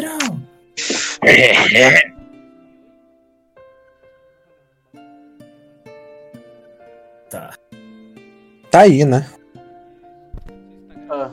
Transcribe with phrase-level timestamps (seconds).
[0.00, 0.40] patrão.
[7.30, 7.54] Tá.
[8.72, 9.24] Tá aí, né?
[11.08, 11.30] Ah,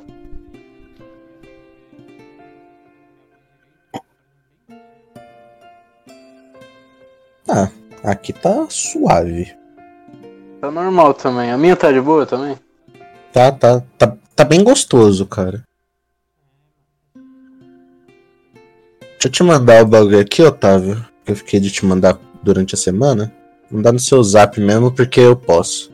[7.49, 7.71] Ah,
[8.03, 9.55] aqui tá suave.
[10.61, 11.49] tá normal também.
[11.51, 12.59] A minha tá de boa também?
[13.33, 15.63] Tá, tá, tá, tá bem gostoso, cara.
[19.27, 21.05] Deixa eu te mandar o bagulho aqui, Otávio.
[21.25, 23.33] Que eu fiquei de te mandar durante a semana.
[23.69, 25.91] Mandar no seu zap mesmo, porque eu posso.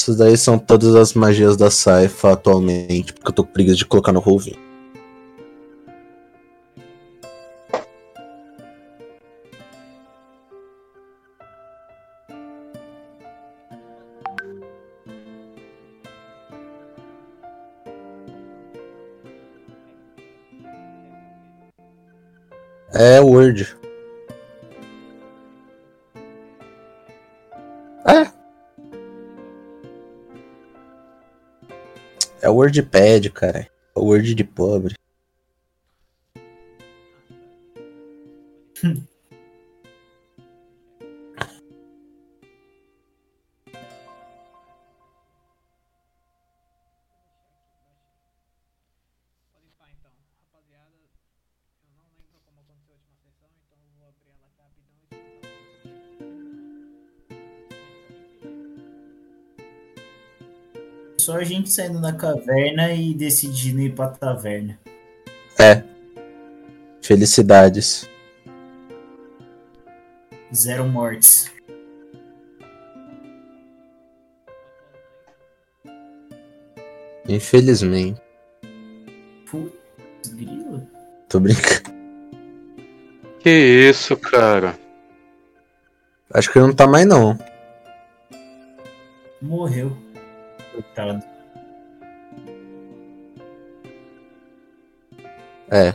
[0.00, 3.84] Essas daí são todas as magias da Saifa atualmente, porque eu tô com preguiça de
[3.84, 4.40] colocar no Roll
[23.00, 23.76] É Word.
[28.04, 28.32] É.
[32.42, 33.70] É WordPad, cara.
[33.94, 34.96] É Word de pobre.
[38.82, 39.07] Pode
[61.28, 64.78] Só a gente saindo da caverna e decidindo ir pra taverna.
[65.60, 65.82] É.
[67.02, 68.08] Felicidades.
[70.50, 71.52] Zero mortes.
[77.28, 78.18] Infelizmente.
[79.50, 80.88] Putz, grilo.
[81.28, 81.92] Tô brincando.
[83.40, 84.78] Que isso, cara.
[86.32, 87.38] Acho que não tá mais não.
[89.42, 90.07] Morreu.
[95.70, 95.94] É.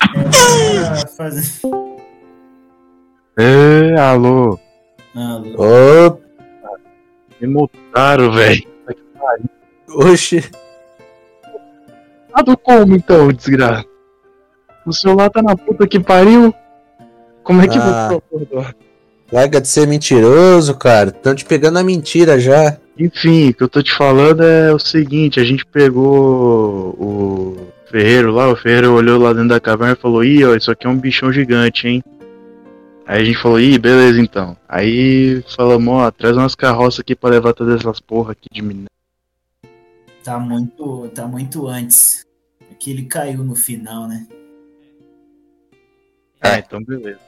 [0.00, 1.60] Ah, faz...
[3.38, 4.58] É, alô.
[5.14, 6.18] Ah, Lu- Ô,
[7.40, 8.66] Me multaram, velho.
[9.88, 10.42] oxe.
[12.38, 13.86] Ah, do como então, desgraça?
[14.84, 16.54] O celular tá na puta que pariu?
[17.42, 18.08] Como é que Ah.
[18.10, 18.66] você acordou?
[19.32, 21.10] Larga de ser mentiroso, cara.
[21.10, 22.76] Tão te pegando na mentira já.
[22.98, 27.56] Enfim, o que eu tô te falando é o seguinte, a gente pegou o
[27.90, 30.86] ferreiro lá, o ferreiro olhou lá dentro da caverna e falou, ih, ó, isso aqui
[30.86, 32.04] é um bichão gigante, hein?
[33.06, 34.56] Aí a gente falou, ih, beleza então.
[34.68, 38.90] Aí falamos, ó, traz umas carroças aqui pra levar todas essas porra aqui de minério.
[40.22, 42.25] Tá muito, tá muito antes.
[42.86, 44.28] Que ele caiu no final, né?
[46.40, 47.18] Ah, então beleza.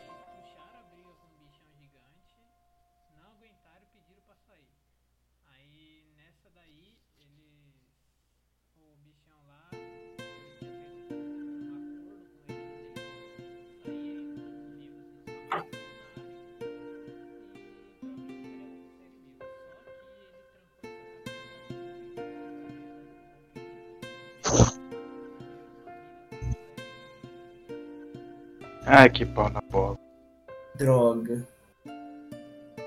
[28.88, 29.98] Só que pau na bola.
[30.76, 31.46] Droga.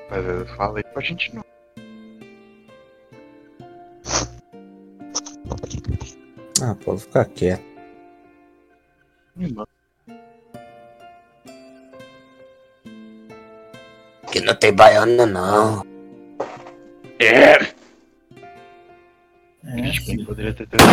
[0.09, 1.43] Mas eu falei pra gente não.
[6.61, 7.63] Ah, pode ficar quieto.
[14.31, 15.83] Que não tem baiana, não.
[17.19, 17.53] É,
[19.63, 20.25] É, filho.
[20.25, 20.91] poderia ter trazido.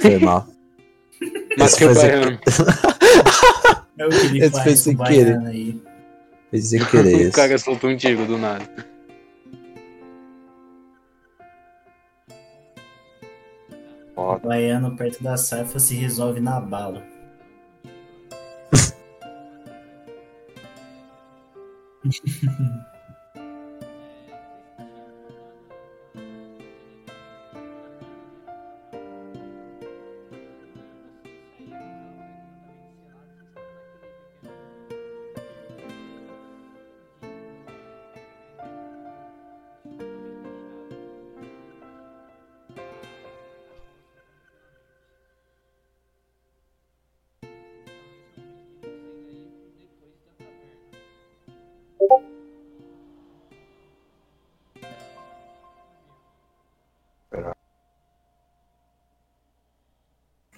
[0.00, 0.46] Foi mal.
[1.58, 2.38] Mas que baiano.
[4.02, 5.38] É o que ele Esse faz querer.
[5.46, 5.80] aí.
[6.50, 7.28] Fez sem querer.
[7.28, 8.68] o cara soltou um tiro do nada.
[14.16, 17.04] O baiano perto da saifa se resolve na bala.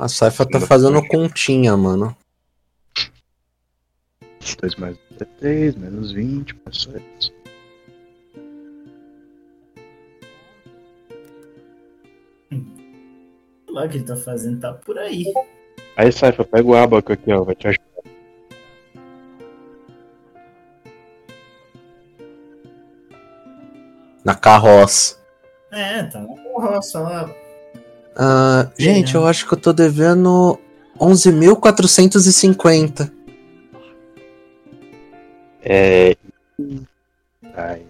[0.04, 2.14] A Saifa tá fazendo continha, mano.
[4.60, 7.32] 2 mais 1 é 3, menos 20, mais 7.
[12.50, 12.60] Sei
[13.70, 15.24] lá o que ele tá fazendo, tá por aí.
[15.96, 17.42] Aí, Saifa, pega o abaco aqui, ó.
[17.42, 17.84] Vai te ajudar.
[24.22, 25.18] Na carroça.
[25.72, 27.43] É, tá na carroça lá.
[28.16, 30.58] Ah, gente, eu acho que eu tô devendo
[30.98, 33.10] 11.450.
[35.62, 36.16] É.
[37.54, 37.82] Ai.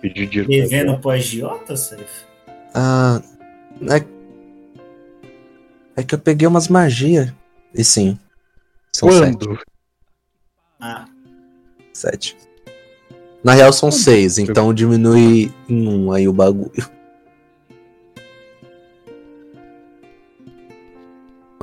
[0.00, 0.48] Pediu dinheiro.
[0.48, 1.74] Devendo pro agiota?
[2.74, 3.20] Ah,
[3.90, 4.04] é...
[5.96, 7.32] é que eu peguei umas magias.
[7.74, 8.18] E sim.
[8.92, 9.36] São sete.
[9.36, 9.58] Quando?
[10.80, 11.06] Ah,
[11.92, 12.36] Sete.
[13.42, 16.72] Na real são seis, então diminui em um aí o bagulho.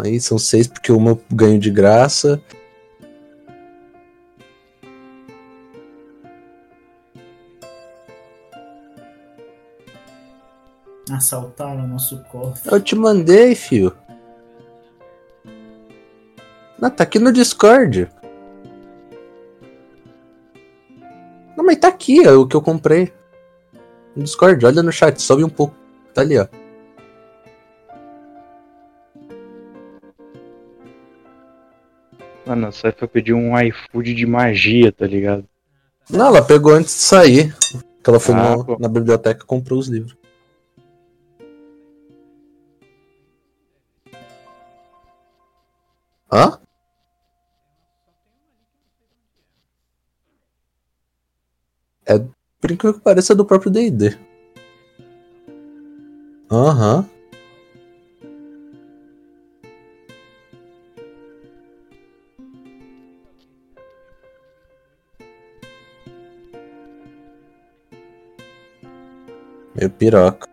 [0.03, 2.41] Aí são seis porque uma eu ganho de graça.
[11.21, 12.71] assaltaram o nosso cofre.
[12.71, 13.95] Eu te mandei, fio.
[16.79, 18.09] Não, tá aqui no Discord.
[21.55, 23.13] Não, mas tá aqui, é o que eu comprei.
[24.15, 25.75] No Discord, olha no chat, sobe um pouco.
[26.13, 26.47] Tá ali, ó.
[32.45, 35.45] Mano, a Saifa pediu um iFood de magia, tá ligado?
[36.09, 37.55] Não, ela pegou antes de sair.
[38.03, 38.77] Que ela foi Ah, pô.
[38.79, 40.17] na biblioteca e comprou os livros.
[46.31, 46.59] Hã?
[52.05, 52.17] É,
[52.59, 54.17] por incrível que pareça, é do próprio D&D.
[56.49, 57.07] Aham.
[69.81, 70.47] Meio piroca.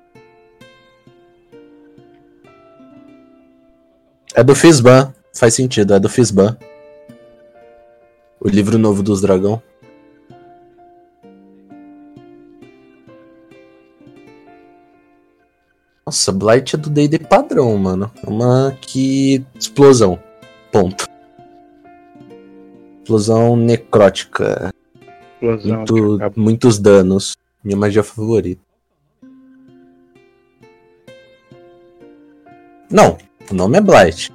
[4.35, 5.15] É do Fisban.
[5.35, 6.57] Faz sentido, é do Fisban.
[8.41, 9.63] O livro novo dos dragão.
[16.07, 18.11] Nossa, Blight é do D&D padrão, mano.
[18.27, 19.45] É uma que...
[19.61, 20.19] Explosão.
[20.73, 21.07] Ponto.
[23.03, 24.73] Explosão necrótica.
[25.35, 25.77] Explosão.
[25.77, 27.37] Muito- muitos danos.
[27.63, 28.68] Minha magia favorita.
[32.91, 33.19] Não,
[33.51, 34.33] o nome é Blight.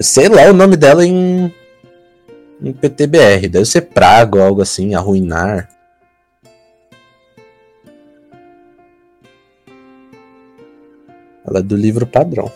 [0.00, 1.52] Sei lá o nome dela em.
[2.62, 3.48] em PTBR.
[3.48, 5.68] Deve ser praga ou algo assim, arruinar.
[11.44, 12.50] Ela é do livro padrão.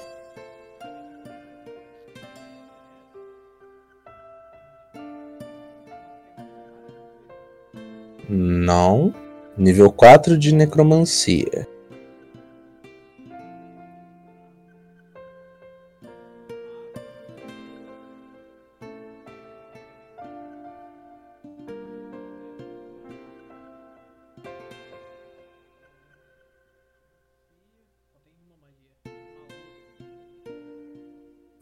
[8.28, 9.12] Não.
[9.56, 11.66] Nível 4 de necromancia.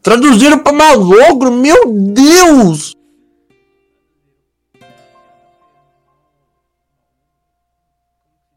[0.03, 1.51] Traduziram pra malogro?
[1.51, 2.97] Meu Deus!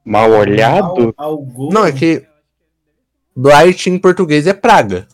[0.03, 1.13] Mal olhado?
[1.71, 2.25] Não, é que.
[3.35, 5.07] Blight em português é praga.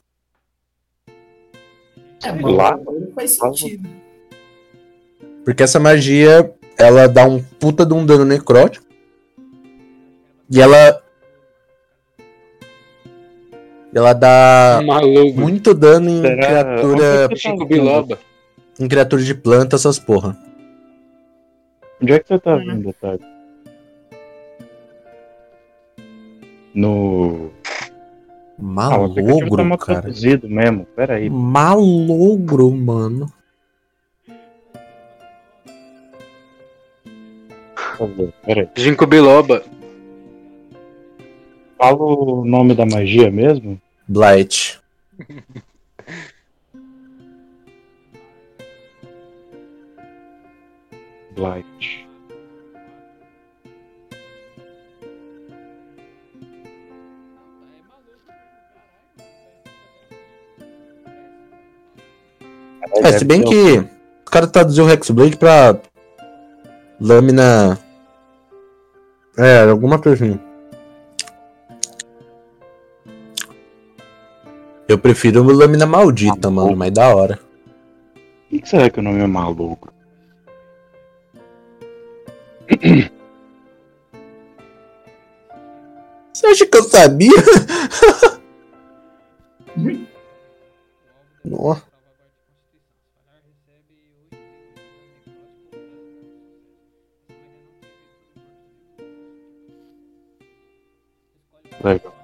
[2.23, 2.79] é, mal lá.
[3.13, 3.87] faz sentido.
[5.45, 8.85] Porque essa magia, ela dá um puta de um dano necrótico.
[10.49, 11.03] E ela.
[13.97, 15.39] Ela dá Maluco.
[15.41, 17.25] muito dano em Será- criatura.
[17.25, 18.19] Onde Chico Biloba.
[18.79, 20.37] Em criatura de planta, essas porra.
[21.99, 22.65] Onde é que você tá Uhum.
[22.67, 23.25] vendo, Otávio?
[26.75, 27.49] No.
[27.49, 27.73] Ah,
[28.57, 30.03] tá Malogro, mal cara.
[30.47, 30.85] mesmo.
[30.95, 31.27] Pera aí.
[31.27, 33.31] Malogro, mano.
[38.75, 39.63] Ginkgo Biloba.
[41.79, 43.81] Fala o nome da magia mesmo?
[44.07, 44.79] Blight.
[51.35, 52.07] Blight.
[63.03, 65.79] É, se bem que o cara traduziu o Hexblade pra
[66.99, 67.77] lâmina.
[69.37, 70.39] É, alguma coisa
[74.87, 77.37] Eu prefiro o Lâmina Maldita, mano, mas da hora.
[78.15, 79.91] O que, que será que o nome é maluco?
[86.33, 87.31] Você acha que eu sabia?
[91.43, 91.83] Nossa.
[101.83, 102.16] Legal.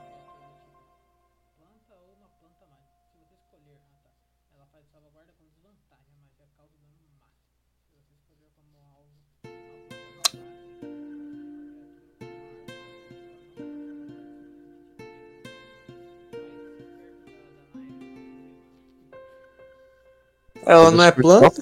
[20.66, 21.62] Ela não é planta?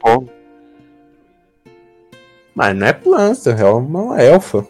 [2.54, 4.68] Mas não é planta, ela é uma elfa.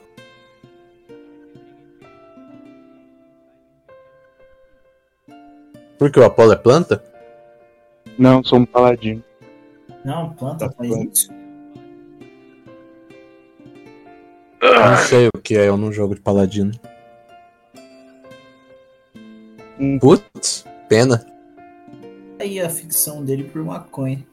[5.97, 7.03] Porque o Apolo é planta?
[8.17, 9.23] Não, sou um paladino.
[10.03, 11.31] Não, planta Tá faz isso.
[14.61, 16.71] Não sei o que é, eu não jogo de paladino.
[19.79, 19.99] Hum.
[19.99, 21.25] Putz, pena.
[22.41, 24.25] Aí a ficção dele por maconha.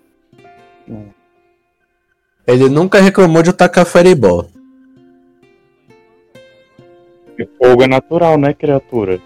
[2.47, 4.49] Ele nunca reclamou de tacar Fireball.
[7.59, 9.21] Fogo é natural, né, criatura?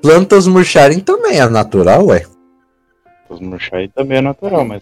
[0.00, 2.24] Plantas murcharem também é natural, ué.
[3.28, 4.80] Os murchai também é natural, mas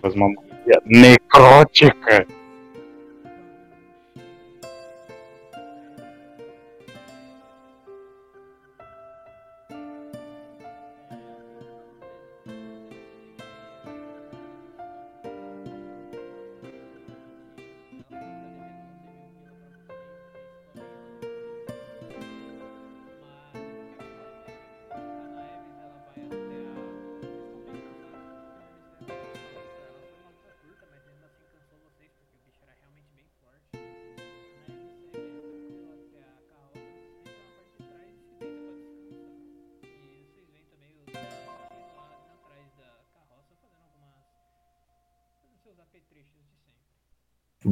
[0.00, 2.28] faz uma magia necrótica.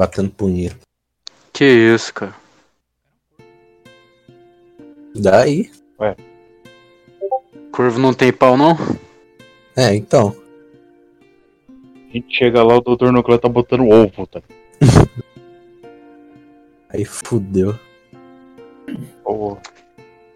[0.02, 0.74] Batendo punheiro.
[1.52, 2.34] Que isso, cara.
[5.14, 5.70] Daí.
[7.70, 8.76] Corvo não tem pau, não?
[9.76, 10.36] É, então.
[11.68, 14.42] A gente chega lá, o doutor Nuclear tá botando ovo, tá?
[16.90, 17.78] Aí fudeu.
[19.24, 19.56] Ô,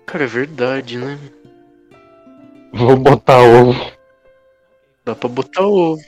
[0.06, 1.18] Cara, é verdade, né?
[2.73, 3.92] Vou botar ovo.
[5.04, 6.00] Dá pra botar ovo.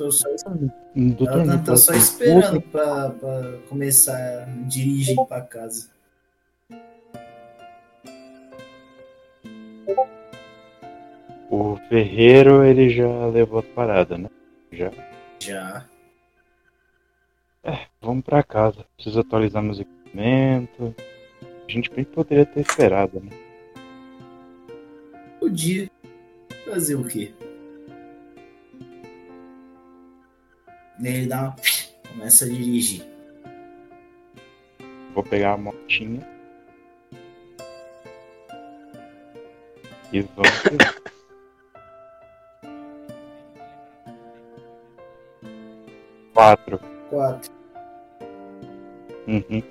[0.00, 5.90] Tô só, ela tá só esperando pra, pra começar a dirigir pra casa.
[11.50, 14.30] O ferreiro, ele já levou a parada, né?
[14.72, 14.90] Já.
[15.38, 15.86] Já.
[18.00, 18.86] Vamos pra casa.
[18.96, 20.94] Preciso atualizar meus equipamentos.
[21.68, 23.30] A gente bem poderia ter esperado, né?
[25.38, 25.90] Podia.
[26.64, 27.34] Fazer o quê?
[31.02, 31.56] Ele dá uma...
[32.08, 33.04] Começa a dirigir.
[35.14, 36.26] Vou pegar a motinha.
[40.12, 40.50] E vamos.
[46.34, 46.80] Quatro.
[47.08, 47.52] Quatro.
[49.28, 49.62] Uhum.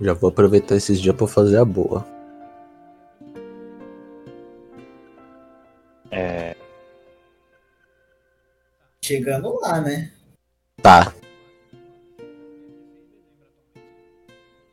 [0.00, 2.17] Já vou aproveitar esses dias pra fazer a boa.
[9.12, 10.10] Chegando lá, né?
[10.82, 11.14] Tá.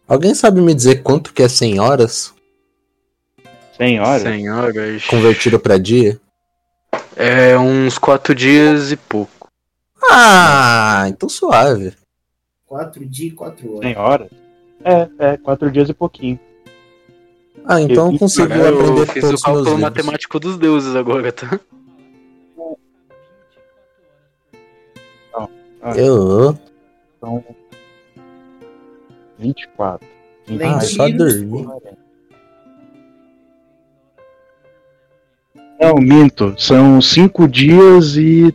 [0.05, 2.33] Alguém sabe me dizer quanto que é 100 horas?
[3.77, 4.21] 100 horas?
[4.23, 5.05] Senhoras.
[5.05, 6.19] Convertido pra dia?
[7.15, 9.47] É uns quatro dias e pouco.
[10.11, 11.93] Ah, então suave.
[12.65, 13.83] Quatro dias e quatro horas.
[13.85, 14.29] 100 horas?
[14.83, 16.37] É, é, quatro dias e pouquinho.
[17.65, 20.57] Ah, então Eu- conseguiu Cara, aprender eu fiz o todos os meus cálculo matemático dos
[20.57, 21.57] deuses agora, tá?
[25.93, 26.57] Eu,
[27.17, 27.43] Então.
[29.37, 30.07] 24.
[30.47, 31.67] Além ah, de só dormir.
[35.79, 36.55] Não, minto.
[36.57, 38.53] São 5 dias e.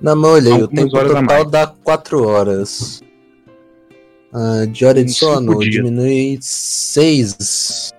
[0.00, 3.02] Não, mas olhei, o tempo total dá 4 horas.
[4.32, 7.92] Ah, de hora de sono diminui 6.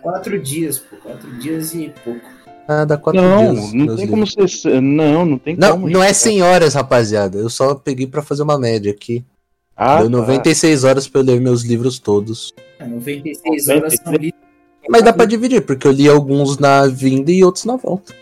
[0.00, 0.96] Quatro dias, pô.
[0.96, 2.33] Quatro dias e pouco.
[2.66, 3.72] Ah, dá quatro Não, dias.
[3.74, 4.62] não meus tem como livros.
[4.62, 4.80] ser.
[4.80, 5.88] Não, não tem Não, como.
[5.90, 6.16] não é gente.
[6.18, 7.38] 100 horas, rapaziada.
[7.38, 9.22] Eu só peguei pra fazer uma média aqui.
[9.76, 10.16] Ah, Deu tá.
[10.18, 12.54] 96 horas pra eu ler meus livros todos.
[12.78, 14.38] É, 96 horas são lidas.
[14.88, 18.14] Mas dá pra dividir, porque eu li alguns na vinda e outros na volta.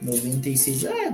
[0.00, 0.84] 96.
[0.84, 1.12] É,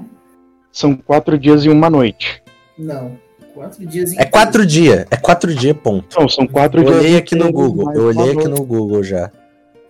[0.73, 2.43] São quatro dias e uma noite.
[2.79, 3.17] não.
[3.55, 5.05] Quatro dias É quatro dias.
[5.11, 6.17] É quatro dias, ponto.
[6.21, 6.97] Não, são quatro Eu dias.
[6.99, 7.93] olhei aqui no Google.
[7.93, 9.33] Eu olhei aqui no Google já.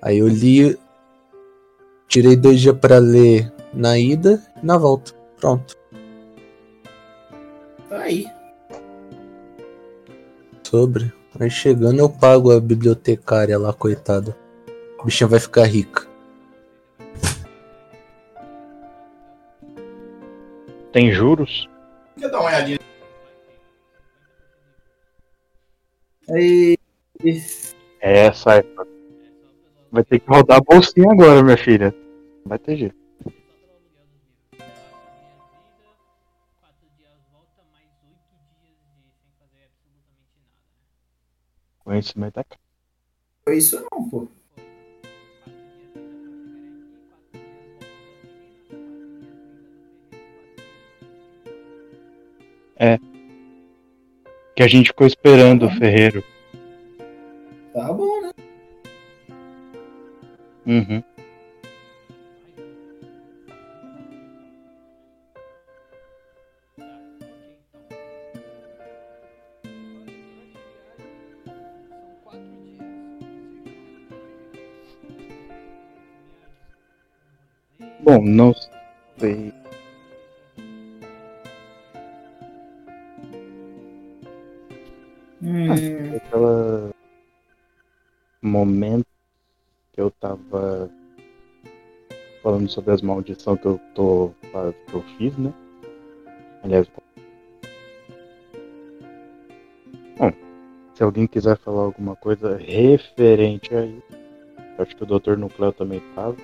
[0.00, 0.74] Aí eu li.
[2.08, 5.12] Tirei dois dias pra ler na ida e na volta.
[5.36, 5.76] Pronto.
[7.88, 8.26] Tá aí.
[10.62, 11.12] Sobre.
[11.38, 14.36] Aí chegando eu pago a bibliotecária lá, coitada.
[14.98, 16.08] A bichinha vai ficar rica.
[20.92, 21.68] Tem juros?
[22.18, 22.78] Quer dar uma olhadinha?
[26.30, 26.76] Aí.
[28.00, 28.64] É, sai.
[29.90, 31.94] Vai ter que rodar a bolsinha agora, minha filha.
[32.44, 32.96] Não vai ter jeito.
[41.84, 42.60] Conhecimento é caro.
[43.44, 44.28] Foi isso não, pô.
[54.58, 56.20] Que a gente ficou esperando o Ferreiro.
[57.72, 58.27] Tá bom, né?
[60.68, 61.02] Uhum.
[71.88, 73.08] São quatro dias.
[78.00, 78.52] Bom, não
[79.18, 79.52] sei.
[85.42, 86.90] Hum, Aquela
[88.42, 89.06] momento
[90.00, 90.90] eu tava
[92.42, 94.30] falando sobre as maldições que eu tô
[94.86, 95.52] que eu fiz, né?
[96.62, 97.02] Aliás, bom,
[100.94, 104.02] se alguém quiser falar alguma coisa referente a isso,
[104.78, 105.36] acho que o Dr.
[105.36, 106.36] Nucleo também tava.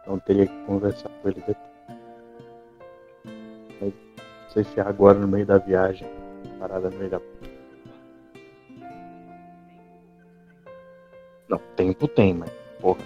[0.00, 1.68] Então teria que conversar com ele depois.
[3.82, 3.92] Não
[4.48, 6.08] sei se é agora no meio da viagem,
[6.58, 7.20] parada no meio da.
[11.48, 13.00] Não, tempo tem, mas porra.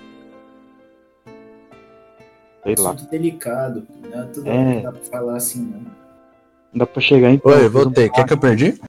[2.65, 2.91] Sei lá.
[2.93, 3.87] assunto delicado.
[4.03, 4.77] Não é tudo É.
[4.77, 5.81] que dá pra falar assim, não.
[5.81, 7.53] Não dá pra chegar então.
[7.53, 8.09] Oi, voltei.
[8.09, 8.81] Quer que eu perdi?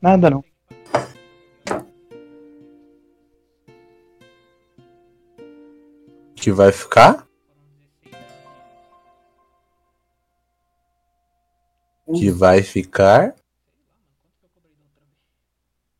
[0.00, 0.44] Nada não.
[6.34, 7.25] Que vai ficar?
[12.18, 13.34] Que vai ficar?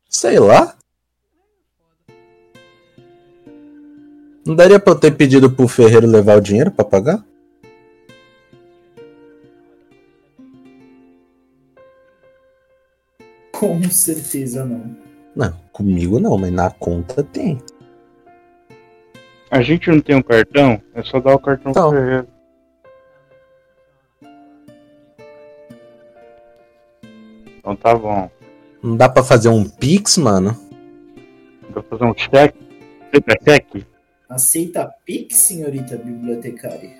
[0.09, 0.75] Sei lá.
[4.45, 7.23] Não daria pra eu ter pedido pro Ferreiro levar o dinheiro pra pagar?
[13.51, 14.95] Com certeza não.
[15.35, 17.57] Não, comigo não, mas na conta tem.
[19.49, 20.81] A gente não tem um cartão?
[20.93, 21.89] É só dar o cartão Então.
[21.89, 22.27] pro Ferreiro.
[27.67, 28.31] Então tá bom.
[28.81, 30.57] Não dá pra fazer um Pix, mano?
[31.69, 32.57] Vou fazer um cheque.
[33.11, 33.85] Quer cheque?
[34.29, 36.95] Aceita Pix, senhorita bibliotecária?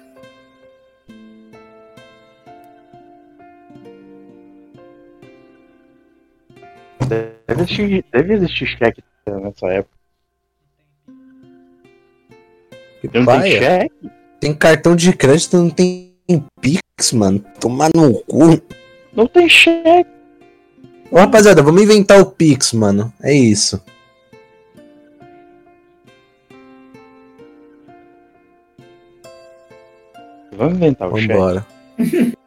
[7.08, 9.98] Deve existir, deve existir cheque nessa época.
[13.00, 14.12] Que Não tem cheque?
[14.42, 16.14] Tem cartão de crédito, não tem
[16.60, 17.40] Pix, mano.
[17.58, 18.62] Tomar no cu.
[19.14, 20.17] Não tem cheque.
[21.10, 23.14] Ô, rapaziada, vamos inventar o Pix, mano.
[23.22, 23.82] É isso.
[30.52, 31.34] Vamos inventar o cheque.
[31.34, 31.66] Vambora.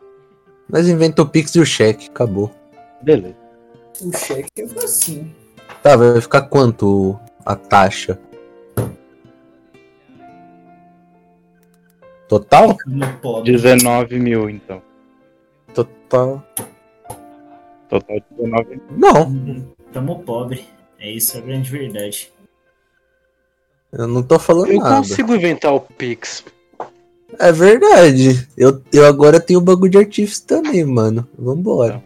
[0.69, 2.09] Nós inventamos o Pix e o cheque.
[2.11, 2.51] Acabou.
[3.01, 3.37] Beleza.
[4.03, 5.35] O cheque é facinho.
[5.83, 8.19] Tá, vai ficar quanto a taxa?
[12.29, 12.77] Total?
[12.87, 13.53] No pobre.
[13.53, 14.83] 19 mil, então.
[15.75, 16.45] Total.
[17.91, 18.81] Total 19 mil.
[18.97, 19.75] Não.
[19.93, 20.65] Tamo pobre.
[20.99, 22.31] É isso a grande verdade.
[23.93, 24.97] eu não tô falando Eu nada.
[24.99, 26.45] consigo inventar o Pix.
[27.39, 28.47] É verdade.
[28.57, 31.27] Eu, eu agora tenho o bagulho de artífice também, mano.
[31.39, 32.03] Vambora.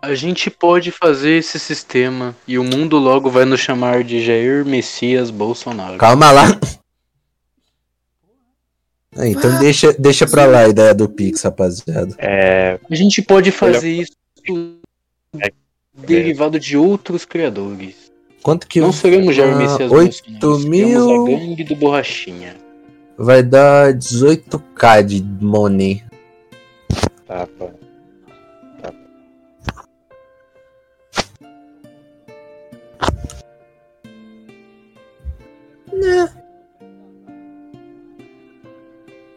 [0.00, 4.64] A gente pode fazer esse sistema e o mundo logo vai nos chamar de Jair
[4.64, 5.98] Messias Bolsonaro.
[5.98, 6.44] Calma lá.
[9.16, 12.14] Ah, então deixa, deixa pra lá a ideia do Pix, rapaziada.
[12.18, 12.78] É.
[12.90, 14.12] A gente pode fazer isso
[15.40, 15.50] É.
[15.96, 18.08] derivado de outros criadores.
[18.42, 22.54] Quanto que Não seremos Ah, oito Bolsonaro, seremos mil- a gangue do Borrachinha.
[23.16, 26.02] vai dar 18k de money?
[27.26, 27.66] Tá, pá.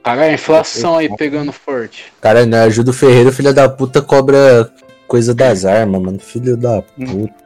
[0.04, 2.12] Caralho, a inflação aí pegando forte.
[2.20, 2.64] Cara, né?
[2.64, 4.72] Ajuda o Ferreiro, filho da puta, cobra
[5.08, 6.20] coisa das armas, mano.
[6.20, 7.42] Filho da puta.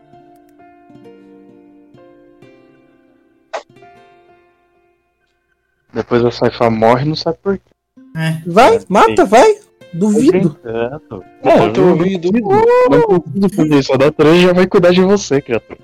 [5.94, 7.64] Depois a Saifa morre não sabe por quê.
[8.18, 8.42] É.
[8.46, 9.56] Vai, mata, vai.
[9.94, 10.58] Duvido.
[10.66, 11.00] É, não
[11.98, 12.20] preciso-
[12.90, 13.94] Não preciso fazer isso.
[13.94, 15.80] A natureza já vai cuidar de você, criatura.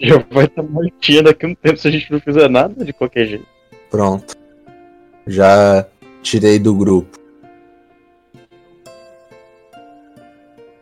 [0.00, 2.92] Já vai estar mortinha daqui a um tempo se a gente não fizer nada de
[2.92, 3.46] qualquer jeito.
[3.90, 4.33] Pronto.
[5.26, 5.86] Já
[6.22, 7.18] tirei do grupo.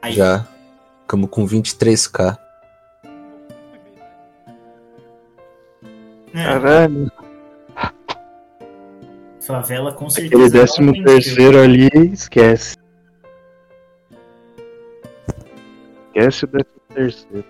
[0.00, 0.12] Aí.
[0.12, 0.46] Já.
[1.02, 2.38] Ficamos com 23k.
[6.34, 7.12] É, Caralho.
[9.46, 10.34] favela com certeza.
[10.36, 12.76] Aquele décimo terceiro ali, esquece.
[16.06, 17.44] Esquece o décimo terceiro.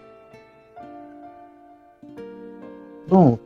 [3.07, 3.39] Bom,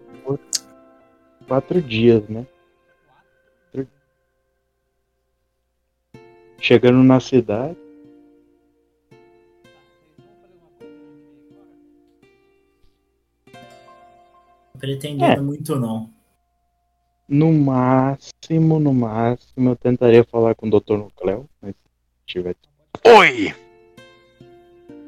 [1.46, 2.46] quatro dias, né?
[6.58, 7.76] Chegando na cidade,
[14.78, 15.40] pretendendo É.
[15.40, 16.10] muito, não.
[17.28, 20.96] no máximo, no máximo, eu tentaria falar com o Dr.
[20.96, 22.54] Nucleo, mas se tiver.
[23.04, 23.52] Oi!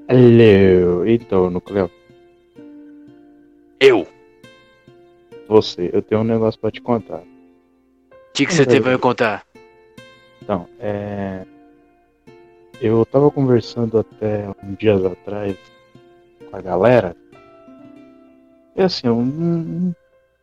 [0.08, 1.90] Alô, então, Nucleo,
[3.80, 4.00] Eu.
[5.48, 7.22] O você, eu tenho um negócio pra te contar.
[8.34, 9.46] que, que você tem pra me contar?
[10.48, 11.44] Então, é.
[12.80, 15.54] Eu tava conversando até uns dias atrás
[16.50, 17.14] com a galera.
[18.74, 19.94] E assim, eu não,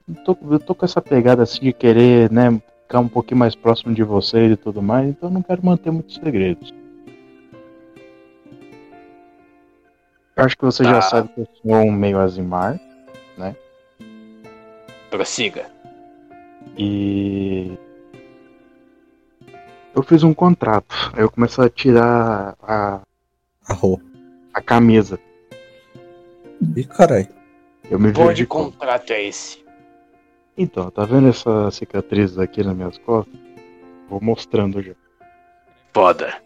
[0.08, 3.56] não tô, eu tô com essa pegada assim de querer, né, ficar um pouquinho mais
[3.56, 6.72] próximo de vocês e tudo mais, então eu não quero manter muitos segredos.
[10.36, 11.02] Acho que você já Tá.
[11.02, 12.80] sabe que eu sou um meio azimar,
[15.10, 15.66] Prossiga.
[16.78, 17.72] e.
[19.96, 20.94] Eu fiz um contrato.
[21.14, 23.02] Aí eu começo a tirar a,
[23.68, 24.02] Arro.
[24.54, 25.18] a camisa.
[26.76, 27.30] Ih, caralho.
[27.90, 29.64] Eu me de contrato é esse?
[30.58, 33.40] Então, tá vendo essa cicatriz aqui nas minhas costas?
[34.10, 34.94] Vou mostrando já.
[35.94, 36.42] Foda.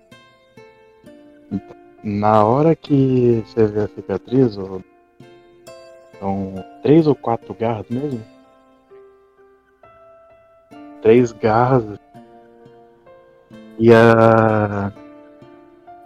[2.04, 4.80] Na hora que você vê a cicatriz, ó,
[6.20, 8.24] são três ou quatro garras mesmo?
[11.02, 12.00] Três garras.
[13.80, 14.92] E a.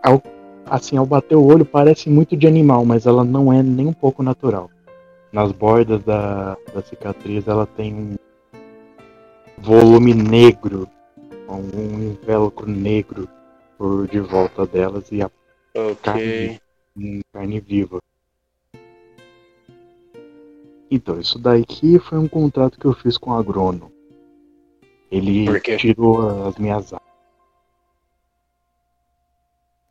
[0.03, 0.21] Ao,
[0.67, 3.93] assim, ao bater o olho parece muito de animal, mas ela não é nem um
[3.93, 4.69] pouco natural.
[5.31, 8.15] Nas bordas da, da cicatriz ela tem um
[9.57, 10.87] volume negro,
[11.49, 13.27] um invólucro negro
[13.77, 15.31] por de volta delas e a
[15.75, 16.59] Ok.
[16.95, 17.99] em carne viva.
[20.91, 23.91] Então, isso daqui foi um contrato que eu fiz com o agrônomo.
[25.11, 27.12] Ele tirou as minhas áreas.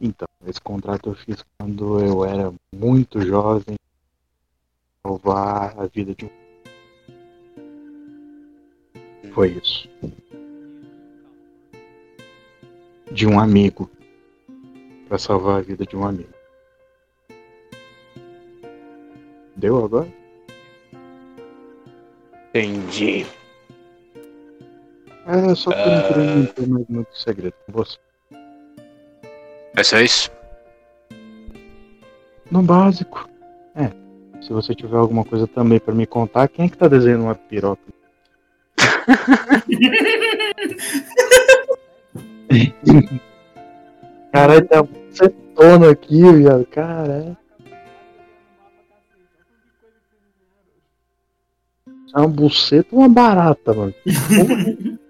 [0.04, 3.76] Então, esse contrato eu fiz quando eu era muito jovem.
[5.06, 6.30] Salvar a vida de um.
[9.32, 9.88] Foi isso.
[13.12, 13.88] De um amigo.
[15.06, 16.34] Pra salvar a vida de um amigo.
[19.54, 20.12] Deu agora?
[22.48, 23.24] Entendi.
[25.26, 27.96] É, só que eu não queria mais muito segredo com você.
[29.76, 30.30] É só isso?
[32.50, 33.28] No básico.
[33.74, 33.90] É.
[34.42, 37.34] Se você tiver alguma coisa também pra me contar, quem é que tá desenhando uma
[37.34, 37.80] piroca?
[44.32, 46.66] Caralho, tá setona aqui, viado.
[46.66, 47.34] Caralho.
[52.14, 53.94] É uma buceta ou uma barata, mano?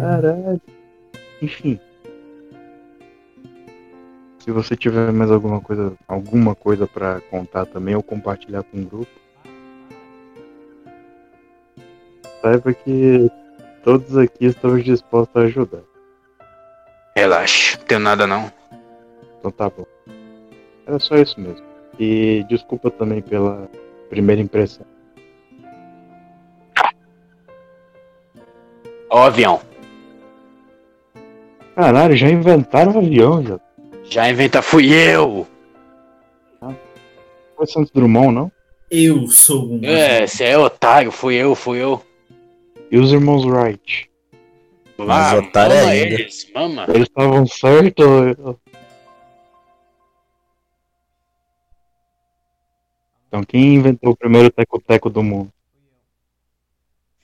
[0.00, 0.60] Caralho.
[1.42, 1.78] Enfim.
[4.38, 8.84] Se você tiver mais alguma coisa, alguma coisa para contar também ou compartilhar com o
[8.84, 9.10] grupo,
[12.40, 13.30] saiba que
[13.84, 15.82] todos aqui estamos dispostos a ajudar.
[17.16, 18.52] Relaxa, não tenho nada não.
[19.38, 19.86] Então tá bom.
[20.86, 21.64] Era só isso mesmo.
[21.98, 23.68] E desculpa também pela
[24.08, 24.86] primeira impressão.
[29.10, 29.71] Ó avião.
[31.74, 33.60] Caralho, já inventaram o avião, já.
[34.04, 35.46] Já inventa, fui eu!
[37.56, 38.52] Foi Santos Drummond, não?
[38.90, 39.80] Eu sou um.
[39.84, 42.04] É, você é otário, fui eu, fui eu.
[42.90, 44.10] E os irmãos Wright?
[44.98, 46.14] Mas Ah, otário mama ainda.
[46.14, 46.84] eles, mama.
[46.88, 48.04] Eles estavam certos?
[53.28, 55.50] Então, quem inventou o primeiro teco-teco do mundo?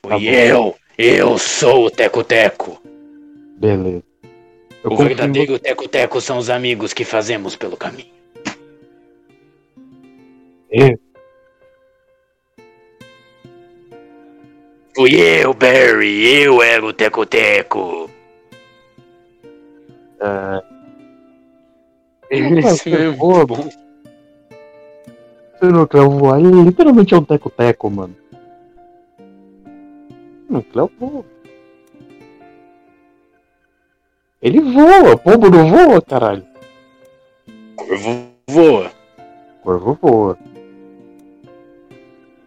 [0.02, 0.74] Fui Tá eu!
[0.96, 2.80] Eu sou o Teco Teco!
[3.58, 4.07] Beleza.
[4.84, 8.12] Eu O verdadeiro Teco Teco são os amigos que fazemos pelo caminho.
[10.70, 10.96] você.
[14.94, 16.42] Fui eu, Barry!
[16.42, 18.10] Eu era o Teco Teco!
[20.20, 20.62] É,
[22.30, 23.70] Esse mesmo.
[25.58, 26.38] Você não voar?
[26.38, 28.16] Ele literalmente é um teco-teco, mano.
[30.48, 31.24] Não quer voa.
[34.40, 36.44] Ele voa, pombo não voa, caralho.
[37.76, 38.92] Corvo voa.
[39.62, 40.38] Corvo voa.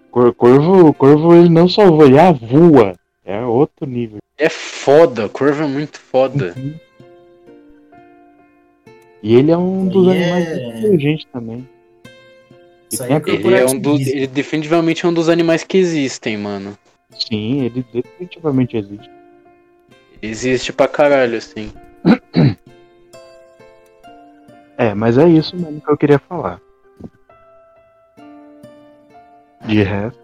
[0.09, 2.95] Cor- Corvo, corvo ele não só voa, ele voa.
[3.25, 4.19] É outro nível.
[4.37, 6.53] É foda, Corvo é muito foda.
[6.57, 6.73] Uhum.
[9.23, 11.69] E ele é um dos Ele animais é- mais inteligentes também.
[12.91, 13.31] Ele é um dos.
[13.31, 13.97] corporativismo.
[14.17, 16.77] Ele definitivamente é um dos animais que existem, mano.
[17.17, 19.09] Sim, ele definitivamente existe.
[20.21, 21.73] Existe pra caralho, assim.
[24.77, 26.59] É, mas é isso mesmo que eu queria falar.
[29.65, 30.21] De resto.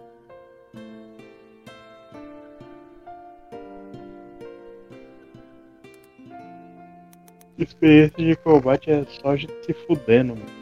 [7.56, 10.58] Experiência de combate é só a gente se fudendo, mano.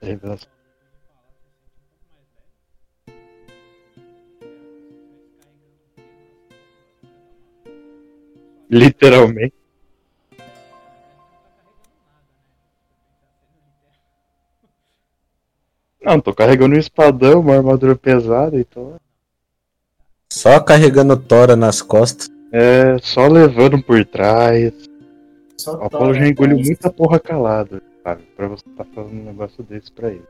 [0.00, 0.55] Revelação.
[8.70, 9.54] Literalmente.
[16.02, 18.94] Não, tô carregando um espadão, uma armadura pesada, então.
[20.32, 22.28] Só carregando tora nas costas.
[22.52, 24.72] É, só levando por trás.
[25.58, 28.22] Só O Apolo já tora, engoliu muita porra calada, sabe?
[28.36, 30.22] Pra você tá falando um negócio desse pra ele.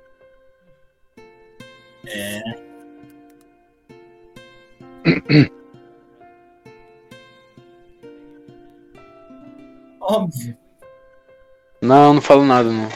[10.09, 10.57] Óbvio.
[11.83, 12.89] Não, não falo nada, não.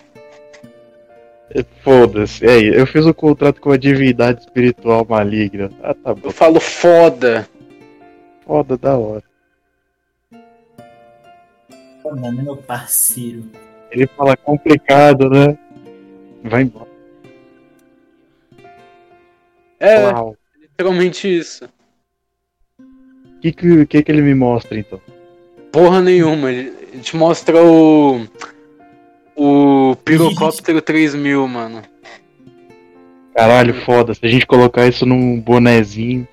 [1.52, 5.68] É, Foda-se, é, eu fiz o contrato com a divindade espiritual maligna.
[5.82, 6.28] Ah, tá bom.
[6.28, 7.48] Eu falo foda.
[8.46, 9.24] Foda, da hora.
[12.04, 13.44] Mano, meu parceiro.
[13.90, 15.58] Ele fala complicado, né?
[16.44, 16.88] Vai embora.
[19.80, 20.36] É, Uau.
[20.60, 21.68] literalmente isso.
[22.78, 25.00] O que, que, que que ele me mostra então?
[25.72, 26.50] Porra nenhuma.
[26.52, 28.26] Ele ele te mostra o.
[29.36, 31.82] O Pirocóptero 3000, mano.
[33.34, 34.12] Caralho, foda.
[34.12, 36.28] Se a gente colocar isso num bonezinho.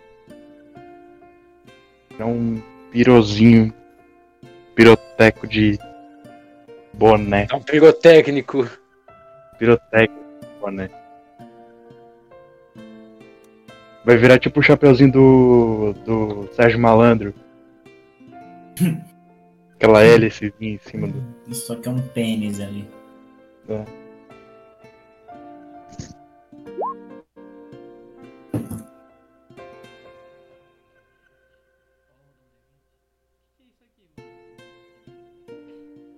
[2.19, 3.73] É um pirozinho.
[4.75, 5.79] Piroteco de
[6.93, 7.47] boné.
[7.49, 8.69] É um pirotécnico.
[9.57, 10.89] Piroteco de boné.
[14.03, 15.93] Vai virar tipo o chapeuzinho do.
[16.05, 17.33] do Sérgio Malandro.
[19.77, 21.53] Aquela hélice em cima do.
[21.53, 22.89] Só que é um pênis ali.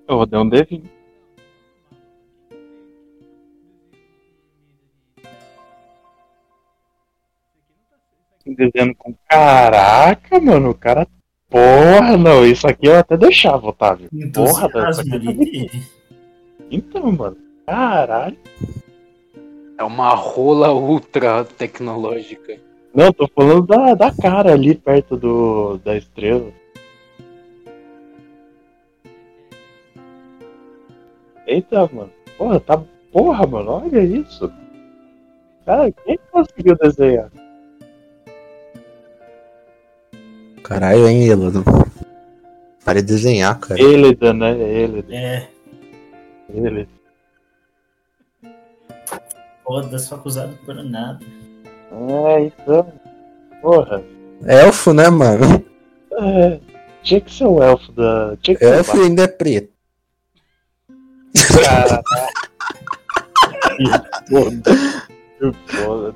[0.08, 0.90] Eu vou dar um D20.
[8.46, 9.14] Desenhando com.
[9.28, 11.06] Caraca, mano, o cara.
[11.50, 14.08] Porra, não, isso aqui eu até deixava, Otávio.
[14.34, 15.84] Porra, isso ali aqui dele.
[16.70, 17.38] Então, mano.
[17.66, 18.38] Caralho.
[19.78, 22.60] É uma rola ultra tecnológica.
[22.94, 26.52] Não, tô falando da, da cara ali perto do, da estrela.
[31.48, 32.12] Eita, mano.
[32.38, 32.84] Porra, tá.
[33.12, 34.52] Porra, mano, olha isso.
[35.66, 37.32] Cara, quem conseguiu desenhar?
[40.64, 41.64] Caralho, hein, Elano?
[42.86, 43.80] Para de desenhar, cara.
[43.82, 44.52] Elida, né?
[44.52, 45.16] Elida.
[45.16, 45.48] É,
[46.54, 46.90] Elida.
[49.64, 51.20] foda-se, foi acusado por nada.
[51.92, 52.92] É, então.
[53.62, 54.04] Porra.
[54.46, 55.64] Elfo, né, mano?
[56.14, 56.60] É,
[57.04, 58.36] tinha que ser o elfo da.
[58.42, 59.72] Tinha que ser Elfo ainda é preto.
[61.36, 62.02] o cara.
[65.40, 66.16] Que foda.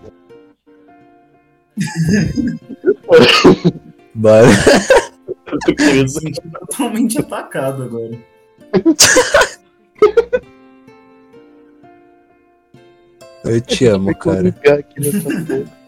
[2.81, 3.83] Que foda.
[4.15, 4.47] Bora.
[5.47, 8.17] Eu tô totalmente atacado agora.
[13.43, 14.41] Eu te amo, cara.
[14.41, 15.83] ligar aqui nessa porra.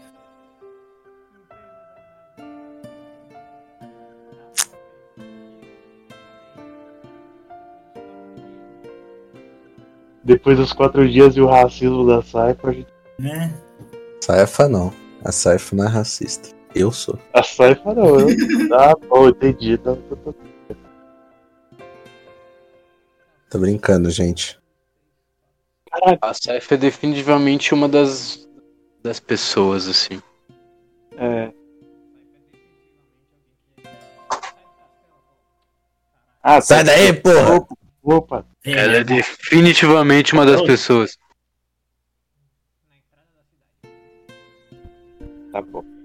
[10.22, 12.88] Depois dos quatro dias e o racismo da Saifa, a gente...
[13.16, 13.54] Né?
[14.20, 14.92] Saifa não.
[15.24, 16.55] A Saifa não é racista.
[16.78, 17.18] Eu sou.
[17.32, 18.28] a Saifa não, eu...
[18.74, 19.78] Ah, bom, entendi.
[19.78, 20.34] Tá, tá, tá.
[23.48, 24.60] Tô brincando, gente.
[26.20, 28.46] A Saif é definitivamente uma das,
[29.02, 30.20] das pessoas, assim.
[31.16, 31.50] É.
[36.42, 36.92] Ah, Sai tá.
[36.92, 37.66] daí, porra!
[38.02, 41.16] Opa, Ela é definitivamente uma das pessoas.
[42.90, 43.90] Na entrada da cidade.
[45.52, 45.95] tá bom.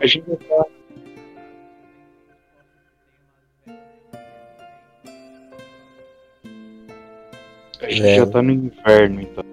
[0.00, 0.64] A gente tá.
[7.80, 8.16] A gente É.
[8.16, 9.44] já tá no inverno, então.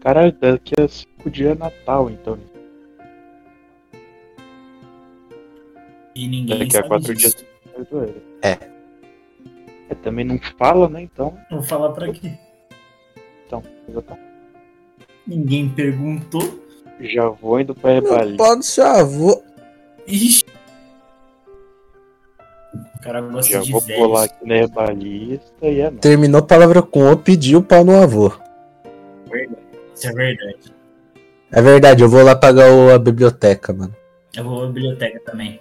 [0.00, 2.49] Caralho, daqui a cinco dias é Natal, então.
[6.20, 7.36] E ninguém Daqui a quatro disso.
[7.74, 7.86] dias.
[8.42, 8.58] É.
[9.88, 11.00] É, também não fala, né?
[11.02, 11.34] Então.
[11.50, 12.32] Vou falar pra quê?
[13.46, 14.18] então já, tá.
[15.26, 16.42] Ninguém perguntou.
[17.00, 18.36] já vou indo pra Rebali.
[18.36, 19.42] Pode ser avô.
[20.06, 20.44] Ixi.
[22.74, 24.02] O cara gosta Já de vou velhos.
[24.02, 26.00] pular aqui na Herbalista e é nóis.
[26.00, 28.30] Terminou a palavra com o, pediu pau no avô.
[29.94, 30.74] Isso é verdade.
[31.50, 33.96] É verdade, eu vou lá pagar o- a biblioteca, mano.
[34.36, 35.58] Eu vou à biblioteca também.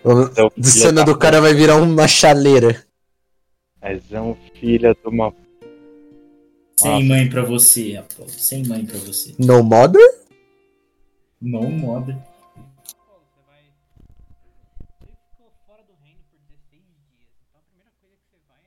[0.00, 2.84] Então, O filha cena da do cara vai virar uma chaleira.
[3.80, 5.34] Mas é um filho de uma.
[6.76, 8.30] Sem mãe pra você, Apolo.
[8.30, 9.34] Sem mãe pra você.
[9.38, 10.02] No mother?
[11.40, 12.12] No moda.
[12.96, 13.62] Paulo, você vai.
[15.00, 17.36] Você ficou fora do reino por 16 dias.
[17.48, 18.60] Então a primeira coisa que você vai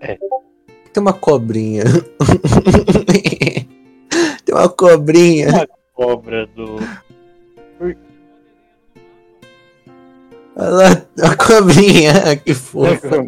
[0.00, 0.18] é
[0.94, 0.94] a.
[0.94, 1.84] Tem uma cobrinha.
[4.44, 5.66] Tem uma cobrinha.
[5.94, 6.76] Cobra do.
[10.56, 10.90] Olha lá,
[11.22, 12.36] a cobrinha.
[12.36, 13.08] Que fofa.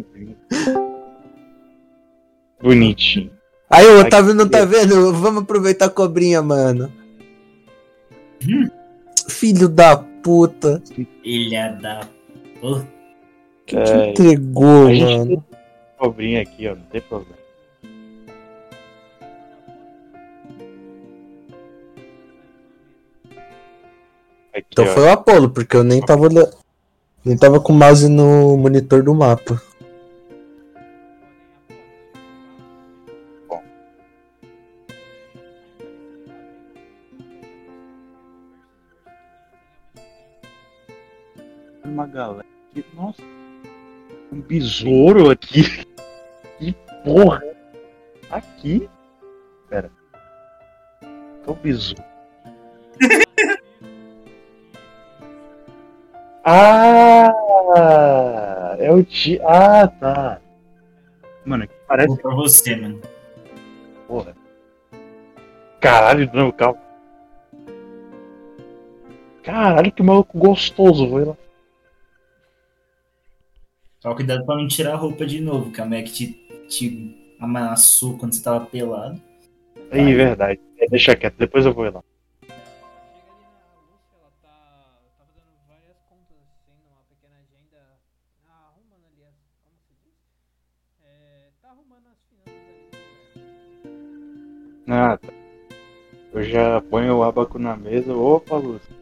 [2.61, 3.31] Bonitinho.
[3.69, 5.11] Aí o Otávio não tá vendo?
[5.13, 6.91] Vamos aproveitar a cobrinha, mano.
[9.29, 10.81] Filho da puta.
[11.23, 12.07] Ilha da.
[12.61, 12.81] Pô,
[13.65, 15.27] Que É, te entregou, a gente mano.
[15.27, 15.43] tem
[15.97, 16.75] cobrinha aqui, ó.
[16.75, 17.36] Não tem problema.
[24.57, 24.87] Aqui, Então ó.
[24.87, 26.49] foi o Apolo, porque eu nem tava olhando.
[27.23, 29.61] Nem tava com o mouse no monitor do mapa.
[41.83, 42.45] uma galera.
[42.71, 42.85] aqui.
[42.93, 43.21] Nossa.
[44.31, 45.63] Um besouro aqui.
[46.59, 47.39] Que porra.
[48.31, 48.89] Aqui.
[49.69, 49.91] Pera.
[50.99, 52.03] Que é o besouro?
[56.47, 58.75] ah!
[58.79, 59.39] É o ti.
[59.43, 60.41] Ah, tá.
[61.45, 63.01] Mano, aqui parece vou pra você, mano.
[64.07, 64.35] porra.
[65.79, 66.79] Caralho, não, calma.
[69.43, 71.37] Caralho, que maluco gostoso, vou ir lá.
[73.99, 76.33] Só cuidado pra não tirar a roupa de novo, que a Mac te,
[76.67, 79.19] te amassou quando você tava pelado.
[79.91, 80.59] Ih, verdade.
[80.77, 82.03] É, deixa quieto, depois eu vou ir lá.
[94.87, 95.19] Tá.
[96.33, 98.13] Eu já ponho o abaco na mesa.
[98.13, 98.95] Opa, Lúcio.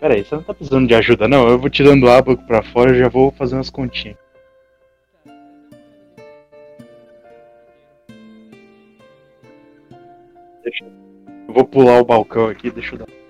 [0.00, 1.48] Pera aí, você não tá precisando de ajuda, não?
[1.48, 4.18] Eu vou tirando o abaco pra fora e já vou fazer umas continhas.
[11.46, 13.23] Eu vou pular o balcão aqui, deixa eu dar.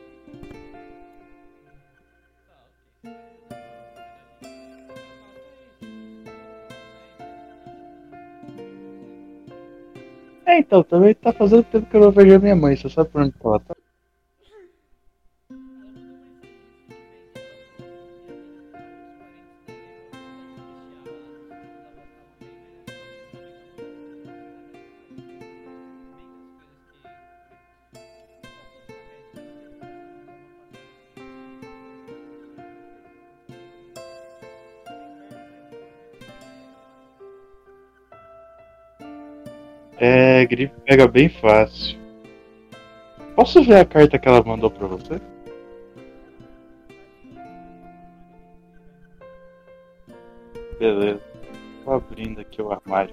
[10.55, 13.11] É, então, também tá fazendo tempo que eu não vejo a minha mãe, você sabe
[13.11, 13.75] por onde ela tá?
[40.55, 41.99] Grife pega bem fácil.
[43.35, 45.21] Posso ver a carta que ela mandou pra você?
[50.79, 51.21] Beleza.
[51.85, 53.13] Tô abrindo aqui o armário.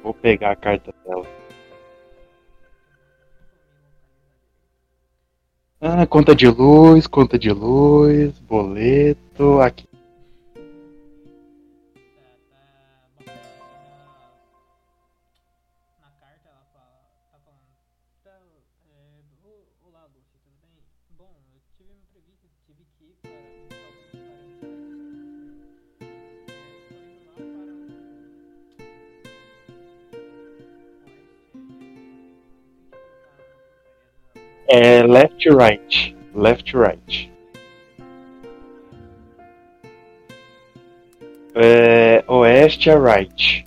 [0.00, 1.26] Vou pegar a carta dela.
[5.80, 9.93] Ah, conta de luz, conta de luz, boleto, aqui.
[34.68, 36.16] É left right.
[36.34, 37.32] Left right.
[41.54, 43.64] É oeste a right.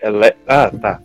[0.00, 0.34] É le...
[0.46, 1.00] Ah, tá.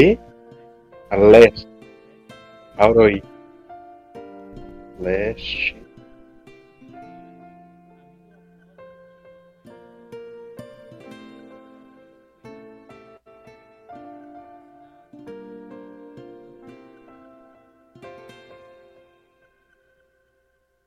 [0.00, 0.18] De
[1.10, 1.68] a leste.
[2.78, 3.22] Auroí.
[4.98, 5.76] Leste.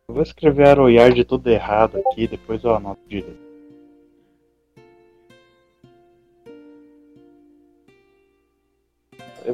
[0.07, 3.42] Eu vou escrever Aroyard tudo errado aqui, depois eu anoto direito.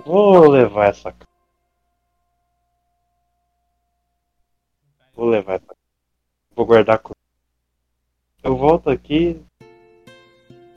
[0.10, 1.16] Vou levar essa.
[5.14, 5.76] Vou levar essa.
[6.56, 6.98] Vou guardar.
[7.00, 7.14] com-
[8.44, 9.40] Eu volto aqui.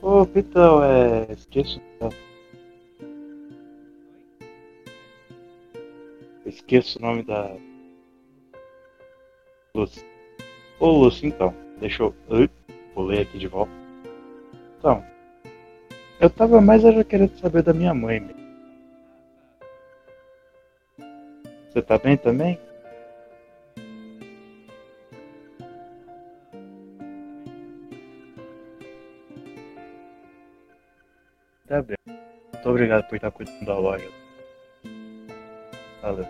[0.01, 1.31] Ô, Pitão, é.
[1.31, 1.81] Esqueço.
[6.45, 7.55] Esqueço o nome da.
[9.73, 10.05] Lúcia.
[10.79, 11.53] Ô, Lúcia, então.
[11.79, 12.13] Deixa eu.
[12.95, 13.71] Ler aqui de volta.
[14.77, 15.03] Então.
[16.19, 18.42] Eu tava mais era querendo saber da minha mãe mesmo.
[21.73, 22.59] Você tá bem também?
[31.67, 31.97] Tá bem.
[32.05, 34.07] Muito obrigado por estar cuidando da loja.
[35.99, 36.27] Valeu.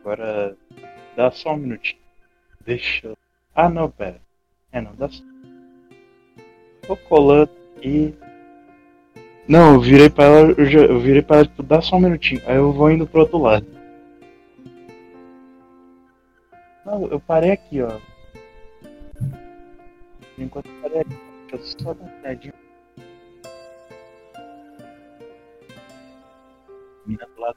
[0.00, 0.56] Agora
[1.14, 2.02] dá só um minutinho.
[2.62, 3.16] Deixa.
[3.54, 4.20] Ah não, pera.
[4.72, 5.22] É não, dá só.
[6.84, 8.12] Tô colando aqui.
[9.48, 12.00] Não, eu virei pra ela, eu, já, eu virei pra ela, tipo, dá só um
[12.00, 12.42] minutinho.
[12.46, 13.66] Aí eu vou indo pro outro lado.
[16.84, 17.98] Não, eu parei aqui, ó.
[20.36, 21.16] Enquanto eu parei aqui,
[21.52, 22.52] eu só dar uma olhadinha.
[27.06, 27.56] Do lado.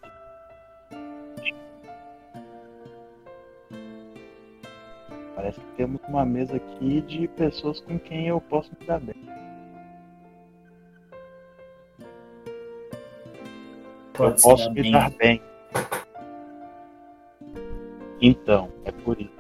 [5.36, 9.21] Parece que temos uma mesa aqui de pessoas com quem eu posso me dar bem.
[14.14, 14.92] Pode se posso me bem.
[14.92, 15.42] dar bem.
[18.22, 19.32] Então, é por isso.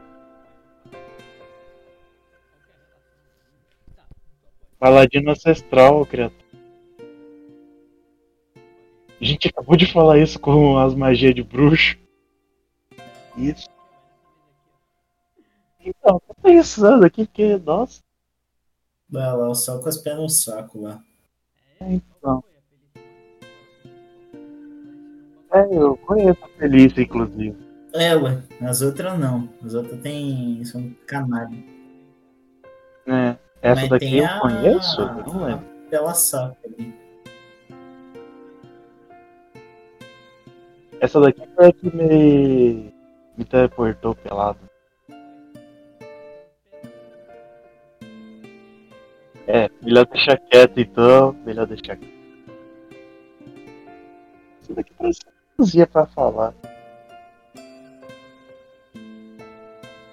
[4.79, 6.41] Paladino ancestral, criatura.
[9.19, 11.95] A gente acabou de falar isso com as magias de bruxo.
[13.37, 13.69] Isso.
[15.79, 18.01] Então, tô pensando aqui porque, nossa,
[19.07, 21.03] Vai lá, só com as pés no saco lá.
[21.81, 22.43] então.
[25.53, 27.55] É, eu conheço a Felícia, inclusive.
[27.93, 28.41] É, ué.
[28.61, 29.49] As outras não.
[29.65, 30.63] As outras tem.
[30.63, 31.57] são canalha.
[33.07, 33.35] É.
[33.61, 35.01] Essa Mas daqui eu a- conheço?
[35.01, 35.65] Eu não lembro.
[35.89, 36.93] Pela saco ali.
[41.01, 42.93] Essa daqui foi a que me.
[43.37, 44.59] me teleportou pelado.
[49.47, 51.33] É, melhor deixar quieto então.
[51.45, 52.13] Melhor deixar quieto.
[54.61, 55.19] Isso daqui parece
[55.57, 56.53] cozinha pra falar.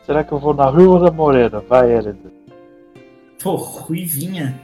[0.05, 1.61] Será que eu vou na rua ou na morena?
[1.61, 2.33] Vai, Elida.
[3.43, 4.59] Pô, ruivinha.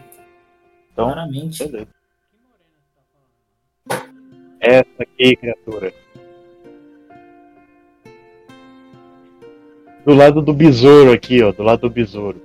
[0.93, 1.67] Então, Claramente.
[1.67, 1.89] beleza.
[4.61, 5.93] Essa aqui, criatura.
[10.05, 11.53] Do lado do besouro aqui, ó.
[11.53, 12.41] Do lado do besouro.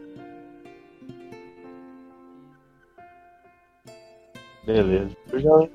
[4.66, 5.16] Beleza.
[5.32, 5.70] Eu já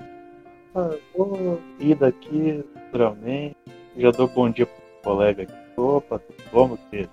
[0.75, 3.57] ah, vou ir daqui naturalmente.
[3.97, 5.55] Já dou bom dia pro colega aqui.
[5.77, 6.20] Opa,
[6.53, 7.11] meu filho?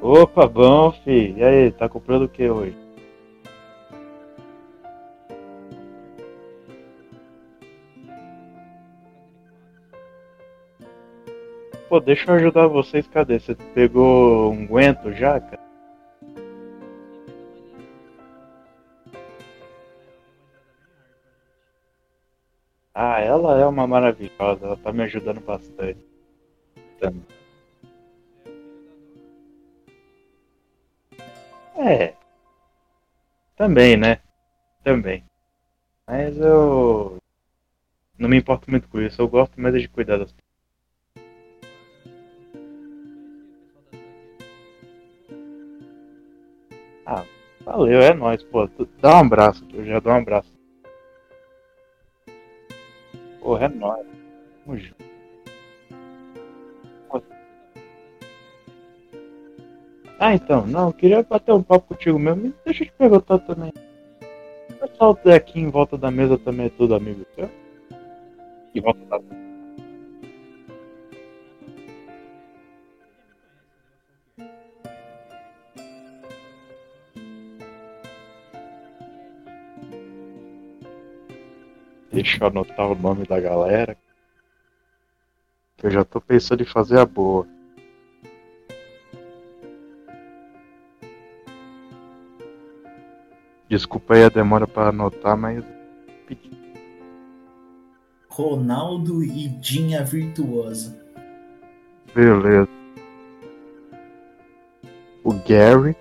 [0.00, 1.38] Opa, bom, filho.
[1.38, 2.76] E aí, tá comprando o que hoje?
[11.88, 13.06] Pô, deixa eu ajudar vocês.
[13.08, 13.38] Cadê?
[13.38, 15.59] Você pegou um guento já, cara?
[23.02, 24.66] Ah, ela é uma maravilhosa.
[24.66, 26.04] Ela tá me ajudando bastante.
[26.98, 27.24] Também.
[31.78, 32.14] É.
[33.56, 34.20] Também, né?
[34.84, 35.24] Também.
[36.06, 37.16] Mas eu.
[38.18, 39.22] Não me importo muito com isso.
[39.22, 40.34] Eu gosto mais de cuidar das
[47.64, 48.68] Valeu, é nóis, pô.
[49.00, 50.59] Dá um abraço, eu já dou um abraço.
[53.50, 54.06] Porra, é nóis.
[54.64, 55.10] Tamo junto.
[60.20, 62.54] Ah, então, não, eu queria bater um papo contigo mesmo.
[62.64, 63.72] Deixa eu te perguntar também.
[64.70, 67.50] O pessoal daqui em volta da mesa também é tudo amigo seu?
[68.72, 69.18] Em volta da
[82.22, 83.96] Deixa eu anotar o nome da galera.
[85.82, 87.48] Eu já tô pensando em fazer a boa.
[93.70, 95.64] Desculpa aí a demora pra anotar, mas.
[98.28, 101.02] Ronaldo e Dinha Virtuosa.
[102.14, 102.68] Beleza.
[105.24, 105.96] O Gary,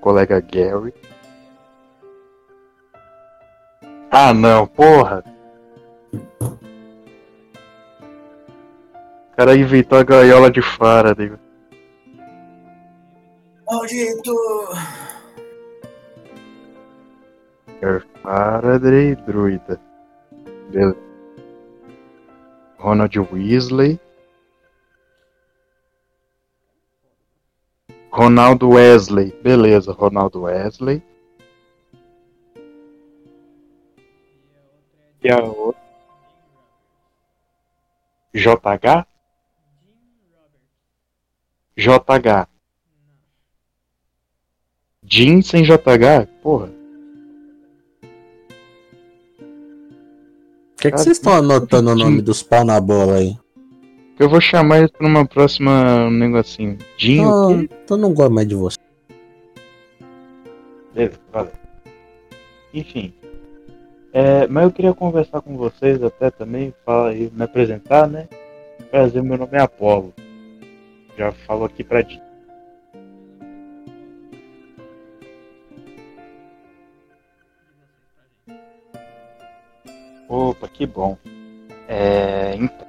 [0.00, 0.94] colega Gary.
[4.10, 5.22] Ah não, porra!
[9.38, 11.30] Cara inventou a gaiola de Faraday.
[13.70, 14.34] Maldito!
[18.20, 19.80] Faraday druida.
[20.72, 20.98] Beleza.
[22.78, 24.00] Ronald Weasley.
[28.10, 29.30] Ronaldo Wesley.
[29.40, 31.00] Beleza, Ronaldo Wesley.
[35.22, 35.80] E a outra?
[38.34, 39.07] JH?
[41.78, 42.48] JH.
[45.04, 46.26] Jim sem JH?
[46.42, 46.68] Porra.
[50.74, 53.36] Por que, que vocês estão anotando o nome dos pau na bola aí?
[54.18, 56.78] Eu vou chamar isso numa próxima um negocinho.
[56.96, 57.74] Jim o Não, quê?
[57.88, 58.76] eu não gosto mais de você.
[60.92, 61.52] Beleza, valeu.
[62.74, 63.14] Enfim.
[64.12, 68.28] É, mas eu queria conversar com vocês até também, falar me apresentar, né?
[68.90, 70.12] Prazer, meu nome é Apolo.
[71.18, 72.22] Já falo aqui pra ti.
[80.28, 81.18] Opa, que bom.
[81.88, 82.86] É, então,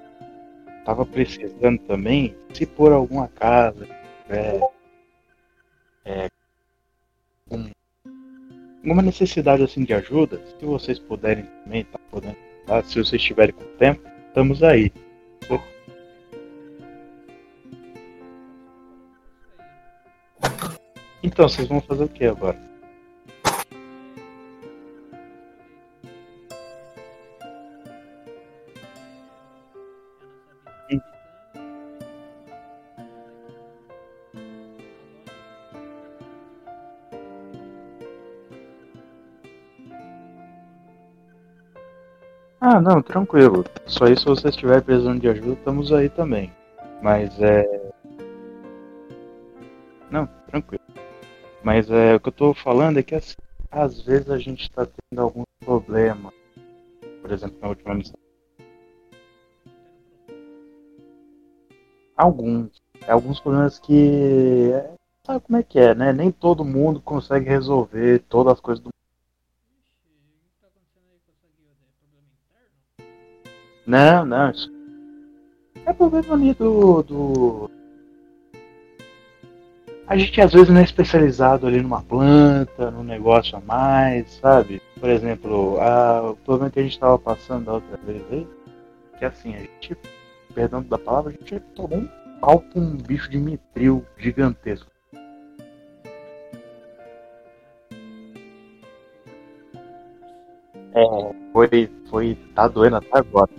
[0.86, 3.88] tava precisando também, se por algum acaso
[4.28, 4.62] tiver
[6.06, 6.28] é,
[7.50, 7.72] um,
[8.84, 12.84] alguma necessidade assim de ajuda, se vocês puderem também, tá podendo, tá?
[12.84, 14.92] se vocês tiverem com tempo, estamos aí.
[21.22, 22.58] Então, vocês vão fazer o que agora?
[42.62, 43.66] Ah, não, tranquilo.
[43.88, 46.52] Só isso se você estiver precisando de ajuda, estamos aí também.
[47.02, 47.92] Mas é.
[50.12, 50.99] Não, tranquilo.
[51.64, 53.36] Mas é, o que eu tô falando é que assim,
[53.70, 56.34] às vezes a gente tá tendo algum problema.
[57.22, 58.18] Por exemplo, na última missão.
[62.16, 62.82] Alguns.
[63.08, 64.72] Alguns problemas que.
[64.74, 64.94] é,
[65.30, 66.12] Sabe como é que é, né?
[66.12, 68.90] Nem todo mundo consegue resolver todas as coisas do?
[73.86, 74.52] Não, não.
[75.86, 77.72] É problema ali do, do.
[80.10, 84.82] A gente às vezes não é especializado ali numa planta, num negócio a mais, sabe?
[85.00, 88.48] Por exemplo, a, o problema que a gente estava passando da outra vez aí,
[89.20, 89.96] que assim, a gente,
[90.56, 92.10] perdão da palavra, a gente tomou um
[92.42, 94.90] pau com um bicho de mitril gigantesco.
[100.96, 103.52] É, foi, foi, tá doendo até agora.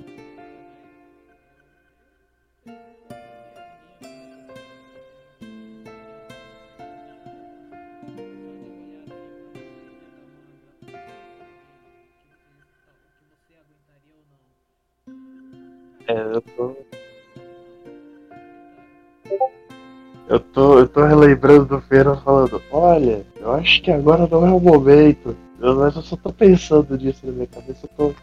[20.61, 24.61] Tô, eu tô relembrando do Feira falando, olha, eu acho que agora não é o
[24.61, 25.35] momento.
[25.59, 28.15] Eu, mas eu só tô pensando nisso na minha cabeça, eu tô.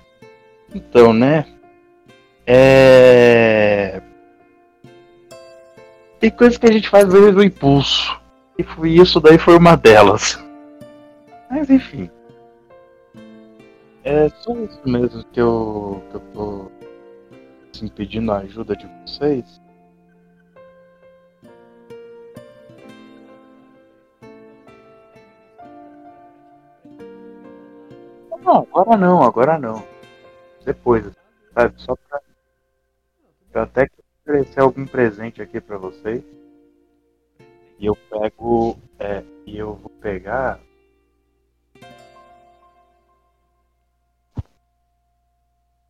[0.76, 1.46] Então, né?
[2.46, 4.02] É.
[6.20, 8.20] Tem coisas que a gente faz às vezes no impulso.
[8.58, 10.40] E foi isso daí foi uma delas.
[11.50, 12.08] Mas enfim.
[14.04, 16.72] É só isso mesmo que eu, que eu tô
[17.74, 19.60] assim, pedindo a ajuda de vocês.
[28.48, 29.84] Não, agora não, agora não.
[30.64, 31.04] Depois,
[31.54, 31.82] sabe?
[31.82, 32.22] Só pra.
[33.62, 36.24] Até quero oferecer algum presente aqui pra vocês.
[37.78, 38.78] E eu pego.
[38.98, 40.62] É, e eu vou pegar.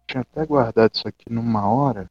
[0.07, 2.07] Tinha até guardado isso aqui numa hora.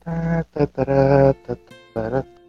[0.00, 1.56] Tá, tá, tará, tá,
[1.92, 2.41] tará.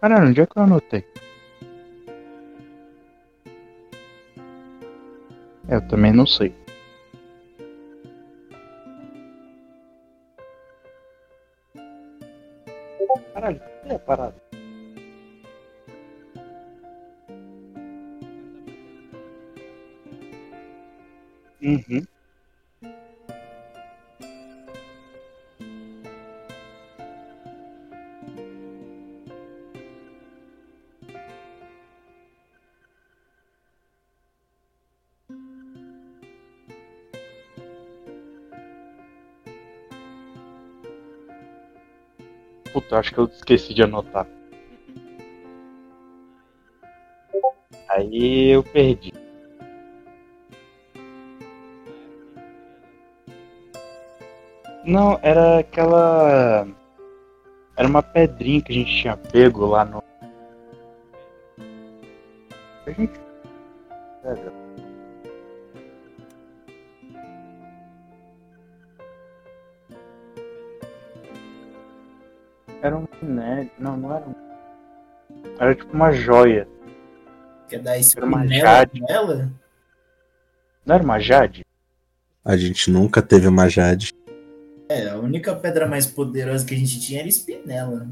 [0.00, 1.04] Caralho, onde é que eu anotei?
[5.68, 6.52] É, Eu também não sei.
[13.32, 14.34] Caralho, cadê a parada?
[21.62, 22.06] Uhum.
[42.98, 44.26] Acho que eu esqueci de anotar.
[47.88, 49.12] Aí eu perdi.
[54.84, 56.66] Não, era aquela.
[57.76, 60.02] Era uma pedrinha que a gente tinha pego lá no.
[75.92, 76.68] Uma joia.
[77.68, 79.00] Quer dar uma jade.
[79.00, 79.52] nela?
[80.84, 81.64] Não era uma jade?
[82.48, 84.10] A gente nunca teve uma Jade.
[84.88, 88.08] É, a única pedra mais poderosa que a gente tinha era espinela.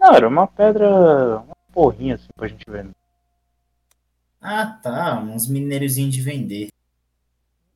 [0.00, 0.88] Não, era uma pedra.
[0.88, 2.88] Uma porrinha assim pra gente ver.
[4.42, 5.20] Ah, tá.
[5.20, 6.68] Uns minériozinhos de vender.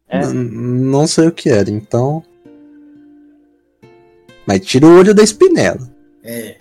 [0.08, 0.26] É.
[0.26, 2.24] Não sei o que era, então.
[4.44, 5.88] Mas tira o olho da espinela.
[6.22, 6.56] É,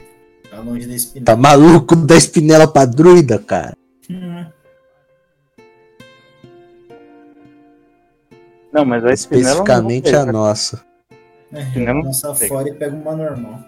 [0.49, 1.37] tá longe da Tá espinela.
[1.37, 3.75] maluco da espinela pra druida, cara?
[4.09, 4.45] Hum,
[8.71, 9.43] Não, mas a espinela.
[9.45, 10.31] não Especificamente vou a pegar.
[10.33, 10.85] nossa.
[11.53, 13.59] é, Espinela não lança fora e pega uma normal.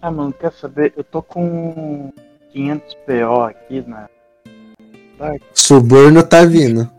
[0.00, 0.92] Ah, mano, quer saber?
[0.96, 2.12] Eu tô com
[2.52, 4.08] 500 PO aqui na.
[5.54, 6.90] Suborno tá vindo.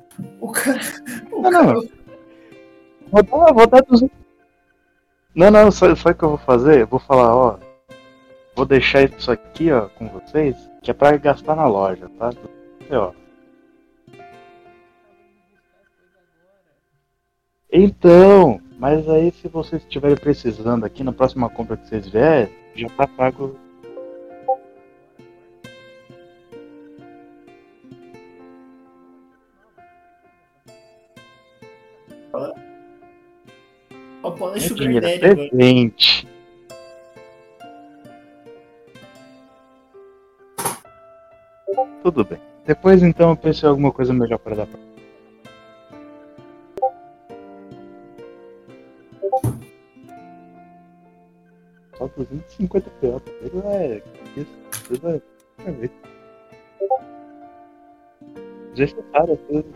[0.41, 0.79] O cara.
[1.31, 1.83] O Não, cara não.
[3.11, 4.09] Vou dar, vou dar 200.
[5.37, 6.87] Não, não, sabe o que eu vou fazer?
[6.87, 7.59] Vou falar, ó.
[8.55, 12.31] Vou deixar isso aqui, ó, com vocês, que é pra gastar na loja, tá?
[12.91, 13.11] Ó.
[17.71, 22.89] Então, Mas aí, se vocês estiverem precisando aqui, na próxima compra que vocês vierem, já
[22.89, 23.55] tá pago.
[34.27, 35.35] Ó, Paula É Sugar Daddy agora.
[35.49, 36.27] presente.
[42.03, 42.39] Tudo bem.
[42.65, 44.79] Depois então eu pensei em alguma coisa melhor para dar pra.
[51.97, 53.21] Só 250 PO.
[53.41, 54.03] Ele é.
[54.35, 55.21] Isso, isso é.
[58.75, 59.71] Desnecessário, às vezes.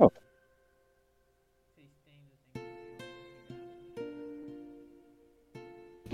[0.00, 0.10] Não.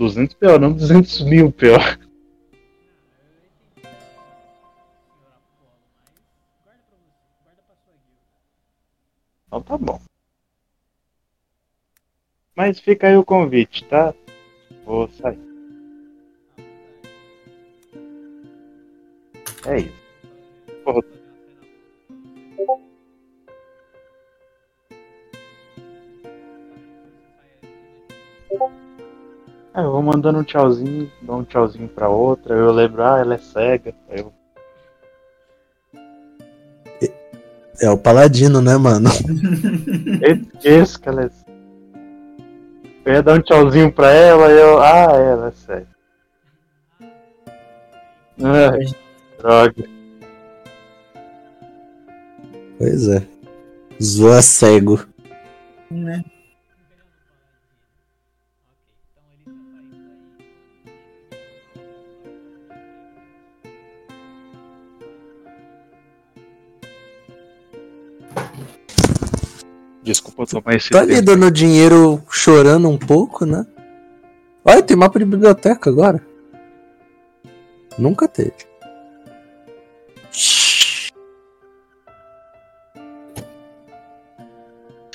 [0.01, 1.67] 200 PO, não 200 mil PO.
[1.67, 2.01] Não, eu entendi,
[4.65, 5.69] senhor Apolo,
[6.01, 6.11] mas
[6.63, 8.17] guarda pra você, guarda pra sua guilda.
[9.45, 10.01] Então tá bom.
[12.55, 14.11] Mas fica aí o convite, tá?
[14.85, 15.39] Vou sair.
[19.67, 20.01] É isso.
[20.83, 21.01] Porra.
[29.73, 33.35] Ah, eu vou mandando um tchauzinho, dou um tchauzinho pra outra, eu lembro, ah, ela
[33.35, 33.93] é cega.
[34.09, 34.33] Aí eu
[37.81, 39.09] É o paladino, né, mano?
[40.55, 41.51] esqueço que ela é cega.
[43.05, 45.87] Eu ia dar um tchauzinho pra ela e eu, ah, ela é cega.
[48.43, 48.85] Ai,
[49.39, 49.83] droga.
[52.77, 53.23] Pois é.
[54.01, 55.05] Zoa cego.
[55.89, 56.23] Né?
[70.03, 73.65] Desculpa tomar esse Tá ali dando dinheiro chorando um pouco, né?
[74.65, 76.21] Olha, tem mapa de biblioteca agora.
[77.97, 78.53] Nunca teve.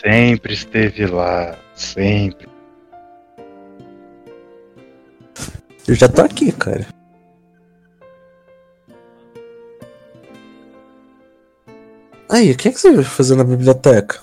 [0.00, 2.48] Sempre esteve lá, sempre.
[5.88, 6.86] Eu já tô aqui, cara.
[12.28, 14.20] Aí, o que, é que você vai fazer na biblioteca?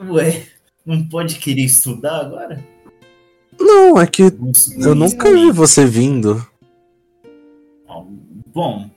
[0.00, 0.46] Ué,
[0.84, 2.64] não pode querer estudar agora?
[3.58, 6.46] Não, é que eu nunca vi você vindo.
[8.56, 8.88] Bom.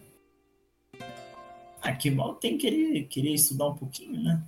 [1.82, 4.42] Aqui mal tem que querer, querer estudar um pouquinho, né?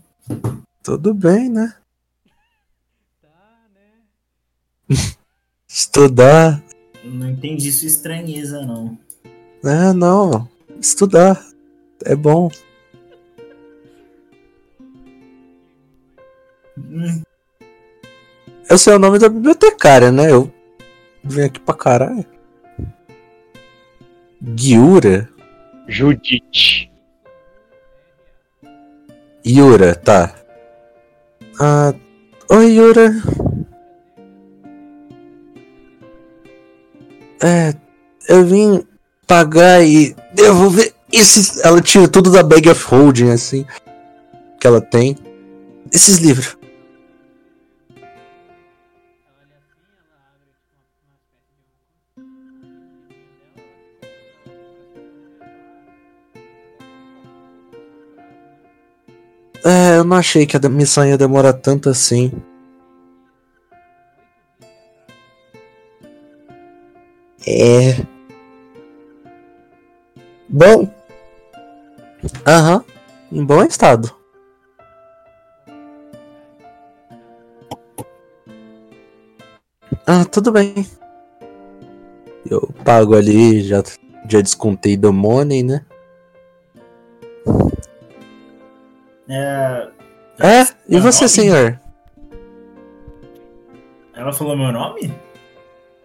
[0.82, 1.76] Tudo bem, né?
[3.22, 3.30] Tá,
[4.88, 4.98] né?
[5.68, 6.64] Estudar.
[7.04, 8.98] Não entendi sua estranheza, não.
[9.66, 10.48] É, não.
[10.80, 11.46] Estudar.
[12.06, 12.50] É bom.
[18.70, 20.32] Eu sei o nome da bibliotecária, né?
[20.32, 20.52] Eu
[21.24, 22.26] venho aqui pra caralho.
[24.56, 25.30] Giura?
[25.88, 26.92] Judite.
[29.46, 30.34] Yura, tá.
[31.60, 31.94] Ah.
[32.50, 33.12] Oi, Yura.
[37.44, 37.74] É.
[38.30, 38.86] Eu vim
[39.28, 41.64] pagar e devolver esses.
[41.64, 43.66] Ela tira tudo da bag of holding, assim.
[44.60, 45.18] Que ela tem.
[45.92, 46.61] Esses livros.
[59.64, 62.32] É, eu não achei que a missão ia demorar tanto assim.
[67.48, 68.06] É.
[70.50, 70.90] Bom.
[72.46, 72.84] Aham.
[73.32, 74.14] Em bom estado.
[80.06, 80.86] Ah, tudo bem.
[82.50, 83.82] Eu pago ali, já,
[84.28, 85.86] já descontei do money, né?
[89.34, 89.90] É,
[90.40, 91.30] É, e você, nome?
[91.30, 91.80] senhor?
[94.14, 95.14] ela falou meu nome?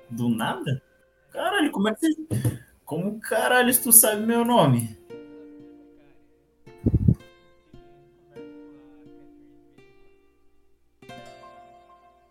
[0.09, 0.81] Do nada?
[1.33, 2.61] Caralho, como é que você.
[2.85, 4.97] Como caralho tu sabe meu nome?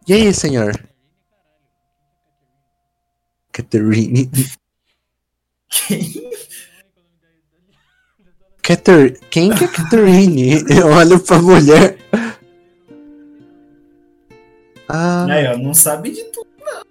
[0.08, 0.72] E aí, senhor?
[3.52, 4.30] Catherine.
[8.66, 9.20] Cater...
[9.30, 10.64] Quem que é Catherine?
[10.76, 11.98] Eu olho pra mulher.
[14.90, 15.26] Ah.
[15.30, 16.82] Aí, ó, não sabe de tudo, não.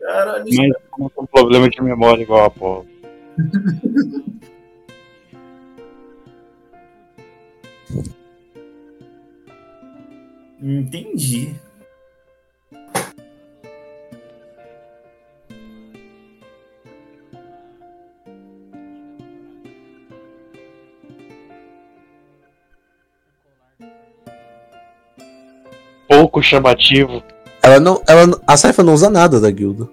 [0.00, 0.44] Caralho.
[0.46, 2.86] Mas tô com problema de memória igual a Paula.
[10.62, 11.54] Entendi.
[26.18, 27.22] Pouco chamativo.
[27.62, 28.02] Ela não.
[28.08, 29.88] Ela, a Saifa não usa nada da guilda.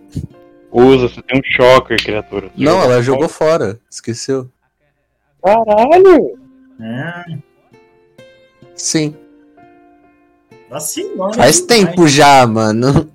[0.72, 2.48] Usa, você tem um shocker, criatura.
[2.48, 3.80] Você Não, ela jogou fora.
[3.90, 4.50] Esqueceu.
[5.44, 6.40] Caralho!
[6.82, 7.38] É,
[8.74, 9.16] Sim.
[10.68, 11.36] vacilando.
[11.36, 13.12] Faz tempo já, mano.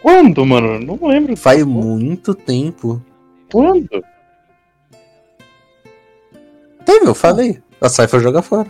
[0.00, 0.80] Quando, mano?
[0.80, 1.36] Não lembro.
[1.36, 3.02] Faz muito tempo.
[3.52, 4.02] Quando?
[6.86, 7.62] Teve, eu falei.
[7.78, 8.68] A Saifa joga fora.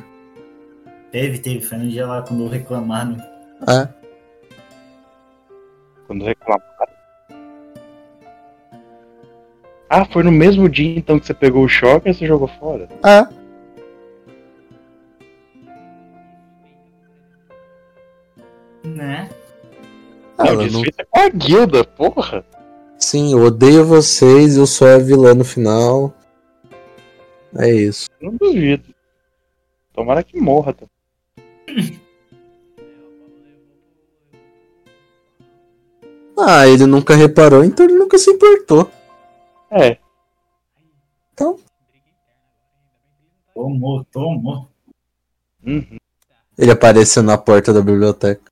[1.13, 1.61] Teve, teve.
[1.61, 3.30] Foi no dia lá quando reclamaram.
[3.69, 3.89] É.
[6.07, 6.71] Quando reclamaram.
[9.89, 12.89] Ah, foi no mesmo dia então que você pegou o choque e você jogou fora?
[13.05, 13.41] É.
[18.89, 19.29] Né?
[20.39, 20.83] Ah, não, não...
[21.11, 22.45] com a guilda, porra!
[22.99, 26.15] Sim, eu odeio vocês, eu sou a vilã no final.
[27.59, 28.09] É isso.
[28.21, 28.95] Não duvido.
[29.93, 30.73] Tomara que morra.
[30.73, 30.87] Tá?
[36.47, 38.91] Ah, ele nunca reparou, então ele nunca se importou.
[39.71, 39.99] É,
[43.61, 44.69] Tomou, tomou.
[45.63, 45.99] uhum.
[46.57, 48.51] Ele apareceu na porta da biblioteca.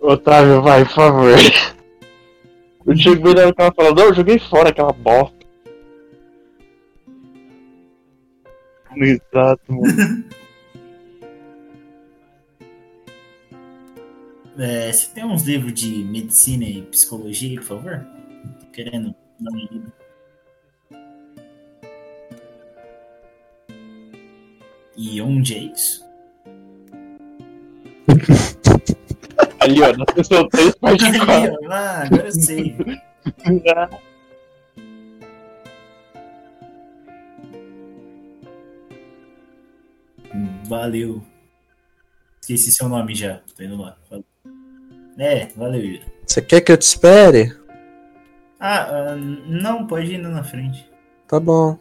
[0.00, 1.30] Otávio, vai, por favor.
[2.84, 5.34] O Diego Beira ficava falando, não, eu joguei fora aquela bosta.
[8.96, 10.24] Exato, mano.
[14.56, 18.06] É, você tem uns livros de medicina e psicologia por favor?
[18.60, 19.92] Tô querendo dar uma lida.
[24.96, 26.04] E onde é isso?
[29.60, 31.72] Ali, ó, na sessão 3, parte 4.
[31.72, 32.76] ah, agora eu sei.
[40.68, 41.24] Valeu.
[42.40, 43.40] Esqueci seu nome já.
[43.56, 43.96] Tô indo lá.
[44.10, 44.33] Valeu.
[45.18, 46.04] É, valeu, Ira.
[46.26, 47.52] Você quer que eu te espere?
[48.58, 50.88] Ah, ah, não, pode ir indo na frente.
[51.28, 51.78] Tá bom.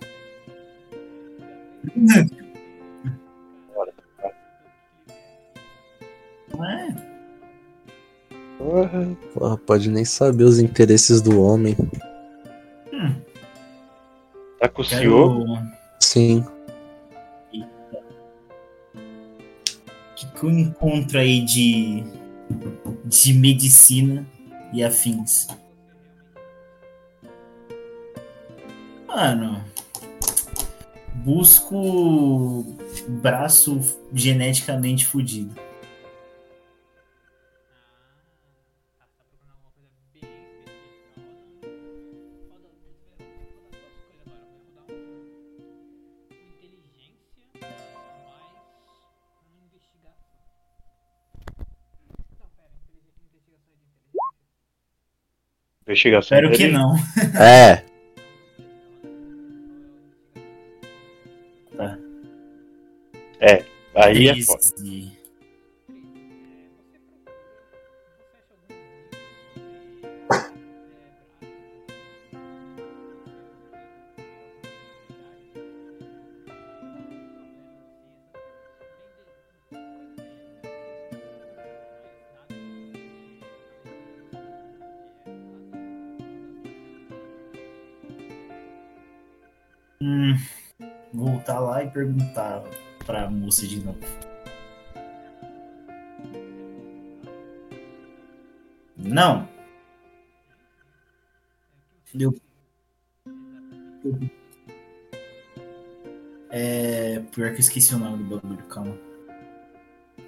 [6.55, 6.95] Não é?
[8.57, 9.17] Porra.
[9.33, 11.75] Porra, pode nem saber os interesses do homem.
[12.93, 13.15] Hum,
[14.59, 15.45] Tá com o senhor?
[15.45, 15.67] quero.
[15.99, 16.45] Sim.
[17.53, 17.65] O
[20.15, 22.03] que, que eu encontro aí de.
[23.05, 24.25] De medicina
[24.73, 25.47] e afins?
[29.07, 29.63] Mano.
[31.15, 32.65] Busco
[33.21, 33.79] braço
[34.13, 35.55] geneticamente fudido.
[55.93, 56.73] Investigação Espero que dele.
[56.73, 56.95] não.
[57.39, 57.83] É.
[61.77, 61.97] Tá.
[63.95, 65.12] Aí é foda.
[92.33, 92.63] Perguntar
[93.05, 93.99] pra moça de novo.
[98.97, 99.47] Não.
[102.13, 102.33] Deu.
[106.49, 107.19] É.
[107.31, 108.97] Pior que eu esqueci o nome do bagulho, calma.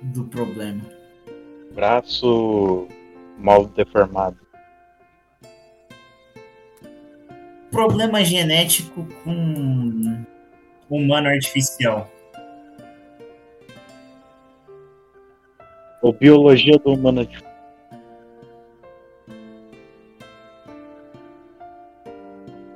[0.01, 0.83] Do problema.
[1.73, 2.87] Braço
[3.37, 4.37] mal deformado.
[7.71, 9.84] Problema genético com
[10.89, 12.09] humano artificial.
[16.01, 17.27] Ou biologia do humano.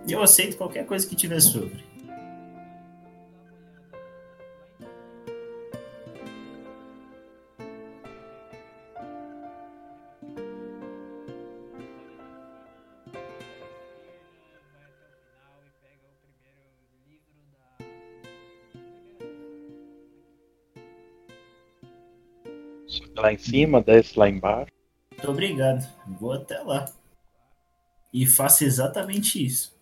[0.08, 1.84] E eu aceito qualquer coisa que tiver sobre.
[23.40, 24.72] Cima, desce lá embaixo.
[25.12, 25.88] Muito obrigado.
[26.20, 26.86] Vou até lá.
[28.14, 29.79] E faço exatamente isso.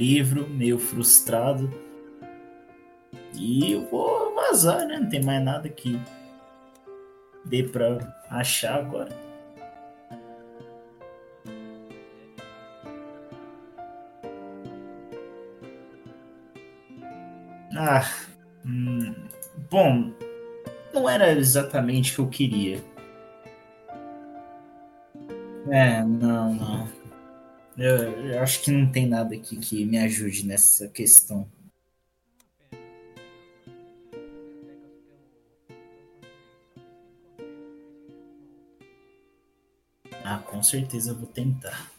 [0.00, 1.70] Livro, meio frustrado.
[3.34, 4.98] E eu vou vazar, né?
[4.98, 6.00] Não tem mais nada que
[7.44, 7.98] dê pra
[8.30, 9.10] achar agora.
[17.76, 18.04] Ah,
[18.64, 19.14] hum,
[19.70, 20.12] bom,
[20.92, 22.84] não era exatamente o que eu queria.
[25.70, 26.79] É, não, não.
[27.80, 31.50] Eu, eu acho que não tem nada aqui que me ajude nessa questão.
[40.22, 41.90] Ah, com certeza eu vou tentar.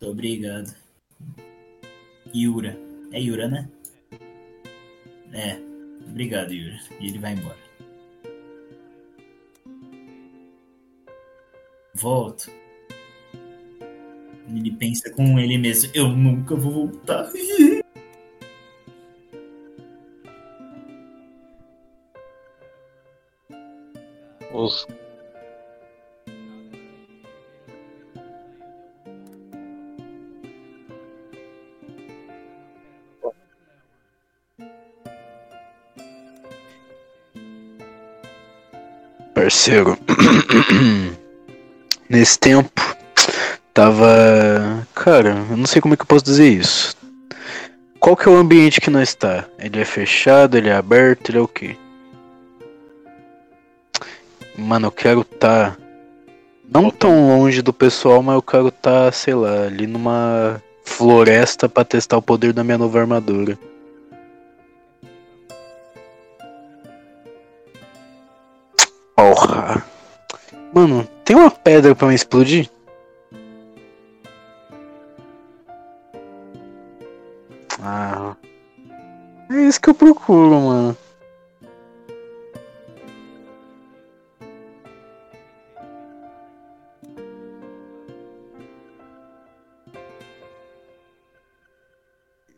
[0.00, 0.74] Muito obrigado.
[2.34, 2.76] Yura.
[3.12, 3.70] É Yura, né?
[5.32, 5.56] É.
[6.10, 6.80] Obrigado, Yura.
[7.00, 7.65] E ele vai embora.
[11.96, 12.50] Volto.
[14.54, 15.90] Ele pensa com ele mesmo.
[15.94, 17.30] Eu nunca vou voltar.
[24.52, 24.86] Os
[39.34, 39.98] Parceiro.
[42.08, 42.80] Nesse tempo,
[43.74, 44.86] tava.
[44.94, 46.96] Cara, eu não sei como é que eu posso dizer isso.
[47.98, 49.44] Qual que é o ambiente que nós está?
[49.58, 51.76] Ele é fechado, ele é aberto, ele é o quê?
[54.56, 55.76] Mano, eu quero tá.
[56.68, 61.84] Não tão longe do pessoal, mas eu quero tá, sei lá, ali numa floresta pra
[61.84, 63.58] testar o poder da minha nova armadura.
[69.16, 69.95] Porra.
[70.72, 72.70] Mano, tem uma pedra pra me explodir?
[77.80, 78.36] Ah.
[79.50, 80.96] É isso que eu procuro, mano.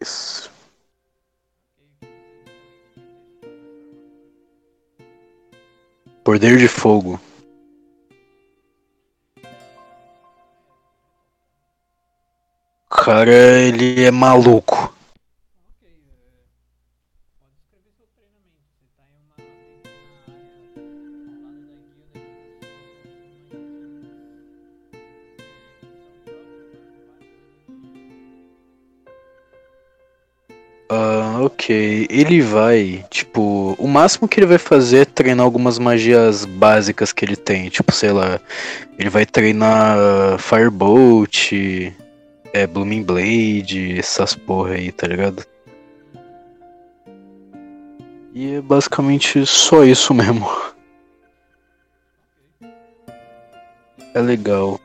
[0.00, 0.50] Isso.
[6.24, 7.20] Poder de fogo.
[13.10, 14.92] Ao lado da guilda
[30.90, 32.06] Ah, ok.
[32.10, 37.24] Ele vai, tipo, o máximo que ele vai fazer é treinar algumas magias básicas que
[37.24, 37.68] ele tem.
[37.68, 38.40] Tipo, sei lá,
[38.98, 41.52] ele vai treinar Firebolt,
[42.58, 45.44] é, Blooming Blade, essas porra aí, tá ligado?
[48.34, 50.48] E é basicamente só isso mesmo.
[54.12, 54.80] É legal.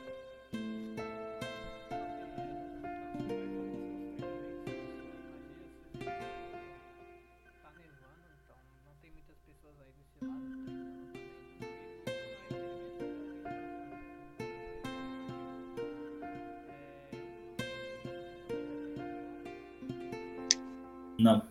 [21.24, 21.40] Não.
[21.40, 21.46] Tá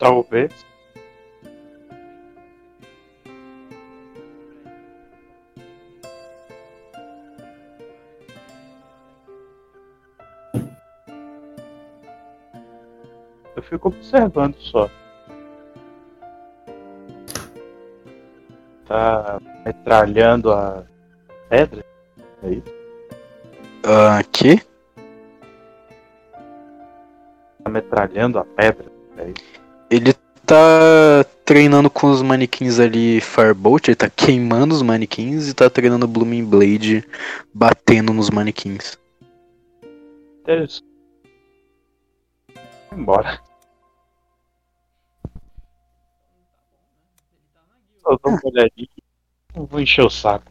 [0.00, 0.52] Talvez.
[13.56, 14.90] Eu fico observando só.
[18.84, 20.84] Tá metralhando a
[21.48, 21.82] pedra?
[22.42, 22.74] É isso?
[23.84, 24.60] Ah, aqui?
[27.70, 28.86] Metralhando a pedra?
[29.16, 29.32] É?
[29.90, 30.14] Ele
[30.44, 36.06] tá treinando com os manequins ali Firebolt, ele tá queimando os manequins e tá treinando
[36.06, 37.04] Blooming Blade
[37.52, 38.98] batendo nos manequins.
[40.40, 40.84] Interessante.
[42.92, 43.40] Embora.
[48.02, 48.88] Só dou uma olhadinha.
[49.54, 50.46] Não vou encher o saco.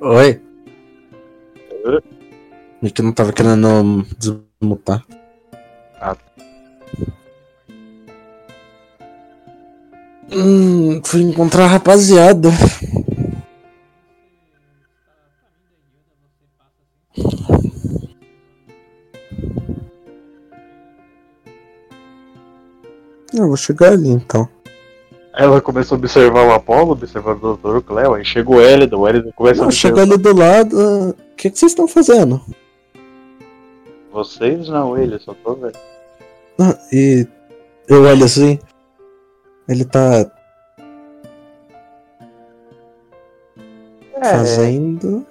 [0.00, 0.40] Oi?
[1.84, 2.02] Oi?
[2.84, 5.04] É que não tava querendo desmutar.
[6.00, 6.16] Ah.
[10.32, 12.48] Hum, fui encontrar a rapaziada.
[23.34, 24.48] Eu vou chegar ali então.
[25.36, 27.80] Ela começa a observar o Apolo, observar o Dr.
[27.82, 31.10] Cleo, aí chega o Elidan, o Elidan começa a Não, chega observar ali do lado.
[31.10, 32.40] O que, que vocês estão fazendo?
[34.10, 35.76] vocês, não ele, só tô vendo.
[36.58, 37.26] Ah, e
[37.86, 38.58] eu olho assim.
[39.68, 40.30] Ele tá
[44.14, 45.26] É, fazendo.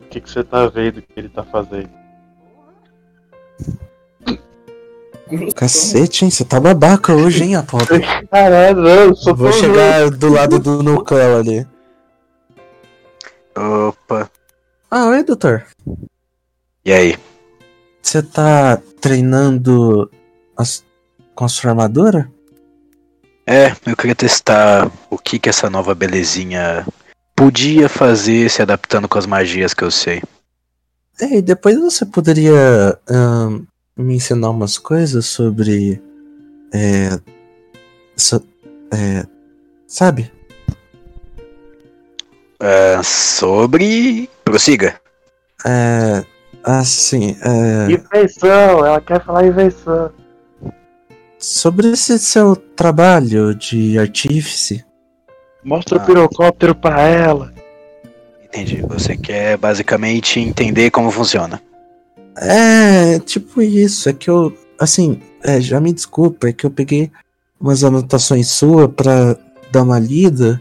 [0.00, 1.90] o que, que você tá vendo que ele tá fazendo?
[5.54, 6.30] Cacete, hein?
[6.30, 7.86] Você tá babaca hoje, hein, Apolo?
[8.30, 11.66] Caralho, não, só Vou chegar do lado do núcleo ali.
[13.56, 14.30] Opa.
[14.90, 15.64] Ah, oi, doutor.
[16.84, 17.16] E aí?
[18.02, 20.10] Você tá treinando
[20.56, 20.84] as-
[21.34, 22.30] com a sua armadura?
[23.46, 26.86] É, eu queria testar o que que essa nova belezinha
[27.34, 30.22] podia fazer se adaptando com as magias que eu sei.
[31.20, 33.64] É, e depois você poderia ahn,
[33.96, 36.00] me ensinar umas coisas sobre.
[36.72, 37.18] É.
[38.16, 38.42] so-
[38.92, 39.26] é,
[39.86, 40.30] sabe?
[42.60, 44.28] Ah, sobre.
[44.44, 45.00] Prossiga.
[45.64, 46.24] É.
[46.64, 47.90] Assim, é.
[47.92, 50.10] Invenção, ela quer falar invenção.
[51.38, 54.84] Sobre esse seu trabalho de artífice.
[55.64, 56.02] Mostra Ah.
[56.02, 57.52] o pirocóptero pra ela.
[58.44, 58.80] Entendi.
[58.82, 61.60] Você quer basicamente entender como funciona.
[62.36, 64.08] É, tipo isso.
[64.08, 64.56] É que eu.
[64.78, 67.10] Assim, é, já me desculpa, é que eu peguei
[67.60, 69.36] umas anotações suas pra
[69.70, 70.60] dar uma lida.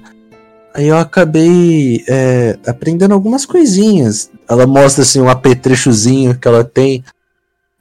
[0.74, 4.32] Aí eu acabei é, aprendendo algumas coisinhas.
[4.50, 7.04] Ela mostra assim um apetrechozinho que ela tem.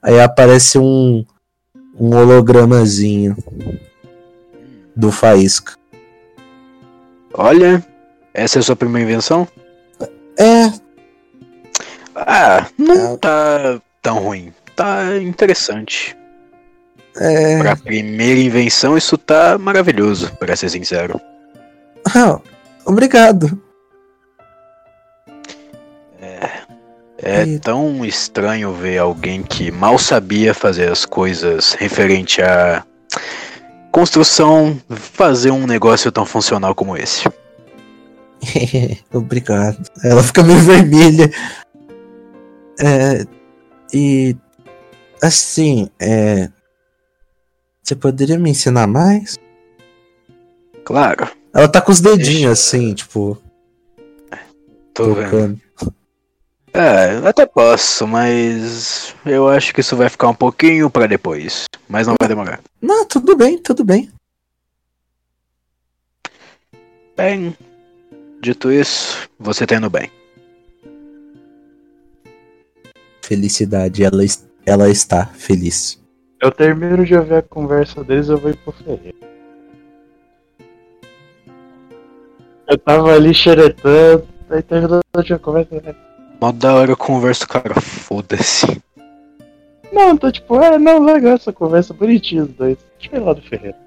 [0.01, 1.23] Aí aparece um,
[1.97, 3.37] um hologramazinho
[4.95, 5.73] do Faísca.
[7.33, 7.85] Olha,
[8.33, 9.47] essa é a sua primeira invenção?
[10.37, 10.71] É,
[12.27, 13.17] Ah, não É.
[13.17, 14.53] tá tão ruim.
[14.75, 16.15] Tá interessante.
[17.17, 17.59] é.
[17.59, 21.19] Pra primeira invenção, isso tá maravilhoso, pra ser sincero.
[22.15, 22.39] Ah,
[22.85, 23.61] obrigado.
[27.23, 32.83] É E- tão estranho ver alguém que mal sabia fazer as coisas referente à
[33.91, 37.29] construção fazer um negócio tão funcional como esse.
[39.13, 39.77] Obrigado.
[40.03, 41.29] Ela fica meio vermelha.
[42.83, 43.25] É,
[43.93, 44.35] e
[45.21, 46.49] assim, é,
[47.83, 49.37] você poderia me ensinar mais?
[50.83, 53.37] Claro, Ela tá com os dedinhos assim, tipo,
[54.93, 55.23] tô vendo.
[55.25, 55.61] tocando.
[56.73, 61.65] É, até posso, mas eu acho que isso vai ficar um pouquinho pra depois.
[61.87, 62.61] Mas não vai demorar.
[62.81, 64.09] Não, tudo bem, tudo bem.
[67.15, 67.55] Bem,
[68.41, 70.09] dito isso, você tá indo bem.
[73.31, 74.23] Felicidade, ela,
[74.65, 75.97] ela está feliz.
[76.41, 79.15] Eu termino de ouvir a conversa deles, eu vou ir pro Ferreira.
[82.67, 85.81] Eu tava ali xeretando, aí terminou a conversa.
[85.81, 85.95] né?
[86.41, 88.81] Mó da hora eu converso, cara, foda-se.
[89.93, 92.77] Não, tô tipo, é, não, legal essa conversa, bonitinho os dois.
[92.99, 93.77] Deixa eu ir lá do Ferreira.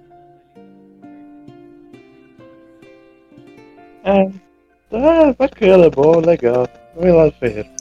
[4.04, 4.24] É,
[4.88, 6.66] tá bacana, bom, legal.
[6.96, 7.73] Vou ir lá do Ferreira.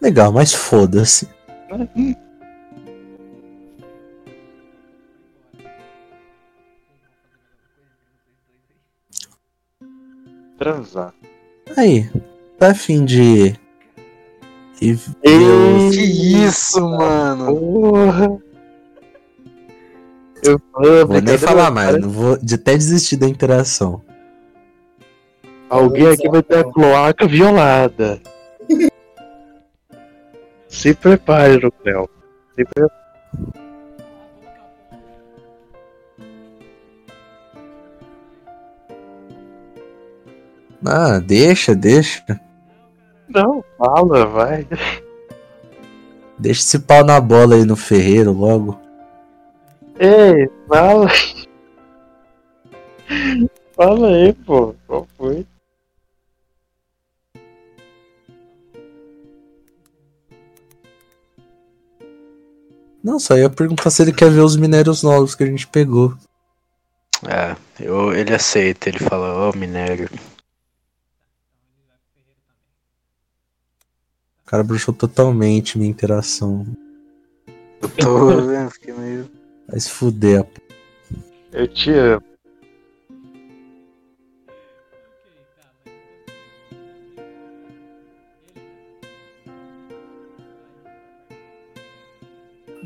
[0.00, 1.28] Legal, mas foda-se.
[10.58, 11.14] Transar.
[11.76, 12.10] Aí,
[12.58, 13.54] tá afim de.
[14.80, 14.98] E...
[15.22, 16.00] Ei, que
[16.46, 17.54] isso, mano!
[17.54, 18.38] Porra.
[20.42, 24.02] Eu vou, vou nem falar mais, não vou de até desistir da interação.
[25.68, 28.20] Alguém aqui vai ter a cloaca violada.
[30.70, 32.08] Se prepare, Lucréu.
[32.54, 33.00] Se prepare.
[40.86, 42.24] Ah, deixa, deixa.
[43.28, 44.66] Não, fala, vai.
[46.38, 48.80] Deixa esse pau na bola aí no ferreiro logo.
[49.98, 51.08] Ei, fala.
[53.76, 54.74] Fala aí, pô.
[54.86, 55.46] Qual foi?
[63.02, 66.14] Não, só ia perguntar se ele quer ver os minérios novos que a gente pegou.
[67.26, 70.08] É, eu, ele aceita, ele fala, ó, minério.
[74.42, 76.66] O cara bruxou totalmente minha interação.
[77.80, 79.30] Eu tô vendo, fiquei meio.
[79.68, 80.44] Vai se fuder.
[80.44, 80.60] p-
[81.52, 82.22] Eu te amo.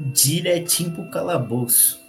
[0.05, 2.03] Direitinho pro calabouço.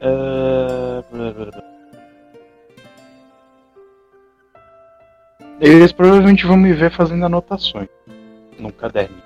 [0.00, 1.02] É...
[1.10, 1.70] blá, blá.
[5.60, 7.88] Eles provavelmente vão me ver fazendo anotações
[8.58, 9.22] num caderno.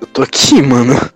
[0.00, 1.11] Eu tô aqui, mano.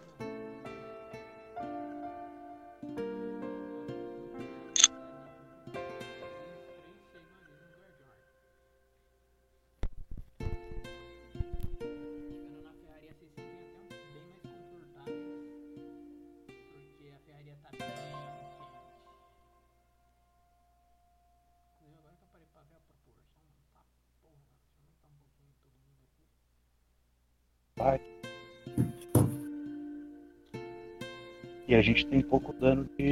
[31.97, 33.06] Gente tem pouco dano de,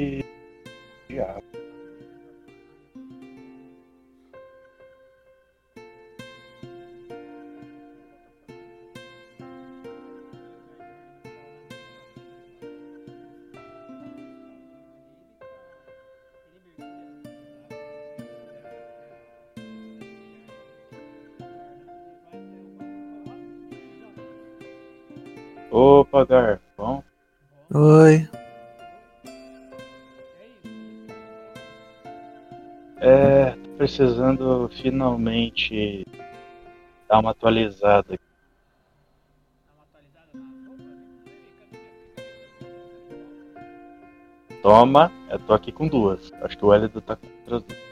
[34.81, 36.07] finalmente
[37.09, 38.19] dar uma atualizada.
[44.63, 46.33] Toma, eu tô aqui com duas.
[46.41, 47.84] Acho que o Elido tá com outras duas.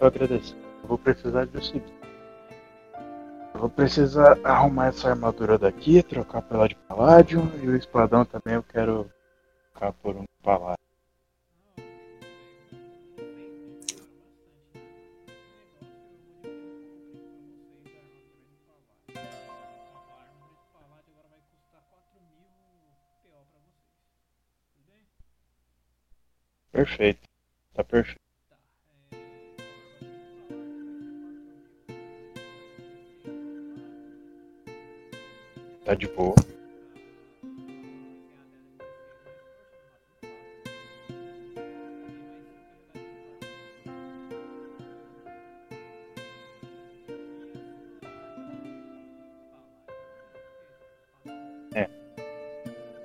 [0.00, 0.56] Eu agradeço.
[0.82, 1.92] Eu vou precisar de o seguinte.
[3.54, 8.54] Eu vou precisar arrumar essa armadura daqui, trocar pela de paládio e o espadão também
[8.54, 9.10] eu quero
[9.72, 10.79] trocar por um paládio.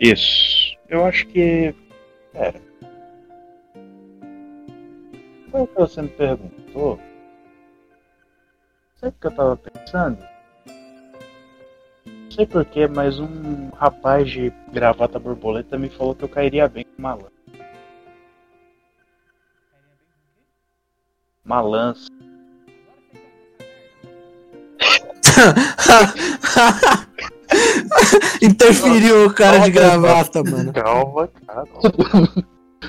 [0.05, 0.77] Isso.
[0.87, 1.73] Eu acho que.
[2.31, 2.61] Pera.
[5.49, 6.99] Qual é que você me perguntou?
[8.97, 10.23] Sabe o que eu tava pensando?
[12.05, 16.83] Não sei porquê, mas um rapaz de gravata borboleta me falou que eu cairia bem
[16.83, 17.15] com uma
[21.61, 22.07] lança.
[28.45, 30.73] Interferiu o cara de gravata, mano.
[30.73, 31.63] Calma, cara.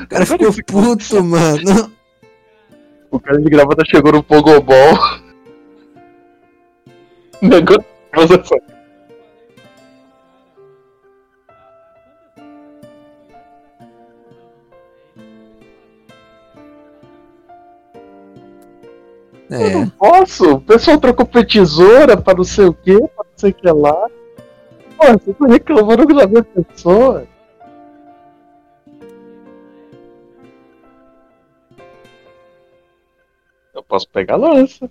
[0.03, 1.93] O cara ficou puto, mano.
[3.11, 4.99] O cara de gravata chegou no Pogobol.
[7.41, 7.85] Negócio.
[8.45, 8.57] Só.
[19.51, 19.74] Eu É.
[19.74, 20.55] não posso.
[20.55, 24.07] O pessoal trocou tesoura pra não sei o que, pra não sei o que lá.
[25.07, 27.28] Pô, você tá reclamando da minha pessoa.
[33.73, 34.91] Eu posso pegar a lança.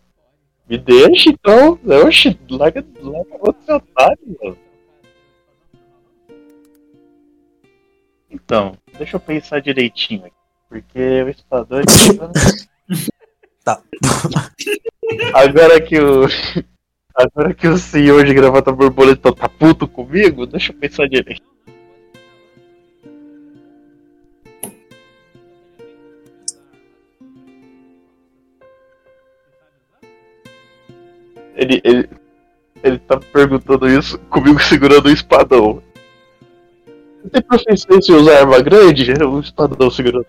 [0.69, 1.77] Me deixa então.
[2.07, 4.57] Oxi, larga, larga outro otário, mano.
[8.31, 10.35] Então, deixa eu pensar direitinho aqui.
[10.69, 11.83] Porque o espadão é
[13.65, 13.81] Tá.
[15.33, 16.27] Agora que o.
[17.15, 21.41] Agora que o senhor de gravata borboleta tá puto comigo, deixa eu pensar direito.
[31.55, 32.09] Ele, ele,
[32.83, 35.81] ele tá perguntando isso comigo segurando o espadão.
[37.31, 39.09] Tem proficiência em usar arma grande?
[39.09, 40.27] É o espadão segurando.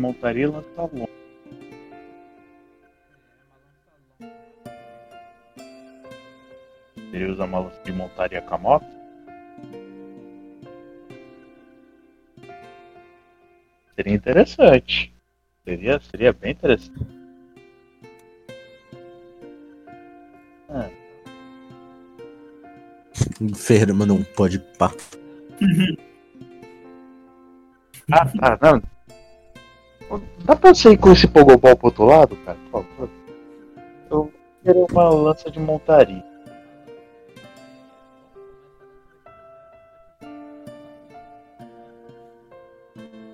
[0.00, 1.08] Montaria e lança longa.
[7.12, 8.86] Ele usa uma lança de montaria com a moto?
[13.94, 15.14] Seria interessante.
[15.64, 17.20] Seria, seria bem interessante.
[23.54, 24.92] Ferreira, mano, não pode pá.
[28.12, 28.82] Ah, tá, não.
[30.44, 32.58] Dá pra você ir com esse pogobol pro outro lado, cara?
[32.70, 33.10] Por favor.
[34.10, 34.32] Eu
[34.64, 36.24] quero uma lança de montaria.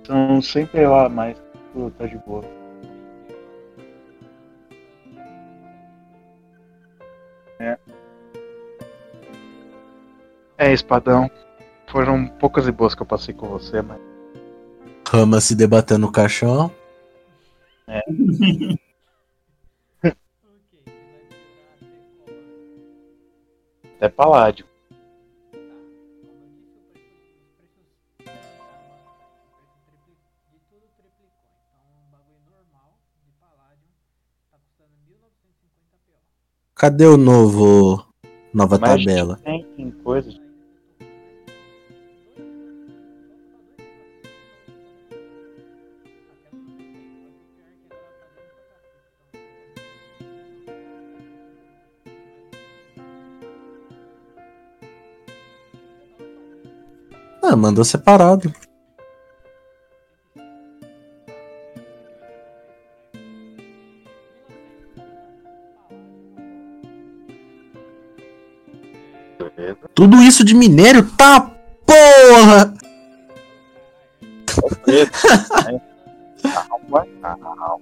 [0.07, 1.37] São sempre lá, mas
[1.73, 2.45] pô, tá de boa.
[7.59, 7.79] É.
[10.59, 11.31] É, espadão.
[11.89, 14.16] Foram poucas e boas que eu passei com você, mas.
[15.09, 16.71] Rama se debatendo no caixão.
[17.87, 18.03] Ok,
[20.67, 21.07] você vai quebrar
[23.95, 24.67] até paládio.
[25.53, 25.63] Como
[27.63, 28.51] eu disse, o preço, o preço,
[29.87, 30.51] o preço triplicou.
[30.51, 31.31] De tudo triplicou.
[32.11, 33.95] Bagulho normal de Palladium
[34.51, 36.19] custando 1950 PO.
[36.75, 38.05] Cadê o novo.
[38.53, 39.37] Nova Mas tabela?
[39.45, 40.46] Tem, tem coisas.
[57.49, 58.53] Ah, mandou separado.
[69.95, 71.09] Tudo isso de minério?
[71.17, 71.53] Tá
[71.87, 72.75] porra!
[76.43, 77.76] Calma, calma.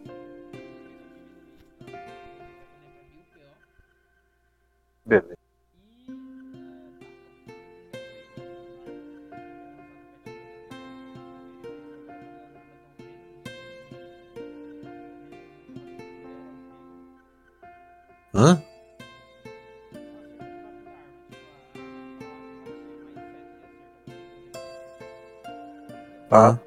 [26.35, 26.59] Tá.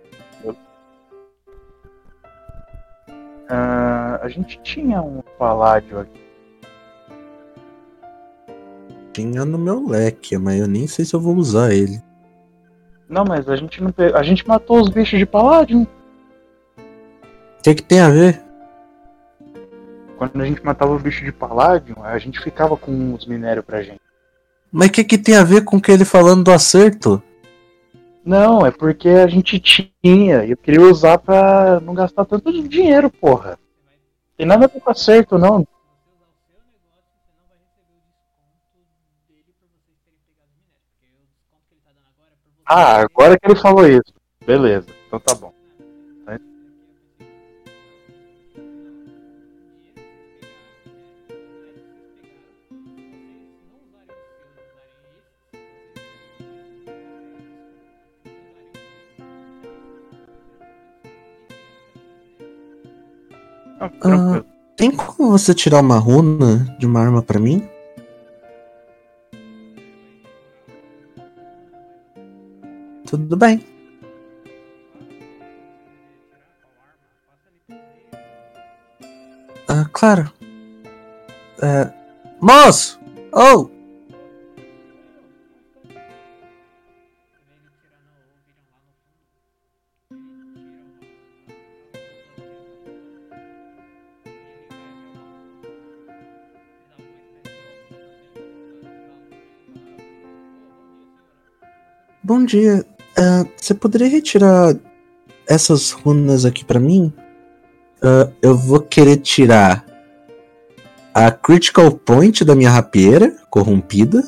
[3.49, 6.21] Ah, a gente tinha um paládio aqui.
[9.11, 12.01] Tinha no meu leque, mas eu nem sei se eu vou usar ele.
[13.09, 14.13] Não, mas a gente não pe...
[14.13, 15.81] A gente matou os bichos de paládio.
[15.81, 18.41] O que, que tem a ver?
[20.17, 23.83] Quando a gente matava o bicho de paládio, a gente ficava com os minérios pra
[23.83, 23.99] gente.
[24.71, 27.21] Mas o que, que tem a ver com que ele falando do acerto?
[28.27, 33.57] Não, é porque a gente tinha eu queria usar pra não gastar tanto dinheiro, porra.
[34.35, 35.65] Tem nada a ver com acerto, não.
[42.65, 44.13] Ah, agora que ele falou isso.
[44.45, 45.56] Beleza, então tá bom.
[63.79, 64.45] Não, tranquilo.
[64.75, 67.67] Tem como você tirar uma runa de uma arma pra mim?
[73.05, 73.63] Tudo bem.
[79.67, 80.31] Ah, claro.
[81.61, 81.91] É...
[82.39, 82.99] Moço!
[83.33, 83.76] Oh!
[102.47, 102.85] Dia.
[103.17, 104.75] Ah, você poderia retirar
[105.47, 107.13] essas runas aqui pra mim?
[108.01, 109.85] Ah, eu vou querer tirar
[111.13, 114.23] a Critical Point da minha rapieira corrompida.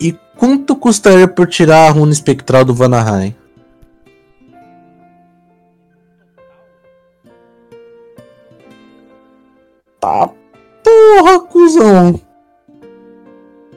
[0.00, 3.34] E quanto custaria por tirar a runa espectral do Vanaheim?
[10.00, 10.30] Tá
[10.84, 12.20] porra, cuzão.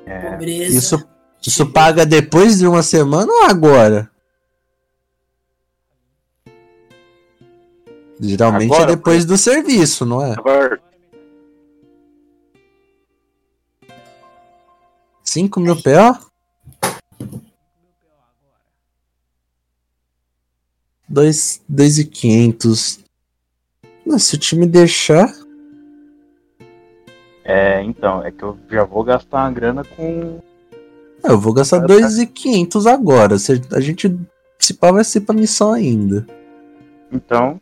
[0.05, 0.77] Pobreza.
[0.77, 1.10] Isso,
[1.49, 4.09] isso paga depois de uma semana ou agora?
[8.19, 10.33] Geralmente Agora, é depois do serviço, não é?
[10.33, 10.79] Agora,
[15.23, 16.31] 5 mil PO?
[21.07, 22.99] Dois, dois e quinhentos.
[24.05, 25.33] Não, Se o time deixar,
[27.43, 30.39] é, então, é que eu já vou gastar uma grana com.
[31.23, 31.87] Eu vou gastar Ah, tá.
[31.87, 33.37] dois e quinhentos agora.
[33.37, 34.15] Se a gente
[34.59, 36.25] se pá vai ser pra missão ainda.
[37.11, 37.59] Então,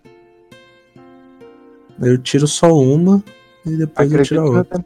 [2.02, 3.22] Eu tiro só uma
[3.65, 4.86] e depois eu acredito tiro que, a outra.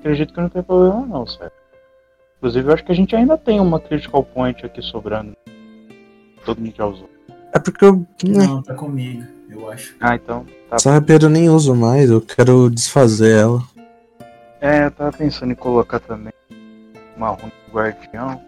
[0.00, 1.52] acredito que não tem problema, não, sério.
[2.36, 5.34] Inclusive, eu acho que a gente ainda tem uma Critical Point aqui sobrando.
[6.44, 7.08] Todo mundo já usou.
[7.52, 7.96] É porque eu.
[8.24, 9.96] né, Não, tá comigo, eu acho.
[10.00, 10.44] Ah, então.
[10.68, 10.76] Tá.
[10.76, 13.62] Essa rapieira eu nem uso mais, eu quero desfazer ela.
[14.60, 16.32] É, eu tava pensando em colocar também
[17.18, 18.40] uma runa do guardião.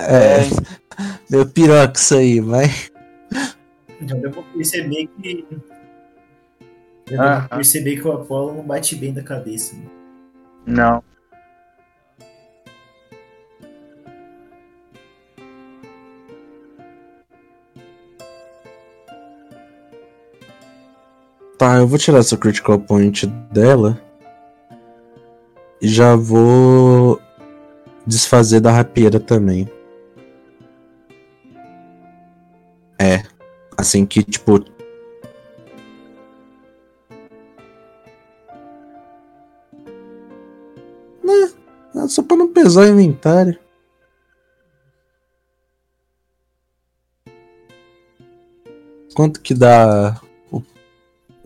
[0.00, 0.38] É.
[1.30, 2.90] Meu piroca isso aí, mas.
[4.00, 5.46] Já deu pra perceber que.
[7.08, 7.56] Já deu Ah, pra ah.
[7.56, 9.74] perceber que o Apollo não bate bem da cabeça.
[9.76, 9.82] né?
[10.66, 11.02] Não.
[21.58, 23.98] Tá, eu vou tirar essa critical point dela.
[25.80, 27.20] E já vou
[28.06, 29.66] desfazer da rapieira também.
[32.98, 33.22] É.
[33.76, 34.58] Assim que, tipo.
[41.24, 41.52] Né?
[41.96, 43.58] é Só pra não pesar o inventário.
[49.14, 50.20] Quanto que dá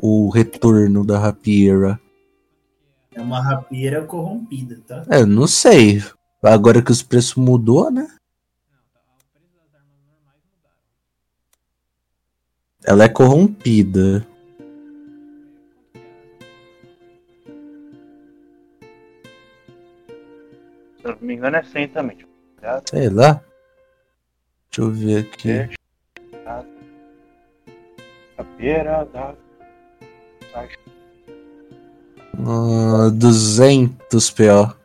[0.03, 2.01] o, retorno da rapieira?
[3.15, 5.05] É uma rapieira corrompida, tá?
[5.11, 6.03] É, não sei.
[6.43, 8.09] Agora que os preços mudou, né?
[12.83, 14.27] Ela é corrompida.
[20.99, 22.17] Se eu não me engano, é 100 também.
[22.21, 22.29] Eu
[22.59, 22.83] olhar.
[22.89, 23.43] Sei lá.
[24.71, 25.77] Deixa eu ver aqui.
[28.39, 29.35] A beira da.
[30.55, 30.77] Acho
[32.47, 34.81] Ah, 200 PO.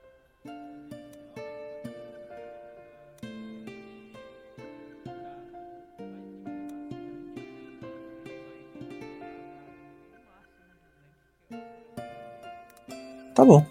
[13.33, 13.65] Tá bom.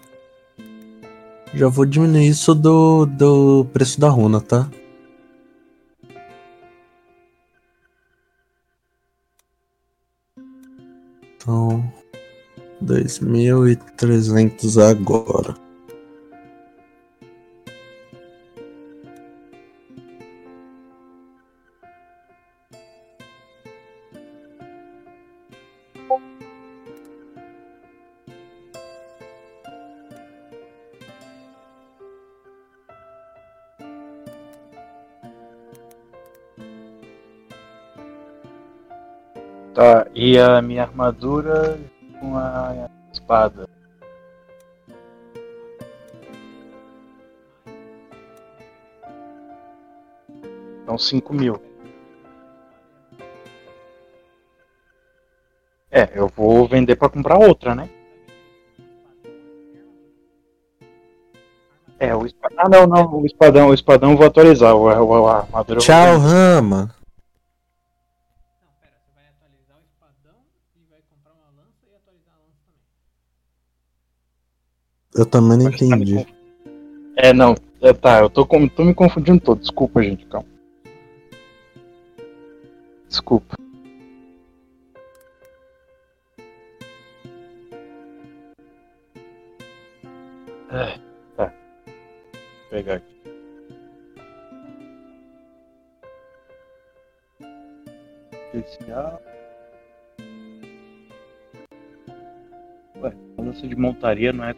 [1.55, 4.69] Já vou diminuir isso do, do preço da runa, tá?
[12.85, 15.55] 2.300 agora.
[39.73, 41.77] Tá, e a minha armadura
[43.25, 43.67] espada.
[50.83, 51.59] Então 5 mil.
[55.89, 57.89] É, eu vou vender pra comprar outra, né?
[61.97, 62.57] É, o espadão.
[62.59, 64.75] Ah, não, não, o espadão, o espadão eu vou atualizar.
[64.75, 66.17] O, o, a armadura Tchau.
[66.19, 66.93] Rama.
[68.61, 70.43] Não, pera, você vai atualizar o espadão
[70.75, 72.83] e vai comprar uma lança e atualizar a lança também.
[75.15, 76.25] Eu também não tá entendi.
[77.15, 77.55] É, não.
[77.81, 79.59] É, tá, eu tô, com- tô me confundindo todo.
[79.61, 80.47] Desculpa, gente, calma.
[83.07, 83.55] Desculpa.
[90.71, 90.99] É,
[91.37, 91.45] tá.
[91.45, 93.15] Vou pegar aqui.
[98.53, 99.21] Especial.
[103.01, 104.53] Ué, a lança de montaria não é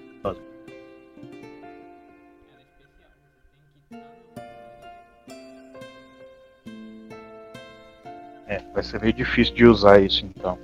[8.47, 10.57] é vai ser meio difícil de usar isso então.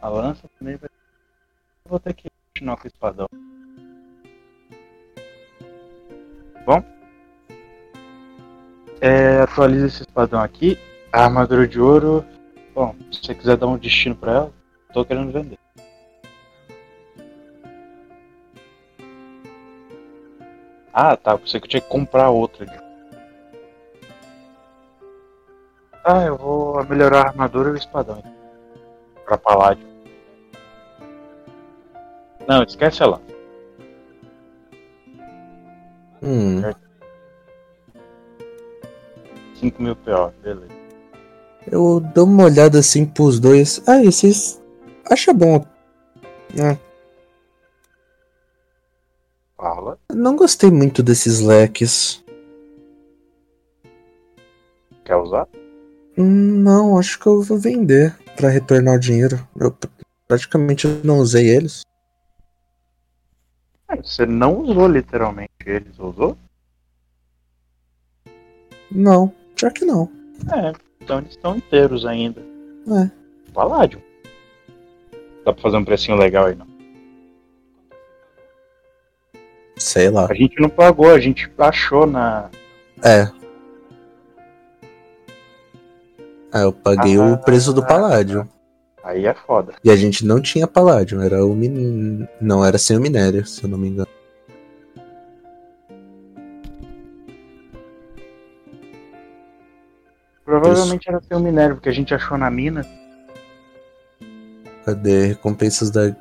[0.00, 0.88] A lança também vai.
[1.86, 3.26] Vou ter que continuar com o espadão.
[6.66, 6.82] Bom?
[9.00, 10.78] É, atualiza esse espadão aqui.
[11.12, 12.24] A armadura de ouro.
[12.74, 14.52] Bom, se você quiser dar um destino pra ela,
[14.92, 15.58] tô querendo vender.
[20.94, 21.36] Ah, tá.
[21.36, 22.64] Pensei que eu tinha que comprar outra.
[26.04, 28.22] Ah, eu vou melhorar a armadura e o espadão.
[29.24, 29.84] Pra paládio.
[32.46, 33.20] Não, esquece ela.
[36.22, 36.62] Hum,
[39.56, 40.72] 5 mil PO, beleza.
[41.70, 43.82] eu dou uma olhada assim pros dois.
[43.86, 44.62] Ah, e vocês
[45.10, 45.64] acham bom?
[46.58, 46.76] Ah,
[50.14, 52.22] não gostei muito desses leques.
[55.04, 55.46] Quer usar?
[56.16, 59.46] Não, acho que eu vou vender pra retornar o dinheiro.
[59.58, 59.88] Eu pr-
[60.26, 61.82] praticamente não usei eles.
[63.88, 66.36] Ah, Você não usou literalmente eles, usou?
[68.90, 70.10] Não, já que não.
[70.52, 72.40] É, então eles estão inteiros ainda.
[72.40, 73.10] É.
[73.52, 74.00] Paládio.
[75.44, 76.66] Dá pra fazer um precinho legal aí, não?
[79.76, 80.26] Sei lá.
[80.30, 82.48] A gente não pagou, a gente achou na.
[83.02, 83.28] É.
[86.52, 87.86] Ah, eu paguei o preço do Ah.
[87.86, 88.48] paládio.
[89.02, 89.74] Aí é foda.
[89.84, 92.26] E a gente não tinha paládio, era o min...
[92.40, 94.08] não era sem o minério, se eu não me engano.
[100.44, 102.86] Provavelmente era ter um minério, porque a gente achou na mina.
[104.84, 106.14] Cadê recompensas da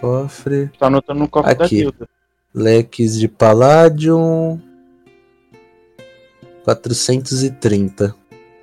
[0.00, 1.76] cofre, Tá anotando no cofre da Aqui.
[1.82, 2.08] guilda.
[2.54, 4.60] leques de paládio
[6.64, 8.14] 430.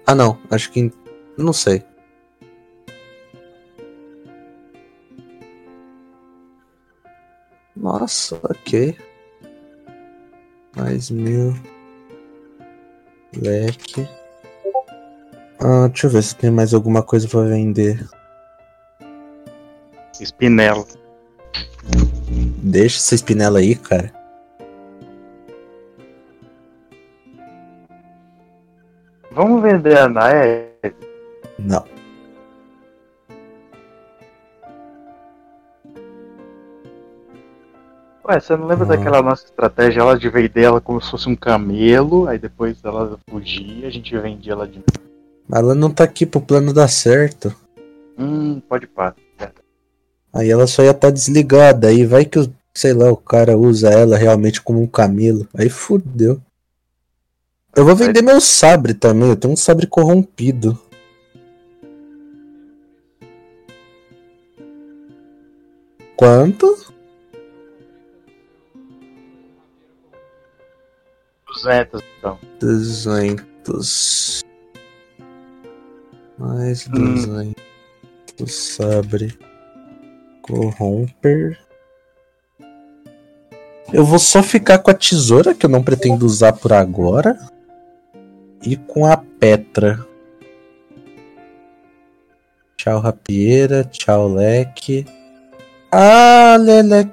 [0.06, 0.92] Ah, não, acho que
[1.38, 1.84] não sei.
[7.76, 8.98] Nossa, ok.
[10.76, 11.54] Mais mil.
[13.36, 14.08] Leque.
[15.60, 18.08] Ah, deixa eu ver se tem mais alguma coisa pra vender.
[20.20, 20.86] Espinela.
[22.68, 24.12] Deixa essa espinela aí, cara.
[29.30, 30.72] Vamos vender a Nae?
[31.60, 31.86] Não.
[38.28, 38.96] Ué, você não lembra Não.
[38.96, 43.20] daquela nossa estratégia ela de vender ela como se fosse um camelo, aí depois ela
[43.30, 44.82] fugia, a gente vendia ela de.
[45.48, 47.56] Mas ela não tá aqui pro plano dar certo.
[48.18, 49.14] Hum, pode pá.
[50.36, 51.88] Aí ela só ia estar desligada.
[51.88, 55.48] Aí vai que, o- sei lá, o cara usa ela realmente como um camelo.
[55.58, 56.42] Aí fudeu.
[57.76, 59.30] Eu vou vender meu sabre também.
[59.30, 60.78] Eu tenho um sabre corrompido.
[66.16, 66.78] Quanto?
[71.48, 72.40] 200 então.
[72.60, 74.42] 200.
[76.38, 76.92] Mais Hum.
[77.16, 77.56] 200.
[78.54, 79.38] Sabre.
[80.46, 81.58] Corromper.
[83.92, 87.36] Eu vou só ficar com a tesoura, que eu não pretendo usar por agora.
[88.64, 90.06] E com a Petra.
[92.78, 93.84] Tchau, rapieira.
[93.86, 95.06] Tchau, leque.
[95.92, 97.10] Ah, Lele.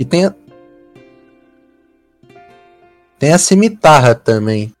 [0.00, 0.34] E tem a...
[3.20, 4.72] Tem a cimitarra também.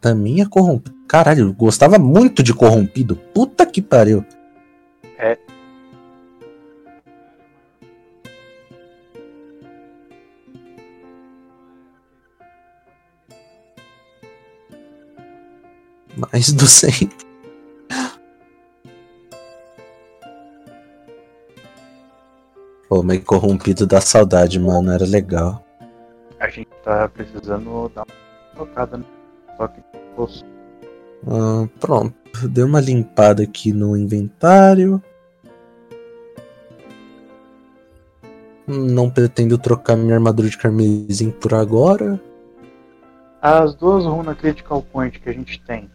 [0.00, 0.96] Também é corrompido.
[1.08, 3.16] Caralho, eu gostava muito de corrompido.
[3.16, 4.24] Puta que pariu.
[16.18, 17.10] Mais do 100.
[22.88, 24.90] Pô, mas corrompido da saudade, mano.
[24.90, 25.64] Era legal.
[26.40, 29.04] A gente tá precisando dar uma tocada no
[29.56, 30.44] toque de bolso.
[31.26, 32.16] Ah, pronto.
[32.48, 35.02] Dei uma limpada aqui no inventário.
[38.66, 42.20] Não pretendo trocar minha armadura de carmesim por agora.
[43.40, 45.88] As duas runas Critical Point que a gente tem.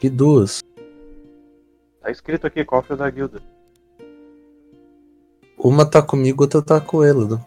[0.00, 0.62] Que duas.
[2.00, 3.42] Tá escrito aqui, cofre da guilda.
[5.58, 7.24] Uma tá comigo, outra tá com ele.
[7.24, 7.40] né?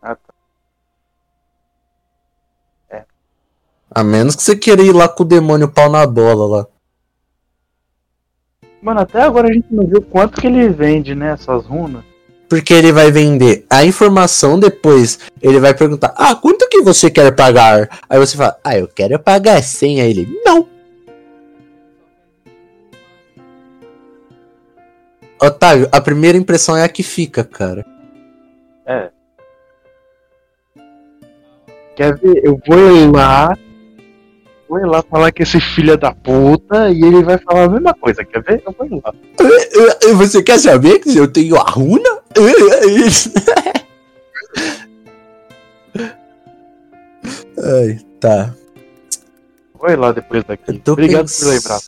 [0.00, 0.32] Ah, tá.
[3.92, 6.66] A menos que você queira ir lá com o demônio pau na bola lá.
[8.80, 12.04] Mano, até agora a gente não viu quanto que ele vende, né, essas runas.
[12.48, 15.18] Porque ele vai vender a informação depois.
[15.42, 18.00] Ele vai perguntar: Ah, quanto que você quer pagar?
[18.08, 20.00] Aí você fala: Ah, eu quero pagar 100.
[20.00, 20.69] Aí ele: Não.
[25.40, 27.84] Otávio, a primeira impressão é a que fica, cara.
[28.86, 29.10] É.
[31.96, 32.44] Quer ver?
[32.44, 33.56] Eu vou ir lá.
[34.68, 37.68] Vou ir lá falar que esse filho é da puta e ele vai falar a
[37.68, 38.62] mesma coisa, quer ver?
[38.64, 39.12] Eu vou ir lá.
[39.40, 42.20] Eh, eh, Você quer saber que eu tenho a runa?
[47.58, 48.54] Ai, tá.
[49.74, 50.80] Vou ir lá depois daqui.
[50.86, 51.80] Obrigado por lembrar.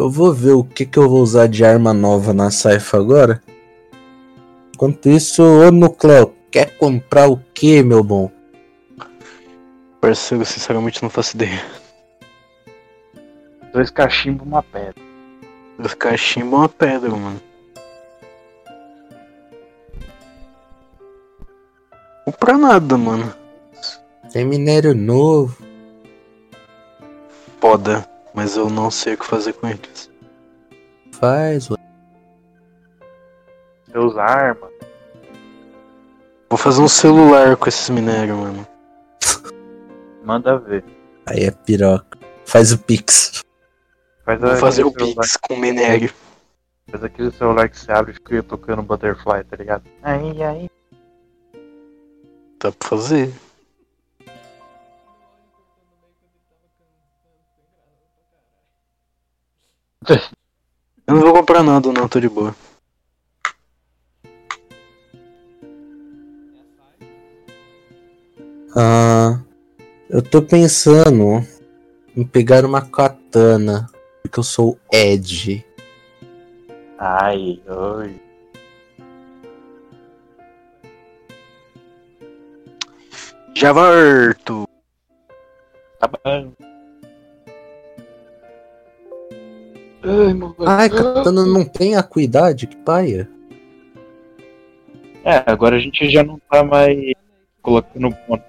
[0.00, 3.42] Eu vou ver o que, que eu vou usar de arma nova na Saifa agora.
[4.74, 8.30] Enquanto isso, ô Nucleo, quer comprar o que, meu bom?
[10.00, 11.62] Parceiro, sinceramente não faço ideia.
[13.74, 14.94] Dois cachimbos, uma pedra.
[15.78, 17.42] Os cachimbos uma pedra, mano.
[22.24, 23.34] Comprar nada, mano.
[24.32, 25.58] Tem minério novo.
[27.60, 28.09] Poda.
[28.34, 30.10] Mas eu não sei o que fazer com eles.
[31.12, 31.76] Faz, ué.
[33.86, 34.70] Você usa arma.
[36.48, 38.66] Vou fazer um celular com esses minérios, mano.
[40.24, 40.84] Manda ver.
[41.26, 42.18] Aí é piroca.
[42.44, 43.42] Faz o Pix.
[44.24, 46.12] Faz Vou fazer o celular- Pix com minério.
[46.90, 49.84] Faz aquele celular que você abre e fica tocando butterfly, tá ligado?
[50.02, 50.70] Aí, aí.
[52.60, 53.32] Dá pra fazer.
[60.08, 62.54] Eu não vou comprar nada, não, tô de boa.
[68.74, 69.38] Ah,
[70.08, 71.46] eu tô pensando
[72.16, 73.90] em pegar uma katana.
[74.22, 75.64] Porque eu sou Ed.
[76.98, 78.20] Ai, oi.
[83.54, 84.66] Já volto.
[85.98, 86.52] Tá bom.
[90.02, 90.54] Ai, mano.
[90.66, 92.66] Ai, katana não tem acuidade?
[92.66, 93.28] Que paia.
[95.24, 96.96] É, agora a gente já não tá mais
[97.60, 98.44] colocando ponto.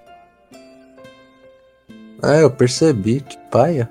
[2.24, 3.20] É, eu percebi.
[3.22, 3.90] Que paia.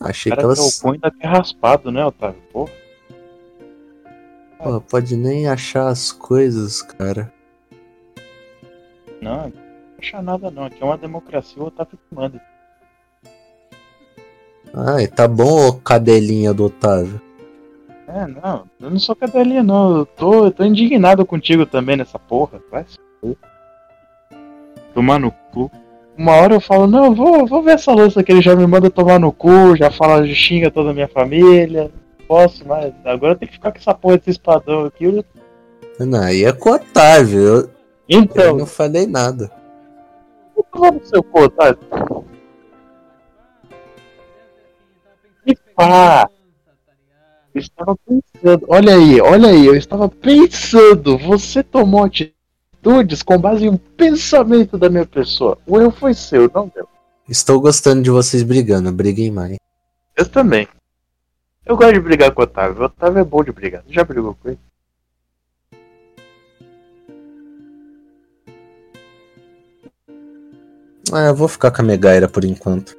[0.00, 0.80] Achei que cara que é o elas.
[0.80, 2.40] punho ainda que é raspado, né, Otávio?
[2.52, 2.68] Pô,
[4.58, 7.32] Pô, pode nem achar as coisas, cara.
[9.20, 9.52] não,
[9.98, 10.64] não acha nada não.
[10.64, 12.40] Aqui é uma democracia, o Otávio que manda.
[14.72, 17.20] Ai, tá bom, ô cadelinha do Otávio.
[18.06, 19.98] É, não, eu não sou cadelinha não.
[19.98, 22.60] Eu tô, eu tô indignado contigo também nessa porra.
[22.70, 22.96] Vai se.
[24.94, 25.70] Tomar no cu.
[26.16, 28.90] Uma hora eu falo, não, vou, vou ver essa lança que ele já me manda
[28.90, 31.90] tomar no cu, já fala, xinga toda a minha família.
[32.26, 32.92] Posso mais.
[33.04, 35.04] Agora eu tenho que ficar com essa porra desse espadão aqui.
[35.04, 35.24] Eu-
[36.06, 37.40] Não, aí é com o Otávio.
[37.40, 37.70] Eu, eu
[38.08, 39.50] Então, não falei nada.
[40.58, 41.76] Eu tava no seu cu, tá?
[45.46, 46.28] E pá!
[47.54, 53.64] Eu estava pensando, olha aí, olha aí, eu estava pensando, você tomou atitudes com base
[53.64, 55.58] em um pensamento da minha pessoa.
[55.66, 56.86] O erro foi seu, não meu.
[57.28, 58.90] Estou gostando de vocês brigando.
[58.92, 59.56] Briguem mais.
[60.16, 60.66] Eu também.
[61.64, 62.82] Eu gosto de brigar com o Otávio.
[62.82, 63.82] O Otávio é bom de brigar.
[63.82, 64.58] Você já brigou com ele?
[71.12, 72.96] Ah, eu vou ficar com a Megaira por enquanto.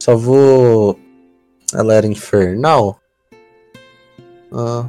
[0.00, 0.98] Só vou
[1.74, 3.00] Ela era infernal?
[4.52, 4.86] Ah.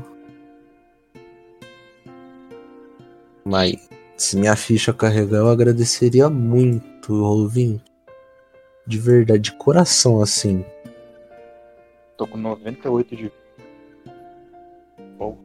[3.43, 7.83] Mas se minha ficha carregar, eu agradeceria muito, ouvinte.
[8.85, 10.63] De verdade, de coração, assim.
[12.17, 13.31] Tô com 98 de.
[15.17, 15.37] Bom.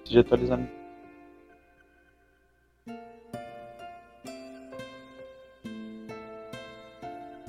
[0.00, 0.83] Preciso atualizar.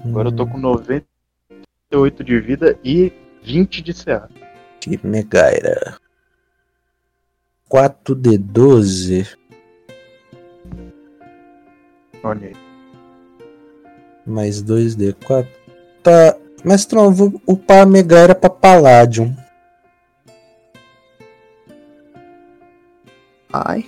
[0.06, 3.12] Agora eu tô com 98 de vida e
[3.44, 4.30] 20 de CA.
[4.80, 5.98] Que Megaira.
[7.70, 9.36] 4D12
[12.24, 12.56] Olha aí.
[14.26, 15.48] mais 2D4.
[16.04, 16.38] Tá.
[16.64, 19.36] Mestrão, eu vou upar a Megaira pra Palladium.
[23.54, 23.86] Ai.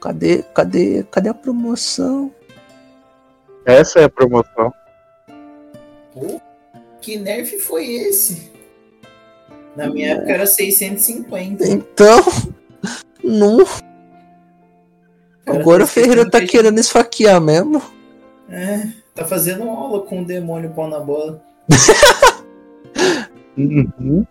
[0.00, 2.30] Cadê, cadê, cadê a promoção?
[3.70, 4.72] Essa é a promoção.
[6.12, 6.40] Pô,
[7.00, 8.50] que nerf foi esse?
[9.76, 11.66] Na minha época era 650.
[11.66, 12.18] Então.
[13.22, 13.64] Não.
[15.44, 17.80] Cara, Agora o tá Ferreira tá querendo esfaquear mesmo.
[18.48, 21.42] É, tá fazendo aula com o demônio pau na bola.
[23.56, 24.24] Uhum.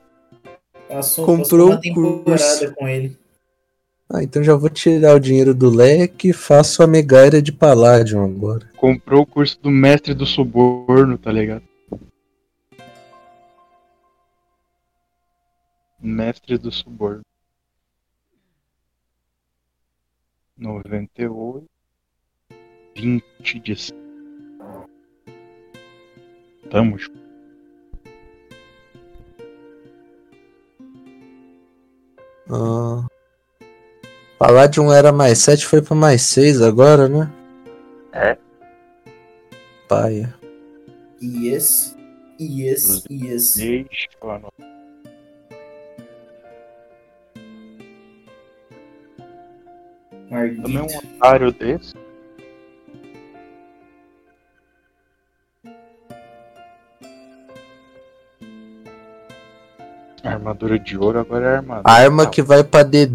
[0.87, 2.75] Passou, Comprou passou uma o temporada curso.
[2.75, 3.15] com ele.
[4.11, 8.25] Ah, então já vou tirar o dinheiro do leque e faço a Megaira de Palladium
[8.25, 8.67] agora.
[8.75, 11.61] Comprou o curso do mestre do suborno, tá ligado?
[16.01, 17.21] Mestre do suborno.
[20.57, 21.65] 98.
[22.95, 23.93] 20 de.
[26.71, 26.97] Tamo
[34.39, 34.43] junto.
[34.43, 34.47] Ah.
[34.47, 37.29] Palladium era mais 7, foi pra mais 6 agora, né?
[38.13, 38.37] É.
[39.87, 40.33] Paia.
[41.21, 41.97] Yes,
[42.39, 43.55] yes, yes.
[43.55, 44.69] Deixa eu anotar.
[50.29, 51.93] Também um otário desse.
[60.23, 61.81] Armadura de ouro agora é armadura.
[61.85, 63.11] A arma que vai pra D.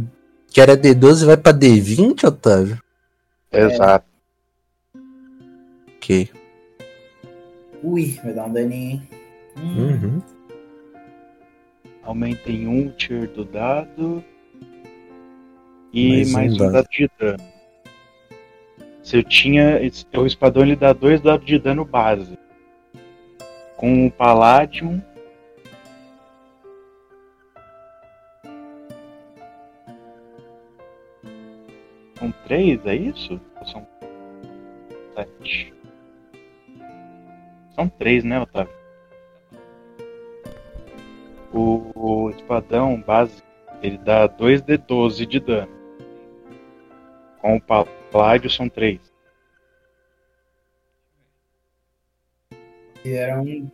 [0.54, 2.78] Que era D12 vai pra D20, Otávio?
[3.52, 4.06] Exato.
[5.96, 6.30] Ok.
[7.82, 9.08] Ui, vai dar um daninho, hein?
[9.58, 10.22] Hum, Uhum.
[12.04, 14.22] Aumenta em um tier do dado.
[15.92, 16.72] E Mais um mais um, dado.
[16.72, 16.88] dado.
[16.88, 17.38] de dano.
[19.02, 19.80] Se eu tinha.
[20.16, 22.38] O espadão ele dá dois dados de dano base.
[23.76, 25.02] Com o Palladium.
[32.24, 33.38] São três, é isso?
[33.60, 33.86] Ou são
[35.14, 35.74] sete?
[37.74, 38.72] São três, né, Otávio?
[41.52, 43.42] O, o espadão base
[43.82, 45.72] ele dá 2d12 de dano.
[47.42, 47.60] Com o
[48.10, 48.98] Paládio são 3.
[53.04, 53.70] E era um.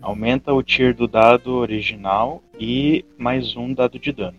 [0.00, 4.38] Aumenta o tier do dado original e mais um dado de dano.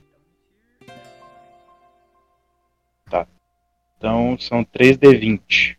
[4.02, 5.78] Então são 3D20.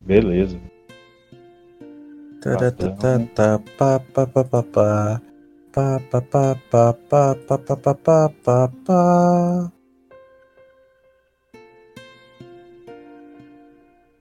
[0.00, 0.60] Beleza.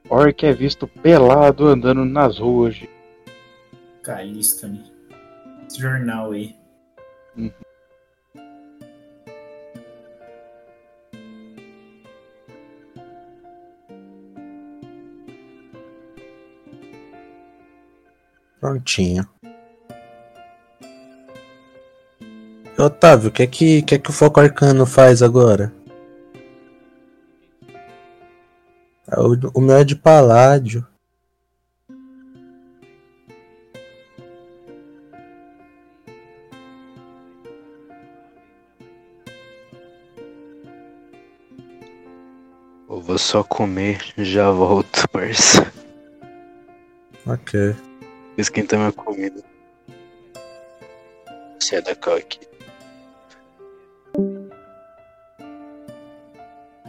[0.09, 2.81] Orc é visto pelado andando nas ruas.
[4.01, 4.83] Calista, né?
[5.67, 6.55] Esse jornal aí.
[7.37, 7.66] Uhum.
[18.67, 19.25] Prontinho.
[22.77, 25.73] Otávio, o que é que, que é que o foco arcano faz agora?
[29.07, 30.85] Ah, O, o meu é de paládio.
[42.89, 45.71] Eu vou só comer, já volto, parça.
[47.25, 47.86] Ok.
[48.37, 49.43] Esquenta minha comida.
[51.59, 52.39] Sai da cal aqui.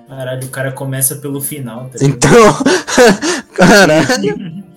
[0.06, 1.98] Caralho, o cara começa pelo final, tá?
[2.02, 2.30] Então.
[3.54, 4.68] Caralho.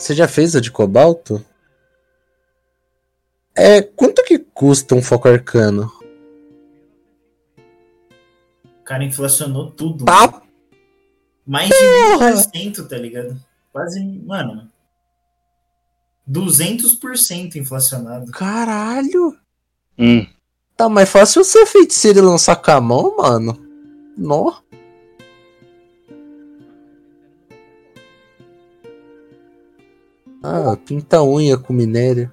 [0.00, 1.44] Você já fez a de cobalto?
[3.54, 5.90] É, quanto que custa um foco arcano?
[8.62, 10.04] O cara inflacionou tudo.
[10.04, 10.42] Tá,
[11.46, 13.40] Mais de 20%, tá ligado?
[13.72, 14.70] Quase, mano.
[16.30, 18.30] 200% inflacionado.
[18.32, 19.34] caralho.
[19.98, 20.26] Hum.
[20.76, 23.58] Tá mais fácil ser feiticeiro e lançar com a mão, mano.
[24.14, 24.58] Nó.
[30.42, 32.30] Ah, pinta a unha com minério.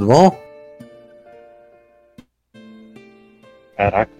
[0.00, 0.42] Tudo bom?
[3.76, 4.10] Caraca.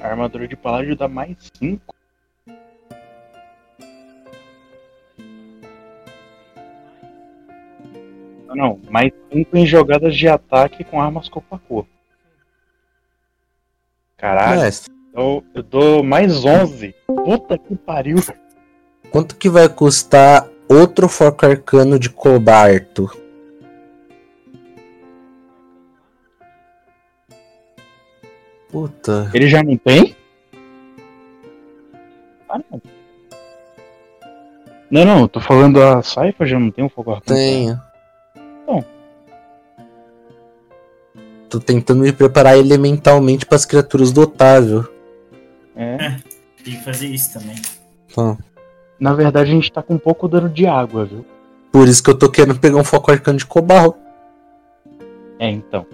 [0.00, 1.94] A armadura de paládio dá mais 5.
[8.46, 11.90] Não, não, mais 5 em jogadas de ataque com armas corpo a corpo.
[14.16, 16.94] Caralho, Mestre, eu, eu dou mais 11.
[17.06, 18.16] Puta que pariu.
[19.10, 23.10] quanto que vai custar outro foco arcano de cobalto?
[28.70, 29.30] Puta.
[29.34, 30.16] Ele já não tem?
[32.48, 32.82] Ah, não.
[34.90, 37.38] Não, não, tô falando a Saifa já não tem um fogo arcano.
[37.38, 37.80] Tenho.
[38.66, 38.84] Bom.
[41.48, 44.88] Tô tentando me preparar elementalmente para as criaturas do Otávio.
[45.76, 45.96] É.
[46.64, 47.56] Tem que fazer isso também.
[48.14, 48.38] Tá.
[49.02, 51.26] Na verdade, a gente tá com pouco dano de água, viu?
[51.72, 53.98] Por isso que eu tô querendo pegar um foco arcano de cobalto.
[55.40, 55.84] É, então.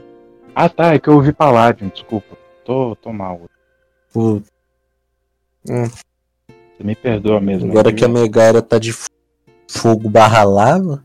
[0.54, 2.36] Ah, tá, é que eu ouvi Paladin, desculpa.
[2.66, 3.40] Tô, tô mal.
[4.12, 4.42] Pô,
[5.64, 7.70] Você me perdoa mesmo.
[7.70, 8.92] agora que a Megara tá de
[9.66, 11.02] fogo barra lava.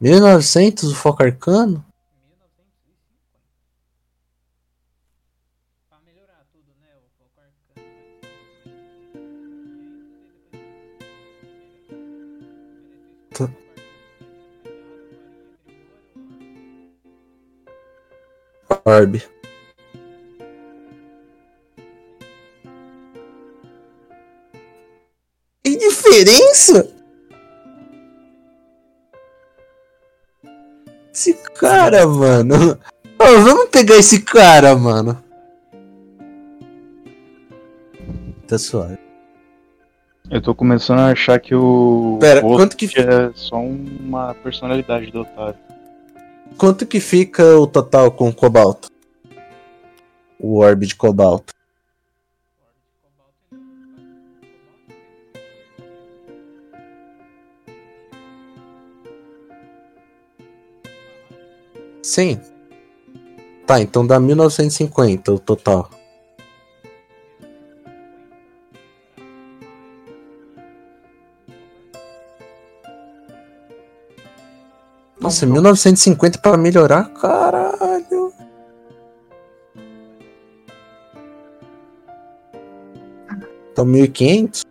[0.00, 1.84] Mil novecentos o foco arcano?
[18.88, 19.22] Orbe.
[25.62, 26.90] Que diferença?
[31.12, 32.78] Esse cara, mano.
[33.18, 35.22] Ô, vamos pegar esse cara, mano.
[38.46, 38.96] Tá suave.
[40.30, 42.16] Eu tô começando a achar que o.
[42.18, 45.67] Pera, quanto que, é só uma personalidade do Otávio.
[46.56, 48.88] Quanto que fica o total com cobalto?
[50.38, 51.52] O orbe de cobalto.
[62.02, 62.40] Sim.
[63.66, 65.97] Tá, então dá 1950 o total.
[75.20, 77.08] Nossa, 1950 pra melhorar?
[77.14, 78.32] Caralho.
[83.72, 84.64] Então 1500?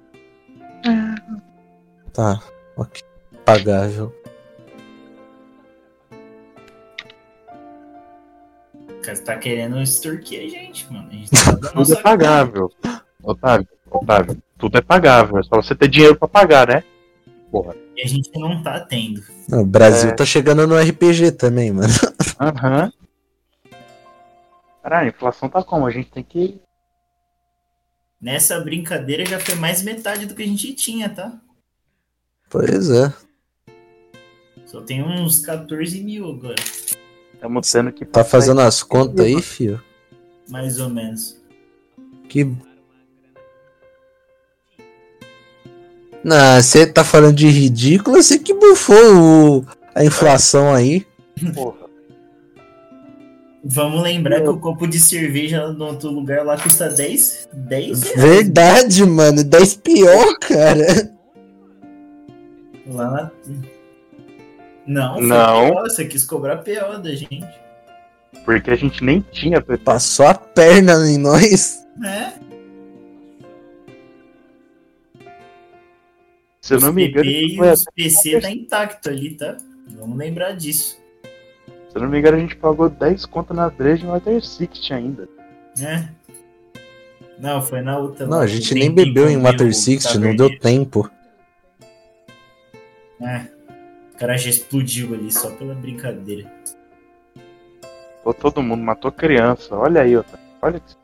[2.14, 2.42] Tá,
[2.76, 3.04] ok.
[3.46, 4.14] Pagável.
[8.90, 11.08] O cara tá querendo extorquir a gente, mano.
[11.10, 12.72] A gente tá Tudo é pagável.
[13.24, 15.38] Otávio, Otávio, tudo é pagável.
[15.40, 16.84] É só você ter dinheiro pra pagar, né?
[17.52, 17.76] Porra.
[17.96, 19.24] E a gente não tá tendo.
[19.48, 20.14] Não, o Brasil É.
[20.14, 21.94] tá chegando no RPG também, mano.
[22.40, 22.92] Aham.
[24.84, 25.86] Caralho, a inflação tá como?
[25.86, 26.60] A gente tem que.
[28.22, 31.40] Nessa brincadeira já foi mais metade do que a gente tinha, tá?
[32.50, 33.14] Pois é.
[34.66, 36.56] Só tem uns 14 mil agora,
[37.34, 38.06] Estamos tendo que.
[38.06, 39.82] Tá fazendo as contas aí, fio?
[40.50, 41.38] mais ou menos.
[42.28, 42.46] Que.
[46.28, 51.06] Não, você tá falando de ridículo, você que bufou o- a inflação aí.
[51.56, 51.88] Porra.
[53.64, 58.22] Vamos lembrar que o copo de cerveja no outro lugar lá custa 10, 10 reais.
[58.22, 59.42] Verdade, mano.
[59.44, 61.12] 10 pior, cara.
[62.88, 63.32] Lá na...
[64.86, 65.72] Não, foi Não.
[65.76, 67.46] PO, você quis cobrar PO da gente.
[68.46, 69.84] Porque a gente nem tinha PP.
[69.84, 71.80] Passou a perna em nós.
[72.06, 72.32] É,
[76.68, 79.56] Se eu não me engano, PP e foi os PC tá intacto ali, tá?
[79.98, 81.00] Vamos lembrar disso.
[81.64, 84.94] Se eu não me engano, a gente pagou 10 conto na Dredge no Water 60
[84.94, 85.30] ainda.
[85.78, 86.14] né?
[87.40, 88.28] Não, foi na outra.
[88.28, 91.10] Não, a gente nem bebeu em tempo Water meio 60, não deu tempo.
[93.22, 93.48] É.
[94.14, 96.52] O cara já explodiu ali só pela brincadeira.
[98.26, 99.74] Matou todo mundo, matou criança.
[99.74, 100.46] Olha aí, Otávio.
[100.62, 100.96] Olha que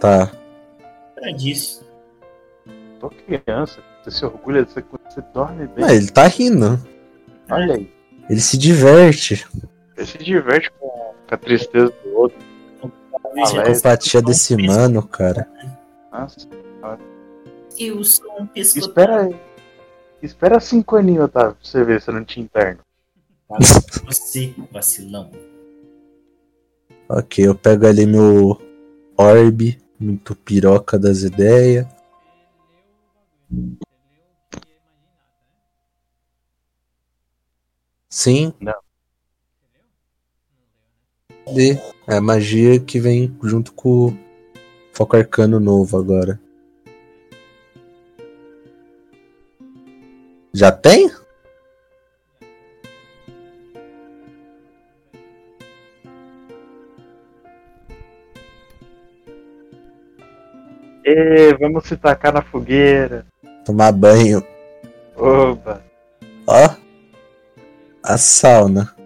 [0.00, 0.32] Tá.
[1.16, 1.87] Era disso.
[2.98, 3.80] Matou criança.
[4.02, 5.84] Você se orgulha disso quando você dorme bem.
[5.84, 6.78] Ah, ele tá rindo.
[7.50, 7.92] Olha aí.
[8.28, 9.46] Ele se diverte.
[9.96, 10.88] Ele se diverte com
[11.28, 12.38] com a tristeza do outro.
[12.82, 15.46] Já mas- Empatia desse mano, cara.
[16.10, 16.48] Nossa.
[17.78, 18.88] Eu sou um pescoço.
[18.88, 19.36] Espera aí.
[20.22, 22.80] Espera cinco aninhos, Otávio, pra você ver se eu não te interno.
[24.04, 25.30] Você, vacilão.
[27.08, 28.60] Ok, eu pego ali meu
[29.16, 31.86] orb, muito piroca das ideias.
[38.08, 38.52] Sim.
[38.60, 38.74] Não.
[41.54, 41.78] De.
[42.06, 44.18] É a magia que vem junto com o
[44.92, 46.40] foco arcano novo agora.
[50.52, 51.10] Já tem?
[61.04, 63.24] Ê, vamos se tacar na fogueira.
[63.68, 64.42] Tomar banho.
[65.14, 65.84] Oba.
[66.46, 66.70] Ó.
[68.02, 68.96] A sauna.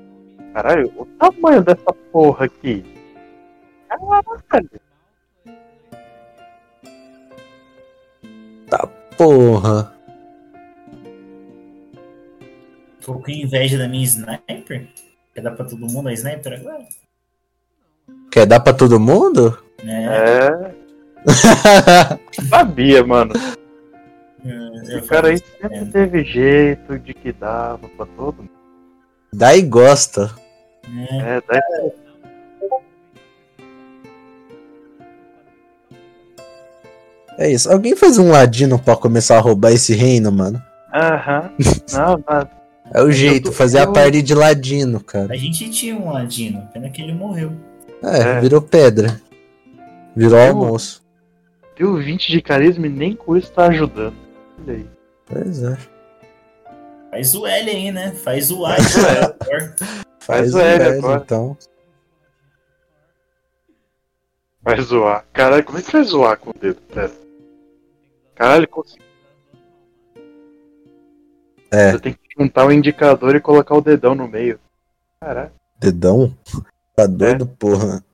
[0.54, 2.84] Caralho, o tamanho dessa porra aqui.
[3.88, 4.80] Caralho.
[9.18, 9.92] Porra.
[13.04, 14.86] Tô com inveja da minha sniper?
[15.34, 16.86] Quer dar pra todo mundo a sniper agora?
[18.30, 19.58] Quer dar pra todo mundo?
[19.84, 20.06] É.
[20.06, 20.74] É.
[22.48, 23.32] Sabia, mano.
[24.44, 28.50] Eu O cara aí sempre isso, teve jeito de que dava pra todo mundo.
[29.32, 30.30] Dá e gosta.
[30.88, 31.06] né?
[31.10, 31.60] É, daí
[37.38, 37.70] É isso.
[37.70, 40.62] Alguém faz um ladino pra começar a roubar esse reino, mano?
[40.94, 41.50] Aham.
[41.92, 42.50] Não, nada.
[42.94, 45.32] É o jeito, tô- fazer a eu- party de ladino, cara.
[45.32, 47.52] A gente tinha um ladino, pena que ele morreu.
[48.02, 48.40] É, É.
[48.40, 49.18] virou pedra.
[50.14, 51.00] Virou Eu- almoço.
[51.78, 54.14] Deu 20 de carisma e nem com isso tá ajudando.
[54.62, 54.90] Olha aí.
[55.26, 55.76] Pois é.
[57.10, 58.12] Faz o L aí, né?
[58.12, 58.76] Faz o A.
[58.76, 59.34] Faz o L.
[59.40, 61.22] Faz Faz o o L agora.
[61.24, 61.58] então.
[64.62, 65.26] Vai zoar.
[65.32, 66.80] Caralho, como é que vai zoar com o dedo?
[66.82, 67.10] Pera.
[68.34, 69.02] Caralho, consegui.
[71.72, 71.90] É.
[71.92, 74.60] Você tem que juntar o indicador e colocar o dedão no meio.
[75.20, 75.50] Caralho.
[75.80, 76.36] Dedão?
[76.94, 78.04] Tá doido, porra.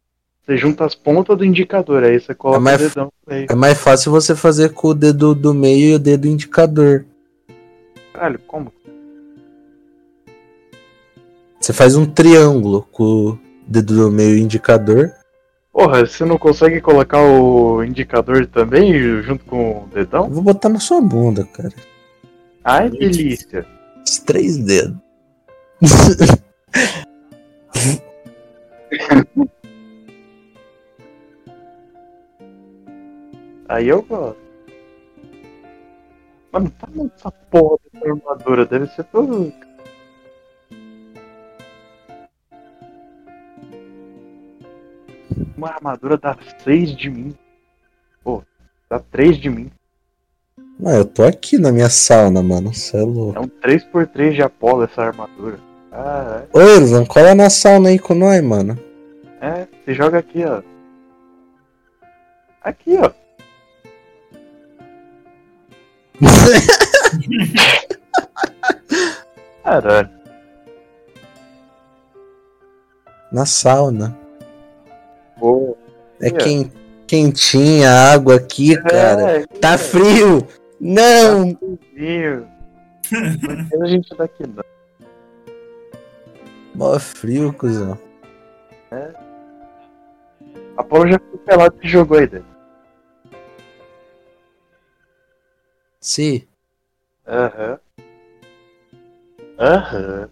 [0.49, 3.47] Você junta as pontas do indicador, aí você coloca É mais- o dedão no meio.
[3.51, 7.05] É mais fácil você fazer com o dedo do meio e o dedo indicador.
[8.15, 8.73] Caralho, como?
[11.61, 15.13] Você faz um triângulo com o dedo do meio e o indicador.
[15.71, 18.91] Porra, você não consegue colocar o indicador também
[19.23, 20.25] junto com o dedão?
[20.25, 21.75] Eu vou botar na sua bunda, cara.
[22.65, 23.67] Ai, delícia.
[24.03, 24.97] Os três dedos.
[33.69, 34.37] Aí eu gosto.
[36.53, 39.53] Mano, tá essa porra dessa armadura, deve ser todo.
[45.57, 47.35] Uma armadura dá 6 de mim.
[48.23, 48.43] Pô,
[48.89, 49.71] dá 3 de mim.
[50.79, 52.73] Não, eu tô aqui na minha sauna, mano.
[52.73, 53.37] Você é louco.
[53.37, 55.59] É um 3x3 de Apolo essa armadura.
[55.93, 58.79] Ah, Ô, Irvan, cola na sauna aí com nós, mano.
[59.41, 59.67] é.
[59.85, 60.63] Você joga aqui, ó.
[62.63, 63.11] Aqui, ó.
[69.65, 70.11] Caralho.
[73.31, 74.17] na sauna.
[75.37, 75.77] Boa.
[76.21, 76.33] É É.
[76.33, 76.73] quem,
[77.07, 79.41] quentinha a água aqui, cara.
[79.41, 80.47] É, Tá frio!
[80.81, 81.57] Não!
[81.95, 82.47] Viu?
[83.11, 84.65] Mas a gente tá aqui não.
[86.75, 87.99] Mó frio, cuzão.
[90.77, 92.58] A Paulo já foi pelado e jogou aí dentro.
[96.09, 96.49] Sim.
[97.27, 97.79] Aham.
[99.59, 100.31] Aham.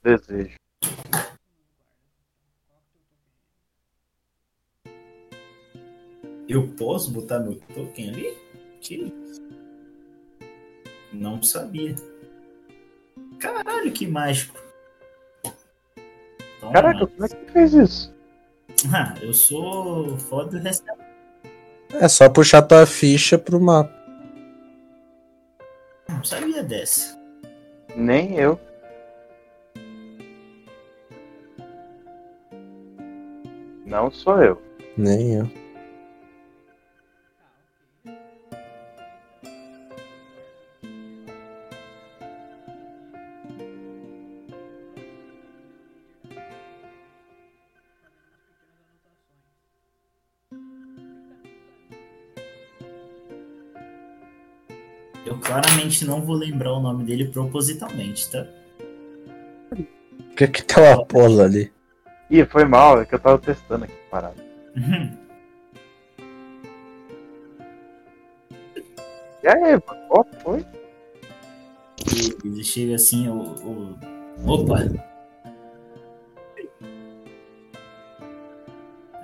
[0.00, 0.54] Desejo.
[6.48, 8.38] Eu posso botar meu token ali?
[8.80, 9.42] Que isso?
[11.12, 11.96] Não sabia.
[13.40, 14.67] Caralho, que mágico.
[16.60, 16.72] Toma.
[16.72, 18.14] Caraca, como é que você fez isso?
[18.92, 20.84] Ah, eu sou foda do resto.
[21.92, 23.92] É só puxar tua ficha pro mapa.
[26.08, 27.18] Não sabia dessa.
[27.96, 28.58] Nem eu.
[33.86, 34.62] Não sou eu.
[34.96, 35.50] Nem eu.
[55.48, 58.46] Claramente não vou lembrar o nome dele propositalmente, tá?
[59.72, 61.72] O que que tem uma pola ali?
[62.30, 64.40] Ih, foi mal, é que eu tava testando aqui parado.
[64.76, 65.10] Uhum.
[69.42, 70.08] E aí, mano?
[70.08, 70.64] Qual foi?
[72.44, 73.40] E ele chega assim, o.
[73.64, 73.98] o-
[74.46, 74.78] Opa!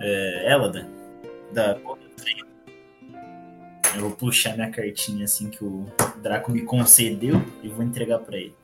[0.01, 0.87] É, Elada,
[1.53, 1.75] da
[3.95, 5.87] Eu vou puxar minha cartinha assim que o
[6.23, 8.55] Draco me concedeu e vou entregar pra ele.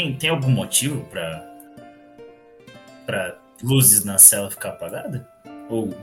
[0.00, 1.46] Tem, tem algum motivo pra,
[3.04, 5.28] pra luzes na cela ficar apagada?
[5.68, 5.94] Ou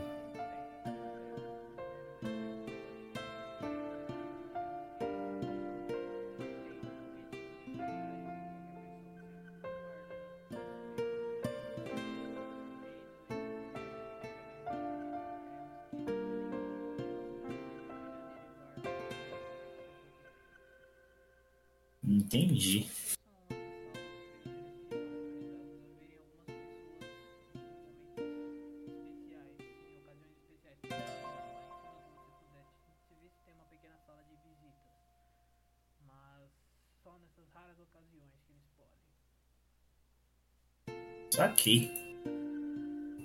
[41.67, 41.91] Saquei.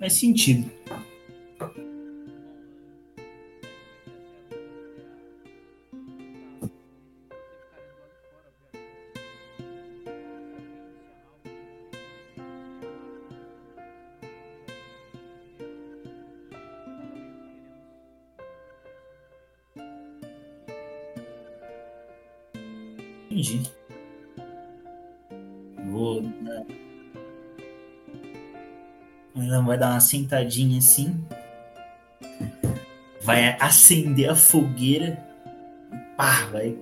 [0.01, 0.69] Faz sentido.
[29.73, 31.19] Vai dar uma sentadinha assim.
[33.23, 35.17] Vai acender a fogueira.
[36.15, 36.77] Pá, vai.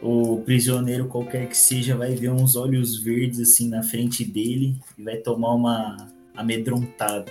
[0.00, 5.02] O prisioneiro, qualquer que seja, vai ver uns olhos verdes assim na frente dele e
[5.02, 5.96] vai tomar uma
[6.34, 7.30] amedrontada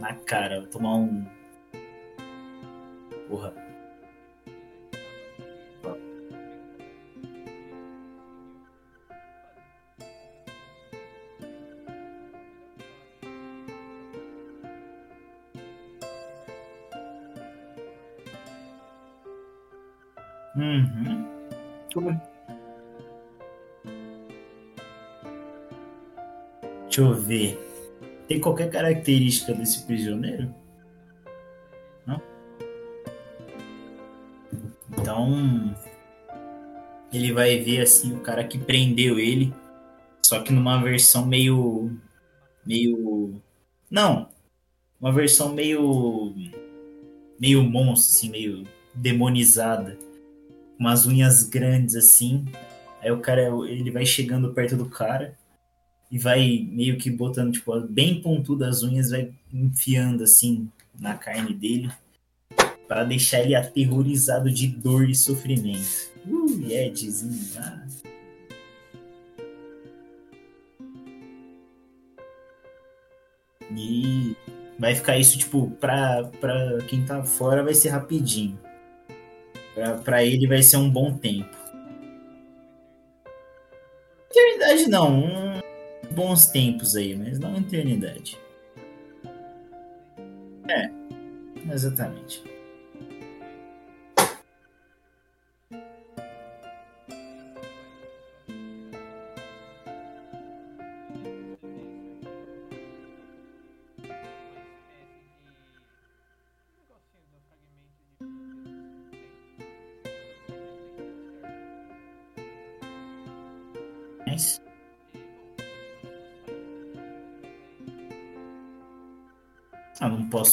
[0.00, 0.60] na cara.
[0.60, 1.24] Vai tomar um.
[26.84, 27.58] Deixa eu ver.
[28.26, 30.54] Tem qualquer característica desse prisioneiro?
[32.06, 32.20] Não?
[34.90, 35.74] Então.
[37.12, 39.52] Ele vai ver assim o cara que prendeu ele.
[40.22, 41.96] Só que numa versão meio.
[42.66, 43.40] Meio.
[43.90, 44.28] Não.
[45.00, 46.34] Uma versão meio.
[47.40, 48.64] Meio monstro, assim, meio
[48.94, 49.96] demonizada.
[50.78, 52.46] Umas unhas grandes assim.
[53.00, 55.36] Aí o cara, ele vai chegando perto do cara
[56.10, 60.68] e vai meio que botando, tipo, bem pontudas as unhas, vai enfiando assim
[60.98, 61.90] na carne dele
[62.88, 66.10] para deixar ele aterrorizado de dor e sofrimento.
[66.26, 67.86] Uh, Edzinho, ah.
[73.76, 74.34] E
[74.78, 78.58] vai ficar isso, tipo, pra, pra quem tá fora vai ser rapidinho.
[80.04, 81.56] Pra ele vai ser um bom tempo.
[84.30, 85.60] Eternidade não, um,
[86.10, 88.38] bons tempos aí, mas não eternidade.
[90.68, 90.90] É,
[91.72, 92.42] exatamente.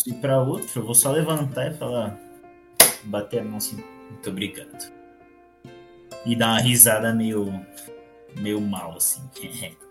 [0.06, 2.16] Posso ir pra outro, eu vou só levantar e falar.
[3.06, 4.94] Bater a mão assim, muito obrigado.
[6.24, 7.66] E dar uma risada meio.
[8.36, 9.22] meio mal, assim.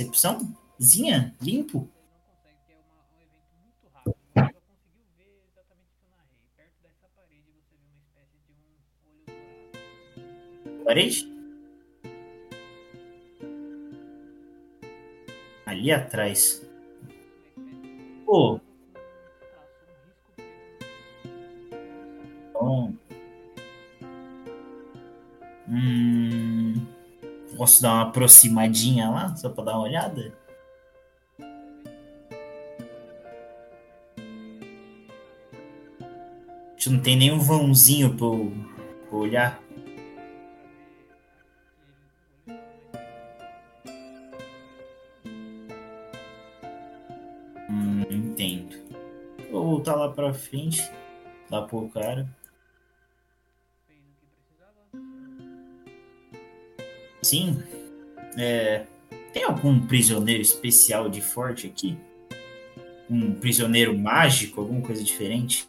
[0.00, 0.46] olho dourado.
[10.84, 11.26] Parede?
[15.66, 16.61] Ali atrás.
[27.72, 30.32] Posso dar uma aproximadinha lá, só pra dar uma olhada?
[36.68, 38.52] A gente não tem nenhum vãozinho pra eu,
[39.08, 39.62] pra eu olhar.
[47.70, 48.76] Hum, entendo.
[49.50, 50.82] Vou voltar lá pra frente,
[51.50, 52.28] lá pro cara.
[57.32, 57.52] Precisava.
[57.56, 57.62] Sim.
[58.36, 58.84] É,
[59.32, 61.98] tem algum prisioneiro especial de forte aqui?
[63.08, 65.68] Um prisioneiro mágico, alguma coisa diferente?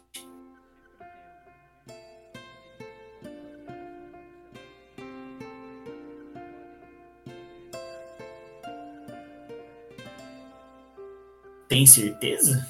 [11.68, 12.66] Tem certeza?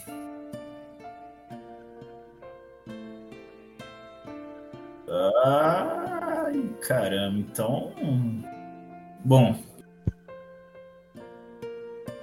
[5.44, 7.92] Ai, caramba, então.
[9.24, 9.56] Bom.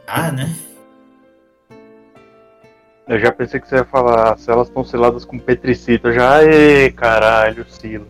[0.05, 0.55] Ah, né?
[3.07, 6.09] Eu já pensei que você ia falar, se elas estão seladas com petricita.
[6.09, 8.07] Eu já, ê, caralho, Silo.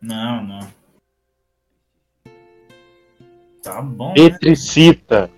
[0.00, 0.68] Não, não.
[3.62, 4.08] Tá bom.
[4.08, 4.14] né?
[4.14, 5.30] Petricita.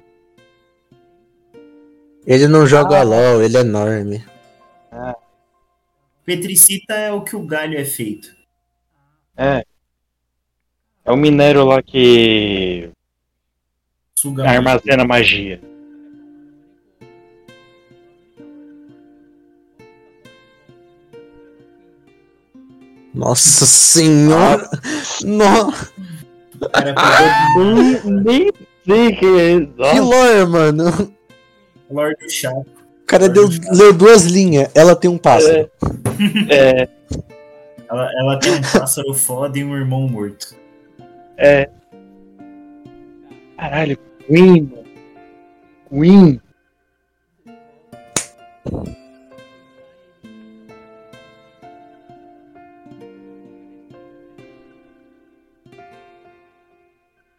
[2.26, 4.24] Ele não joga LOL, ele é enorme.
[6.24, 8.36] Petricita é o que o galho é feito.
[9.34, 9.64] É.
[11.08, 12.90] É o minério lá que
[14.14, 15.58] Suga armazena magia.
[23.14, 24.68] Nossa senhora!
[25.24, 25.70] No...
[26.60, 28.52] O cara pegou Nem, nem
[28.84, 29.60] sei que é.
[29.60, 31.14] Que Nossa, lore, mano!
[31.88, 32.66] o Lorde do Chaco.
[33.02, 34.70] O cara deu, leu duas linhas.
[34.74, 35.70] Ela tem um pássaro.
[36.50, 36.86] é,
[37.88, 40.54] Ela, ela tem um pássaro foda e um irmão morto.
[41.38, 41.70] É.
[43.56, 43.96] Caralho,
[44.26, 44.62] Queen.
[44.62, 44.84] mano.
[45.88, 46.40] Queen.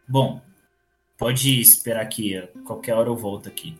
[0.08, 0.40] Bom,
[1.16, 2.42] pode esperar aqui.
[2.64, 3.76] Qualquer hora eu volto aqui.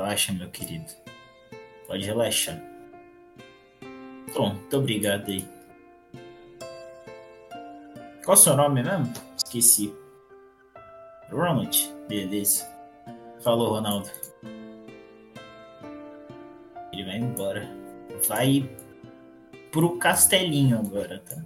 [0.00, 0.90] Relaxa, meu querido.
[1.86, 2.58] Pode relaxar.
[4.32, 5.46] Bom, muito obrigado aí.
[8.24, 9.12] Qual o seu nome mesmo?
[9.36, 9.94] Esqueci.
[11.30, 11.76] Ronald,
[12.08, 12.66] beleza.
[13.44, 14.08] Falou, Ronaldo.
[16.90, 17.68] Ele vai embora.
[18.26, 18.70] Vai
[19.70, 21.44] pro castelinho agora, tá?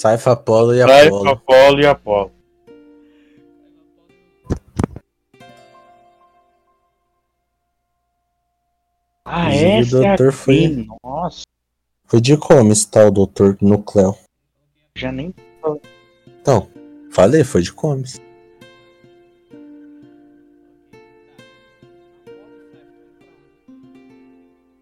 [0.00, 1.28] Saifa Apolo e Apolo.
[1.28, 2.32] Apolo e Apolo.
[9.26, 10.88] Ah, essa o é doutor a foi-.
[11.04, 11.42] Nossa,
[12.06, 14.16] Foi de como esse tal doutor Nucleo?
[14.96, 15.34] já nem.
[16.26, 16.66] Então,
[17.12, 18.18] falei, foi de comes.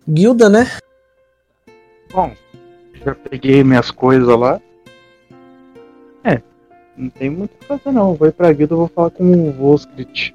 [0.06, 0.78] Guilda, né?
[2.12, 2.32] Bom,
[3.04, 4.60] já peguei minhas coisas lá.
[6.98, 8.14] É, não tem muito o que fazer não.
[8.14, 10.34] Vou ir pra guilda, eu vou falar com o Voskrit.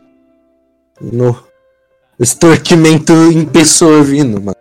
[1.02, 1.36] No
[2.20, 4.58] extorquimento em pessoa vindo, mano.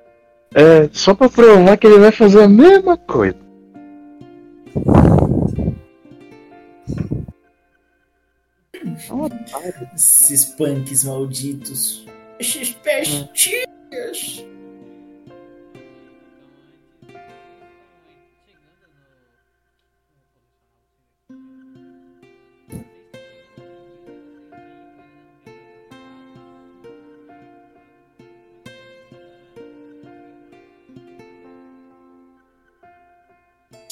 [0.55, 3.37] É, só pra provar que ele vai fazer a mesma coisa.
[9.95, 12.07] Esses punks malditos.
[12.39, 14.45] Esses pestinhas.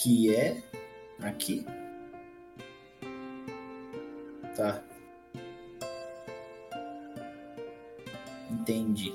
[0.02, 0.56] Que é
[1.20, 1.66] aqui.
[4.56, 4.82] Tá.
[8.50, 9.12] Entendi.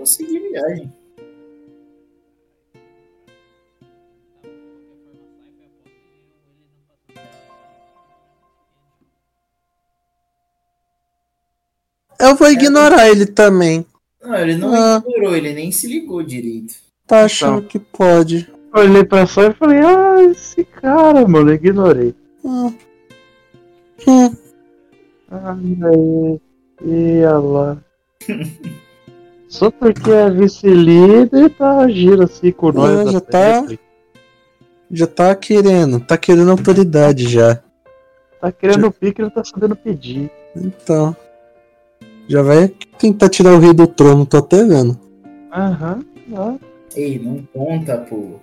[0.00, 0.90] Vou seguir viagem.
[12.18, 13.84] Eu vou ignorar ele também.
[14.22, 15.02] Não, ele não Ah.
[15.06, 16.74] ignorou, ele nem se ligou direito.
[17.06, 18.50] Tá achando que pode.
[18.72, 22.14] Olhei pra só e falei, ah, esse cara, mano, eu ignorei.
[22.44, 22.72] Hum.
[24.06, 24.36] Hum.
[25.30, 25.56] Ah,
[25.86, 26.40] aí,
[27.20, 27.78] ia lá.
[29.50, 33.00] Só porque é vice-líder tá agindo assim com nós.
[33.00, 33.64] É, da já tá.
[33.64, 33.80] frente.
[34.92, 37.60] Já tá querendo, tá querendo autoridade já.
[38.40, 40.30] Tá querendo o pique, ele tá sabendo pedir.
[40.56, 41.14] Então.
[42.28, 44.98] Já vai tentar tirar o rei do trono, tô até vendo.
[45.52, 46.04] Aham,
[46.36, 46.54] ah,
[46.94, 48.38] Ei, não conta, pô.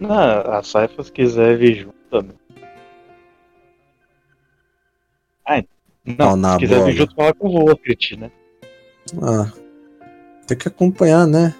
[0.00, 2.37] Não, a Saifa se quiser vir junto também.
[5.48, 5.62] Ah,
[6.04, 6.86] não, Não, se quiser bola.
[6.90, 8.30] vir junto, fala com o Volkrit, né?
[9.22, 9.50] Ah.
[10.46, 11.54] Tem que acompanhar, né?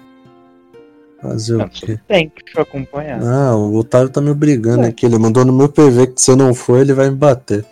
[1.21, 1.99] Fazer Não, o quê?
[2.07, 3.19] tem que te acompanhar.
[3.21, 4.87] Ah, o Otávio tá me obrigando É.
[4.87, 5.05] aqui.
[5.05, 7.65] Ele mandou no meu PV que se eu não for, ele vai me bater.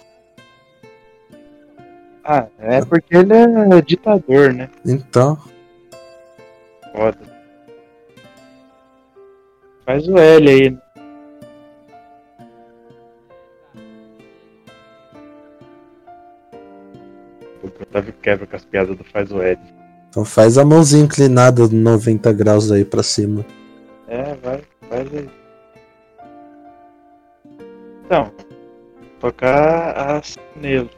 [2.24, 4.70] Ah, é porque ele é ditador, né?
[4.86, 5.38] Então.
[6.94, 7.18] Foda.
[9.86, 10.78] Faz o L aí.
[17.98, 19.60] Otávio quebra com as piadas do faz o L.
[20.10, 23.44] Então faz a mãozinha inclinada 90 graus aí pra cima.
[24.08, 25.30] É, vai, faz aí.
[28.06, 28.32] Então,
[29.20, 30.97] tocar a sineta.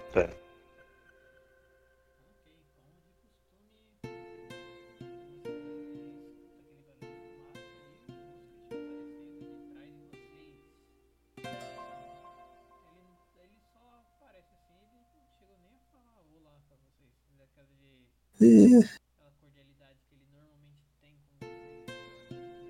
[18.42, 18.88] Ih.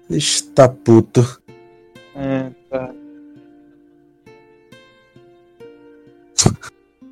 [0.09, 1.21] Ixi, tá puto.
[2.15, 2.91] É, tá.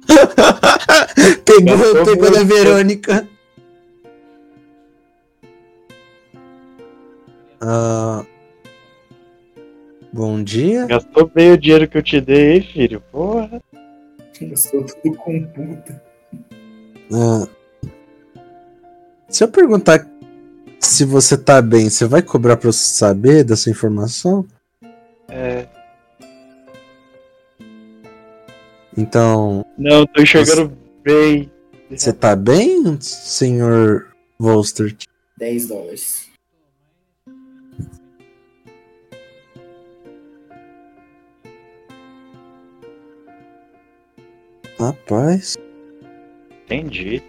[1.46, 2.48] pegou, Gastou pegou na muito.
[2.48, 3.28] Verônica.
[7.62, 8.26] Ah,
[10.12, 10.88] bom dia.
[10.88, 13.02] Gastou bem o dinheiro que eu te dei, hein, filho?
[13.12, 13.62] Porra.
[14.42, 16.02] Eu sou tudo com puta.
[17.14, 17.48] Ah,
[19.30, 20.08] se eu perguntar
[20.80, 24.46] se você tá bem, você vai cobrar pra eu saber dessa informação?
[25.28, 25.68] É.
[28.98, 31.52] Então, Não, tô enxergando bem.
[31.90, 34.08] você tá bem, senhor
[34.40, 35.06] Volstert?
[35.38, 36.28] 10 dólares.
[44.80, 45.58] Rapaz.
[46.66, 47.24] Entendi.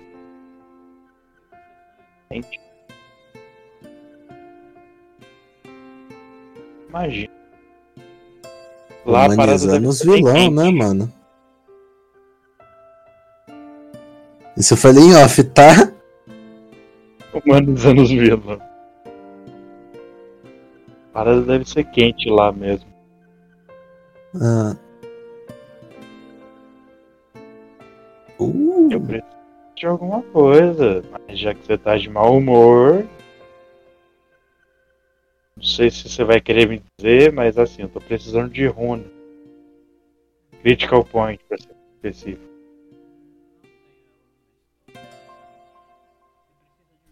[2.30, 2.60] Entendi.
[6.88, 7.32] Imagina.
[9.04, 11.12] Lá a parada os vilão, né, mano?
[14.56, 15.92] Isso eu falei em off, tá?
[17.32, 18.60] Humanizando os vilões.
[21.10, 22.88] A parada deve ser quente lá mesmo.
[24.34, 24.76] Ah.
[28.38, 29.37] Uh, Eu preciso
[29.78, 31.02] de alguma coisa.
[31.10, 33.06] Mas já que você tá de mau humor.
[35.56, 39.04] Não sei se você vai querer me dizer, mas assim, eu tô precisando de runa.
[40.62, 42.48] Critical point, pra ser específico.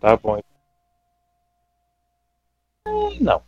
[0.00, 0.40] Tá bom.
[2.86, 3.42] Hum, Não.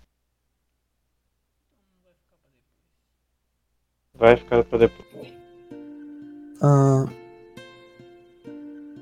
[4.15, 5.33] Vai ficar pra depois.
[6.61, 7.07] ah,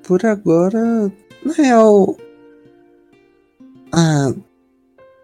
[0.07, 1.11] por agora,
[1.45, 2.16] na real.
[3.93, 4.33] Ah,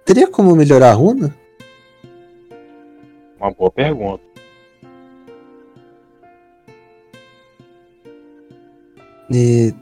[0.04, 1.34] teria como melhorar a runa?
[3.38, 4.22] Uma boa pergunta.
[9.30, 9.72] E.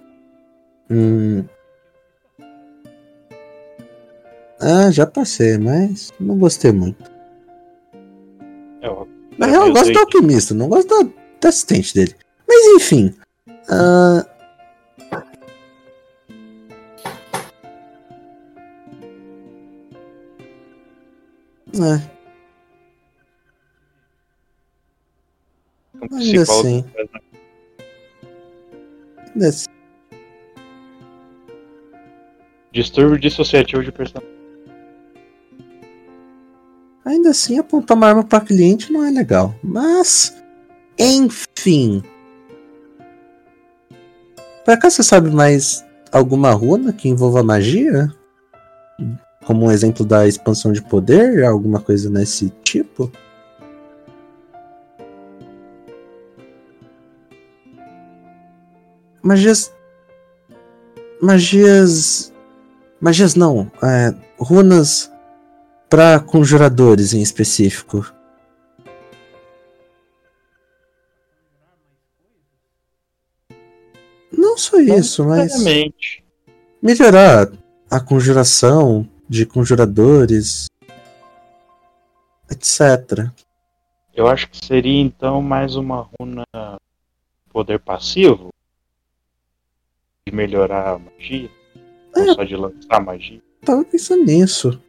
[0.90, 1.44] Hum.
[4.60, 7.10] Ah, já passei, mas não gostei muito.
[8.82, 9.08] Eu,
[9.38, 11.10] Na real, eu gosto do alquimista, não gosto da,
[11.40, 12.14] da assistente dele.
[12.46, 13.14] Mas enfim.
[13.70, 14.26] ah,
[21.82, 22.00] É,
[26.02, 26.84] um ainda assim.
[29.34, 29.66] ainda assim.
[32.72, 34.40] Distúrbio dissociativo de personalidade.
[37.04, 39.54] Ainda assim, apontar uma arma para cliente não é legal.
[39.62, 40.36] Mas,
[40.98, 42.02] enfim.
[44.64, 48.12] Por acaso você sabe mais alguma runa que envolva magia?
[49.50, 51.42] Como um exemplo da expansão de poder?
[51.42, 53.10] Alguma coisa nesse tipo?
[59.20, 59.74] Magias.
[61.20, 62.32] Magias.
[63.00, 63.68] Magias não.
[63.82, 65.10] É, runas
[65.88, 68.06] para conjuradores em específico.
[74.30, 75.52] Não só isso, mas
[76.80, 77.50] melhorar
[77.90, 80.66] a conjuração de conjuradores,
[82.50, 83.30] etc.
[84.12, 86.44] Eu acho que seria então mais uma runa
[87.52, 88.48] poder passivo
[90.26, 91.48] de melhorar a magia,
[92.16, 92.34] É.
[92.34, 93.40] só de lançar magia.
[93.64, 94.80] Tava pensando nisso.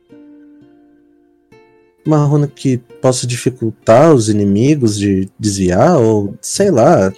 [2.03, 7.13] Uma runa que possa dificultar os inimigos de desviar, ou sei lá.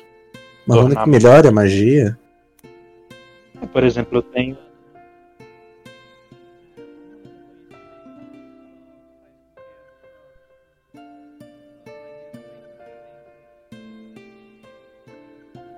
[0.68, 2.20] Uma runa Tornar que melhore a magia.
[3.72, 4.58] Por exemplo, eu tenho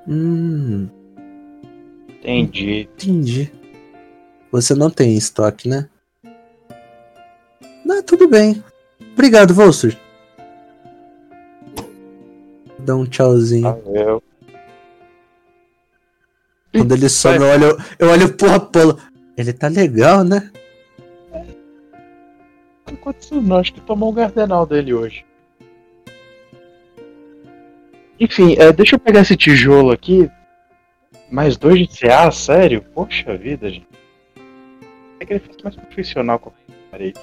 [0.07, 0.87] Hum,
[2.09, 2.89] entendi.
[2.93, 3.51] entendi.
[4.51, 5.89] Você não tem em estoque, né?
[7.83, 8.63] Não, tudo bem.
[9.13, 9.97] Obrigado, Volster.
[12.79, 13.63] Dá um tchauzinho.
[13.63, 14.23] Valeu.
[16.71, 18.99] Quando ele sobe, eu olho, eu olho pro Apolo.
[19.37, 20.51] Ele tá legal, né?
[22.87, 25.25] Não aconteceu não, acho que tomou o gardenal dele hoje.
[28.19, 30.29] Enfim, é, deixa eu pegar esse tijolo aqui.
[31.29, 32.83] Mais dois de CA, sério?
[32.93, 33.87] Poxa vida, gente.
[35.19, 37.19] É que ele fosse mais profissional com a parede.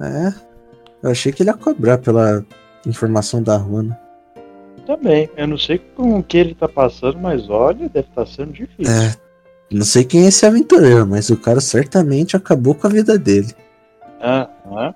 [0.00, 0.34] É.
[1.02, 2.44] Eu achei que ele ia cobrar pela
[2.86, 3.98] informação da runa.
[4.86, 8.52] Também, eu não sei com o que ele tá passando, mas olha, deve estar sendo
[8.52, 8.92] difícil.
[8.92, 9.14] É.
[9.70, 13.54] Não sei quem é esse aventureiro, mas o cara certamente acabou com a vida dele.
[14.24, 14.94] Aham.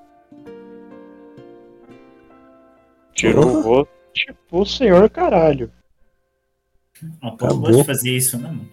[3.15, 3.59] Tirou Porra.
[3.59, 5.71] o rosto, tipo o senhor caralho.
[7.23, 7.71] Uma Acabou.
[7.73, 8.69] de fazer isso, né, mano?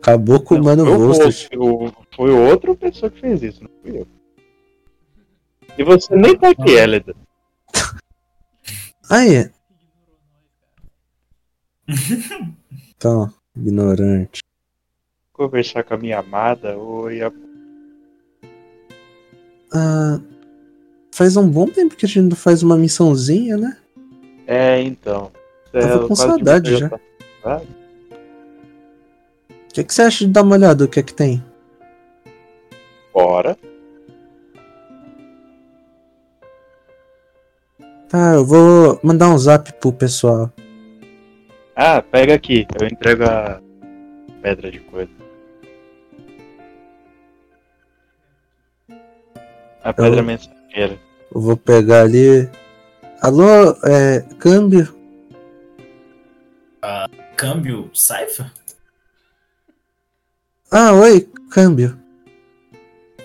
[0.00, 1.58] Acabou com o Não, Mano foi o Volster.
[1.60, 4.06] outro, o- Foi outra pessoa que fez isso, não fui eu.
[5.76, 7.14] E você nem tá aqui, Elida.
[9.10, 9.50] Aí.
[12.96, 14.40] Então, ignorante.
[15.32, 17.30] Conversar com a minha amada, oi, a-
[19.74, 20.20] Ah,
[21.12, 23.76] faz um bom tempo que a gente não faz uma missãozinha, né?
[24.46, 25.30] É, então.
[25.72, 26.88] Tava É, com quase saudade já.
[26.88, 27.62] tava-
[29.50, 30.84] O que, que você acha de dar uma olhada?
[30.84, 31.42] O que é que tem?
[33.12, 33.56] Bora.
[38.08, 40.50] Tá, eu vou mandar um zap pro pessoal.
[41.76, 42.66] Ah, pega aqui.
[42.80, 43.60] Eu entrego a
[44.42, 45.10] pedra de coisa.
[49.88, 50.98] A pedra Eu- mensageira.
[51.34, 52.46] Eu vou pegar ali.
[53.22, 54.20] Alô, é.
[54.38, 54.86] Câmbio?
[57.36, 58.52] Câmbio Saifa?
[60.70, 61.98] Ah, oi, câmbio.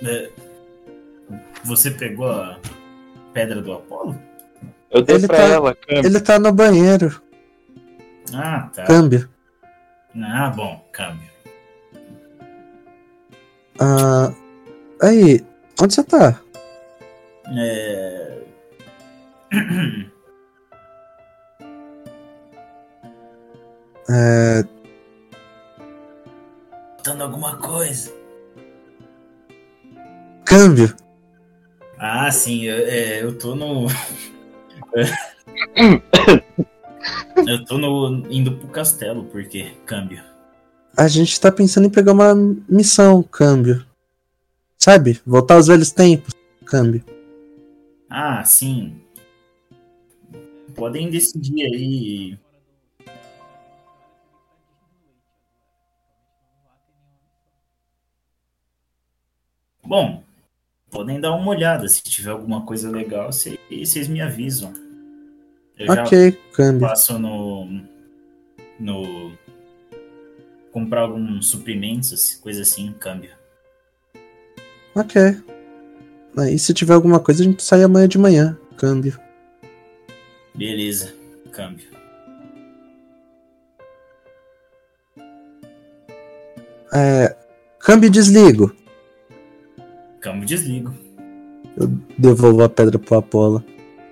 [0.05, 0.29] É,
[1.65, 2.59] Você pegou a
[3.33, 4.17] pedra do Apolo?
[4.91, 6.05] Eu dei Ele pra tá- ela, câmbio.
[6.05, 7.21] Ele tá no banheiro.
[8.33, 8.83] Ah, tá.
[8.85, 9.27] Câmbio.
[10.21, 11.29] Ah, bom, câmbio.
[13.79, 14.31] Ah.
[15.01, 15.43] Aí,
[15.81, 16.39] onde você tá?
[17.47, 18.43] É...
[24.09, 24.63] É.
[26.97, 28.11] Faltando alguma coisa.
[30.45, 30.93] Câmbio.
[31.97, 33.87] Ah, sim, eu, é, eu tô no.
[37.47, 40.21] eu tô no, indo pro castelo, porque câmbio.
[40.95, 42.35] A gente tá pensando em pegar uma
[42.67, 43.83] missão, câmbio.
[44.77, 45.19] Sabe?
[45.25, 46.33] Voltar aos velhos tempos,
[46.65, 47.03] câmbio.
[48.15, 49.01] Ah, sim.
[50.75, 52.37] Podem decidir aí.
[59.85, 60.23] Bom,
[60.89, 61.87] podem dar uma olhada.
[61.87, 64.73] Se tiver alguma coisa legal, cê- vocês me avisam.
[65.77, 66.87] Eu já Ok, câmbio.
[66.87, 67.65] passo no.
[68.79, 69.37] no.
[70.71, 73.31] comprar alguns suprimentos, coisa assim, câmbio.
[74.95, 75.21] Ok.
[76.37, 79.19] Aí se tiver alguma coisa, a gente sai amanhã de manhã, câmbio.
[80.55, 81.13] Beleza,
[81.51, 81.87] câmbio.
[86.93, 87.35] É.
[87.79, 88.71] Câmbio desligo.
[90.19, 90.93] Câmbio desligo.
[92.17, 93.63] Devolvo a pedra pro Apolo.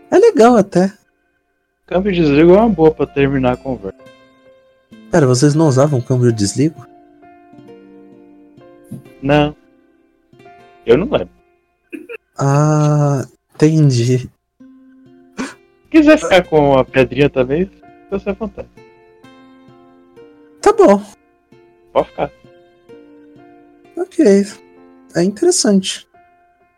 [0.09, 0.91] É legal até.
[1.85, 3.97] Câmbio de desligo é uma boa pra terminar a conversa.
[5.11, 6.85] Pera, vocês não usavam câmbio desligo?
[9.21, 9.55] Não.
[10.85, 11.40] Eu não lembro.
[12.37, 13.25] Ah,
[13.55, 14.19] entendi.
[14.19, 14.29] Se
[15.89, 17.69] quiser ficar com a pedrinha também,
[18.09, 18.79] você é fantástico.
[20.61, 21.01] Tá bom.
[21.91, 22.31] Pode ficar.
[23.97, 24.25] Ok.
[25.15, 26.07] É interessante.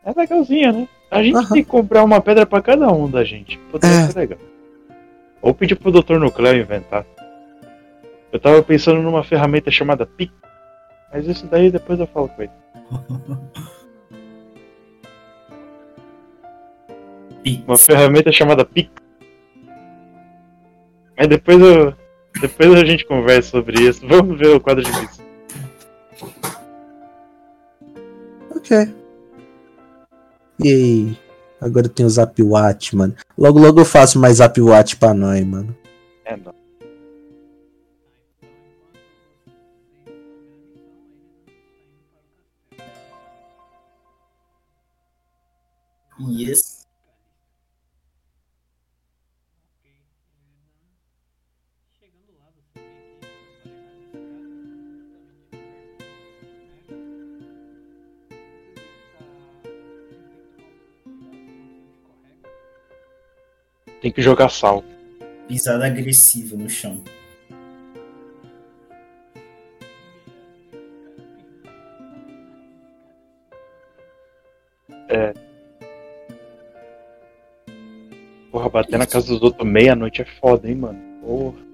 [0.06, 0.88] É legalzinha, né?
[1.12, 1.54] A gente Aham.
[1.54, 3.58] tem que comprar uma pedra pra cada um da gente.
[3.72, 4.08] Poderia É.
[4.08, 4.40] ser legal.
[5.42, 6.18] Ou pedir pro Dr.
[6.18, 7.06] Nucleo inventar.
[8.32, 10.32] Eu tava pensando numa ferramenta chamada PIC.
[11.14, 12.52] Mas isso daí depois eu falo com ele.
[17.44, 17.64] Pix.
[17.68, 18.90] Uma ferramenta chamada PIC.
[21.18, 21.94] Mas depois eu.
[22.42, 24.08] Depois a gente conversa sobre isso.
[24.08, 25.26] Vamos ver o quadro de missão.
[28.56, 28.94] Ok.
[30.64, 31.18] E aí?
[31.62, 33.16] Agora tem o Zap Watch, mano.
[33.38, 35.76] Logo, logo eu faço mais Zap Watch pra nós, mano.
[36.26, 36.54] É não.
[46.20, 46.83] Yes.
[64.04, 64.84] Tem que jogar sal.
[65.48, 67.02] Pisada agressiva no chão.
[78.52, 81.00] Porra, bater na casa dos outros meia-noite é foda, hein, mano.
[81.22, 81.73] Porra.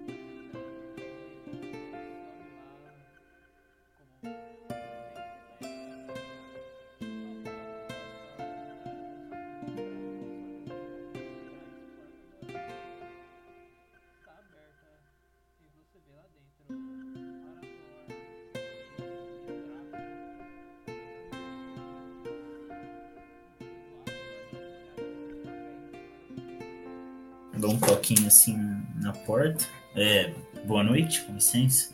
[31.29, 31.91] Com licença.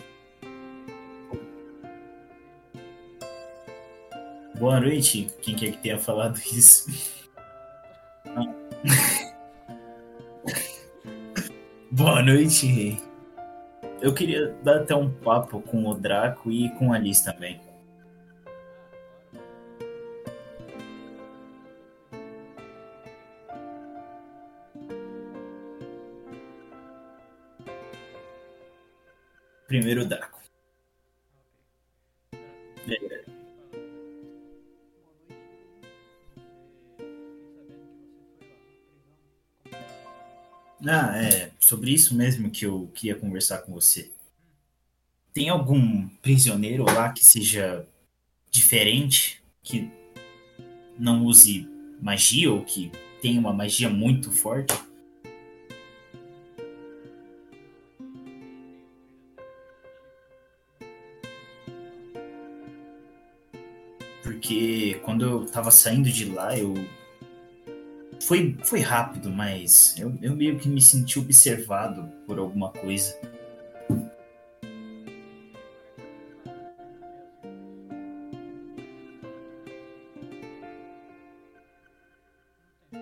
[4.57, 6.89] Boa noite, quem quer que tenha falado isso?
[11.91, 12.97] Boa noite.
[14.01, 17.59] Eu queria dar até um papo com o Draco e com a Liz também.
[29.75, 30.39] Primeiro Draco.
[32.87, 33.25] É.
[40.87, 44.11] Ah, é sobre isso mesmo que eu queria conversar com você.
[45.33, 47.85] Tem algum prisioneiro lá que seja
[48.49, 49.91] diferente, que
[50.97, 51.67] não use
[52.01, 52.91] magia ou que
[53.21, 54.73] tenha uma magia muito forte?
[65.55, 66.73] Tava saindo de lá, eu.
[68.21, 73.17] Foi, foi rápido, mas eu, eu meio que me senti observado por alguma coisa.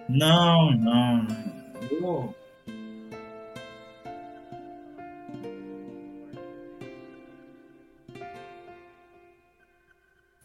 [0.08, 1.28] Não, não.
[1.92, 2.34] Eu-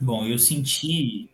[0.00, 1.27] Bom, eu senti.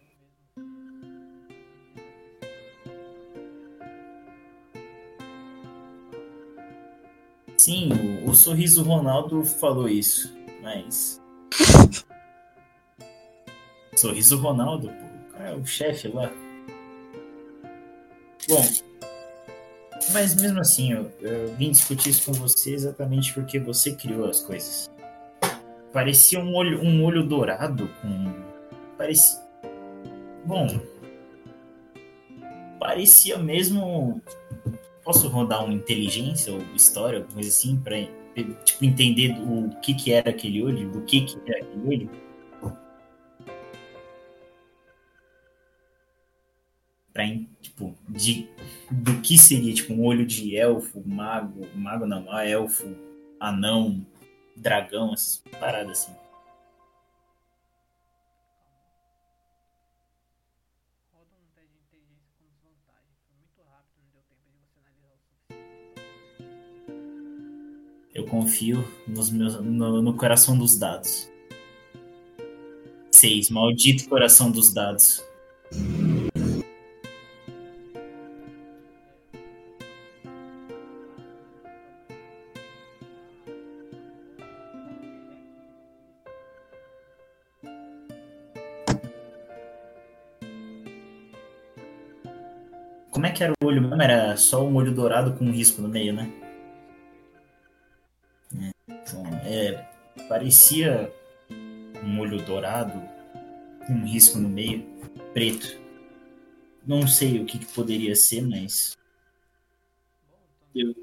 [7.64, 7.88] Sim,
[8.22, 11.18] o, o sorriso Ronaldo falou isso, mas.
[13.96, 16.30] sorriso Ronaldo, pô, é o chefe lá.
[18.46, 18.62] Bom,
[20.12, 24.42] mas mesmo assim, eu, eu vim discutir isso com você exatamente porque você criou as
[24.42, 24.90] coisas.
[25.90, 28.30] Parecia um olho, um olho dourado com.
[28.98, 29.40] Parecia.
[30.44, 30.66] Bom.
[32.78, 34.20] Parecia mesmo.
[35.04, 37.96] Posso rodar uma inteligência ou história, alguma coisa assim, pra
[38.64, 42.10] tipo, entender o que, que era aquele olho, do que, que era aquele olho?
[47.12, 47.24] Pra,
[47.62, 48.48] tipo, de,
[48.90, 52.92] do que seria, tipo, um olho de elfo, mago, mago não, ah, elfo,
[53.38, 54.04] anão,
[54.56, 56.23] dragão, essas paradas assim.
[68.14, 71.28] Eu confio nos meus, no, no coração dos dados.
[73.10, 75.20] Seis, maldito coração dos dados.
[93.10, 94.00] Como é que era o olho mesmo?
[94.00, 96.30] Era só um olho dourado com um risco no meio, né?
[100.28, 101.12] Parecia
[102.02, 103.00] um olho dourado
[103.86, 104.84] com um risco no meio,
[105.32, 105.78] preto.
[106.86, 108.96] Não sei o que, que poderia ser, mas.
[110.74, 110.94] Eu,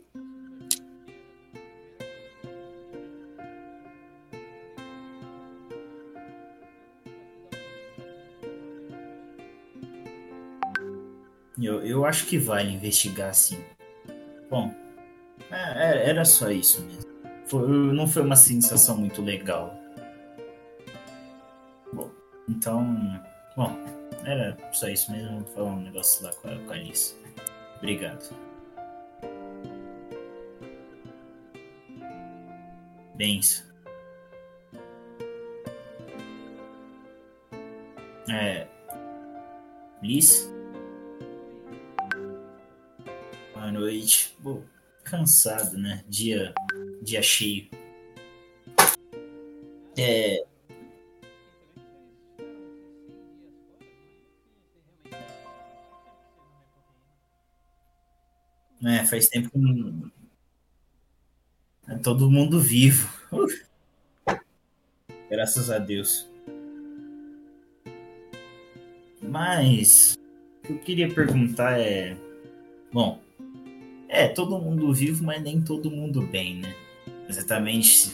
[11.61, 13.64] eu, eu acho que vale investigar sim.
[14.50, 14.74] Bom,
[15.50, 15.56] é,
[15.90, 17.11] era- era só isso mesmo.
[17.52, 19.76] Foi- não foi uma sensação muito legal.
[21.92, 22.10] Bom,
[22.48, 23.22] então.
[23.58, 23.76] Bom,
[24.24, 25.44] era só isso mesmo.
[25.48, 27.14] Falar um negócio lá com a, com a Alice.
[27.80, 28.34] Obrigado.
[33.16, 33.70] Bens.
[38.30, 38.66] É.
[40.02, 40.50] Liz?
[43.54, 44.38] Boa noite.
[44.42, 44.62] Pô,
[45.04, 46.06] cansado, né?
[46.08, 46.54] Dia,
[47.02, 47.68] dia cheio.
[49.98, 50.46] É,
[58.84, 60.12] É, faz tempo que não...
[61.88, 63.08] É todo mundo vivo.
[65.30, 66.28] Graças a Deus.
[69.22, 70.18] Mas
[70.64, 72.18] o que eu queria perguntar é.
[72.92, 73.22] Bom,
[74.08, 76.76] é todo mundo vivo, mas nem todo mundo bem, né?
[77.32, 78.14] Exatamente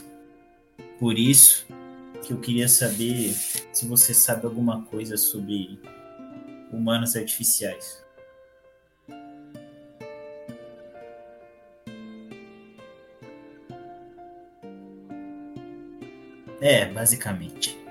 [1.00, 1.66] por isso
[2.24, 3.34] que eu queria saber
[3.74, 5.80] se você sabe alguma coisa sobre
[6.72, 8.06] humanos artificiais.
[16.62, 17.87] É, basicamente.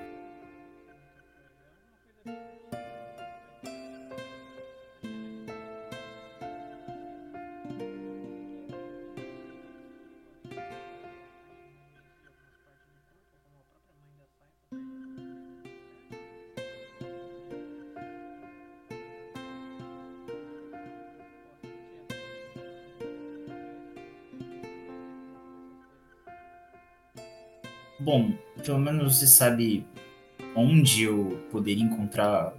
[29.16, 29.86] Você sabe
[30.54, 32.52] onde eu poderia encontrar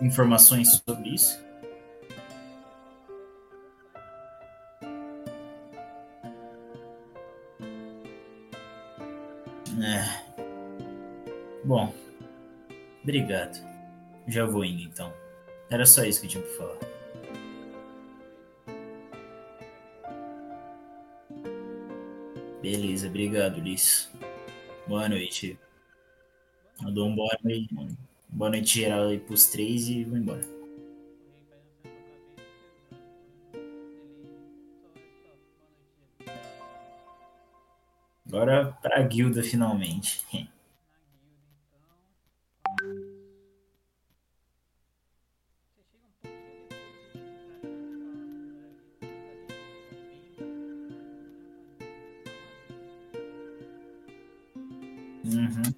[0.00, 1.42] informações sobre isso?
[9.82, 10.24] É.
[11.64, 11.92] Bom,
[13.02, 13.58] obrigado.
[14.28, 15.12] Já vou indo então.
[15.70, 16.94] Era só isso que eu tinha pra falar.
[22.62, 24.10] Beleza, obrigado, Liz.
[24.86, 25.58] Boa noite.
[26.82, 27.74] Eu dou um boa noite,
[28.28, 30.42] boa noite geral aí pros três e vou embora.
[38.26, 40.24] Agora pra guilda finalmente.
[55.24, 55.74] Uhum.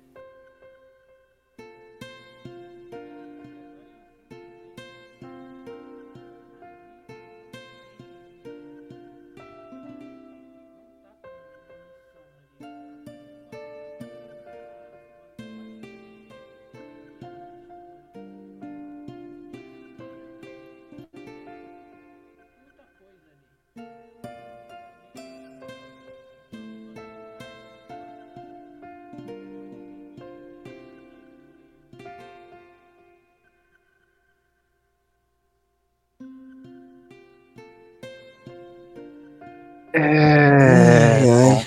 [39.97, 41.19] É.
[41.19, 41.67] Ai, ai.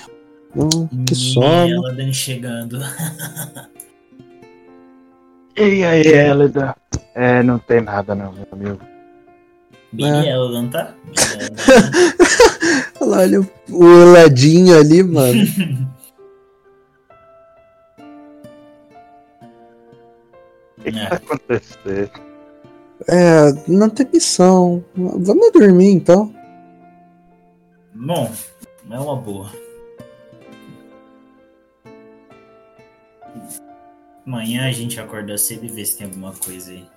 [0.56, 1.46] Hum, que sono.
[1.86, 2.78] Ela Dan chegando.
[5.56, 6.74] E aí, Elida?
[7.14, 8.80] É, não tem nada não, meu amigo.
[9.92, 10.30] Bem, É.
[10.30, 10.94] ela não tá?
[12.98, 15.42] Olha lá, olha o- ladinho ali, mano.
[20.78, 21.06] O que, que É.
[21.08, 22.10] tá acontecendo?
[23.08, 24.82] É, não tem missão.
[24.94, 26.32] Vamos dormir então.
[28.02, 28.34] Bom,
[28.90, 29.50] é uma boa.
[34.26, 36.88] Amanhã a gente acorda cedo e vê se tem alguma coisa aí.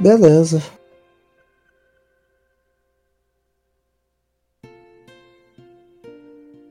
[0.00, 0.60] Beleza.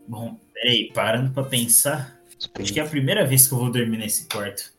[0.05, 2.21] Bom, peraí, parando pra pensar.
[2.59, 4.73] Acho que é a primeira vez que eu vou dormir nesse quarto.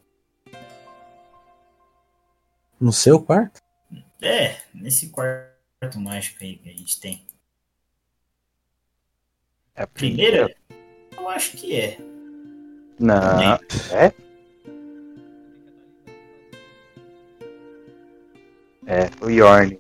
[2.79, 3.59] No seu quarto?
[4.21, 7.27] É, nesse quarto mágico aí que a gente tem.
[9.79, 10.53] É a Primeira?
[11.17, 11.97] Eu acho que é.
[12.99, 13.41] Não.
[13.93, 14.13] É?
[18.89, 19.79] É, o Yorn.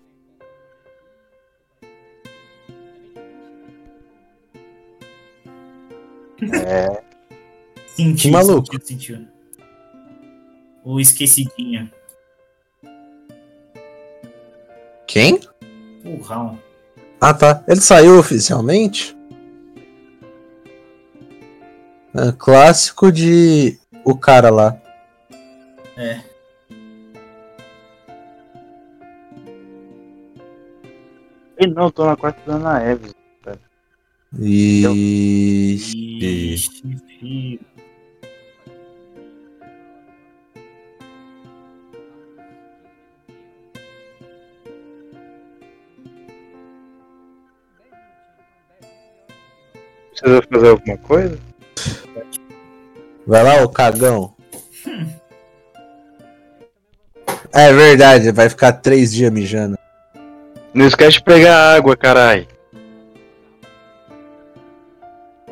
[6.64, 7.02] É,
[7.96, 8.66] Sentiu, maluco.
[8.86, 9.28] sentiu, sentiu.
[10.84, 11.90] O esquecidinho.
[15.08, 15.40] Quem?
[16.04, 16.56] O Raul.
[17.20, 17.64] Ah, tá.
[17.66, 19.17] Ele saiu oficialmente?
[22.18, 24.76] É, clássico de o cara lá.
[25.96, 26.20] É.
[31.60, 33.14] e não, tô na quarta da Ana Eves.
[34.36, 34.84] E.
[36.20, 37.60] Ixi, filho.
[50.10, 51.47] Precisa fazer alguma coisa?
[53.28, 54.34] Vai lá, ô cagão.
[57.52, 59.76] É verdade, vai ficar três dias mijando.
[60.72, 62.48] Não esquece de pegar água, carai.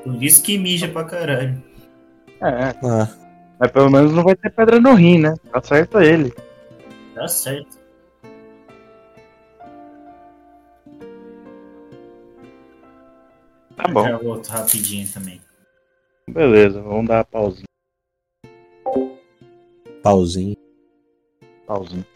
[0.02, 1.62] Por isso que mija pra caralho.
[2.40, 3.08] É, Ah,
[3.58, 5.34] mas pelo menos não vai ter pedra no rim, né?
[5.52, 6.32] Acerta ele.
[7.14, 7.76] Tá certo.
[13.76, 14.02] Tá bom.
[14.08, 15.40] Já volto rapidinho também.
[16.28, 17.65] Beleza, vamos dar a pausinha.
[20.06, 20.54] Pauzinho.
[21.66, 22.06] pausinha.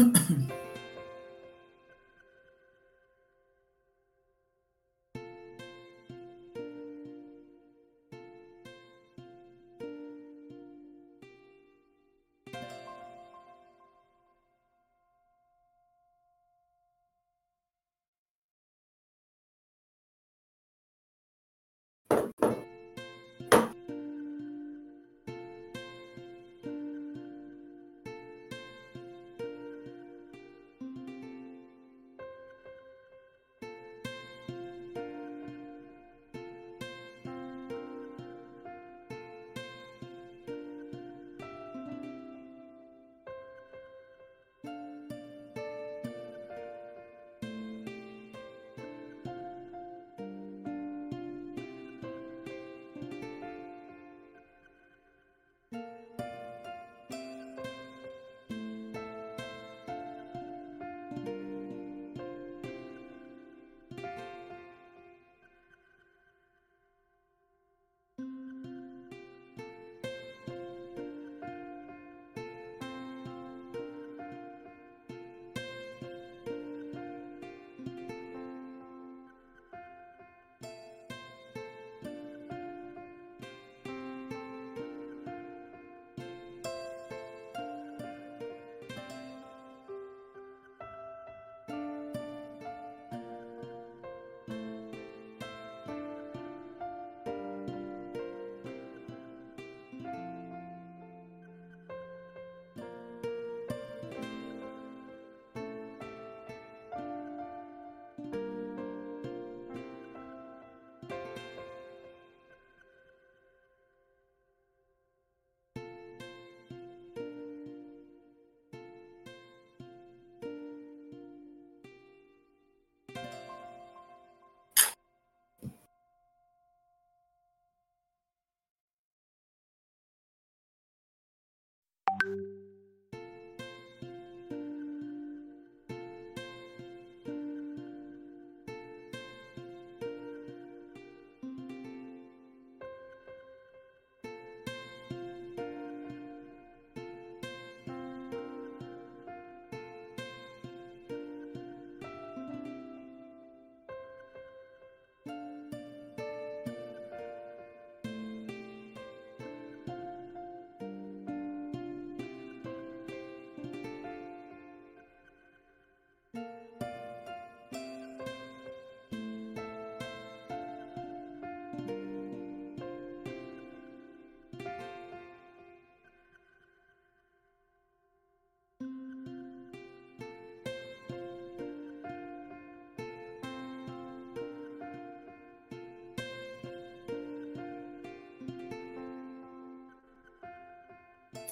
[0.00, 0.59] i don't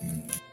[0.01, 0.48] 嗯。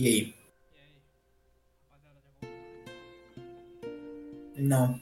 [0.00, 0.34] E aí?
[4.56, 4.98] Não.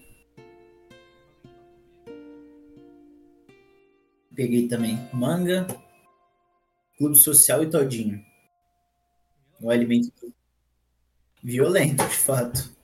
[4.34, 5.68] Peguei também manga,
[6.96, 8.26] clube social e todinho.
[9.60, 10.10] O alimento
[11.44, 12.77] violento, de fato.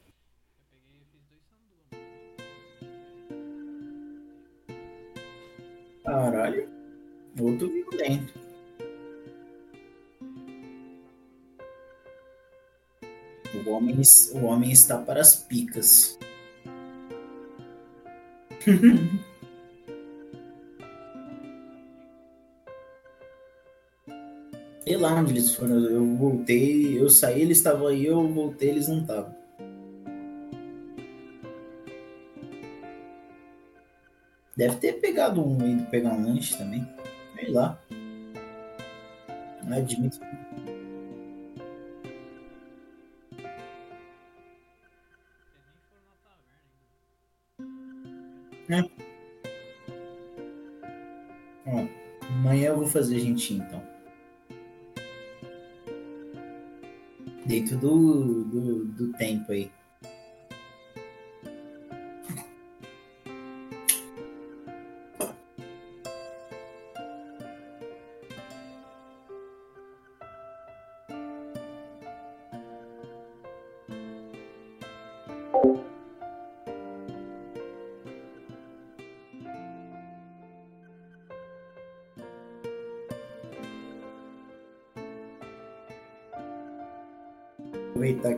[14.35, 16.19] O homem, está para as picas.
[24.85, 25.79] Sei lá onde eles foram.
[25.81, 29.35] Eu voltei, eu saí, eles estavam aí, eu voltei, eles não estavam.
[34.57, 36.87] Deve ter pegado um indo pegar um lanche também.
[37.35, 37.79] Sei lá.
[39.65, 40.21] Não admito.
[51.67, 51.87] Ó,
[52.29, 53.83] amanhã eu vou fazer gentinho então.
[57.47, 59.71] Dentro do, do, do tempo aí.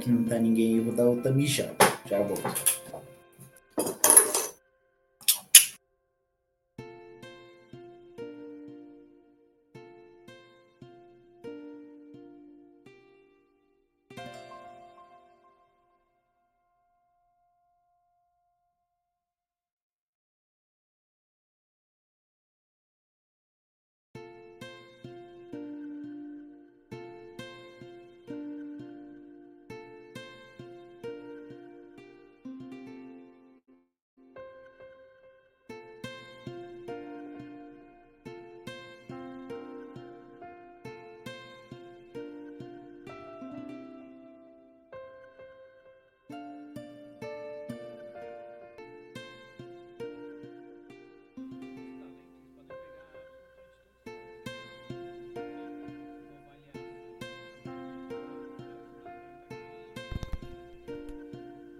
[0.06, 1.74] Que não tá ninguém eu vou dar outra mijada.
[2.08, 2.85] Já volto.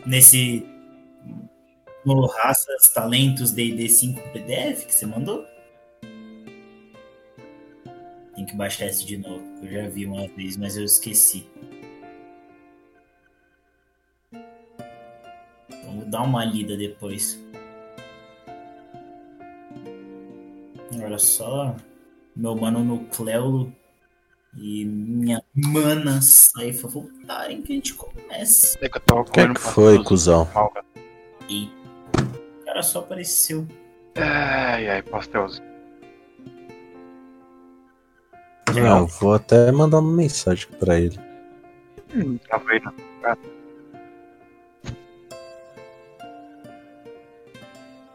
[0.06, 0.64] Nesse.
[2.40, 5.44] Raças Talentos DD 5 PDF que você mandou?
[8.36, 9.42] Tem que baixar esse de novo.
[9.60, 11.44] Eu já vi uma vez, mas eu esqueci.
[15.84, 17.42] Vamos dar uma lida depois.
[21.02, 21.74] Olha só.
[22.36, 23.74] Meu mano Nucleulo
[24.56, 27.94] e minha mana Saifa voltarem que a gente
[28.26, 28.78] começa.
[28.80, 30.48] É que eu tava O que é comendo que foi, cuzão?
[31.48, 31.70] E
[32.60, 33.66] o cara só apareceu.
[34.16, 35.64] Ai, ai, pastelzinho.
[38.74, 41.18] Não, vou até mandar uma mensagem pra ele.
[42.14, 43.36] Hum, tava aí na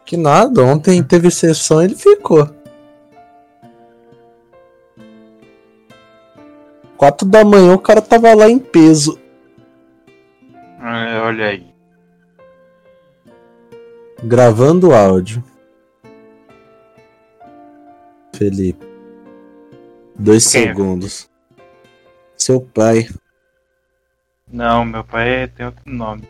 [0.04, 2.46] Que nada, ontem teve sessão e ele ficou.
[6.98, 9.21] Quatro da manhã o cara tava lá em peso.
[11.32, 11.74] É, olha aí.
[14.24, 15.42] Gravando áudio.
[18.34, 18.86] Felipe.
[20.16, 20.66] Dois Quem é?
[20.66, 21.30] segundos.
[22.36, 23.08] Seu pai,
[24.48, 26.28] Não, meu pai tem outro nome.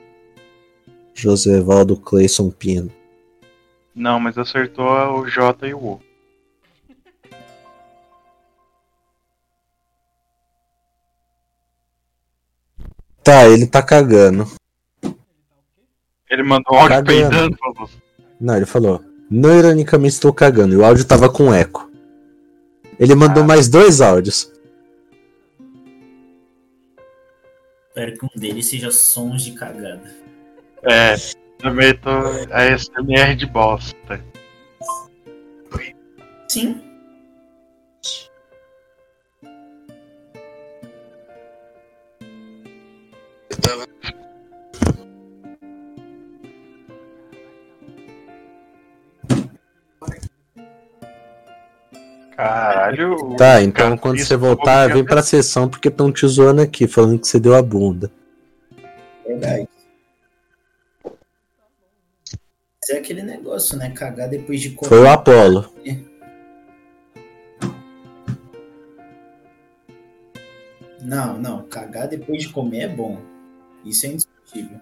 [1.15, 2.91] José Valdo Cleison Pino.
[3.95, 4.87] Não, mas acertou
[5.19, 6.01] o J e o U.
[13.25, 14.47] Tá, ele tá cagando.
[16.33, 17.07] Ele mandou um áudio Cagando.
[17.07, 17.57] peidando.
[18.41, 19.05] Não, ele falou.
[19.31, 20.73] Não ironicamente estou cagando.
[20.73, 21.91] E o áudio tava com eco.
[22.99, 23.47] Ele mandou Ah.
[23.47, 24.51] mais dois áudios.
[27.89, 30.11] Espero que um deles seja sons de cagada.
[30.85, 31.15] É,
[31.59, 32.09] também tô.
[32.51, 34.25] A SMR de bosta.
[36.49, 36.81] Sim.
[52.43, 53.37] Caralho.
[53.37, 57.21] Tá, então cara, quando você voltar, vem pra sessão porque estão te zoando aqui, falando
[57.21, 58.11] que você deu a bunda.
[59.25, 59.69] Verdade.
[61.05, 63.91] Mas é aquele negócio, né?
[63.91, 64.89] Cagar depois de comer.
[64.89, 65.73] Foi o Apolo.
[71.01, 71.63] Não, não.
[71.63, 73.21] Cagar depois de comer é bom.
[73.85, 74.81] Isso é indiscutível.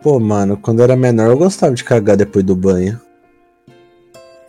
[0.00, 2.98] Pô, mano, quando eu era menor eu gostava de cagar depois do banho.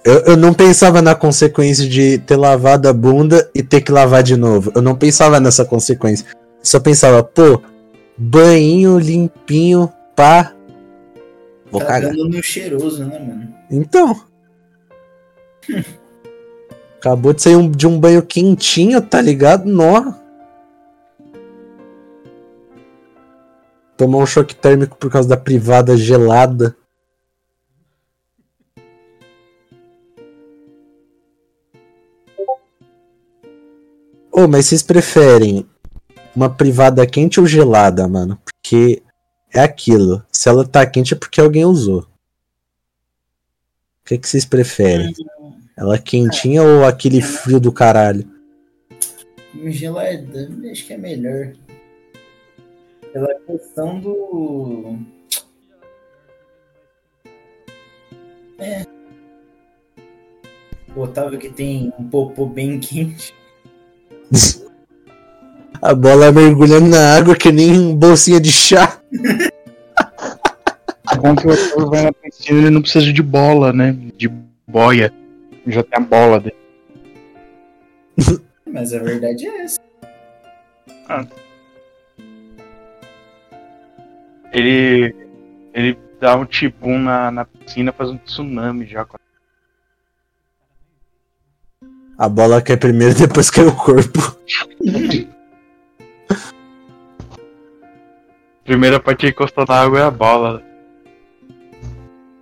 [0.06, 4.22] Eu, eu não pensava na consequência de ter lavado a bunda e ter que lavar
[4.22, 4.72] de novo.
[4.76, 6.26] Eu não pensava nessa consequência.
[6.62, 7.62] Só pensava, pô,
[8.18, 10.54] banhinho limpinho, pá.
[11.72, 12.12] Vou cagar.
[12.12, 13.54] Cagando no cheiroso, né, mano?
[13.72, 14.20] Então.
[17.00, 19.66] Acabou de sair um- de um banho quentinho, tá ligado?
[19.66, 20.14] Nó.
[23.96, 26.76] Tomar um choque térmico por causa da privada gelada.
[34.36, 35.64] Ô, mas vocês preferem
[36.36, 38.36] uma privada quente ou gelada, mano?
[38.44, 39.04] Porque
[39.54, 40.26] é aquilo.
[40.32, 42.00] Se ela tá quente é porque alguém usou.
[42.00, 42.06] O
[44.06, 45.14] que, que vocês preferem?
[45.78, 48.28] Ela quentinha ou aquele frio do caralho?
[49.68, 51.54] Gelada, acho que é melhor.
[53.14, 54.98] Pela questão do.
[58.58, 58.84] É.
[60.96, 63.32] O Otávio que tem um popô bem quente.
[65.82, 69.00] A bola mergulhando na água que nem bolsinha de chá.
[71.12, 73.96] É bom que o ator vai na piscina ele não precisa de bola, né?
[74.16, 74.30] De
[74.68, 75.14] boia.
[75.68, 76.56] Já tem a bola dele.
[78.66, 79.80] Mas a verdade é essa.
[84.52, 85.16] Ele.
[85.74, 89.06] Ele dá um tibum na, na piscina, faz um tsunami já.
[92.18, 94.38] A bola cai primeiro, depois cai o corpo.
[98.64, 100.62] Primeira parte que encostou na água é a bola.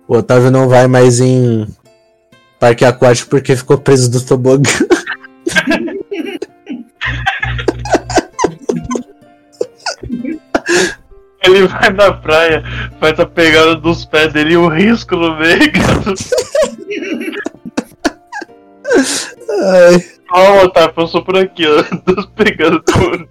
[0.06, 1.66] O Otávio não vai mais em
[2.60, 4.62] parque aquático porque ficou preso do tobogã.
[11.44, 12.62] Ele vai na praia,
[13.00, 16.14] faz a pegada dos pés dele e o risco no meio, cara.
[19.60, 21.82] Ai, Ó, tá, passou por aqui, ó.
[22.06, 23.28] Dos pegadas do.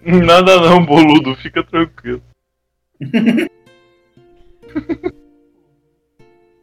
[0.00, 2.22] Nada não, boludo, fica tranquilo.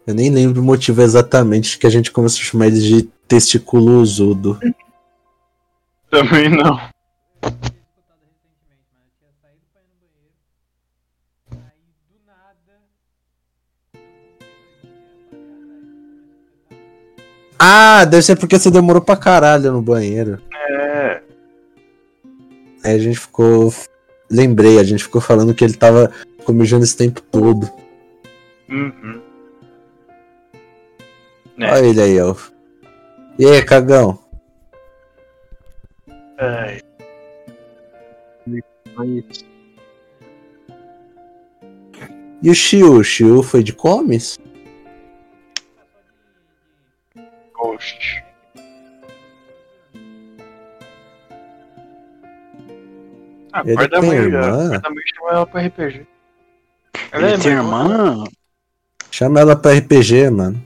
[0.08, 4.00] eu nem lembro o motivo exatamente que a gente começou a chamar ele de testículo
[4.00, 4.58] usudo.
[6.10, 6.80] Também não.
[17.64, 20.42] Ah, deve ser porque você demorou pra caralho no banheiro.
[20.52, 21.22] É.
[22.84, 23.72] Aí a gente ficou.
[24.28, 26.12] Lembrei, a gente ficou falando que ele tava
[26.44, 27.70] comejando esse tempo todo.
[28.68, 29.22] Uhum.
[31.60, 31.72] É.
[31.72, 32.36] Olha ele aí, ó.
[33.38, 34.18] E aí, cagão?
[36.40, 36.82] Ai.
[42.42, 42.96] E o Shiu?
[42.96, 44.40] O Shiu foi de comes?
[47.72, 48.24] Ghost.
[53.54, 54.68] Ah, Ele guarda tem mãe, irmã?
[54.70, 56.08] guarda mãe chama ela pra RPG.
[57.12, 58.24] Ela Ele é tem irmã?
[59.12, 60.64] Chama ela pra RPG, mano.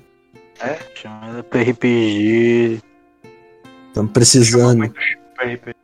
[0.95, 2.79] Chama ela pra RPG.
[3.93, 4.93] Tamo chama precisando
[5.35, 5.75] pra RPG.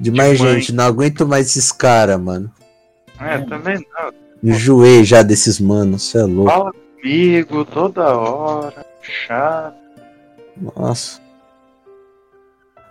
[0.00, 0.54] De mais mãe.
[0.60, 0.72] gente.
[0.74, 2.52] Não aguento mais esses caras, mano.
[3.18, 4.12] É, também não.
[4.42, 6.50] Enjoei já desses manos, cê é louco.
[6.50, 6.72] Fala
[7.04, 8.84] comigo toda hora.
[9.02, 9.76] Chato.
[10.76, 11.20] Nossa.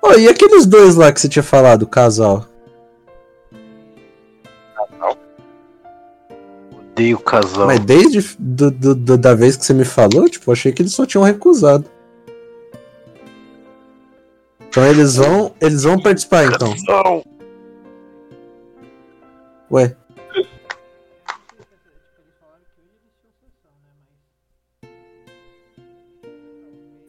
[0.02, 2.46] Ô, e aqueles dois lá que você tinha falado, o casal?
[6.92, 7.66] Odeio casal.
[7.66, 10.94] Mas desde do, do- do- da vez que você me falou, tipo, achei que eles
[10.94, 11.86] só tinham recusado.
[14.68, 16.74] Então eles vão, eles vão participar então.
[16.88, 17.24] Não.
[19.72, 19.96] Ué,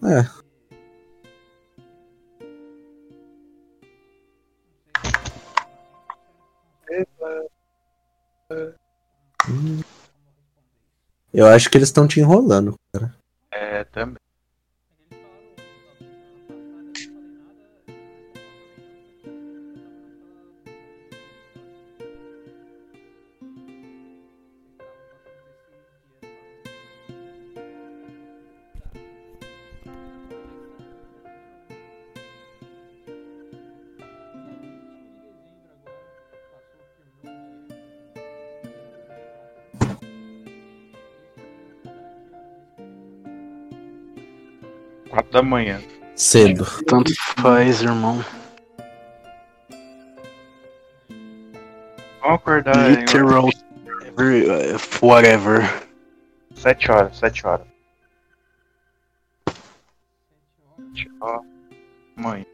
[0.05, 0.45] É.
[11.33, 13.15] eu acho que eles estão te enrolando, cara.
[13.51, 14.24] É, também.
[45.15, 45.81] 4 da manhã.
[46.17, 46.65] Cedo.
[46.87, 48.25] Tanto faz, irmão.
[52.21, 53.49] Vamos acordar em Literal.
[54.07, 55.63] every- uh, Whatever.
[56.57, 57.67] 7 horas, 7 horas.
[60.95, 61.43] 7 horas.
[62.17, 62.45] Mãe.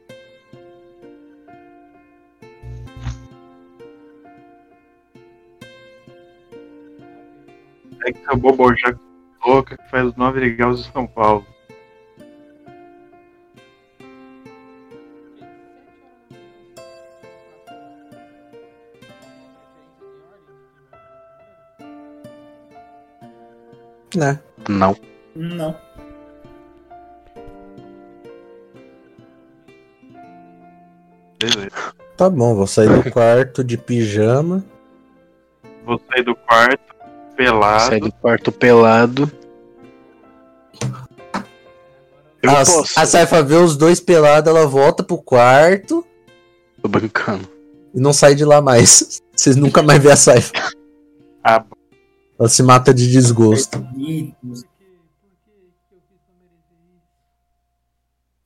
[8.07, 8.95] É que seu bobo já
[9.47, 11.47] louca que faz 9 graus em São Paulo.
[24.21, 24.39] Né?
[24.69, 24.95] Não.
[25.35, 25.75] Não.
[31.39, 31.71] Beleza.
[32.19, 34.63] Tá bom, vou sair do quarto de pijama.
[35.87, 36.95] Vou sair do quarto,
[37.35, 37.83] pelado.
[37.87, 39.33] Sai do quarto pelado.
[42.43, 43.01] Eu a, posso.
[43.01, 46.07] a Saifa vê os dois pelados, ela volta pro quarto
[46.83, 47.49] Tô brincando.
[47.95, 49.23] e não sai de lá mais.
[49.35, 50.53] Vocês nunca mais vê a Saifa.
[51.43, 51.65] Ah,
[52.41, 53.87] Ela se mata de desgosto.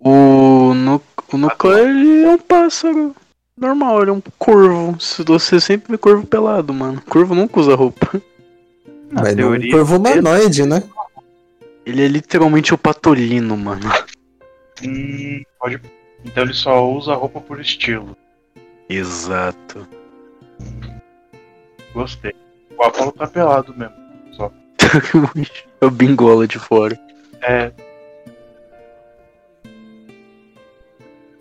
[0.01, 1.01] O, nu
[1.33, 3.15] o Nuclear ele é um pássaro.
[3.57, 5.01] Normal, ele é um corvo.
[5.01, 7.01] Se Você sempre vê corvo pelado, mano.
[7.09, 8.21] Corvo nunca usa roupa.
[9.13, 9.71] na Mas não um teoria.
[9.71, 10.83] corvo humanoide, né?
[11.87, 13.89] Ele é literalmente o patolino, mano.
[14.85, 15.81] Hum, pode.
[16.25, 18.17] Então ele só usa roupa por estilo.
[18.89, 19.87] Exato.
[21.95, 22.35] Gostei.
[22.79, 24.05] O Apolo tá pelado mesmo.
[25.81, 26.99] é o bingola de fora.
[27.43, 27.73] É.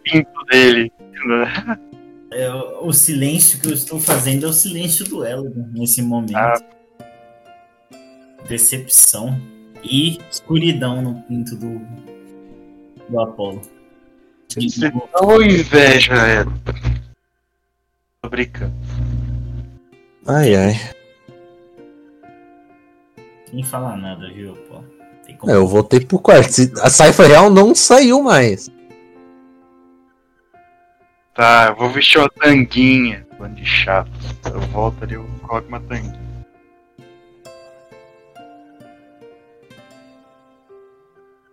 [0.03, 0.91] Pinto dele.
[2.31, 6.35] é, o silêncio que eu estou fazendo é o silêncio do Elder nesse momento.
[6.35, 6.59] Ah.
[8.47, 9.39] Decepção
[9.81, 11.81] e escuridão no pinto do,
[13.09, 13.61] do Apolo.
[14.49, 16.43] Você Ô inveja, é.
[18.21, 18.73] Tô brincando.
[20.27, 20.73] Ai, ai.
[23.53, 24.57] Nem falar nada, viu?
[25.23, 25.51] Tem como...
[25.51, 26.49] É, eu voltei pro quarto.
[26.81, 28.67] A Saifa real não saiu mais.
[31.35, 33.27] Tá, eu vou vestir uma tanguinha.
[33.37, 34.09] Bando de chato.
[34.45, 36.19] Eu volto ali, eu coloco uma tanguinha.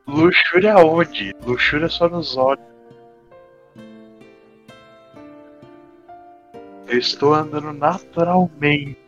[0.06, 1.34] Luxúria onde?
[1.44, 2.64] Luxúria só nos olhos.
[6.88, 8.99] Eu estou andando naturalmente.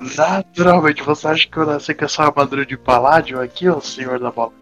[0.00, 1.02] Naturalmente.
[1.02, 4.52] Você acha que eu nasci com essa armadura de paládio aqui, ô senhor da bola?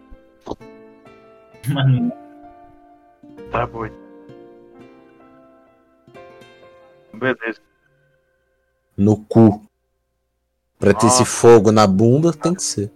[1.67, 2.11] Mano,
[3.51, 3.89] Tá bom.
[7.13, 7.59] Beleza.
[8.95, 9.63] No cu.
[10.79, 11.25] Pra ter esse Nossa.
[11.25, 12.91] fogo na bunda, tem que ser.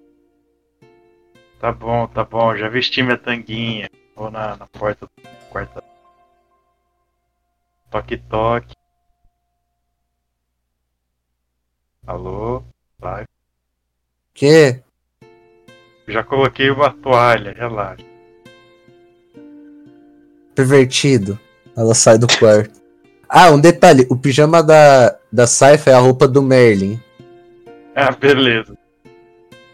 [1.59, 2.55] Tá bom, tá bom.
[2.55, 3.89] Já vesti minha tanguinha.
[4.15, 5.81] Vou na, na porta do quarto.
[7.89, 8.75] Toque, toque.
[12.11, 12.61] Alô?
[12.99, 13.23] Vai.
[14.33, 14.81] Que?
[16.09, 18.03] Já coloquei uma toalha, relaxa.
[20.53, 21.39] Pervertido.
[21.75, 22.81] Ela sai do quarto.
[23.29, 24.05] Ah, um detalhe.
[24.09, 26.99] O pijama da, da Saifa é a roupa do Merlin.
[27.95, 28.77] Ah, beleza.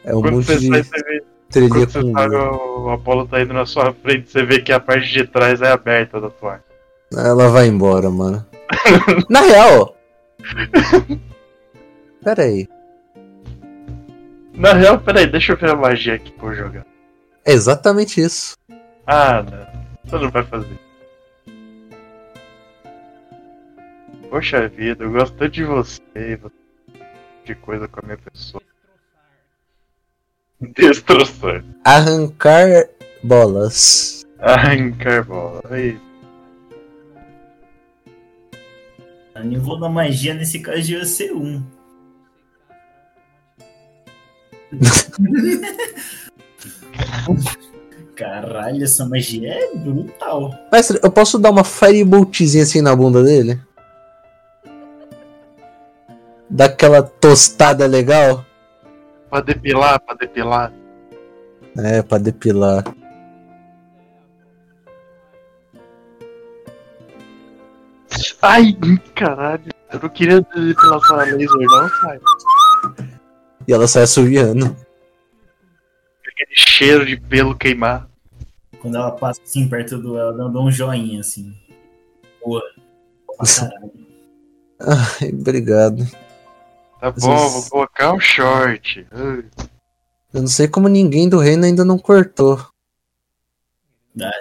[0.04, 1.24] É um quando monte de sai, vê.
[1.50, 4.72] trilha Quando você com o, o Apolo tá indo na sua frente, você vê que
[4.72, 6.64] a parte de trás é aberta da toalha.
[7.12, 8.46] Ela vai embora, mano.
[9.28, 9.98] Na real.
[12.24, 12.68] Pera aí.
[14.54, 16.86] Na real, peraí, deixa eu ver a magia aqui por jogar.
[17.46, 18.58] É exatamente isso.
[19.06, 19.88] Ah, não.
[20.04, 20.80] Você não vai fazer.
[24.30, 26.68] Poxa vida, eu gosto tanto de você, você
[27.46, 28.62] de coisa com a minha pessoa.
[30.76, 31.64] Destroçar.
[31.86, 32.90] Arrancar
[33.24, 34.26] bolas.
[34.40, 35.62] Arrancar bola.
[35.70, 35.98] Aí,
[39.36, 41.64] o nível da magia nesse caso devia ser um.
[48.16, 50.52] Caralho, essa magia é brutal.
[50.72, 53.60] Mestre, eu posso dar uma fireboltzinha assim na bunda dele?
[56.50, 58.44] Daquela tostada legal?
[59.30, 60.74] pra depilar, pra depilar.
[61.78, 62.84] É, pra depilar.
[68.42, 68.78] Ai,
[69.14, 69.72] caralho.
[69.92, 72.20] Eu não queria depilação a laser, não, sai.
[73.68, 74.76] E ela sai assoviando.
[76.26, 78.08] Aquele cheiro de pelo queimar.
[78.80, 81.54] Quando ela passa assim perto do ela, dá um joinha assim.
[82.44, 82.62] Boa.
[84.80, 86.06] Ai, obrigado.
[87.00, 89.06] Tá Às bom, vezes- vou colocar um short.
[89.12, 89.44] Ai,
[90.34, 92.60] Eu não sei como ninguém do reino ainda não cortou.
[94.22, 94.32] Ah.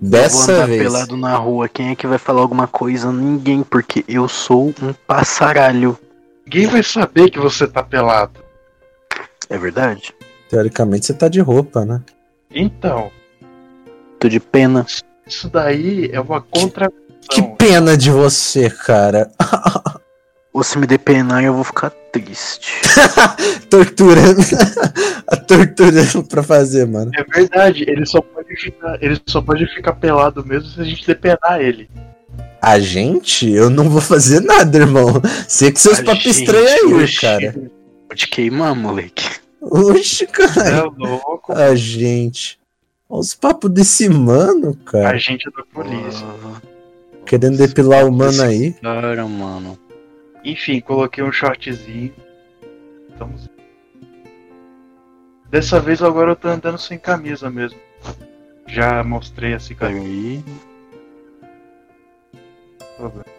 [0.00, 0.82] Dessa andar vez.
[0.82, 1.68] pelado na rua.
[1.68, 3.10] Quem é que vai falar alguma coisa?
[3.12, 5.98] Ninguém, porque eu sou um passaralho.
[6.44, 8.40] Ninguém vai saber que você tá pelado.
[9.48, 10.14] É verdade?
[10.48, 12.02] Teoricamente você tá de roupa, né?
[12.50, 13.10] Então,
[14.18, 14.86] Tô de pena.
[15.26, 17.04] isso daí é uma contradição.
[17.30, 19.30] Que pena de você, cara.
[20.62, 22.80] Se me depenar, eu vou ficar triste.
[23.68, 24.20] tortura.
[25.26, 27.10] A tortura pra fazer, mano.
[27.14, 31.06] É verdade, ele só pode ficar, ele só pode ficar pelado mesmo se a gente
[31.06, 31.90] depenar ele.
[32.66, 33.50] A gente?
[33.50, 35.20] Eu não vou fazer nada, irmão.
[35.46, 37.20] Sei que seus A papos estranhos aí, oxi.
[37.20, 37.52] cara.
[38.08, 39.22] Vou te queimar, moleque.
[39.60, 40.84] Oxe, É cara.
[40.96, 41.52] louco.
[41.52, 42.58] A gente.
[43.08, 45.18] Olha os papos desse mano, A cara.
[45.18, 46.26] gente é da polícia.
[46.26, 46.60] Ah,
[47.26, 48.72] Querendo depilar o mano aí.
[48.80, 49.78] Cara, mano.
[50.42, 52.12] Enfim, coloquei um shortzinho.
[53.10, 53.48] Estamos.
[55.50, 57.78] Dessa vez agora eu tô andando sem camisa mesmo.
[58.66, 59.98] Já mostrei a cicatriz.
[60.02, 60.44] Peraí.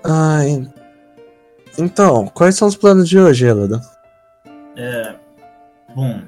[0.07, 0.67] Ai.
[1.77, 3.81] Então, quais são os planos de hoje, Elada?
[4.77, 5.15] É,
[5.93, 6.21] bom,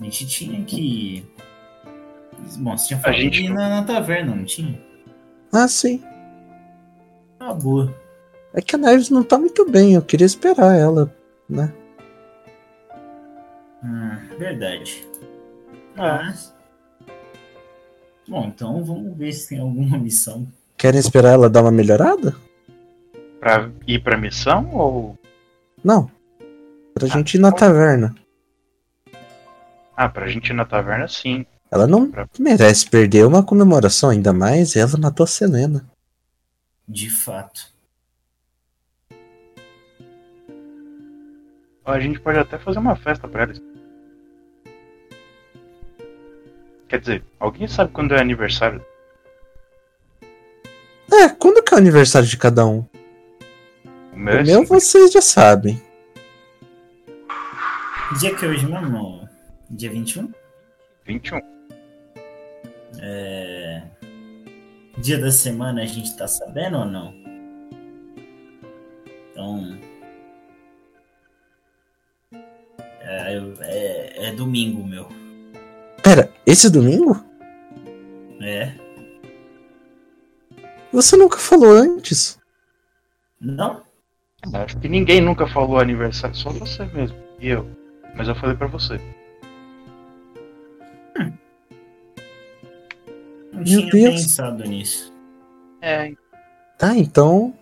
[0.00, 1.26] a gente tinha que.
[2.58, 4.80] Bom, você tinha falado gente ir na, na taverna, não tinha?
[5.52, 6.02] Ah, sim.
[7.40, 7.94] Ah, boa.
[8.54, 11.12] É que a Neves não tá muito bem, eu queria esperar ela,
[11.48, 11.72] né?
[13.84, 15.06] Hum, verdade.
[15.94, 16.54] Mas.
[18.28, 20.46] Bom, então vamos ver se tem alguma missão.
[20.76, 22.34] Querem esperar ela dar uma melhorada?
[23.46, 25.16] Pra ir pra missão ou.
[25.84, 26.10] Não.
[26.92, 28.12] Pra gente ir na taverna.
[29.96, 31.46] Ah, pra gente ir na taverna sim.
[31.70, 32.10] Ela não
[32.40, 35.88] merece perder uma comemoração, ainda mais ela matou a Selena.
[36.88, 37.72] De fato.
[41.84, 43.62] A gente pode até fazer uma festa pra eles.
[46.88, 48.84] Quer dizer, alguém sabe quando é aniversário?
[51.12, 52.84] É, quando que é o aniversário de cada um?
[54.26, 55.80] O meu O é meu vocês já sabem.
[58.18, 59.28] Dia que é hoje mesmo?
[59.70, 60.32] Dia 21?
[61.04, 61.38] 21.
[63.00, 63.82] É...
[64.98, 67.14] Dia da semana a gente tá sabendo ou não?
[69.30, 69.78] Então.
[73.02, 75.08] É, é, é domingo, meu.
[76.02, 77.24] Pera, esse domingo?
[78.40, 78.72] É?
[80.92, 82.36] Você nunca falou antes.
[83.40, 83.85] Não?
[84.52, 87.16] Acho que ninguém nunca falou aniversário, só você mesmo.
[87.40, 87.68] E eu.
[88.14, 89.00] Mas eu falei pra você.
[93.52, 94.22] Não Meu tinha Deus.
[94.22, 95.12] pensado nisso.
[95.80, 96.12] É,
[96.78, 97.54] Tá, então.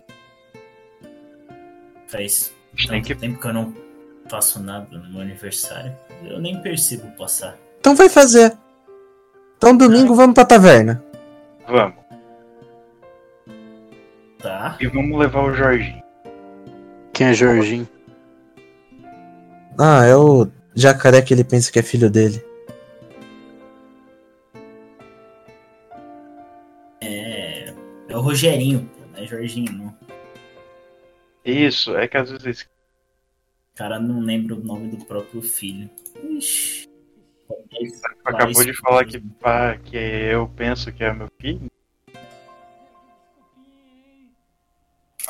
[2.07, 2.53] Faz
[2.87, 3.15] tanto que.
[3.15, 3.73] tempo que eu não
[4.29, 5.95] faço nada no meu aniversário.
[6.23, 7.57] Eu nem percebo passar.
[7.79, 8.57] Então vai fazer.
[9.57, 11.01] Então domingo vamos pra taverna.
[11.67, 11.95] Vamos.
[14.39, 14.77] Tá?
[14.81, 16.03] E vamos levar o Jorginho.
[17.15, 17.87] Quem é Jorginho?
[19.79, 22.43] Ah, é o jacaré que ele pensa que é filho dele.
[26.99, 27.73] É.
[28.09, 29.97] É o Rogerinho, pô, não é Jorginho, não.
[31.45, 32.67] Isso, é que às vezes.
[33.75, 35.89] cara não lembra o nome do próprio filho.
[36.21, 36.85] Ixi.
[38.25, 41.71] Acabou de falar que, pá, que eu penso que é meu filho.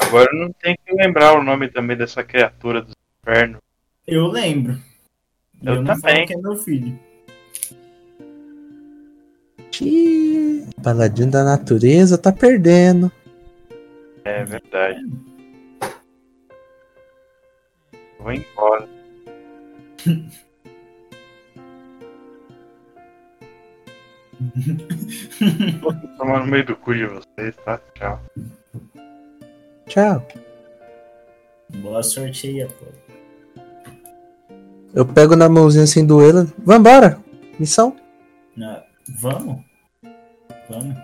[0.07, 3.57] Agora eu não tem que lembrar o nome também dessa criatura do inferno.
[4.07, 4.79] Eu lembro.
[5.63, 6.15] Eu não também.
[6.15, 6.99] falo que é meu filho.
[9.81, 13.11] Ih, Paladino da natureza tá perdendo.
[14.23, 15.01] É verdade.
[18.19, 18.87] Vou embora.
[25.81, 27.79] Vou tomar no meio do cu de vocês, tá?
[27.95, 28.21] Tchau.
[29.87, 30.25] Tchau.
[31.77, 32.85] Boa sorte aí, pô.
[34.93, 36.47] Eu pego na mãozinha assim do Ela.
[36.63, 37.19] Vambora!
[37.59, 37.95] Missão?
[38.55, 38.83] Na-
[39.21, 39.61] Vamos?
[40.69, 40.97] Vamos.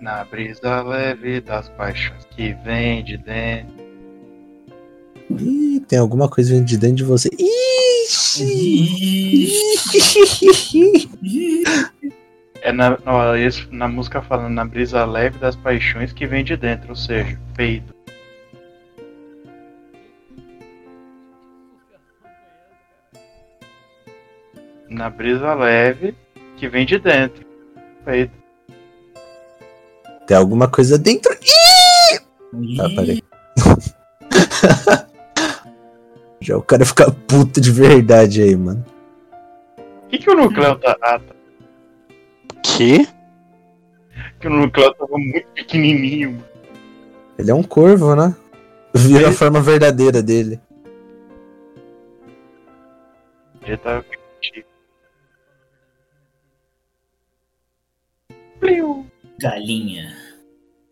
[0.00, 3.74] Na brisa leve das paixões que vem de dentro.
[5.30, 7.28] Ih, tem alguma coisa vindo de dentro de você.
[7.36, 8.86] Ixi!
[12.62, 12.98] É na,
[13.70, 17.94] na música falando na brisa leve das paixões que vem de dentro, ou seja, peido.
[24.88, 26.14] Na brisa leve
[26.56, 27.44] que vem de dentro.
[28.04, 28.32] Peido.
[30.26, 31.34] Tem alguma coisa dentro.
[32.76, 33.22] Tá, parei.
[36.40, 38.84] Já o cara fica puto de verdade aí, mano.
[40.04, 40.96] O que, que o Nucleo tá.
[41.02, 41.34] Ah, tá.
[42.62, 43.06] Que?
[44.38, 46.32] Que o núcleo tava muito pequenininho.
[46.32, 46.44] mano.
[47.38, 48.34] Ele é um corvo, né?
[48.94, 50.60] Vira a forma verdadeira dele.
[53.62, 54.75] Ele tava pequenininho.
[58.60, 59.06] Pliu.
[59.38, 60.16] Galinha.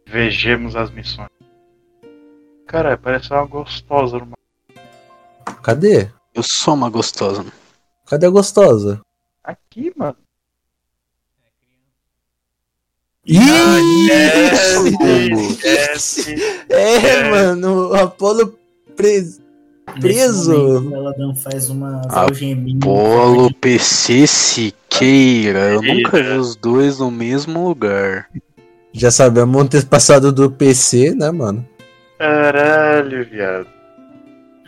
[0.06, 1.28] Vejamos as missões.
[2.66, 4.36] Cara, parece uma gostosa numa.
[5.62, 6.10] Cadê?
[6.34, 7.44] Eu sou uma gostosa.
[8.06, 9.00] Cadê a gostosa?
[9.42, 10.16] Aqui, mano.
[13.26, 13.38] Ih!
[15.50, 16.34] Esquece.
[16.68, 17.30] É, É.
[17.30, 18.58] mano, o Apolo
[18.96, 19.42] preso.
[20.00, 20.56] Preso.
[20.80, 22.80] Momento, ela não faz umas Ah, algeminhas.
[22.80, 25.72] Polo PC Siqueira.
[25.74, 28.28] Eu nunca vi os dois no mesmo lugar.
[28.92, 31.66] Já sabemos ter passado do PC, né, mano?
[32.18, 33.66] Caralho, viado.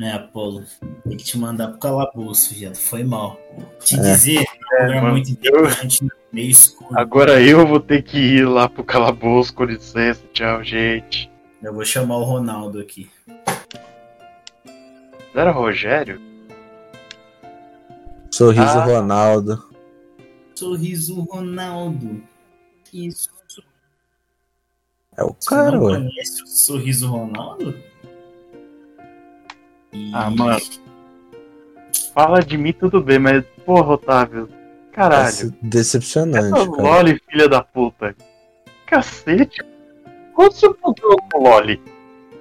[0.00, 0.62] É, Apolo.
[1.08, 2.76] Tem que te mandar pro calabouço, viado.
[2.76, 3.38] Foi mal.
[3.82, 4.02] Te É.
[4.02, 4.44] dizer,
[4.78, 6.90] é lugar mano, muito interessante, meio escuro.
[6.98, 10.20] Agora eu vou ter que ir lá pro calabouço, com licença.
[10.34, 11.30] Tchau, gente.
[11.62, 13.08] Eu vou chamar o Ronaldo aqui.
[15.36, 16.18] Não era Rogério?
[18.30, 18.84] Sorriso Ah.
[18.86, 19.68] Ronaldo.
[20.54, 22.22] Sorriso Ronaldo.
[22.90, 23.28] Isso.
[25.18, 25.96] É o Você cara, não ué.
[25.98, 27.74] conhece o Sorriso Ronaldo?
[30.14, 30.58] Ah, mano.
[32.14, 34.48] Fala de mim tudo bem, mas porra, Otávio.
[34.90, 35.28] Caralho.
[35.28, 36.82] Esse- Decepcionante, Essa cara.
[36.82, 38.16] Loli, filha da puta.
[38.86, 39.62] Cacete.
[40.34, 41.78] Quanto você mudou com o Loli?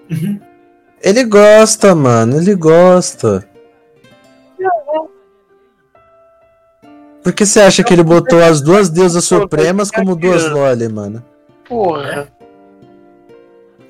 [1.01, 3.47] Ele gosta, mano, ele gosta.
[7.23, 11.25] Por que você acha que ele botou as duas deusas supremas como duas Loli, mano?
[11.67, 12.27] Porra.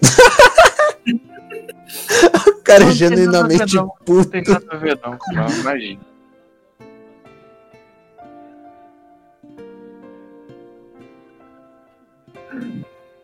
[2.47, 3.91] O cara é genuinamente não.
[4.07, 4.65] Não tem puto.
[4.65, 5.17] nada a ver, não.
[5.33, 6.01] Não, imagina.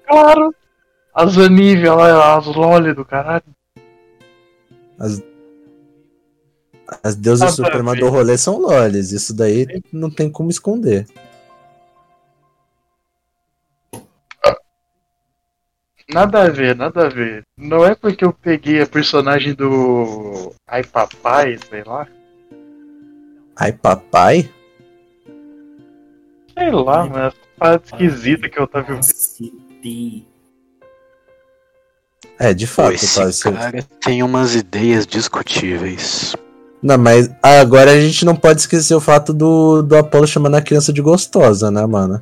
[0.08, 0.54] Claro!
[1.14, 3.44] As Anívia lá, as Loli do caralho.
[7.04, 9.12] As deusas Nada a supremas do rolê são Lolis.
[9.12, 11.08] Isso daí não tem como esconder.
[16.14, 17.44] Nada a ver, nada a ver.
[17.58, 20.54] Não é porque eu peguei a personagem do.
[20.68, 22.08] Ai Papai, sei lá.
[23.56, 24.50] Ai, papai?
[26.58, 30.31] Sei lá, mas essa parada esquisita que eu tava vendo.
[32.44, 33.26] É, de Pô, fato, esse tá.
[33.32, 36.36] Você- cara tem umas ideias discutíveis.
[36.82, 40.62] Não, mas agora a gente não pode esquecer o fato do, do Apolo chamando a
[40.62, 42.20] criança de gostosa, né, mano?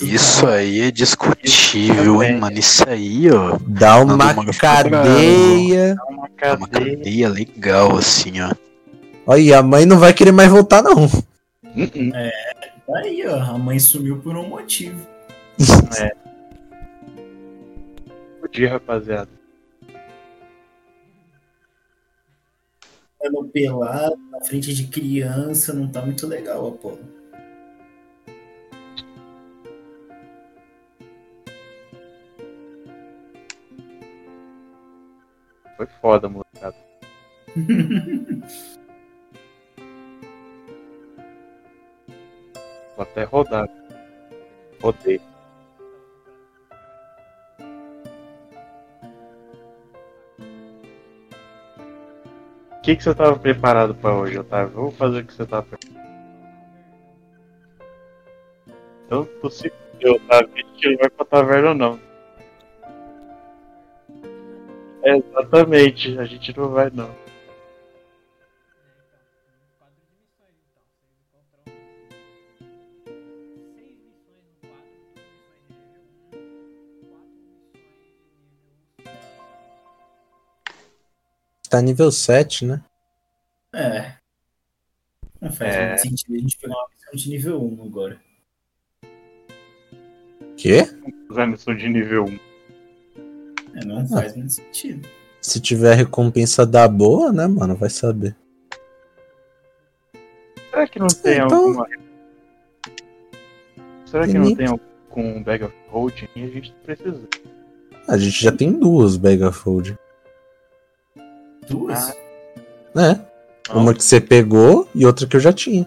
[0.00, 2.58] Isso aí é discutível, hein, mano?
[2.58, 3.56] Isso aí, ó.
[3.64, 5.96] Dá uma uma cadeia.
[5.96, 7.28] É uma É uma cadeia.
[7.28, 8.50] legal, assim, ó.
[9.24, 11.04] Olha, e a mãe não vai querer mais voltar, não.
[11.04, 12.10] Uh-uh.
[12.12, 15.06] Tá Aí, ó, a mãe sumiu por um motivo.
[18.40, 19.28] Bom dia, rapaziada.
[23.22, 27.20] Ela pelado, na frente de criança, não tá muito legal, Apolo.
[35.76, 36.76] Foi foda, molecada.
[42.96, 43.68] Vou até rodar.
[44.82, 45.29] Rodei.
[52.80, 54.74] O que, que você tava preparado pra hoje, Otávio?
[54.74, 56.00] Vamos fazer o que você tava preparado.
[59.10, 60.50] É possível, Otávio.
[60.56, 62.00] Gente não vai pra taverna, não.
[65.02, 67.10] É, exatamente, a gente não vai, não.
[81.70, 82.82] Tá nível 7, né?
[83.72, 84.14] É.
[85.40, 85.88] Não faz É.
[85.88, 88.20] muito sentido a gente pegar uma missão de nível 1 agora.
[90.56, 90.82] Quê?
[91.30, 92.40] Usar missão de nível 1.
[93.76, 95.08] É, não faz muito sentido.
[95.40, 97.76] Se tiver recompensa da boa, né, mano?
[97.76, 98.36] Vai saber.
[100.70, 101.88] Será que não tem Então- alguma.
[104.06, 106.28] Será que Tem não nem- tem algum bag of holding?
[106.34, 107.28] A gente precisa.
[108.08, 109.96] A gente já tem duas Megafold.
[111.70, 112.10] Duas?
[112.10, 112.14] Ah.
[112.94, 113.26] né?
[113.68, 113.82] Não.
[113.82, 115.86] Uma que você pegou e outra que eu já tinha.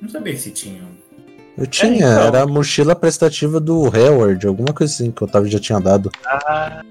[0.00, 0.80] Não sabia que você tinha.
[1.58, 2.08] Eu tinha, então.
[2.26, 6.10] era a mochila prestativa do Howard, alguma coisa assim que o Otávio já tinha dado.
[6.26, 6.82] Ah,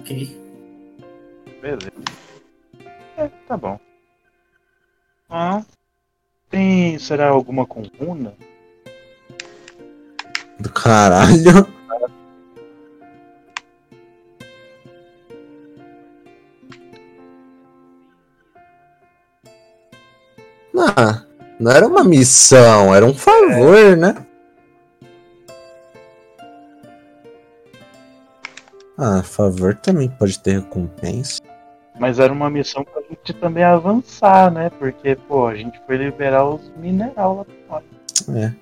[0.00, 0.38] Ok.
[1.60, 1.92] beleza.
[3.16, 3.78] É, tá bom.
[5.28, 5.62] Ah,
[6.50, 8.34] Tem, será alguma com runa?
[10.58, 11.66] Do caralho.
[20.76, 21.24] Ah,
[21.58, 24.14] não era uma missão, era um favor, né?
[28.96, 31.40] Ah, favor também pode ter recompensa.
[31.98, 34.70] Mas era uma missão pra gente também avançar, né?
[34.78, 37.84] Porque, pô, a gente foi liberar os mineral lá fora.
[38.38, 38.52] É.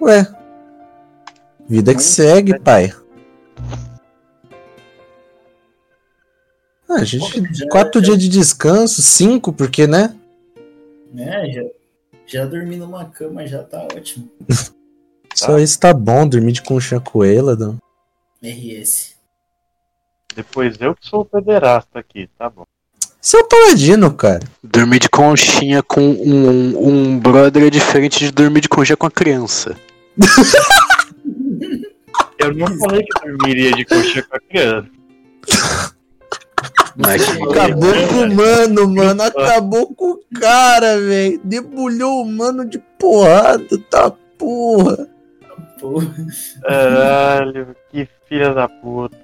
[0.00, 0.26] Ué.
[1.68, 2.92] Vida que segue, pai.
[6.88, 7.42] Ah, a gente.
[7.54, 10.14] Já- Quatro dias de descanso, cinco, porque, né?
[11.16, 11.62] É, já,
[12.26, 14.30] já dormi numa cama, já tá ótimo.
[15.34, 17.54] Só isso tá bom, dormir de conchinha coelha.
[17.54, 17.78] Não.
[18.42, 19.14] RS.
[20.34, 22.64] Depois eu que sou o pederasta aqui, tá bom.
[23.20, 24.44] Você é o paladino, cara.
[24.62, 29.10] Dormir de conchinha com um, um brother é diferente de dormir de conchinha com a
[29.10, 29.76] criança.
[32.38, 34.88] Eu não falei que dormiria de coxinha com a criança.
[36.98, 39.22] Mas Acabou com o mano, mano.
[39.22, 41.40] Acabou com o cara, velho.
[41.44, 45.08] Debulhou o mano de porrada, tá porra.
[46.62, 49.16] Caralho, que filha da puta.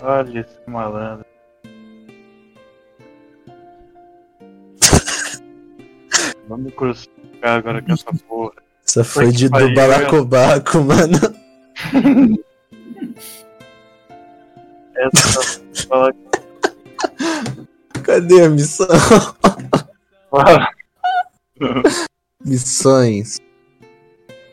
[0.00, 1.26] Olha esse malandro.
[6.48, 8.52] Vamos me crucificar agora com essa porra.
[8.86, 11.18] Essa foi de do balacobaco, mano.
[14.98, 16.12] Essa fala
[18.02, 18.88] Cadê a missão?
[22.44, 23.38] Missões.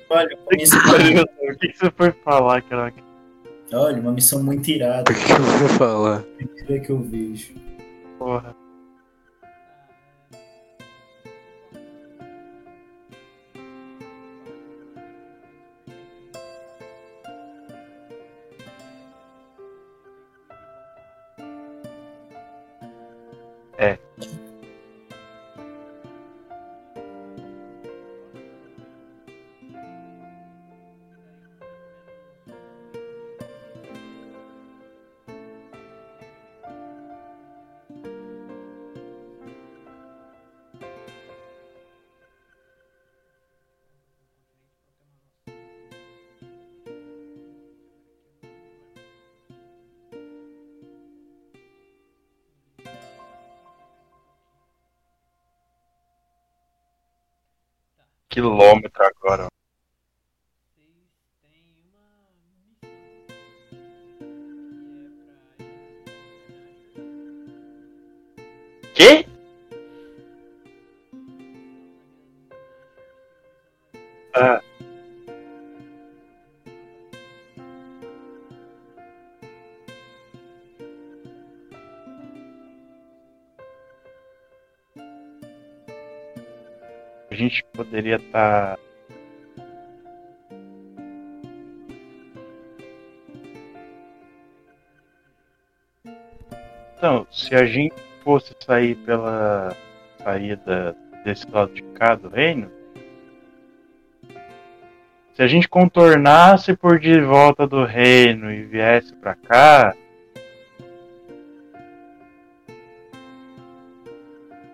[0.10, 2.94] olha, uma missão, O que que você foi falar, cara?
[3.74, 5.12] olha, uma missão muito irada.
[5.12, 6.24] O que eu vou falar?
[6.38, 7.54] Primeira que eu vejo.
[8.18, 8.56] Porra.
[88.06, 88.80] Poderia tá estar.
[96.98, 99.76] Então, se a gente fosse sair pela
[100.24, 102.72] saída desse lado de cá do reino,
[105.34, 109.94] se a gente contornasse por de volta do reino e viesse pra cá,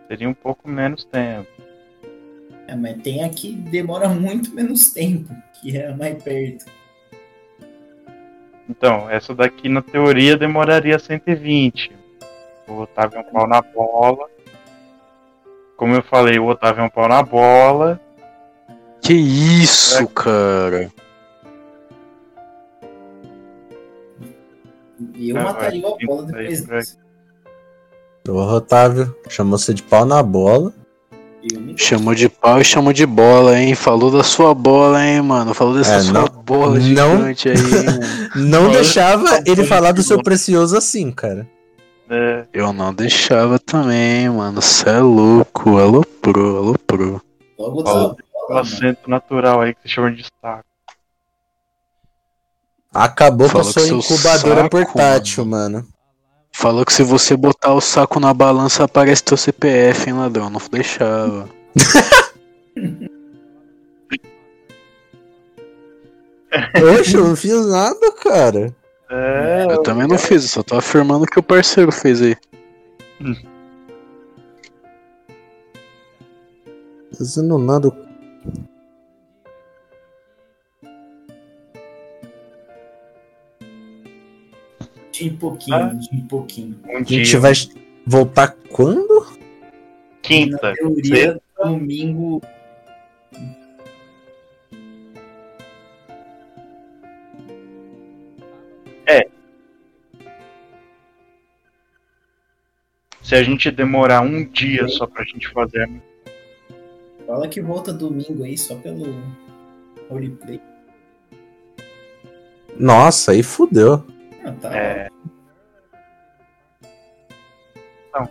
[0.08, 1.71] seria um pouco menos tempo.
[2.72, 6.66] É, mas tem aqui demora muito menos tempo, que é mais perto.
[8.70, 11.92] Então, essa daqui na teoria demoraria 120.
[12.70, 14.30] O Otávio é um pau na bola.
[15.76, 18.00] Como eu falei, o Otávio é um pau na bola.
[19.02, 20.90] Que isso, cara?
[25.16, 26.98] E eu Ah, mataria o Apolo tem que depois disso.
[28.30, 30.72] Ô, Otávio, chamou você de pau na bola.
[31.76, 33.74] Chamou de pau e chamou de bola, hein?
[33.74, 35.54] Falou da sua bola, hein, mano?
[35.56, 38.22] Falou dessa É, sua não- bola não- gigante aí, hein, mano?
[38.36, 40.24] Não deixava ele falar do seu bom.
[40.24, 41.48] precioso assim, cara.
[42.08, 42.46] né?
[42.54, 44.62] Eu não deixava também, mano.
[44.62, 45.78] Cê é louco.
[45.80, 47.22] Alô pro, alô pro.
[47.58, 48.00] Logo Fala.
[48.00, 48.60] da Um bola, mano.
[48.62, 50.64] acento natural aí que se chama de saco.
[52.94, 55.88] Acabou com a sua incubadora saco, portátil, mano.
[56.62, 60.48] Falou que se você botar o saco na balança aparece teu CPF, hein, ladrão?
[60.48, 61.50] Não deixava.
[67.00, 68.76] Oxe, eu não fiz nada, cara.
[69.10, 72.38] É, Eu também não fiz, eu só tô afirmando que o parceiro fez aí.
[77.18, 77.92] Fazendo nada.
[85.12, 85.94] De em pouquinho, Ah.
[85.94, 86.80] de em pouquinho.
[86.86, 87.54] um A dia, gente vai
[88.06, 89.40] voltar quando?
[90.22, 90.70] quinta.
[90.70, 92.42] Na teoria, domingo.
[103.22, 105.90] Se a gente demorar um dia só pra gente fazer.
[107.26, 109.06] Fala que volta domingo aí só pelo
[110.10, 110.60] roleplay.
[112.78, 114.04] Nossa, aí fudeu.
[114.46, 114.76] Ah, tá.
[114.78, 115.10] É,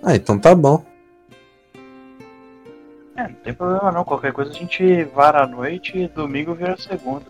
[0.02, 0.84] Ah, então tá bom.
[3.16, 4.04] é, não tem problema não.
[4.04, 7.26] Qualquer coisa a gente vara à noite e domingo vira segunda.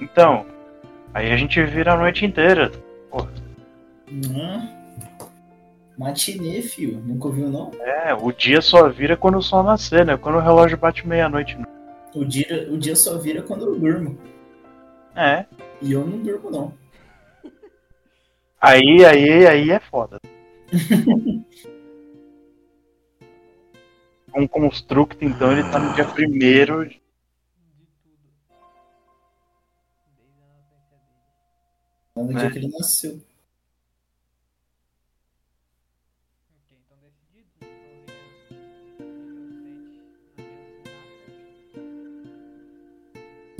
[0.00, 0.46] Então,
[1.12, 2.70] aí a gente vira a noite inteira.
[4.10, 4.68] Hum.
[5.96, 7.00] Matinê, fio.
[7.04, 7.70] Nunca ouviu, não?
[7.80, 10.16] É, o dia só vira quando o sol nascer, né?
[10.16, 11.56] Quando o relógio bate meia-noite.
[11.58, 11.64] né?
[12.14, 14.18] O dia, o dia só vira quando eu durmo.
[15.14, 15.46] É.
[15.80, 16.74] E eu não durmo, não.
[18.60, 20.18] Aí, aí, aí é foda.
[24.36, 26.84] um construct, então, ele tá no dia primeiro.
[26.84, 27.00] Dele.
[32.16, 32.40] No É.
[32.40, 33.20] dia que ele nasceu.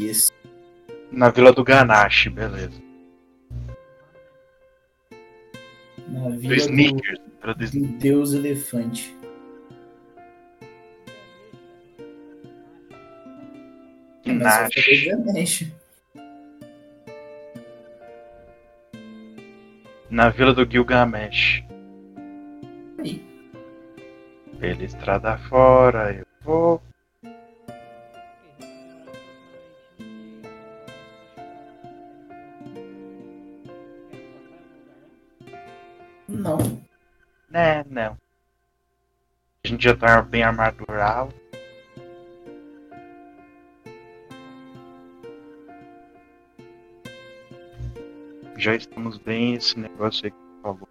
[0.00, 0.32] Isso.
[1.12, 2.80] Na Vila do Ganache, beleza.
[6.08, 7.18] Na vila do, Sneakers.
[7.42, 9.14] Do do Deus Elefante.
[14.24, 15.72] Ganache.
[20.08, 21.62] Na Vila do Gilgamesh.
[22.98, 23.22] Aí.
[24.58, 26.89] Pela estrada fora, eu vou.
[36.40, 36.56] Não.
[37.50, 38.16] Né, não.
[39.62, 41.34] A gente já tá bem armadurado.
[48.56, 50.86] Já estamos bem esse negócio aí que você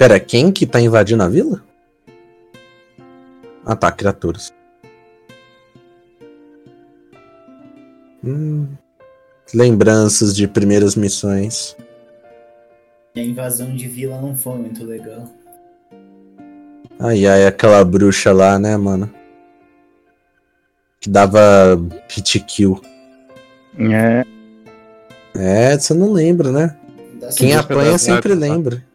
[0.00, 1.62] Pera, quem que tá invadindo a vila?
[3.66, 4.50] Ah tá, criaturas.
[8.24, 8.66] Hum,
[9.52, 11.76] lembranças de primeiras missões.
[13.14, 15.28] E a invasão de vila não foi muito legal.
[16.98, 19.12] Ai ai, aquela bruxa lá, né, mano?
[20.98, 22.80] Que dava hit kill.
[23.78, 24.24] É.
[25.34, 26.74] É, você não lembra, né?
[27.36, 28.48] Quem apanha sempre né?
[28.48, 28.89] lembra.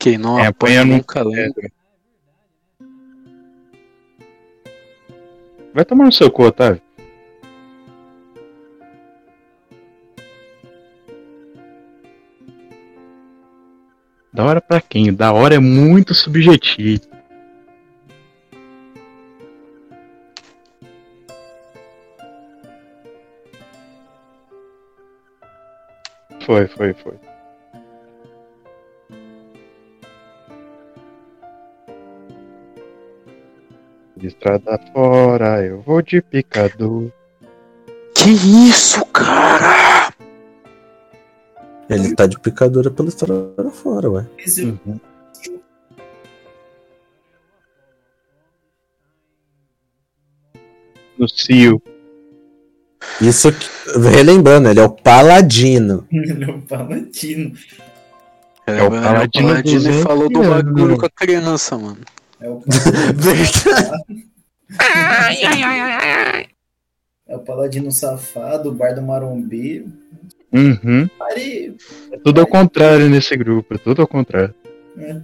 [0.00, 1.70] Quem não É, apanha nunca lembra.
[5.74, 6.80] Vai tomar no seu cu, Otávio.
[14.32, 15.12] Da hora pra quem?
[15.12, 17.02] Da hora é muito subjetivo.
[26.46, 27.29] Foi, foi, foi.
[34.30, 37.10] Estrada fora, eu vou de picador.
[38.14, 40.14] Que isso, cara?
[41.88, 44.26] Ele tá de picadura pela estrada fora, ué.
[44.58, 45.00] Uhum.
[51.18, 51.82] No cio.
[53.20, 53.68] Isso, aqui,
[54.14, 56.06] relembrando, ele é o paladino.
[56.12, 57.52] ele é o paladino.
[58.64, 61.98] É, é o paladino, é paladino, falou do bagulho com a criança, mano.
[62.40, 62.62] É o,
[67.28, 69.92] é o paladino safado, o bardo marombeiro.
[70.52, 71.06] Uhum.
[71.18, 71.76] Pare.
[72.10, 74.54] É tudo ao contrário nesse grupo, é tudo ao contrário.
[74.96, 75.22] né?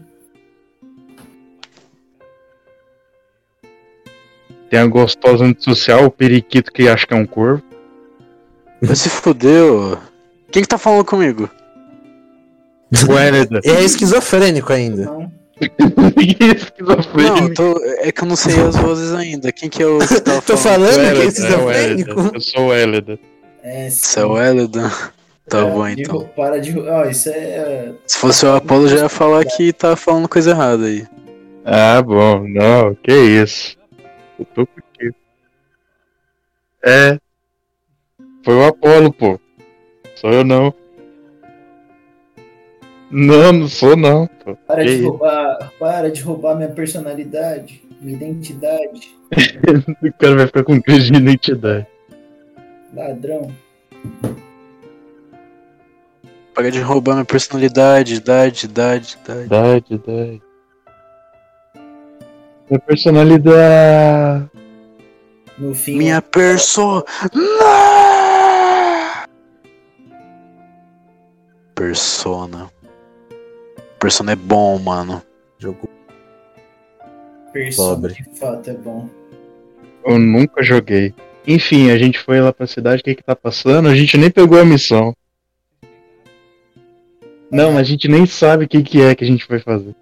[4.69, 7.63] Tem a gostosa antissocial, o periquito que acha que é um corvo.
[8.95, 9.99] Se fudeu.
[10.51, 11.49] Quem que tá falando comigo?
[13.09, 15.07] O é esquizofrênico ainda.
[15.07, 15.46] Não.
[17.17, 19.51] Não, eu tô, é que eu não sei as vozes ainda.
[19.53, 20.93] Quem que é o que tava Tô falando?
[20.93, 22.11] falando que é É o esquizofrênico.
[22.11, 22.31] Hélida.
[22.35, 23.19] Eu sou o Hélida.
[23.63, 24.01] É, sim.
[24.05, 24.91] Isso é o Elidan.
[25.49, 26.19] Tá É, bom então.
[26.19, 26.79] ro- Para de.
[26.79, 27.93] Ó, isso é.
[28.07, 31.07] Se fosse o Apollo, já ia falar que tava falando coisa errada aí.
[31.65, 33.77] Ah, bom, não, que isso.
[34.39, 35.15] Eu tô contigo.
[36.85, 37.19] É.
[38.45, 39.41] Foi o Apolo, pô.
[40.17, 40.73] Sou eu não.
[43.11, 44.29] Não, não sou não.
[44.67, 45.09] Para Que de isso?
[45.11, 45.73] roubar.
[45.79, 49.15] Para de roubar minha personalidade, minha identidade.
[50.03, 51.87] O cara vai ficar com crise de identidade.
[52.95, 53.51] Ladrão.
[56.55, 59.45] Para de roubar minha personalidade, idade, idade, idade.
[59.45, 60.43] Idade, idade.
[62.71, 64.51] Minha personalidade.
[65.59, 65.99] No fim.
[65.99, 67.03] Minha persona.
[71.75, 72.71] Persona.
[74.07, 75.21] Persona é bom, mano.
[75.59, 75.89] Jogo
[77.53, 78.15] persona, pobre.
[78.15, 79.11] de fato é bom.
[80.05, 81.13] Eu nunca joguei.
[81.45, 83.89] Enfim, a gente foi lá pra cidade, o que que tá passando?
[83.89, 85.13] A gente nem pegou a missão.
[87.51, 89.97] Não, a gente nem sabe o que que é que a gente vai fazer.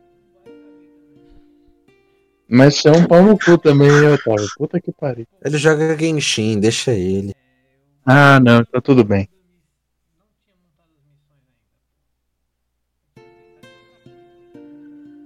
[2.46, 4.50] Mas você é um pau no cu também, hein, Otávio?
[4.58, 5.26] Puta que pariu.
[5.42, 7.32] Ele joga Genshin, deixa ele.
[8.04, 9.26] Ah, não, tá tudo bem.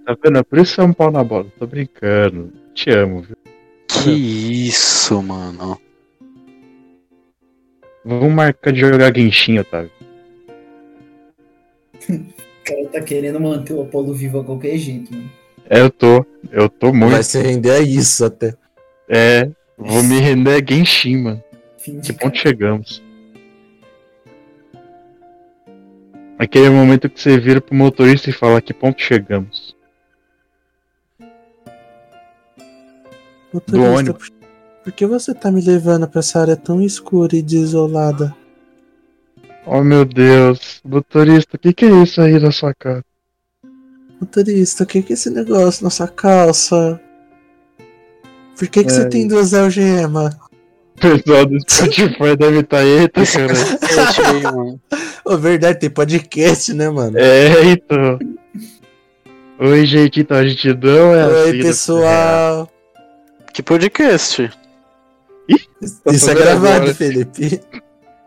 [0.08, 0.38] Tá vendo?
[0.38, 1.52] É por isso que é um pau na bola.
[1.58, 2.50] Tô brincando.
[2.72, 3.36] Te amo, viu?
[3.86, 5.78] Que isso, mano.
[8.02, 9.90] Vamos marcar de jogar Genshin, Otávio.
[12.08, 15.30] O cara tá querendo manter o Apolo vivo a qualquer jeito, mano.
[15.68, 16.24] É, eu tô.
[16.50, 17.12] Eu tô muito.
[17.12, 18.54] Vai se render a isso até.
[19.10, 21.44] É, vou me render a Genshin, mano.
[21.76, 23.02] Fim Que ponto chegamos?
[26.38, 29.67] Aquele momento que você vira pro motorista e fala que ponto chegamos.
[33.52, 34.28] Motorista, ônibus.
[34.30, 34.38] por-
[34.84, 38.34] por que você tá me levando pra essa área tão escura e desolada?
[39.66, 43.04] Oh meu Deus, motorista, o que, que é isso aí na sua cara?
[44.20, 46.98] Motorista, o que que é esse negócio na sua calça?
[48.58, 49.08] Por que que você É.
[49.08, 50.34] tem duas algemas?
[50.98, 53.54] O pessoal do Spotify deve estar eita, cara.
[55.24, 57.16] Ô, verdade, tem podcast, né, mano?
[57.16, 58.18] É, então.
[59.60, 62.68] Oi, gente, então a gente não é Oi, assim, pessoal.
[63.52, 64.50] Que podcast?
[66.04, 66.94] Tá Isso é gravado, agora.
[66.94, 67.60] Felipe.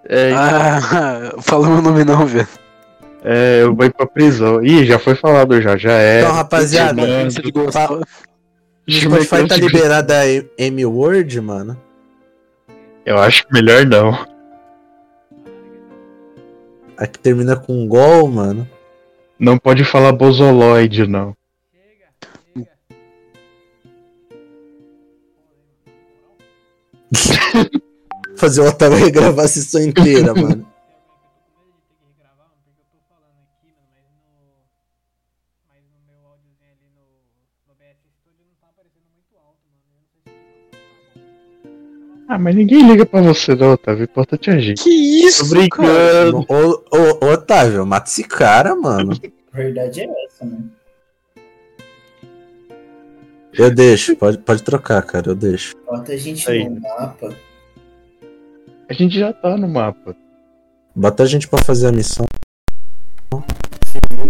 [0.05, 2.47] É, Ah, fala meu nome não, velho.
[3.23, 4.63] é, eu vou ir pra prisão.
[4.63, 6.21] Ih, já foi falado já, já é.
[6.21, 7.01] Então, rapaziada.
[8.87, 10.25] O Spotify tá liberado a
[10.57, 11.79] M-Word, mano?
[13.05, 14.25] Eu acho que melhor não.
[16.97, 18.67] A que termina com gol, mano.
[19.39, 21.35] Não pode falar bozoloide, não.
[29.19, 30.71] Eu não sei se o microfone tá bom.
[42.27, 43.93] Ah, mas ninguém liga pra você não, tá?
[43.93, 44.81] O importante é a gente.
[44.81, 46.45] Que isso, Tô brincando.
[46.47, 49.11] Ô, ô, ô, Otávio, mata esse cara, mano.
[49.51, 50.59] A verdade é essa, né?
[53.53, 55.75] Eu deixo, pode, pode trocar, cara, eu deixo.
[55.85, 56.67] Bota a gente Aí.
[56.69, 57.35] no mapa.
[58.89, 60.15] A gente já tá no mapa.
[60.95, 62.25] Bota a gente pra fazer a missão.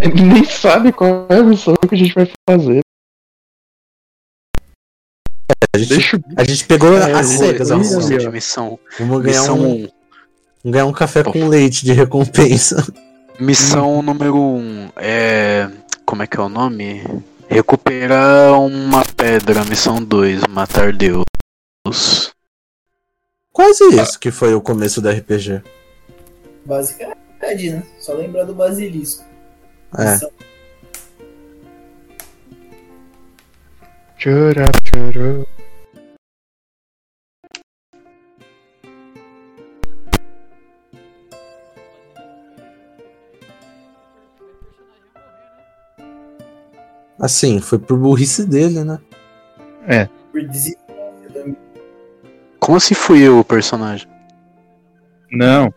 [0.01, 2.81] Ele nem sabe qual é a missão que a gente vai fazer.
[5.73, 8.17] A gente, Deixa a gente pegou É, as cegas, ali, ó.
[8.17, 8.79] de missão.
[8.99, 9.77] Vamos ganhar Missão um, 1.
[9.77, 9.91] vamos
[10.65, 12.85] ganhar um café com leite de recompensa.
[13.39, 15.69] Missão número 1 um, é.
[16.05, 17.01] Como é que é o nome?
[17.51, 19.65] Recuperar uma pedra.
[19.65, 21.25] Missão 2, matar Deus.
[23.51, 25.61] Quase isso que foi o começo do RPG.
[26.65, 27.83] Basicamente, né?
[27.99, 29.25] Só lembrar do basilisco.
[29.99, 30.17] É.
[34.23, 35.45] Chora, chorou.
[47.21, 48.99] Assim, foi por burrice dele, né?
[50.31, 51.53] Por desistência da
[52.59, 54.07] Como assim fui eu o personagem?
[55.31, 55.71] Não.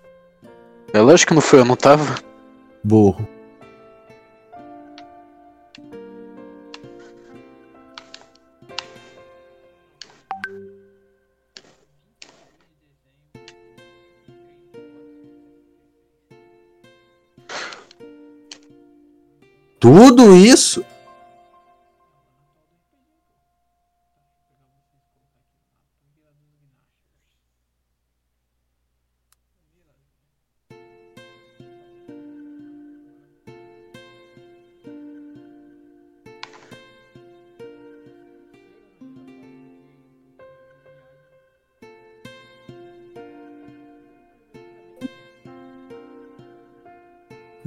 [0.90, 2.14] É lógico que não foi, eu não tava.
[2.82, 3.28] Burro.
[19.78, 20.82] Tudo isso?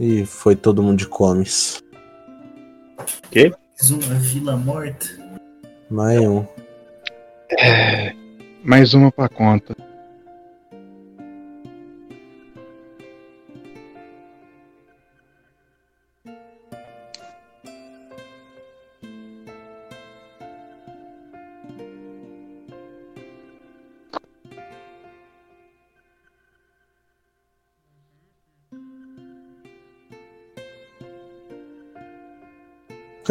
[0.09, 1.83] E foi todo mundo de comes.
[3.35, 5.05] Mais uma vila morta.
[5.89, 6.45] Mais um.
[8.63, 9.75] Mais uma pra conta.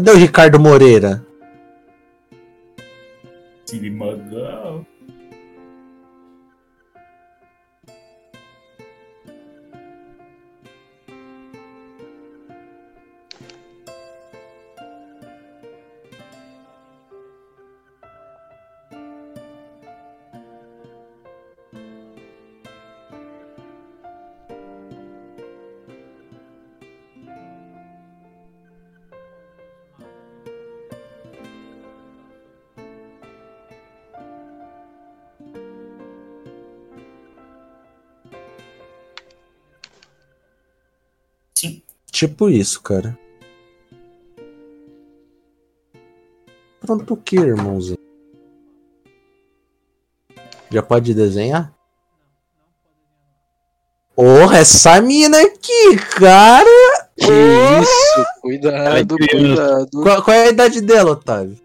[0.07, 1.21] Cadê o Ricardo Moreira?
[42.17, 43.19] Tipo isso, cara.
[46.81, 47.99] Pronto o que, irmãozinho?
[50.71, 51.75] Já pode desenhar?
[54.15, 57.11] Porra, essa mina aqui, cara!
[57.19, 57.83] Que Oh!
[57.83, 59.91] isso, cuidado, cuidado.
[60.03, 61.59] Qual, qual é a idade dela, Otávio?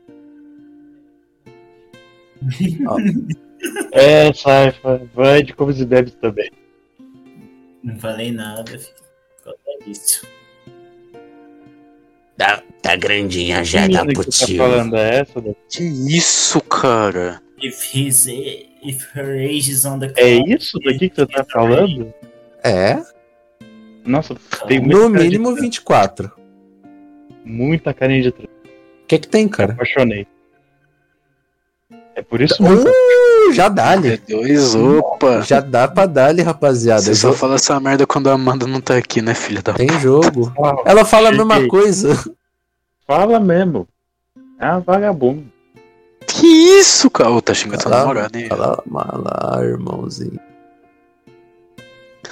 [3.94, 5.10] É, Saifa.
[5.14, 6.52] Vai de comes e bebes também.
[7.82, 8.94] Não falei nada, filho.
[9.38, 10.41] Por causa disso.
[12.38, 14.58] Tá, tá grandinha já, Que dá pro que você tá tio.
[14.58, 15.42] falando é essa?
[15.70, 17.42] Que isso, cara?
[17.62, 21.44] If his if her age is on the É clock, isso daqui que você tá
[21.44, 22.12] falando?
[22.64, 23.00] É,
[24.04, 24.36] Nossa,
[24.68, 25.62] tem muita no cara de mínimo trans.
[25.62, 26.32] 24.
[27.46, 28.50] Muita carinha de trans.
[29.04, 29.74] O que que tem, cara?
[29.74, 30.26] Apaixonei.
[32.16, 32.88] É por isso mesmo.
[32.90, 32.92] Uh,
[33.54, 34.18] já É dá-lhe.
[34.18, 35.42] dois, opa.
[35.42, 37.02] Já dá pra dar-lhe, rapaziada.
[37.02, 39.74] Você só vou- fala essa merda quando a Amanda não tá aqui, né, filha da
[39.74, 40.52] Tem jogo.
[40.56, 42.18] Fala, Ela fala a mesma coisa.
[43.08, 43.88] fala mesmo.
[44.60, 45.44] É uma vagabunda.
[46.28, 47.32] Que isso, cara?
[47.32, 48.48] Ô, tá xingando tua namorada, hein?
[48.48, 50.40] Fala lá, irmãozinho.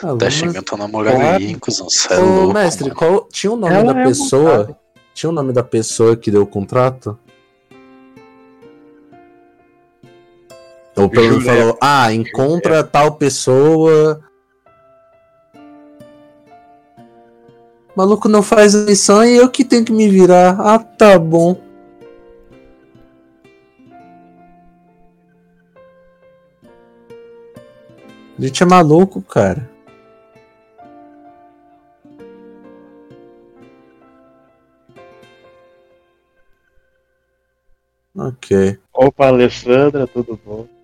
[0.02, 1.90] Ah, Tá xingando tua namorada aí, hein, cuzão?
[1.90, 2.54] Cê é Ô, louco.
[2.54, 2.96] mestre, mano.
[2.96, 3.28] qual...
[3.32, 4.58] tinha o nome Ela da é pessoa?
[4.60, 4.78] vontade.
[5.14, 7.18] Tinha o nome da pessoa que deu o contrato?
[11.00, 14.20] Ou pelo menos falou, ah, encontra tal pessoa.
[17.96, 20.60] O maluco não faz a lição e eu que tenho que me virar.
[20.60, 21.56] Ah, tá bom.
[28.38, 29.70] A gente é maluco, cara.
[38.16, 38.78] Ok.
[38.94, 40.79] Opa, Alessandra, tudo bom?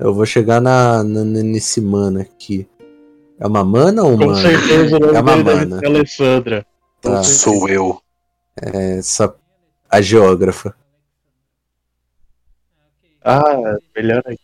[0.00, 2.66] Eu vou chegar na, na- nesse mana aqui.
[3.38, 4.40] É uma mana ou Com mana?
[4.40, 5.78] certeza o nome É uma deve mana.
[5.78, 6.66] ser Alessandra.
[7.00, 7.22] Tá.
[7.22, 8.00] Sou eu.
[8.56, 9.34] Essa.
[9.88, 10.74] A geógrafa.
[13.24, 14.38] Ah, melhor aqui.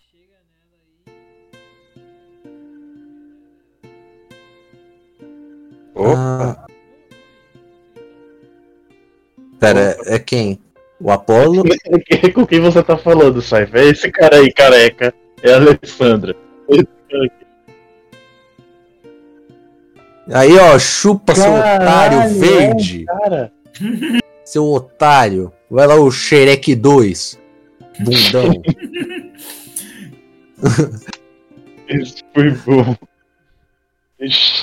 [5.95, 6.67] Opa, Ah.
[9.59, 10.61] Pera, é quem?
[11.01, 11.63] O Apolo?
[12.35, 13.79] com quem você tá falando, Saifa?
[13.79, 15.15] É esse cara aí, careca.
[15.43, 16.37] É a Alessandra.
[20.33, 23.05] Aí, ó, chupa seu Caralho, otário é, verde.
[23.05, 23.53] Cara,
[24.45, 25.53] Seu otário.
[25.71, 27.39] Vai lá o Xerec 2.
[28.01, 28.63] Bundão.
[31.89, 32.97] esse foi bom.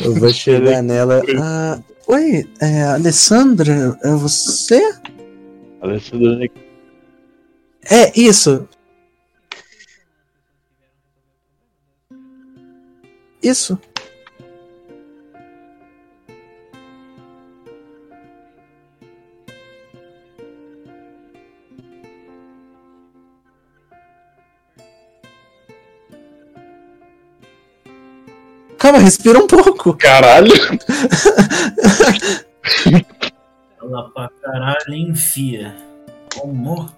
[0.04, 1.22] Eu vou chegar nela.
[1.40, 4.82] Ah, oi, é, Alessandra, é você?
[5.82, 6.50] Alessandro
[7.92, 8.68] É, isso.
[13.44, 13.78] Isso.
[28.78, 29.94] Calma, respira um pouco.
[29.98, 30.52] Caralho!
[33.80, 35.76] Fala pra caralho, enfia.
[36.34, 36.90] Como?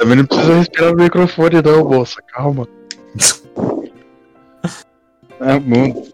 [0.00, 2.22] Também não precisa respirar no microfone, não, moça.
[2.22, 2.66] Calma.
[5.42, 6.12] É mundo.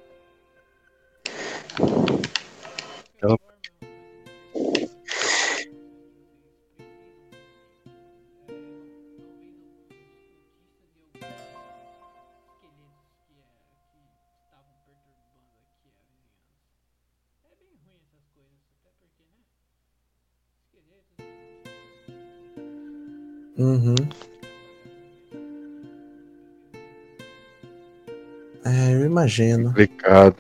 [29.27, 29.69] Imagino.
[29.69, 30.37] Complicado.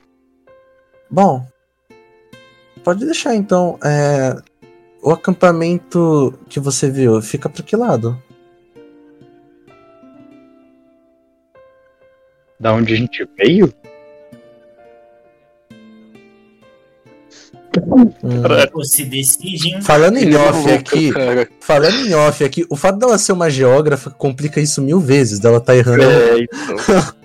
[1.11, 1.47] Bom,
[2.83, 3.79] pode deixar então.
[3.85, 4.37] É,
[5.03, 8.21] o acampamento que você viu fica para que lado?
[12.59, 13.73] Da onde a gente veio?
[17.79, 18.85] Hum.
[18.85, 19.83] Se decide, hein?
[19.83, 21.49] Falando em Ele off aqui, cara.
[21.61, 25.61] falando em off aqui, o fato dela ser uma geógrafa complica isso mil vezes, dela
[25.61, 26.03] tá errando.
[26.03, 26.77] É, então.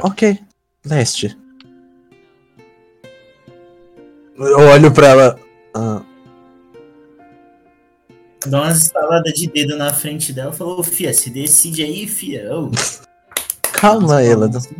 [0.00, 0.06] Tá.
[0.06, 0.38] ok.
[0.84, 1.36] Leste.
[4.36, 5.40] Eu olho pra ela.
[5.74, 6.02] Ah,
[8.46, 12.48] Dá umas estaladas de dedo na frente dela e falou, fia, se decide aí, fia.
[12.56, 12.70] Ô,
[13.72, 14.46] calma, ela.
[14.46, 14.76] Assim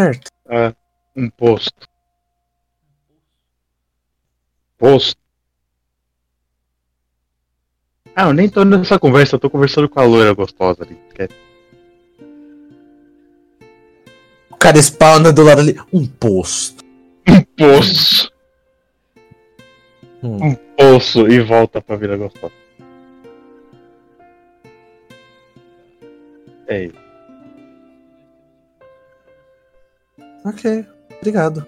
[0.00, 0.30] Certo.
[0.48, 0.74] Ah,
[1.14, 1.86] um posto.
[4.78, 5.20] Posto.
[8.16, 10.98] Ah, eu nem tô nessa conversa, eu tô conversando com a loira gostosa ali.
[14.50, 15.78] O cara spawna do lado ali.
[15.92, 16.82] Um posto.
[17.56, 18.32] Poço.
[20.22, 20.38] Hum.
[20.42, 22.52] Um poço e volta pra Vila Gostosa.
[26.66, 27.09] É isso.
[30.44, 30.86] Ok,
[31.18, 31.66] obrigado.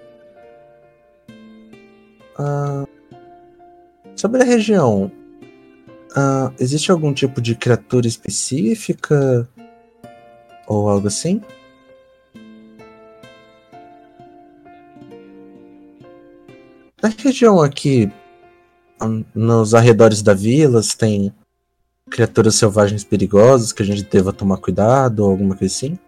[2.39, 2.87] Ah,
[4.17, 5.11] sobre a região,
[6.17, 9.49] ah, existe algum tipo de criatura específica?
[10.67, 11.41] Ou algo assim?
[17.03, 18.11] Na região aqui,
[19.35, 21.35] nos arredores da vila, tem
[22.09, 25.99] criaturas selvagens perigosas que a gente deva tomar cuidado ou alguma coisa assim?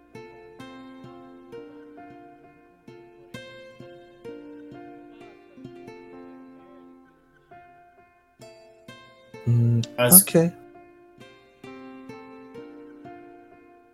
[10.12, 10.52] Ok.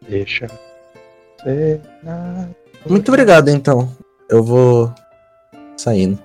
[0.09, 0.47] Deixa.
[2.87, 3.95] Muito obrigado, então.
[4.29, 4.93] Eu vou
[5.77, 6.19] saindo.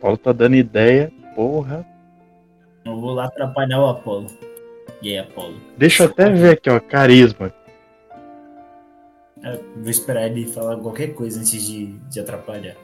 [0.00, 1.12] Paulo tá dando ideia.
[1.34, 1.86] Porra.
[2.84, 4.26] Eu vou lá atrapalhar o Apolo.
[5.00, 5.56] E aí, Apolo?
[5.76, 6.78] Deixa eu até ver aqui, ó.
[6.78, 7.52] Carisma.
[9.42, 12.76] É, vou esperar ele falar qualquer coisa antes de, de atrapalhar.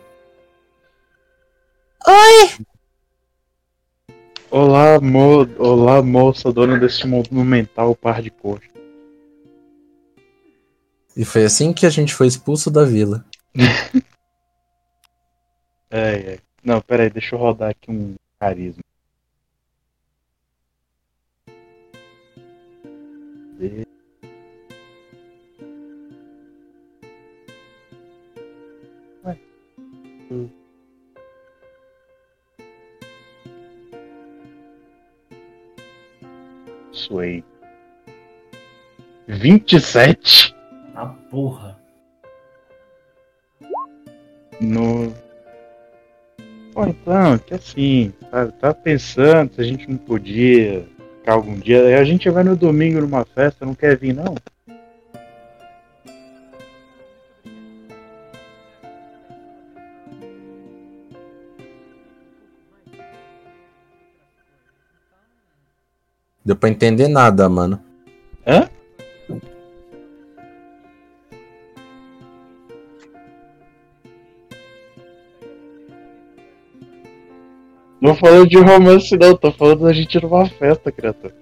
[4.51, 5.47] Olá, mo...
[5.59, 8.71] Olá, moça, dona deste monumental par de coxas.
[11.17, 13.25] E foi assim que a gente foi expulso da vila.
[15.93, 16.39] É, é.
[16.63, 18.81] Não, pera aí, deixa eu rodar aqui um carisma.
[37.01, 37.45] Sway.
[39.27, 40.55] 27.
[40.95, 41.79] A porra.
[44.61, 45.15] No.
[46.73, 50.87] Pô, então, que assim, tá, tá pensando se a gente não podia
[51.19, 51.99] ficar algum dia.
[51.99, 54.35] A gente vai no domingo numa festa, não quer vir, não?
[66.51, 67.81] Deu pra entender nada, mano.
[68.45, 68.69] Hã?
[78.01, 81.33] Não falando de romance, não, tô falando da gente numa festa, criatura.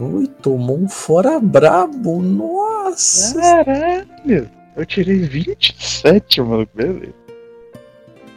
[0.00, 2.22] Ui, tomou um fora brabo.
[2.22, 3.38] Nossa.
[3.40, 4.50] Caralho!
[4.76, 6.66] Eu tirei 27, mano.
[6.74, 7.14] Beleza.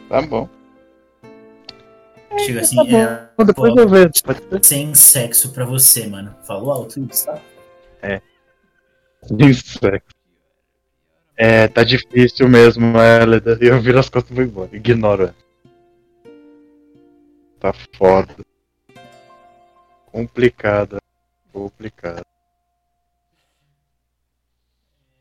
[0.09, 0.49] Tá bom.
[2.39, 2.97] Chega assim, Tá bom.
[2.97, 4.09] é, Bom, Depois pô, eu vejo.
[4.61, 6.35] Sem sexo pra você, mano.
[6.45, 7.39] Falou alto isso, tá?
[8.01, 8.21] É.
[11.37, 13.57] É, tá difícil mesmo, Hélida.
[13.61, 14.69] Eu viro as costas e vou embora.
[14.73, 15.35] Ignoro ela.
[17.59, 18.35] Tá foda.
[20.11, 20.97] Complicada.
[21.53, 22.25] Complicada.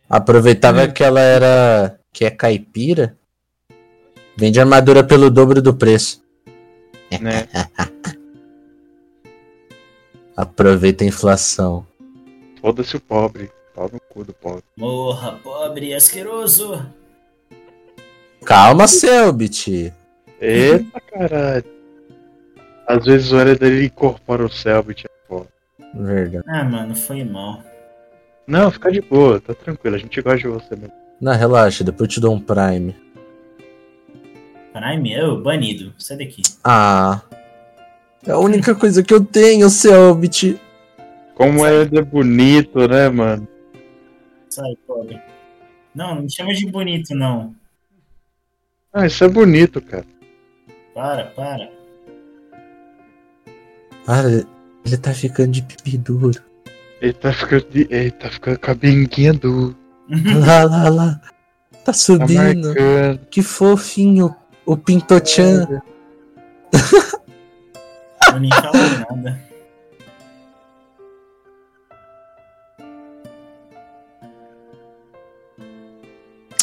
[0.08, 2.00] Aproveitava que ela era.
[2.12, 3.16] que é caipira.
[4.36, 6.22] Vende armadura pelo dobro do preço.
[7.20, 7.46] Né?
[10.34, 11.86] Aproveita a inflação.
[12.60, 13.50] Foda-se o pobre.
[13.74, 14.64] Pau no cu do pobre.
[14.76, 16.84] Morra, pobre e asqueroso.
[18.44, 19.92] Calma, Selbit.
[20.40, 21.64] Eita caralho.
[22.86, 25.06] Às vezes o ele incorpora o Selbit.
[25.94, 25.98] É.
[25.98, 26.44] Verdade.
[26.48, 27.62] Ah, mano, foi mal.
[28.46, 29.96] Não, fica de boa, tá tranquilo.
[29.96, 30.92] A gente gosta de você mesmo.
[31.20, 32.96] Não, relaxa, depois eu te dou um Prime.
[34.72, 35.92] Prime, eu, banido.
[35.98, 36.42] Sai daqui.
[36.64, 37.20] Ah.
[38.26, 40.60] É a única coisa que eu tenho, Selbit.
[41.34, 43.48] Como ele é bonito, né, mano?
[44.48, 45.20] Sai, pobre.
[45.94, 47.54] Não, não me chama de bonito, não.
[48.92, 50.04] Ah, isso é bonito, cara.
[50.94, 51.70] Para, para.
[54.04, 54.44] Para,
[54.84, 56.42] ele tá ficando de pipi duro.
[57.00, 57.86] Ele tá ficando, de...
[57.90, 59.76] ele tá ficando com a benguinha do.
[60.46, 61.20] Lá, lá, lá.
[61.84, 62.68] Tá Tá subindo.
[62.68, 63.26] marcando.
[63.30, 64.34] que fofinho.
[64.64, 65.82] O Pintochan.
[68.32, 69.42] Eu nem falo nada.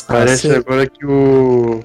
[0.08, 1.82] Parece você, agora que o.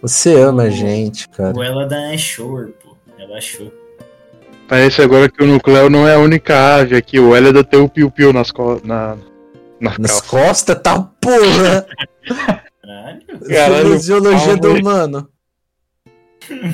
[0.00, 1.54] você ama a gente, cara.
[1.56, 2.96] O ela da Shore, pô.
[3.18, 3.70] Ela achou.
[4.72, 7.20] Parece agora que o Nucleo não é a única ave aqui.
[7.20, 8.80] O Hélida tem o piu-piu nas co...
[8.82, 9.18] na...
[9.78, 10.30] na Nas calça.
[10.30, 11.86] costas, tá porra.
[12.80, 13.20] Caralho.
[13.46, 15.28] Caralho, Fisiologia do humano.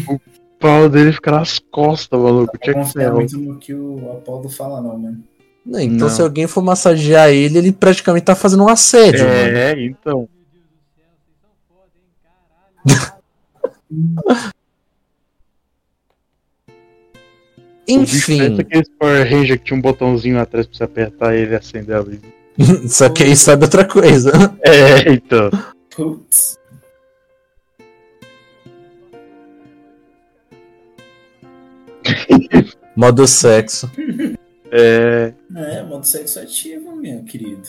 [0.08, 0.20] O
[0.60, 2.52] pau dele fica nas costas, maluco.
[2.54, 3.12] Não que confia ser.
[3.12, 5.24] muito no que o Apollo fala, não, mano.
[5.66, 6.14] Não, então Não.
[6.14, 9.34] se alguém for massagear ele, ele praticamente tá fazendo um assédio, mano.
[9.34, 9.74] É,
[17.88, 18.02] então.
[18.02, 21.34] O bicho parece Enfim, aquele Power Ranger que tinha um botãozinho atrás pra você apertar
[21.34, 22.20] ele e acender a luz.
[22.88, 24.32] só que aí sabe outra coisa.
[24.62, 25.50] É, então.
[25.94, 26.58] Putz.
[32.94, 33.90] Modo sexo.
[34.70, 35.32] É.
[35.54, 37.62] É, modo sexo ativo, meu querido.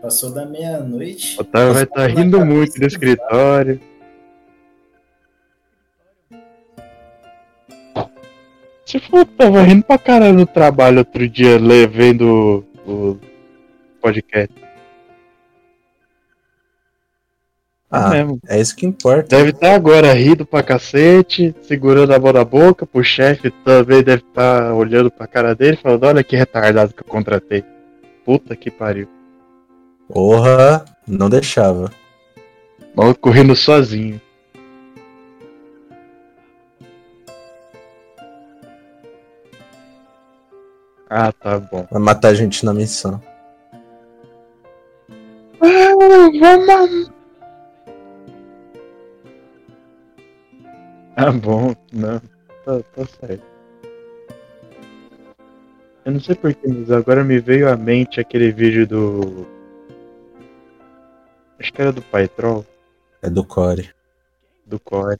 [0.00, 1.36] Passou da meia-noite.
[1.36, 3.80] O Otávio vai estar rindo muito no escritório.
[8.90, 13.16] Se for, tava rindo pra caralho no trabalho outro dia, le- vendo o,
[14.00, 14.52] podcast.
[17.90, 19.36] Ah, É é isso que importa.
[19.36, 24.22] Deve estar agora rindo pra cacete, segurando a mão na boca, pro chefe também deve
[24.22, 27.64] estar olhando pra cara dele, falando, olha que retardado que eu contratei.
[28.24, 29.08] Puta que pariu.
[30.08, 31.90] Porra, não deixava.
[32.94, 34.20] Maluco correndo sozinho.
[41.10, 41.86] Ah, tá bom.
[41.90, 43.20] Vai matar a gente na missão.
[45.60, 47.10] Vamos!
[51.16, 52.20] Ah, bom, não.
[52.64, 53.44] Tá, tá certo.
[56.04, 59.46] Eu não sei porquê, mas agora me veio à mente aquele vídeo do.
[61.58, 62.64] Acho que era do Pai Troll,
[63.22, 63.90] É do Core.
[64.64, 65.18] do Core.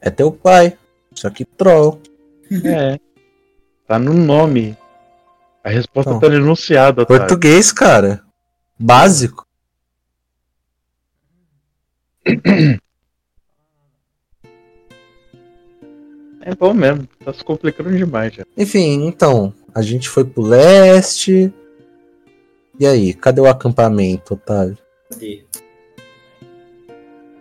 [0.00, 0.78] É teu pai.
[1.14, 2.00] Só que troll.
[2.64, 2.98] É.
[3.86, 4.76] Tá no nome.
[5.62, 6.20] A resposta Então.
[6.20, 7.20] tá no enunciado, otário.
[7.22, 8.22] Português, cara.
[8.78, 9.46] Básico.
[16.42, 17.06] É bom mesmo.
[17.24, 18.44] Tá se complicando demais já.
[18.56, 19.52] Enfim, então.
[19.74, 21.52] A gente foi pro leste.
[22.78, 24.78] E aí, cadê o acampamento, Otávio?
[25.10, 25.44] Cadê?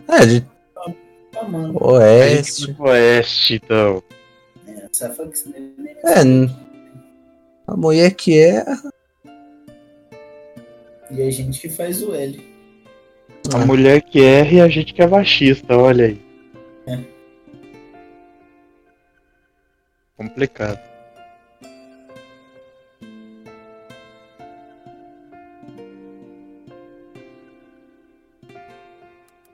[0.08, 0.48] É, de Tá,
[1.44, 1.78] mano.
[1.82, 2.76] Oeste.
[2.80, 4.04] oeste, então.
[4.68, 6.08] É, essa foi que você merece.
[6.08, 6.50] É, n-
[7.68, 8.64] a mulher que é.
[11.12, 12.48] E a gente que faz o L.
[13.54, 16.22] A mulher que erra e a gente que é machista, olha aí.
[16.86, 17.00] É.
[20.18, 20.80] Complicado.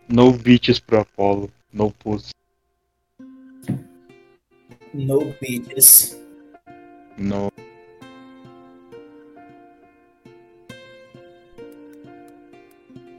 [0.08, 2.32] No beats pro Apollo, no pussy,
[4.94, 6.16] No bitches.
[7.18, 7.52] no.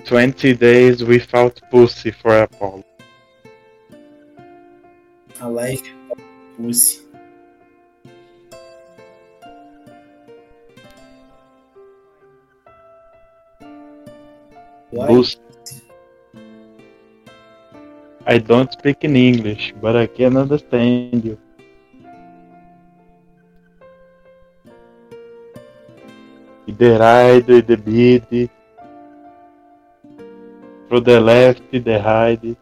[0.05, 2.85] Twenty days without pussy for Apollo.
[5.41, 5.83] A life
[6.57, 7.01] pussy.
[14.91, 15.07] Why?
[18.29, 21.39] I don't speak in English, but I can understand you.
[26.67, 28.51] The right, the mid,
[30.89, 32.57] from the left, the right.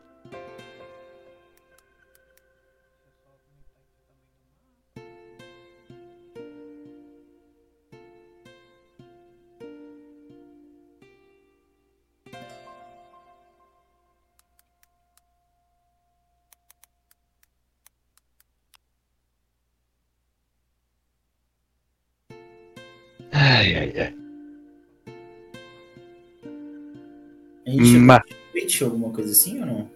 [28.64, 29.90] Noite, alguma coisa assim ou não?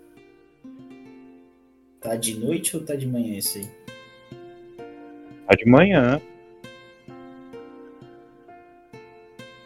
[2.03, 3.67] Tá de noite ou tá de manhã isso aí?
[5.47, 6.21] Tá de manhã.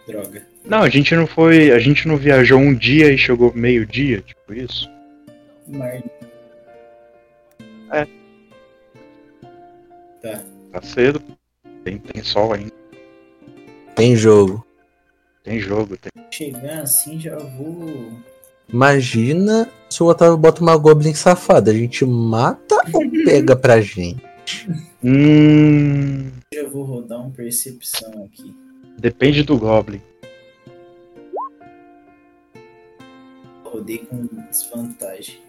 [0.06, 0.46] Droga.
[0.64, 1.72] Não, a gente não foi.
[1.72, 4.88] A gente não viajou um dia e chegou meio-dia, tipo isso.
[5.66, 6.00] Mar...
[7.90, 8.06] É.
[10.22, 10.44] Tá.
[10.70, 11.20] Tá cedo.
[11.82, 12.72] Tem, tem sol ainda.
[13.96, 14.64] Tem jogo.
[15.42, 15.96] Tem jogo.
[15.96, 16.12] Tem...
[16.30, 18.12] Chegar assim já vou.
[18.68, 21.70] Imagina se o Otávio bota uma Goblin safada.
[21.70, 24.68] A gente mata ou pega pra gente?
[25.04, 26.30] Hum.
[26.54, 28.54] Já vou rodar um percepção aqui.
[28.98, 30.00] Depende do Goblin.
[33.64, 35.40] Rodei com desvantagem.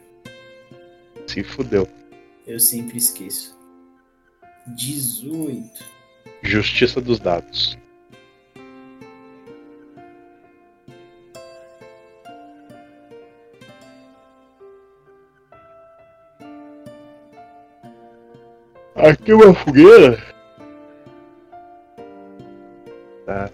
[1.28, 1.88] Se fudeu.
[2.48, 3.58] Eu sempre esqueço.
[4.76, 5.68] 18.
[6.42, 7.78] Justiça dos dados.
[19.04, 20.18] Aqui é uma fogueira.
[23.26, 23.50] Tá.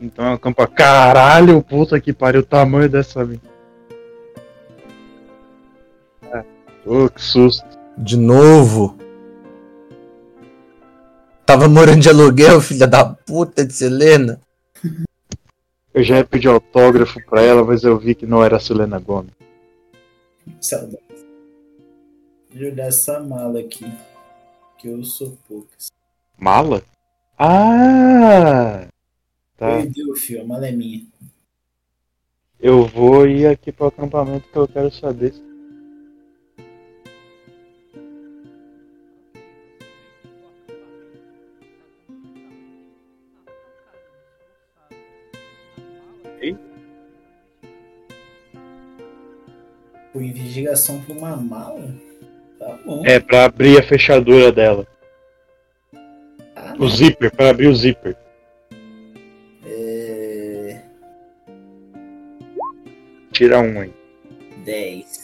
[0.00, 0.66] Então é uma campa.
[0.66, 3.24] Caralho, puta que pariu o tamanho dessa.
[3.24, 3.40] mina.
[6.32, 6.44] Ah,
[6.84, 7.64] Ô, que susto.
[7.96, 8.98] De novo.
[11.46, 14.40] Tava morando de aluguel, filha da puta de Selena.
[15.94, 18.98] Eu já ia pedir autógrafo pra ela, mas eu vi que não era a Selena
[18.98, 19.30] Gomes.
[20.60, 20.98] Saudades.
[22.50, 23.86] Vou jogar essa mala aqui.
[24.78, 25.88] Que eu sou poucas.
[26.38, 26.82] Mala?
[27.36, 28.86] Ah!
[29.56, 29.66] Tá.
[29.82, 30.42] Perdeu, filho.
[30.42, 31.04] A mala é minha.
[32.60, 35.32] Eu vou ir aqui pro acampamento que eu quero saber.
[35.32, 35.48] se-
[50.58, 52.07] investigação pra uma mala?
[52.58, 53.02] Tá bom.
[53.06, 54.86] É, pra abrir a fechadura dela.
[56.56, 58.16] Ah, O zíper, pra abrir o zíper.
[59.66, 60.80] é...
[63.32, 63.92] Tira um aí.
[64.64, 65.17] 10.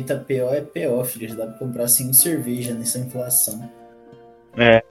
[0.00, 1.28] 50 PO é PO, filho.
[1.28, 3.70] Já dá pra comprar 5 cerveja nessa inflação.
[4.56, 4.82] É.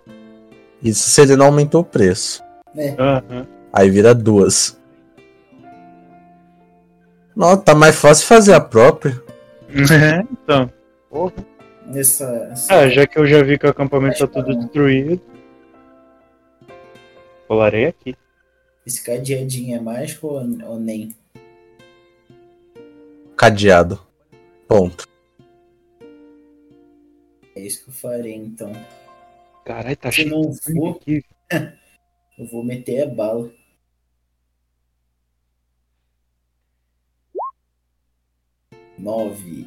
[0.81, 2.43] Isso se ele não aumentou o preço.
[2.97, 3.47] Aham.
[3.73, 4.79] Aí vira duas.
[7.35, 9.21] Não, tá mais fácil fazer a própria.
[9.71, 10.71] É, então.
[11.85, 12.51] Nessa.
[12.71, 15.21] Ah, já que eu já vi que o acampamento tá tudo destruído.
[17.47, 18.15] Colarei aqui.
[18.83, 21.15] Esse cadeadinho é mágico ou, ou nem?
[23.37, 24.08] Cadeado.
[24.69, 25.03] Ponto.
[27.55, 28.71] É isso que eu farei então.
[29.65, 31.23] Caralho, tá Se cheio não for- aqui.
[32.37, 33.51] Eu vou meter a bala.
[38.97, 39.65] Nove.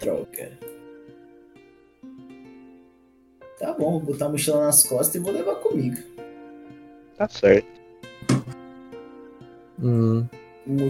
[0.00, 0.58] Droga.
[3.58, 5.96] Tá bom, vou botar a mochila nas costas e vou levar comigo.
[7.16, 7.79] Tá certo.
[9.82, 10.26] Hum.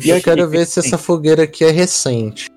[0.02, 2.51] E eu quero ver se essa fogueira aqui é recente.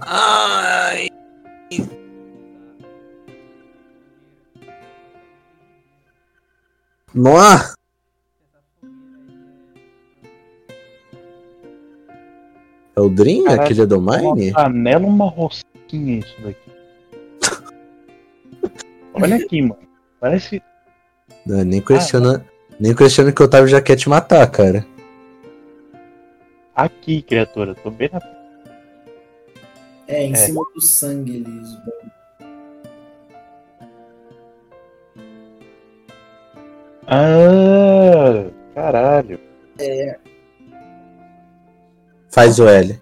[0.00, 1.08] Ai.
[7.14, 7.71] Nossa!
[13.12, 14.52] É Dream, Caralho, aquele do Uma Mine?
[14.52, 16.72] panela, uma rosquinha isso daqui.
[19.14, 19.78] Olha aqui, mano.
[20.20, 20.62] Parece.
[21.46, 22.44] Não, nem questiona,
[22.80, 24.86] nem questiona que o Otávio já quer te matar, cara.
[26.74, 27.74] Aqui, criatura.
[27.74, 28.20] Tô bem na.
[30.08, 30.36] É, em É.
[30.36, 31.68] cima do sangue eles.
[37.06, 38.50] Ah!
[38.74, 39.38] Caralho.
[42.30, 43.01] Faz o L.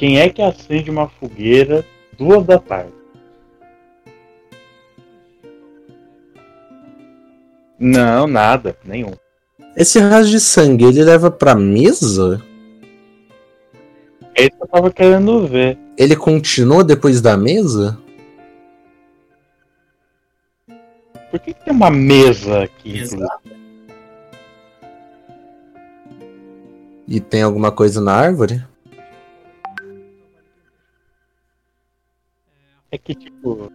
[0.00, 1.84] quem é que acende uma fogueira
[2.16, 2.90] duas da tarde?
[7.78, 9.12] Não, nada, nenhum.
[9.76, 12.42] Esse rastro de sangue, ele leva pra mesa?
[14.34, 15.76] É isso que eu tava querendo ver.
[15.98, 17.98] Ele continua depois da mesa?
[21.30, 23.00] Por que, que tem uma mesa aqui?
[23.00, 23.50] Exato.
[27.06, 28.64] E tem alguma coisa na árvore?
[32.92, 33.70] É que tipo.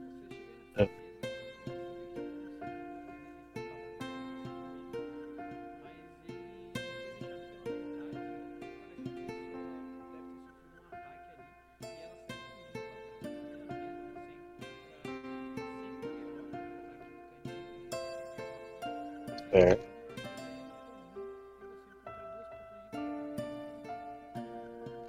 [19.55, 19.77] é.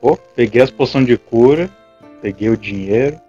[0.01, 1.69] Pô, peguei as poções de cura,
[2.23, 3.26] peguei o dinheiro.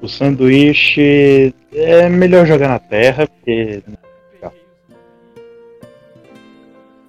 [0.00, 3.82] O sanduíche é melhor jogar na terra, porque.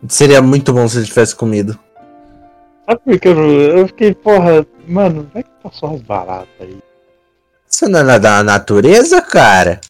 [0.07, 1.77] Seria muito bom se ele tivesse comido.
[2.85, 6.77] Sabe por que eu, eu fiquei, porra, mano, vai que passou as baratas aí.
[7.69, 9.81] Isso não é da natureza, cara?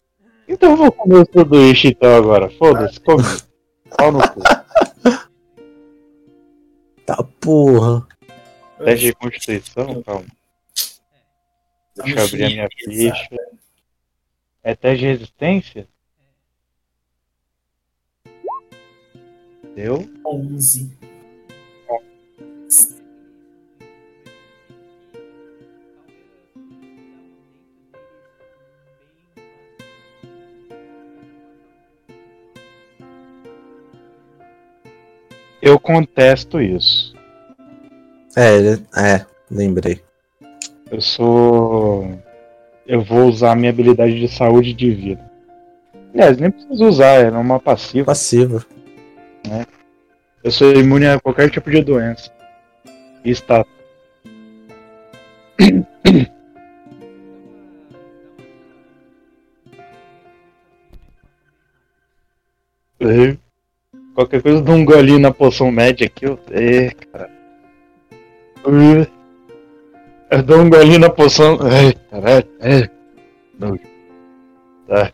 [0.48, 2.50] Então eu vou comer o sanduíche então agora.
[2.58, 3.22] Foda-se, come.
[3.96, 4.40] Pau no cu.
[7.06, 8.06] Tá porra.
[8.84, 10.26] Teste de constituição, calma.
[12.04, 13.36] Deixa eu abrir a minha ficha.
[14.62, 15.88] É teste de resistência?
[19.74, 20.08] Deu?
[20.26, 20.98] 11.
[35.60, 37.14] Eu contesto isso.
[38.36, 38.74] É,
[39.14, 40.07] é, lembrei.
[40.90, 42.18] Eu sou.
[42.86, 45.30] Eu vou usar a minha habilidade de saúde e de vida.
[46.14, 48.06] Aliás, nem preciso usar, é uma passiva.
[48.06, 48.64] Passivo.
[50.42, 52.30] Eu sou imune a qualquer tipo de doença.
[53.24, 53.64] Está.
[63.00, 63.36] É.
[64.12, 66.24] Qualquer coisa, dá um golinho na poção média aqui.
[66.24, 66.36] Eu...
[67.12, 67.30] Cara.
[70.30, 71.58] Eu dou um golinho na poção.
[71.66, 72.48] É, caralho.
[72.60, 72.90] É.
[73.58, 73.78] Não.
[74.86, 75.10] Tá.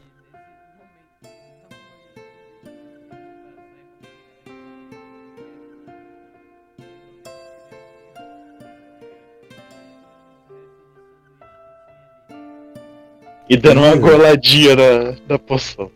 [13.49, 15.91] E dando uma goladinha na, na poção.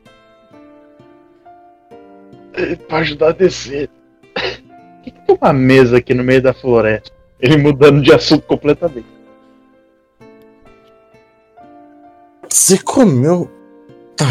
[2.52, 3.90] É, Pra ajudar a descer.
[4.34, 7.17] Por que, que tem uma mesa aqui no meio da floresta?
[7.40, 9.06] Ele mudando de assunto completamente.
[12.48, 13.50] Você comeu.
[14.16, 14.26] Tá.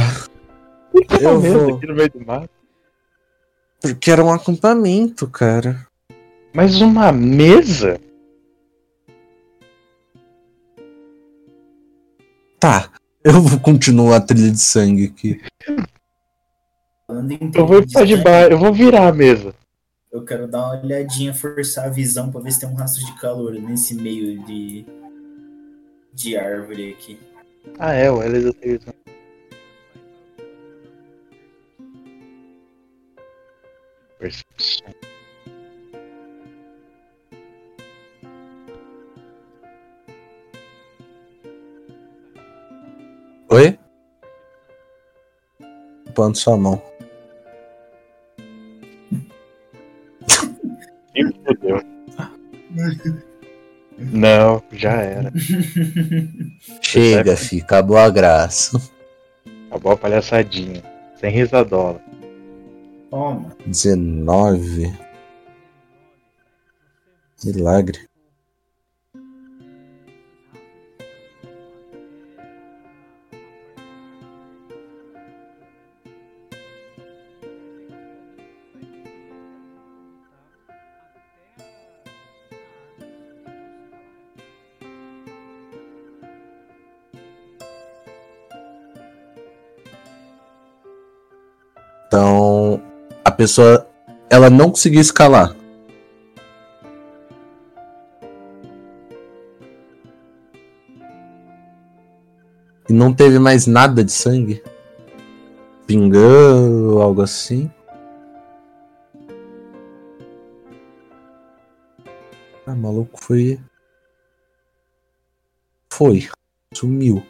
[0.92, 2.50] Por que Eu mesa vou- aqui no meio do mato?
[3.82, 5.88] Porque era um acampamento, cara.
[6.54, 8.00] Mas uma mesa?
[12.60, 12.90] Tá.
[13.24, 15.42] Eu vou continuar a trilha de sangue aqui.
[17.54, 19.54] Eu vou ir pra de baixo, eu vou virar a mesa.
[20.12, 23.20] Eu quero dar uma olhadinha, forçar a visão pra ver se tem um rastro de
[23.20, 24.86] calor nesse meio de.
[26.14, 27.20] de árvore aqui.
[27.78, 28.80] Ah, é, o eu tenho.
[34.18, 34.94] Percepção.
[43.50, 43.78] Oi?
[46.16, 46.82] Pondo sua mão.
[51.48, 51.82] Ih, fodeu.
[53.98, 55.32] Não, já era.
[56.82, 58.80] Chega, fi, acabou a graça.
[59.70, 60.84] Acabou a palhaçadinha.
[61.20, 62.00] Sem risadola.
[63.10, 63.56] Toma.
[63.66, 64.94] 19.
[67.44, 68.08] Milagre.
[93.38, 93.88] Pessoa
[94.30, 95.56] ela não conseguiu escalar.
[102.90, 104.64] E não teve mais nada de sangue?
[105.86, 107.70] Pingando, algo assim?
[112.66, 113.60] Ah, maluco foi.
[115.92, 116.28] Foi.
[116.74, 117.24] Sumiu.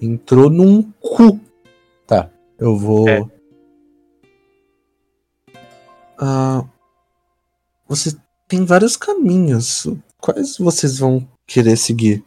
[0.00, 1.40] Entrou num cu.
[2.06, 3.08] Tá, eu vou.
[3.08, 3.39] É.
[6.20, 6.64] Ah,
[7.88, 8.14] você
[8.46, 9.86] tem vários caminhos.
[10.18, 12.22] Quais vocês vão querer seguir?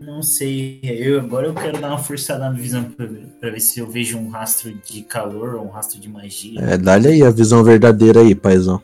[0.00, 0.80] Não sei.
[0.82, 3.90] Eu, agora eu quero dar uma forçada na visão pra, ver- pra ver se eu
[3.90, 6.60] vejo um rastro de calor ou um rastro de magia.
[6.60, 8.82] É, dá-lhe aí a visão verdadeira aí, paizão.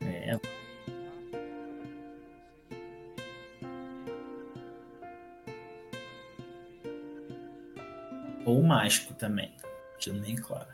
[0.00, 0.38] É.
[8.68, 9.52] mágico também.
[9.96, 10.68] Deixando bem claro.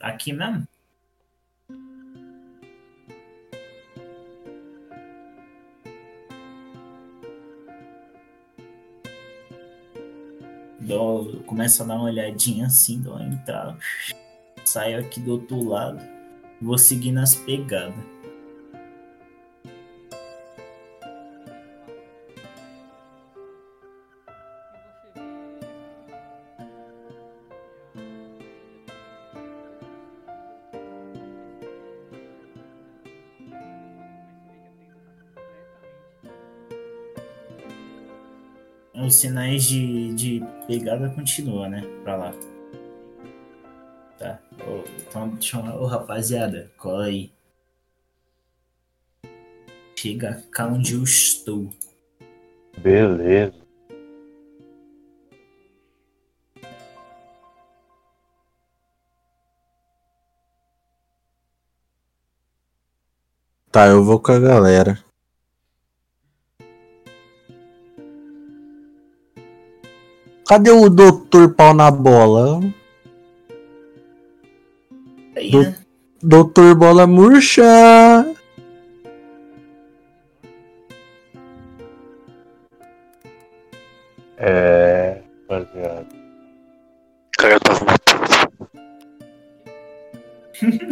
[0.00, 0.66] Aqui mesmo?
[10.96, 13.76] Dou, começo a dar uma olhadinha assim, dou uma entrada.
[14.64, 16.02] Saio aqui do outro lado.
[16.62, 18.02] Vou seguir nas pegadas.
[39.16, 41.82] Sinais de, de pegada continuam, né?
[42.02, 42.34] Pra lá.
[44.18, 44.38] Tá.
[44.66, 45.82] Ô, então, deixa eu...
[45.82, 47.32] Ô, rapaziada, cola aí.
[49.96, 51.72] Chega cá onde eu estou.
[52.78, 53.54] Beleza.
[63.70, 65.05] Tá, eu vou com a galera.
[70.48, 72.60] Cadê o doutor pau na bola?
[75.36, 75.76] Aí, Do- né?
[76.22, 77.62] Doutor bola murcha!
[84.38, 85.22] É.
[85.48, 86.06] Rapaziada.
[87.38, 87.96] Cara, tava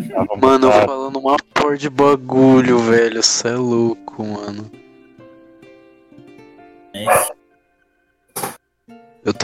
[0.08, 0.86] Tava Mano, mutado.
[0.86, 3.22] falando uma porra de bagulho, velho.
[3.22, 4.70] Cê é louco, mano.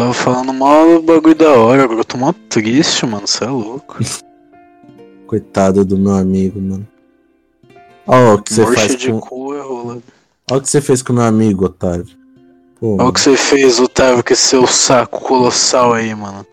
[0.01, 3.27] Tava falando mal bagulho da hora, agora eu tô mó triste, mano.
[3.27, 3.99] Cê é louco.
[5.27, 6.87] Coitado do meu amigo, mano.
[8.07, 9.21] Ó o que você faz de com.
[9.21, 9.99] cu é rola.
[10.51, 12.19] Ó o que você fez com o meu amigo, Otávio.
[12.81, 16.45] Pô, Olha o que você fez, Otávio, com esse seu saco colossal aí, mano.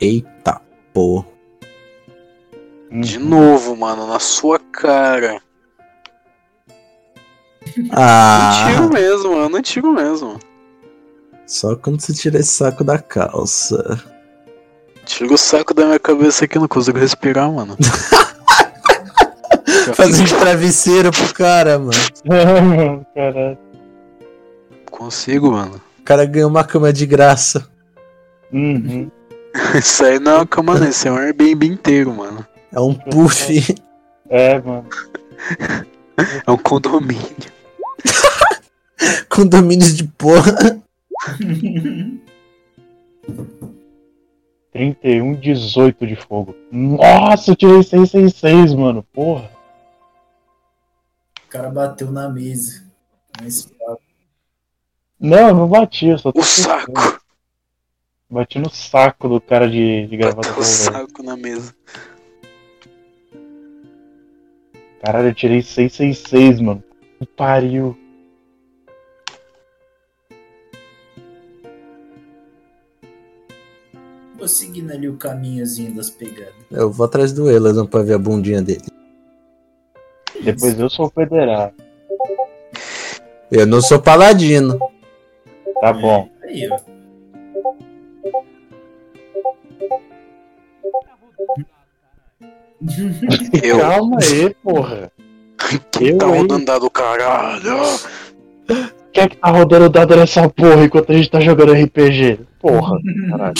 [0.00, 0.60] eita,
[0.92, 1.24] pô.
[2.90, 5.40] De novo, mano, na sua cara.
[7.76, 9.48] Não Ah, tiro mesmo, mano.
[9.48, 10.38] Não tiro mesmo.
[11.46, 14.02] Só quando você tira esse saco da calça.
[15.04, 17.76] Tira o saco da minha cabeça aqui, eu não consigo respirar, mano.
[19.94, 21.92] Fazendo de travesseiro pro cara, mano.
[23.14, 23.58] Caralho.
[24.90, 25.80] Consigo, mano.
[26.00, 27.68] O cara ganhou uma cama de graça.
[28.52, 29.10] Uhum.
[29.78, 30.88] Isso aí não é uma cama, não.
[30.88, 32.46] Isso é um Airbnb inteiro, mano.
[32.72, 33.74] É um puff.
[34.30, 34.86] É, mano.
[36.46, 37.52] É um condomínio.
[39.28, 40.80] Condomínios de porra.
[44.72, 46.54] 31, 18 de fogo.
[46.70, 49.02] Nossa, eu tirei 666, mano.
[49.12, 49.50] Porra.
[51.46, 52.84] o cara bateu na mesa.
[53.40, 53.72] Mas,
[55.18, 56.92] Não, eu não bati, eu só tô O saco.
[58.28, 61.74] Bati no saco do cara de, de gravata Bateu o saco na mesa.
[65.00, 66.82] Caralho, eu tirei 666, mano.
[67.18, 67.96] Que pariu.
[74.44, 76.52] Vou seguindo ali o caminhozinho das pegadas.
[76.70, 78.84] Eu vou atrás do Elan pra ver a bundinha dele.
[80.42, 81.72] Depois eu sou federal.
[83.50, 84.78] Eu não sou paladino.
[85.80, 86.28] Tá bom.
[86.42, 86.78] Aí, ó.
[93.62, 93.78] Eu.
[93.80, 95.10] Calma aí, porra.
[95.90, 96.42] Quem eu, tá hein?
[96.42, 97.78] rodando dado caralho?
[99.10, 102.40] Quem é que tá rodando dado nessa porra enquanto a gente tá jogando RPG?
[102.58, 102.98] Porra,
[103.30, 103.54] caralho.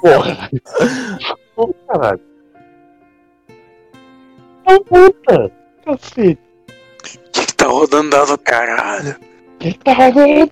[0.00, 0.50] Porra.
[1.54, 2.20] Porra, caralho.
[4.66, 5.52] Ah, puta.
[5.84, 6.38] Cacete.
[7.32, 9.16] Quem tá rodando dado caralho?
[9.58, 10.50] Quem tá rodando?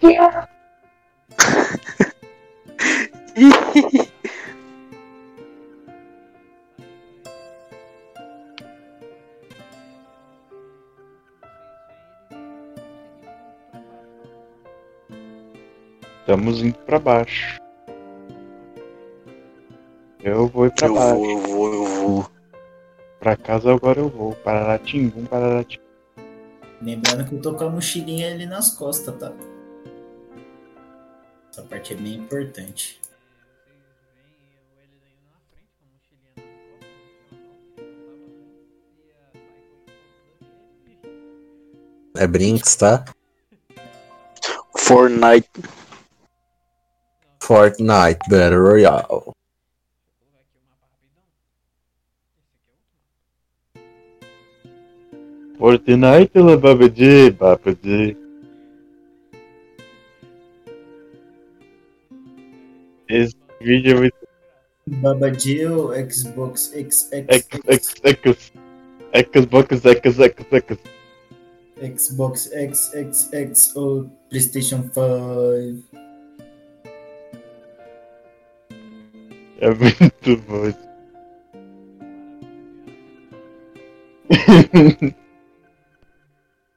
[16.20, 17.65] Estamos indo pra baixo.
[20.26, 21.14] Eu vou ir pra Eu baixo.
[21.14, 22.30] vou, eu vou, eu vou.
[23.20, 24.34] Pra casa agora eu vou.
[24.34, 25.84] Pararatingum, pararatingum.
[26.82, 29.32] Lembrando que eu tô com a mochilinha ali nas costas, tá?
[31.48, 33.00] Essa parte é bem importante.
[42.16, 43.04] É Brinks, tá?
[44.76, 45.48] Fortnite.
[47.40, 49.35] Fortnite Battle Royale.
[55.58, 56.36] Esse aqui é o outro mapa.
[56.36, 58.16] Fortnite la babadi, babadi.
[63.08, 64.16] Esse vídeo é muito.
[64.88, 68.52] Babadil, Xbox XX, X, X, X.
[69.34, 70.78] Xbox, X, X, X.
[71.82, 75.84] Xbox XXX ou PlayStation 5.
[79.60, 80.72] É muito bom.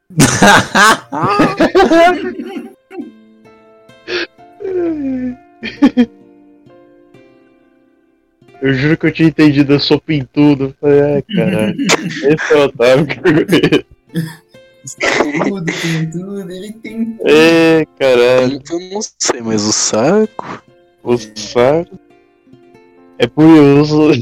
[8.61, 10.65] Eu juro que eu tinha entendido, eu sou pintudo.
[10.65, 11.75] Eu falei, ai caralho.
[11.79, 13.23] Esse é o Otávio que eu.
[15.43, 17.29] Tudo, tem tudo, ele tem tudo.
[17.29, 18.61] É, caralho.
[18.69, 20.61] Eu não sei, mas o saco.
[21.03, 21.97] O saco.
[23.17, 24.11] É curioso.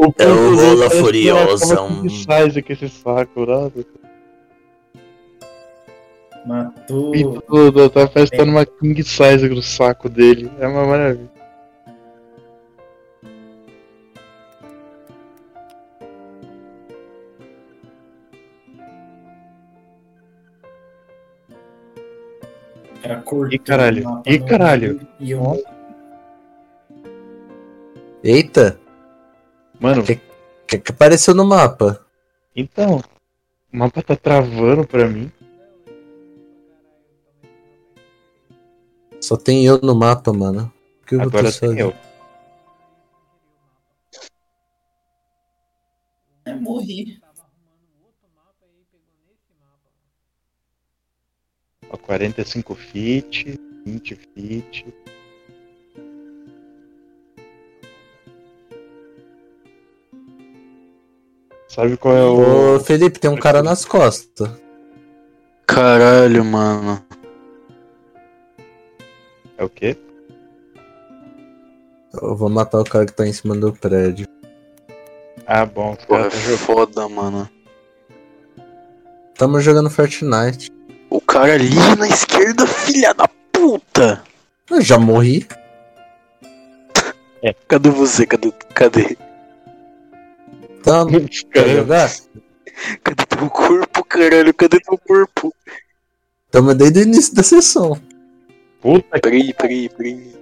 [0.00, 3.68] O É o parece que Furiosa, um- com size com esse saco, né?
[6.48, 7.12] Matou.
[7.12, 10.50] Pintudo, tá festando uma king size no saco dele.
[10.58, 11.30] É uma maravilha.
[23.02, 24.02] Cara cortou Ih, caralho.
[24.04, 25.00] no caralho.
[25.20, 25.62] E eu.
[28.22, 28.78] Eita,
[29.80, 30.20] Mano, o que,
[30.66, 32.04] que que apareceu no mapa?
[32.54, 33.00] então.
[33.72, 35.30] O mapa tá travando pra mim.
[39.28, 40.72] Só tem eu no mapa, mano.
[41.02, 41.78] O que eu Agora tem sozinho?
[41.78, 41.94] eu.
[46.46, 47.02] é, morri.
[47.02, 47.20] E.
[51.90, 54.86] Ó, 45 feet, 20 feet.
[61.68, 62.76] Sabe qual é o.
[62.76, 64.48] Ô, Felipe, tem um cara nas costas.
[65.66, 67.06] Caralho, mano.
[69.58, 69.96] É o quê?
[72.22, 74.26] Eu vou matar o cara que tá em cima do prédio.
[75.46, 75.96] Ah, bom.
[76.06, 77.48] Porra, é foda, mano.
[79.36, 80.70] Tamo jogando Fortnite.
[81.10, 84.22] O cara ali na esquerda, filha da puta!
[84.70, 85.46] Eu já morri.
[87.66, 88.26] Cadê você?
[88.26, 88.52] Cadê?
[88.74, 89.16] Cadê?
[90.82, 91.04] Tá,
[91.52, 92.10] quer jogar?
[93.02, 94.54] Cadê teu corpo, caralho?
[94.54, 95.52] Cadê teu corpo?
[96.50, 98.00] Tamo desde o início da sessão.
[98.80, 100.38] Puta que Peraí, peraí, peraí.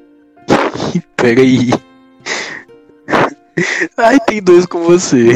[1.17, 1.71] Peraí.
[3.97, 5.29] Ai, tem dois com você.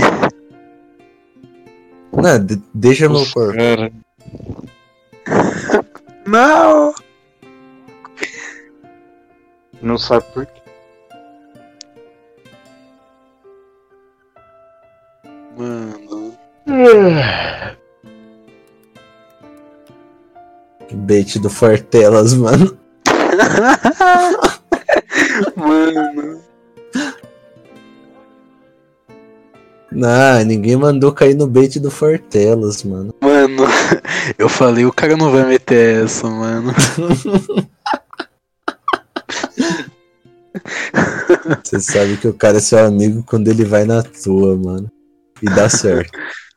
[2.12, 3.56] Não, de- deixa meu corpo.
[3.56, 3.90] cara.
[6.26, 6.94] Não!
[9.80, 10.60] Não sabe por quê.
[15.56, 16.36] Mano.
[20.92, 22.78] Bait do Fortelas, mano.
[25.56, 26.40] Mano.
[29.92, 33.12] Não, ninguém mandou cair no bait do Fortelas, mano.
[33.20, 33.64] Mano,
[34.38, 36.72] eu falei, o cara não vai meter essa, mano.
[41.64, 44.90] Você sabe que o cara é seu amigo quando ele vai na tua, mano.
[45.42, 46.10] E dá certo.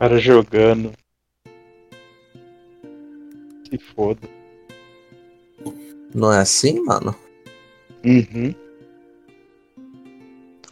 [0.00, 0.92] cara jogando.
[3.68, 4.26] Se foda.
[6.14, 7.14] Não é assim, mano?
[8.02, 8.54] Uhum.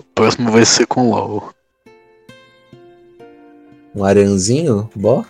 [0.01, 1.53] O próximo vai ser com LOL.
[3.95, 4.91] Um aranzinho?
[4.97, 5.25] Bó?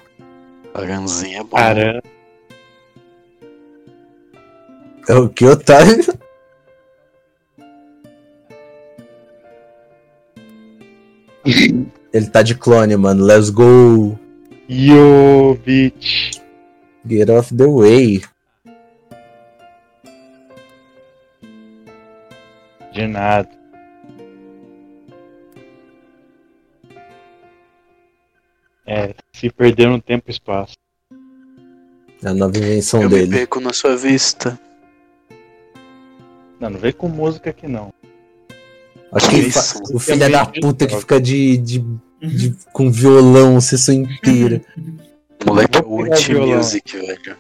[0.72, 1.56] Aranzinha é bom.
[1.56, 2.02] Caramba.
[5.08, 6.04] É o que, otário?
[12.12, 13.24] Ele tá de clone, mano.
[13.24, 14.18] Let's go.
[14.68, 16.38] Yo, bitch.
[17.06, 18.22] Get off the way.
[22.92, 23.48] De nada.
[28.86, 30.74] É, se perder no tempo e espaço.
[32.22, 33.30] É a nova invenção Eu me dele.
[33.38, 34.58] perco na sua vista.
[36.58, 37.92] Não, não vem com música aqui não.
[39.12, 41.78] Acho que ele fa- o filho da Também puta que fica de, de,
[42.22, 44.60] de- com violão a sessão inteira.
[45.44, 47.36] O moleque é o anti-music, velho.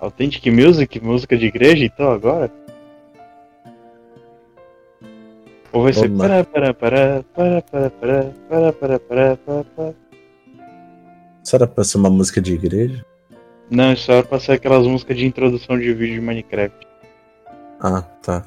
[0.00, 2.50] Authentic Music, música de igreja, então agora?
[5.72, 9.94] Ou vai ser para para para para para para para para para para para
[11.44, 13.04] Isso era pra ser uma música de igreja?
[13.70, 16.86] Não, isso era pra ser aquelas músicas de introdução de vídeo de Minecraft.
[17.80, 18.46] Ah, tá.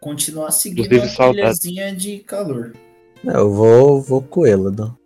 [0.00, 2.72] Continuar seguindo Inclusive, a trilhazinha de calor.
[3.26, 4.96] É, eu vou, vou com ele, não.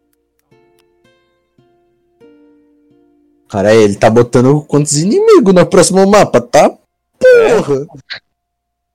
[3.48, 6.70] Cara, ele tá botando quantos inimigos no próximo mapa, tá?
[7.18, 7.86] Porra!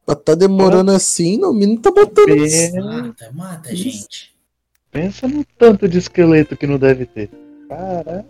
[0.05, 2.25] Mas tá demorando assim, no mínimo tá botando.
[2.27, 4.33] Pe- Mata, mata, gente.
[4.91, 7.29] Pensa no tanto de esqueleto que não deve ter.
[7.67, 8.25] Caralho.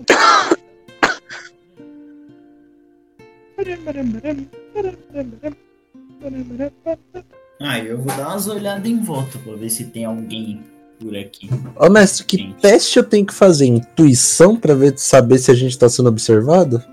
[7.60, 10.64] Ah, eu vou dar umas olhadas em volta pra ver se tem alguém
[11.00, 11.50] por aqui.
[11.76, 13.66] Ô, mestre, que teste eu tenho que fazer?
[13.66, 16.84] Intuição pra ver, saber se a gente tá sendo observado?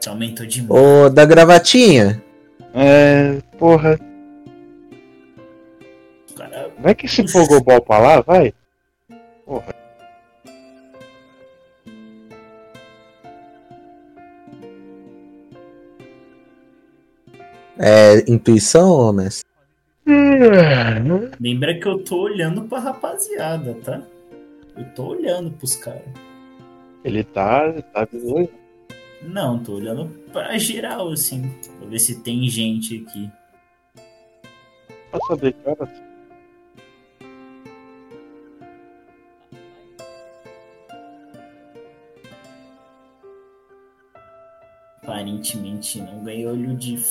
[0.00, 0.80] Você aumentou demais.
[0.80, 2.22] Ô, da gravatinha?
[2.74, 3.98] É, porra.
[6.78, 8.54] Cara, Vai que esse pogobol pra lá, vai.
[9.44, 9.74] Porra.
[17.80, 19.46] É intuição, ô, mestre?
[21.38, 24.02] lembra que eu tô olhando pra rapaziada, tá?
[24.76, 26.02] Eu tô olhando pros caras.
[27.04, 27.72] Ele tá.
[27.92, 28.48] tá bizonho.
[29.22, 31.52] Não, tô olhando pra geral, assim.
[31.78, 33.30] Pra ver se tem gente aqui.
[35.10, 36.07] Pra saber que
[45.08, 47.02] Aparentemente não ganhei olho de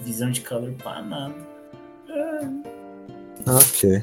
[0.00, 1.34] visão de calor pra nada.
[3.46, 4.02] Ok.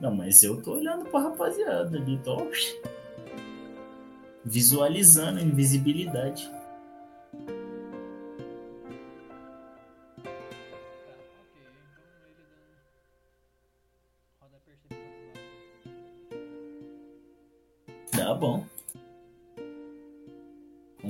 [0.00, 2.50] Não, mas eu tô olhando pra rapaziada ali, tô
[4.42, 6.50] visualizando a invisibilidade.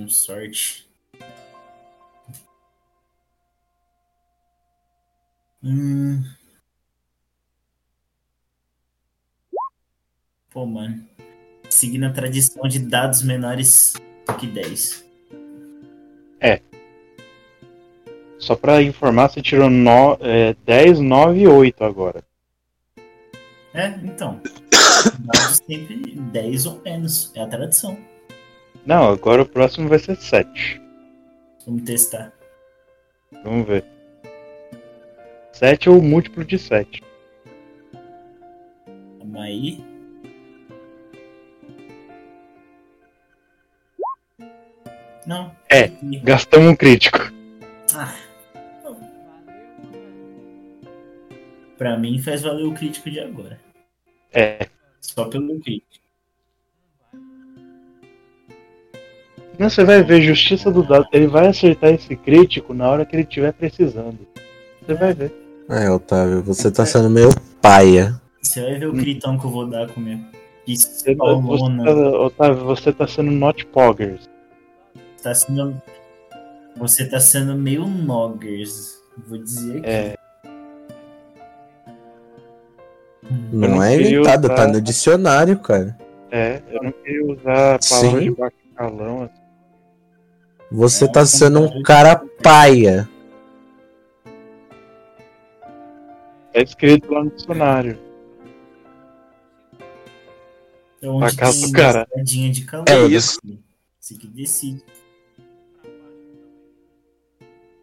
[0.08, 0.88] Com sorte.
[5.62, 6.24] Hum.
[10.48, 11.06] Pô, mano.
[11.68, 13.92] Seguindo a tradição de dados menores
[14.40, 15.04] que 10.
[18.38, 22.24] Só pra informar, você tirou no, é, 10, 9 e 8 agora.
[23.74, 24.40] É, então.
[25.20, 27.30] Dados sempre 10 ou menos.
[27.34, 28.17] É a tradição.
[28.88, 30.80] Não, agora o próximo vai ser 7.
[31.66, 32.32] Vamos testar.
[33.44, 33.84] Vamos ver.
[35.52, 37.02] 7 ou múltiplo de 7.
[39.18, 39.84] Vamos aí.
[45.26, 45.54] Não.
[45.68, 45.88] É.
[46.24, 47.18] Gastamos um crítico.
[47.94, 48.16] Ah,
[48.82, 49.00] Valeu,
[51.76, 53.60] pra mim faz valer o crítico de agora.
[54.32, 54.66] É.
[55.02, 56.07] Só pelo crítico.
[59.58, 61.06] Não, você vai ver, justiça do dado.
[61.12, 64.18] Ele vai acertar esse crítico na hora que ele estiver precisando.
[64.86, 65.32] Você vai ver.
[65.68, 67.28] É, Otávio, você tá sendo meio
[67.60, 68.20] paia.
[68.40, 70.20] Você vai ver o critão que eu vou dar com minha
[70.66, 71.84] Você, tá- você pistolona.
[71.84, 74.28] tá, Otávio, você tá sendo not poggers.
[75.22, 75.82] Tá sendo.
[76.76, 78.96] Você tá sendo meio noggers.
[79.26, 79.86] Vou dizer que.
[79.90, 80.14] É,
[83.52, 85.98] Não, não é inventado, usar- tá no dicionário, cara.
[86.30, 88.20] é, eu não queria usar palavras Sim.
[88.20, 89.22] de baixo calão.
[89.24, 89.47] Assim.
[90.70, 93.08] Você tá sendo um cara paia.
[96.52, 97.98] É escrito lá no dicionário.
[101.00, 102.08] É onde Pra casa tem do cara.
[102.24, 102.84] de calor.
[102.88, 103.38] É isso.
[103.98, 104.82] Você que decide.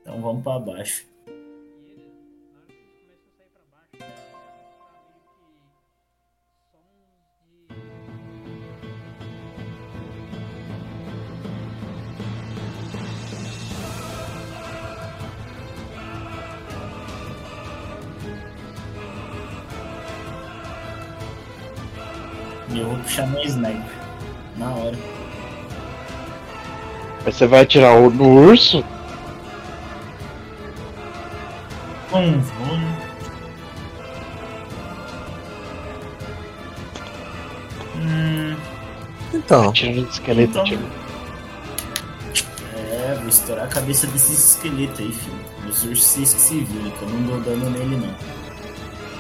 [0.02, 1.06] Então vamos pra baixo.
[22.76, 23.82] E eu vou puxar meu sniper.
[24.58, 24.96] Na hora.
[27.26, 28.84] Aí você vai atirar o- no urso?
[32.12, 32.96] Vum, vum.
[37.98, 38.56] Hum,
[39.34, 40.50] Então, Atira no esqueleto.
[40.52, 40.62] Então.
[40.64, 40.82] atira.
[42.76, 45.46] é, vou estourar a cabeça desses esqueletos aí, filho.
[45.70, 48.16] Os ursos que se viram, que eu não dou dano nele não.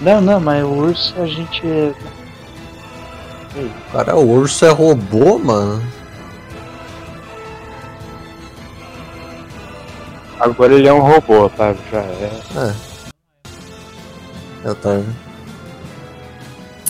[0.02, 1.62] Não, não, mas o urso a gente.
[3.56, 5.82] É- cara, o urso é robô, mano.
[10.40, 11.74] Agora ele é um robô, tá?
[11.92, 12.32] Já é.
[14.66, 15.16] É, Otávio.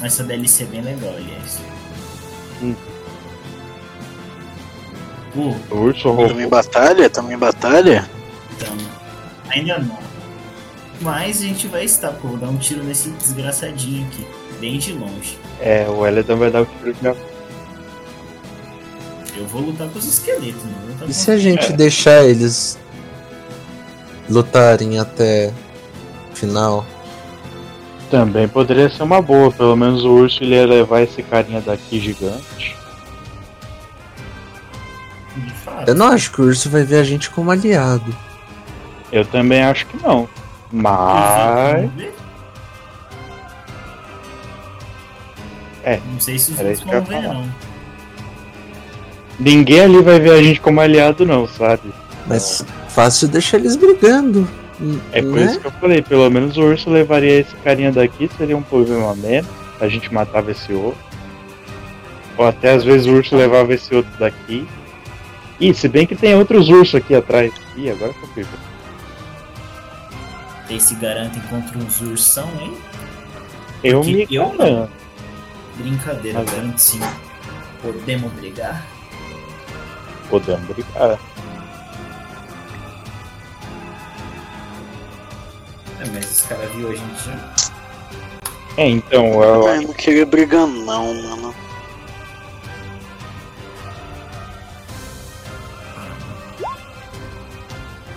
[0.01, 1.61] Essa DLC é bem legal, aliás.
[2.61, 2.75] Hum.
[5.33, 6.39] Pô, O urso Tamo robô.
[6.39, 7.09] em batalha?
[7.09, 8.09] Tamo em batalha?
[8.55, 8.75] então.
[9.49, 9.99] Ainda não.
[11.01, 12.29] Mas a gente vai estar, pô.
[12.29, 14.25] Vou dar um tiro nesse desgraçadinho aqui.
[14.59, 15.37] Bem de longe.
[15.59, 17.05] É, o Eledon vai dar o tiro de
[19.37, 20.63] Eu vou lutar com os esqueletos,
[20.99, 22.77] não E se a gente deixar eles
[24.29, 25.53] lutarem até
[26.31, 26.85] o final?
[28.09, 31.99] Também poderia ser uma boa, pelo menos o urso ele ia levar esse carinha daqui
[31.99, 32.75] gigante.
[35.87, 38.15] Eu não acho que o urso vai ver a gente como aliado.
[39.11, 40.27] Eu também acho que não.
[40.71, 41.89] Mas.
[45.85, 47.33] É, Não sei se os outros vão ver, falar.
[47.35, 47.49] não.
[49.39, 51.93] Ninguém ali vai ver a gente como aliado, não, sabe?
[52.25, 54.47] Mas fácil deixar eles brigando.
[55.11, 55.45] É por né?
[55.45, 59.11] isso que eu falei, pelo menos o urso levaria esse carinha daqui, seria um problema
[59.11, 59.49] a menos.
[59.79, 60.99] A gente matava esse outro.
[62.37, 64.67] Ou até às vezes o urso levava esse outro daqui.
[65.59, 67.53] Ih, se bem que tem outros ursos aqui atrás.
[67.77, 68.59] Ih, agora que eu fui ver.
[70.69, 72.73] Eles se garantem contra os ursão, hein?
[73.83, 74.89] Eu Porque me eu não.
[75.77, 76.43] Brincadeira, é.
[76.43, 77.05] 25.
[77.81, 78.85] Podemos brigar?
[80.29, 81.19] Podemos brigar.
[85.99, 87.29] É, mas esse cara viu a gente.
[88.77, 91.55] É, então, eu, Eu não queria brigar não, mano.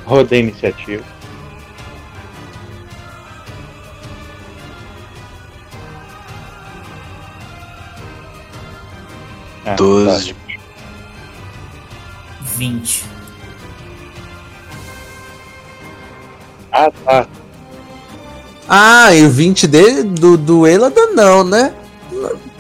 [0.09, 1.05] rodei a iniciativa.
[9.69, 10.35] Ah, 12.
[12.57, 13.03] 20.
[13.03, 13.09] tá.
[16.73, 17.27] Ah, tá.
[18.69, 21.75] Ah, e o 20 dele, do, do Elada, não, né?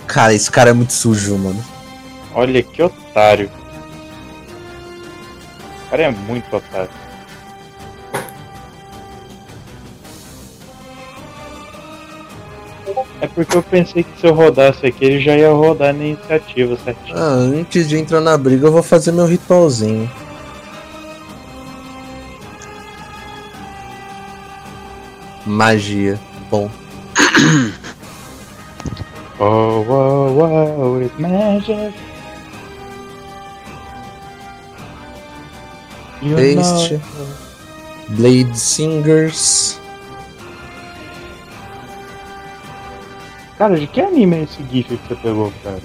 [0.07, 1.63] Cara, esse cara é muito sujo, mano.
[2.35, 3.51] Olha que otário.
[5.87, 6.91] O cara é muito otário.
[13.21, 16.77] É porque eu pensei que se eu rodasse aqui, ele já ia rodar na iniciativa
[16.85, 17.17] certinho.
[17.17, 20.09] Ah, antes de entrar na briga, eu vou fazer meu ritualzinho.
[25.47, 26.19] Magia.
[26.51, 26.71] Bom.
[29.41, 31.95] Oh, oh, oh, it's magic.
[36.21, 37.01] You know-
[38.17, 39.79] Blade Singers.
[43.59, 45.81] Cara, de que anime é esse GIF que você pegou, cara?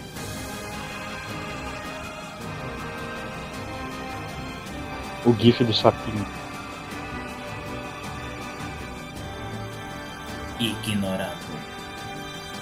[5.26, 6.26] O GIF do sapinho.
[10.60, 11.38] Ignorado.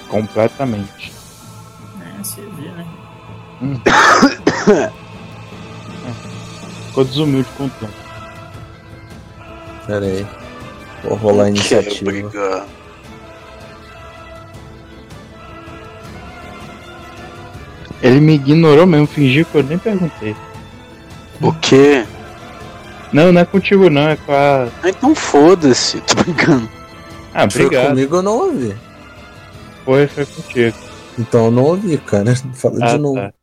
[0.07, 1.11] Completamente.
[2.01, 2.87] É, você vê, né?
[6.87, 7.93] Ficou desumilde com o tempo.
[9.87, 10.25] Pera aí.
[11.03, 12.11] Vou rolar a Não quero iniciativa.
[12.11, 12.65] brigar.
[18.01, 20.35] Ele me ignorou mesmo, fingiu que eu nem perguntei.
[21.41, 22.05] O quê?
[23.13, 24.67] Não, não é contigo não, é com a.
[24.83, 26.69] Ah, Então foda-se, tô brincando.
[27.33, 27.89] Ah, Foi obrigado.
[27.89, 28.75] comigo eu não ouvi.
[29.85, 30.77] Foi, foi contigo.
[31.19, 32.33] Então eu não ouvi, cara.
[32.53, 33.15] Fala Ah, de novo.
[33.15, 33.33] tá.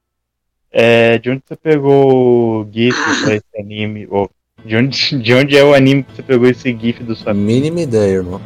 [0.70, 4.07] É, de onde você pegou o GIF pra esse anime?
[4.11, 4.31] Ou
[4.65, 7.37] de onde, de onde é o anime que você pegou esse GIF do sapinho?
[7.37, 8.41] Mínima ideia, irmão.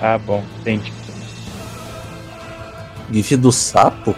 [0.00, 0.92] Ah, bom, entendi.
[3.12, 4.14] GIF do sapo?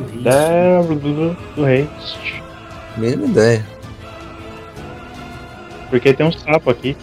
[0.00, 0.22] Rei.
[0.24, 1.88] É, do, do rei.
[2.96, 3.66] Mínima ideia.
[5.90, 6.96] Porque tem um sapo aqui.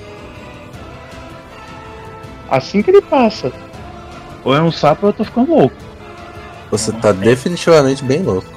[2.49, 3.51] Assim que ele passa.
[4.43, 5.75] Ou é um sapo ou eu tô ficando louco.
[6.69, 8.47] Você tá definitivamente bem louco.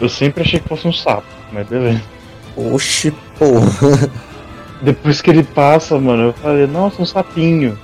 [0.00, 2.02] Eu sempre achei que fosse um sapo, mas beleza.
[2.56, 4.10] Oxi, porra.
[4.82, 7.78] Depois que ele passa, mano, eu falei, nossa, um sapinho.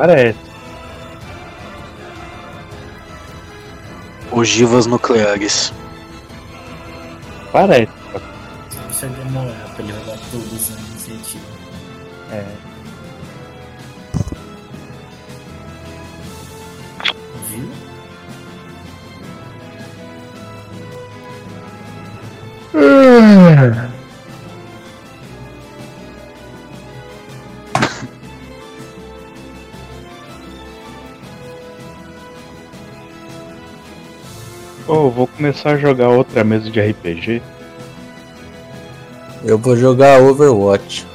[0.00, 0.38] Parece.
[4.32, 5.72] Ogivas nucleares.
[7.52, 7.92] Parece.
[8.90, 11.44] Isso vai demorar pra ele rodar todos na iniciativa.
[12.32, 12.44] É.
[17.50, 17.89] Viu?
[34.90, 37.40] Ô, vou começar a jogar outra mesa de RPG.
[39.44, 41.06] Eu vou jogar Overwatch.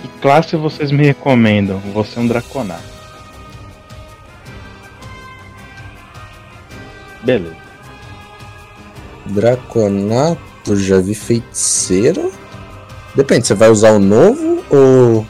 [0.00, 1.78] Que classe vocês me recomendam?
[1.92, 2.80] Vou ser um Draconar.
[7.22, 7.54] Beleza.
[9.26, 12.30] Draconato, já vi feiticeira.
[13.14, 15.26] Depende, você vai usar o novo ou.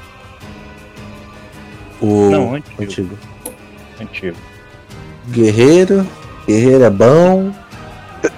[2.00, 2.80] O Não, antigo.
[2.84, 3.18] antigo?
[4.00, 4.36] Antigo.
[5.28, 6.06] Guerreiro.
[6.46, 7.52] Guerreiro é bom.
[8.22, 8.30] Tá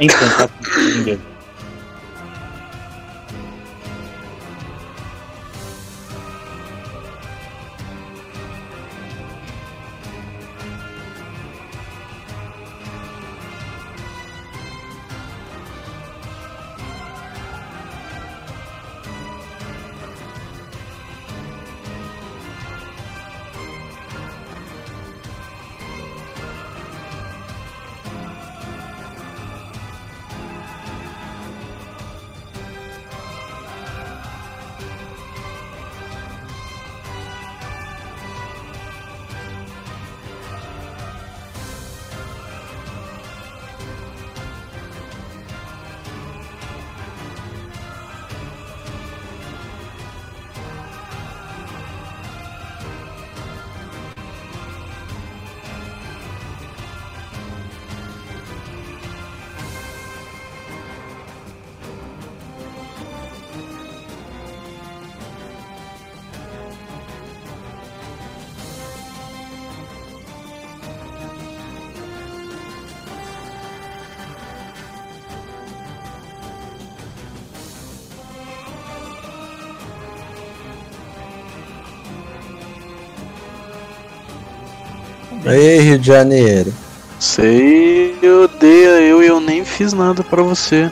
[86.01, 86.73] de Janeiro.
[87.19, 88.15] Você
[88.45, 90.91] odeia eu e eu nem fiz nada pra você.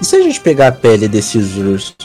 [0.00, 2.01] E se a gente pegar a pele desses ursos?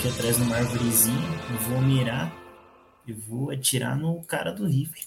[0.00, 1.28] Aqui atrás numa árvorezinha,
[1.68, 2.32] vou mirar
[3.06, 5.02] e vou atirar no cara do rifle.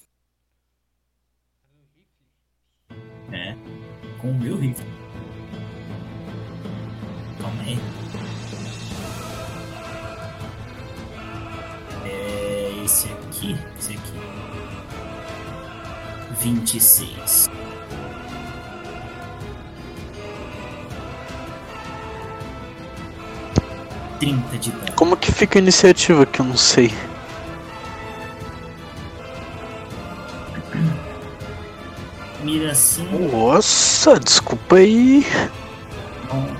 [3.32, 3.56] É,
[4.22, 4.86] com o meu rifle.
[7.42, 7.80] Calma aí.
[12.06, 14.14] É esse aqui, esse aqui.
[16.40, 17.23] 26.
[24.24, 24.94] Trinta de dano.
[24.96, 26.94] Como que fica a iniciativa que eu não sei?
[32.42, 33.06] Mira assim.
[33.30, 35.26] Nossa, desculpa aí.
[36.32, 36.56] Bom,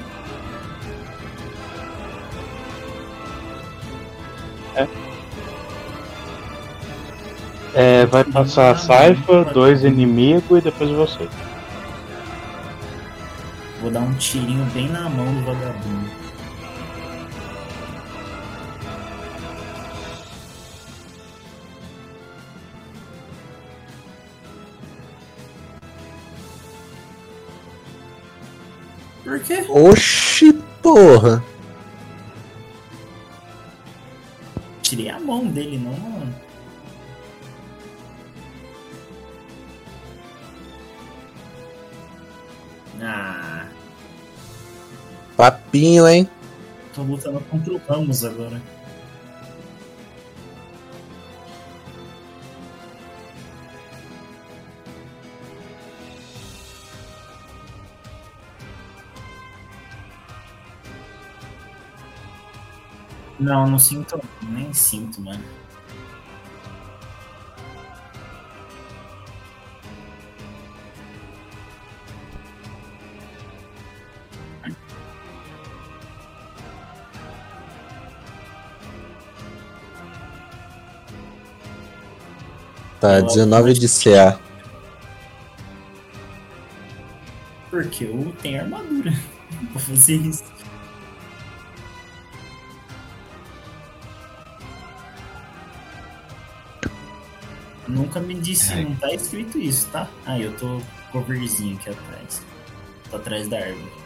[7.76, 11.30] É, vai passar a Saifa, dois inimigos e depois você.
[13.82, 16.23] Vou dar um tirinho bem na mão do vagabundo.
[29.44, 29.66] Quê?
[29.70, 31.44] Oxi, porra.
[34.82, 36.36] Tirei a mão dele, não, mano.
[43.02, 43.66] Ah,
[45.36, 46.30] Papinho, hein?
[46.94, 48.62] tô lutando contra o Ramos agora.
[63.44, 65.44] Não, não sinto, nem sinto, mano.
[83.02, 84.40] Tá, 19 de CA.
[87.70, 89.12] Porque eu tenho armadura
[89.74, 90.53] pra fazer isso.
[97.94, 100.10] Nunca me disse, não tá escrito isso, tá?
[100.26, 100.82] Ah, eu tô
[101.12, 102.42] coverzinho aqui atrás.
[103.10, 104.03] Tô atrás da árvore.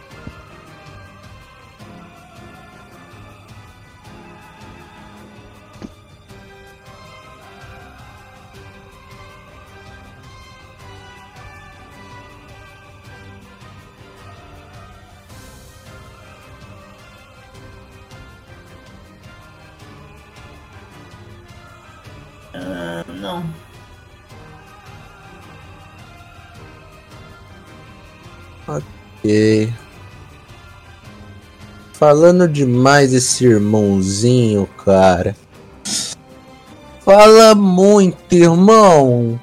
[31.97, 35.35] Falando demais esse irmãozinho, cara.
[37.03, 39.39] Fala muito, irmão.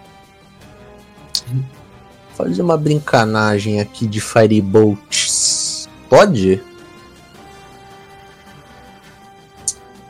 [2.37, 5.89] Fazer uma brincanagem aqui de Firebolts.
[6.09, 6.63] Pode?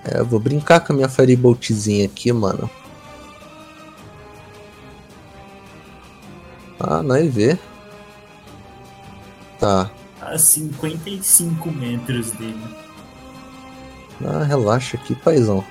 [0.05, 2.69] É, eu vou brincar com a minha Fireboltzinha aqui, mano.
[6.79, 7.59] Ah, nós vê.
[9.59, 9.91] Tá
[10.35, 12.65] a 55 metros dele.
[14.25, 15.65] Ah, relaxa aqui, paizão.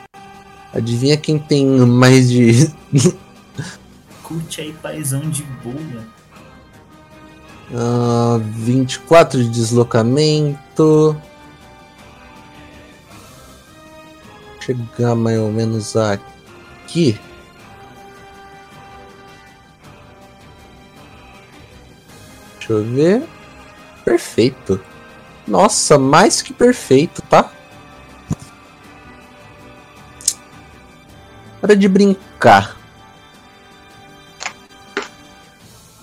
[0.74, 2.72] Adivinha quem tem mais de.
[4.24, 6.06] Curte aí, paizão de boa.
[7.74, 11.18] Ah, uh, 24 de deslocamento.
[14.62, 17.20] Chegar mais ou menos aqui.
[22.58, 23.33] Deixa eu ver.
[24.04, 24.80] Perfeito.
[25.48, 27.52] Nossa, mais que perfeito, tá?
[31.62, 32.78] Hora de brincar.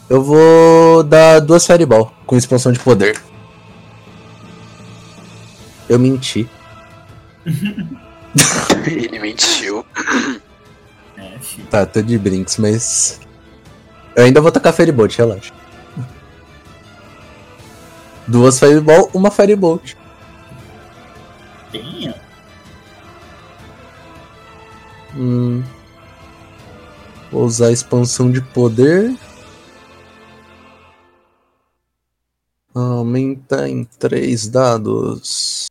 [0.09, 3.21] Eu vou dar duas Fireball com expansão de poder.
[5.89, 6.49] Eu menti.
[8.87, 9.85] Ele mentiu.
[11.17, 11.39] É.
[11.71, 13.21] Tá, tô de brinks, mas.
[14.17, 15.53] Eu ainda vou tacar Firebolt, relaxa.
[18.31, 19.95] Duas Fireball, uma Firebolt.
[21.75, 22.15] Ó.
[25.17, 25.65] Hum.
[27.33, 29.17] Vou usar a expansão de poder.
[32.73, 35.67] Aumenta em três dados.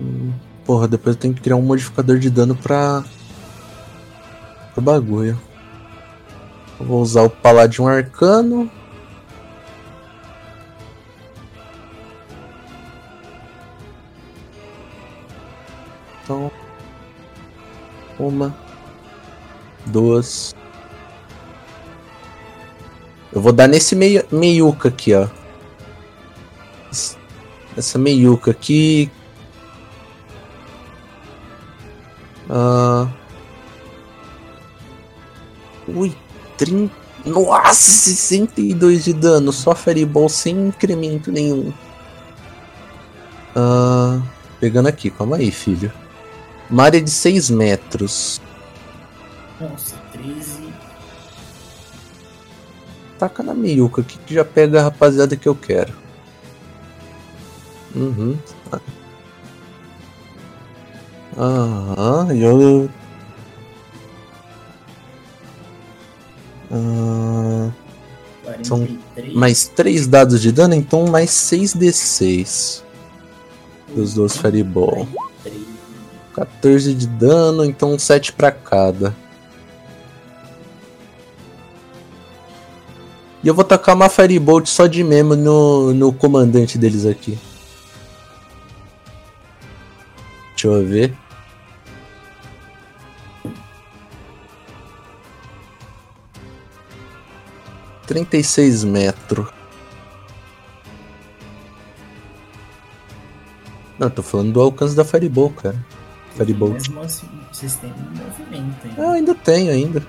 [0.00, 0.32] Hum,
[0.64, 3.04] Porra, depois eu tenho que criar um modificador de dano pra.
[4.72, 5.38] pro bagulho.
[6.80, 8.70] Eu vou usar o Paladin Arcano.
[18.36, 18.54] Uma.
[19.86, 20.54] Duas.
[23.32, 25.26] Eu vou dar nesse meio, meiuca aqui, ó.
[26.92, 27.16] Es-
[27.76, 29.10] Essa meiuca aqui.
[32.50, 33.08] Ah.
[35.88, 36.14] Ui,
[36.58, 36.92] 30.
[37.24, 39.50] Nossa, 62 de dano.
[39.52, 41.72] Só Fireball sem incremento nenhum.
[43.54, 44.20] Ah,
[44.60, 45.90] pegando aqui, calma aí, filho.
[46.70, 48.40] Uma área de 6 metros.
[49.60, 50.66] Nossa, 13.
[53.18, 55.94] Taca na meiuca aqui que já pega a rapaziada que eu quero.
[57.94, 58.36] Uhum.
[61.38, 62.90] Aham, e eu.
[66.70, 67.70] Ah,
[68.62, 69.34] São 43.
[69.34, 72.82] mais 3 dados de dano, então mais 6d6.
[73.94, 75.06] Dos dois Fireball.
[76.36, 76.46] 43.
[76.66, 79.16] 14 de dano, então 7 pra cada.
[83.42, 87.38] E eu vou tacar uma Firebolt só de mesmo no, no comandante deles aqui.
[90.50, 91.16] Deixa eu ver.
[98.06, 99.48] Trinta e seis metros.
[103.98, 105.85] Não, tô falando do alcance da Fireball, cara.
[106.36, 106.74] Firebolt.
[106.74, 109.02] Mesmo assim, vocês têm um movimento ainda.
[109.02, 110.06] Ah, ainda tenho ainda.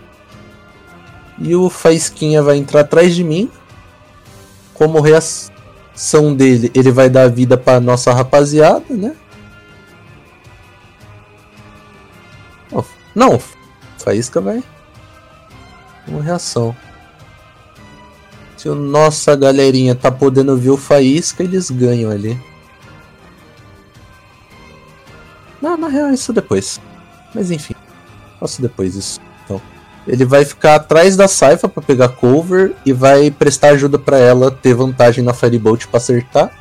[1.39, 3.49] E o Faísquinha vai entrar atrás de mim.
[4.73, 9.15] Como reação dele, ele vai dar vida pra nossa rapaziada, né?
[13.17, 13.39] Não,
[13.97, 14.63] Faísca vai.
[16.07, 16.75] Uma reação.
[18.55, 22.39] Se o nossa galerinha tá podendo ver o Faísca, eles ganham ali.
[25.61, 26.79] Não, na real, isso depois.
[27.33, 27.75] Mas enfim.
[28.39, 29.19] Faço depois isso.
[29.43, 29.61] Então,
[30.07, 34.51] ele vai ficar atrás da Saifa pra pegar cover e vai prestar ajuda pra ela
[34.51, 36.51] ter vantagem na Firebolt pra acertar.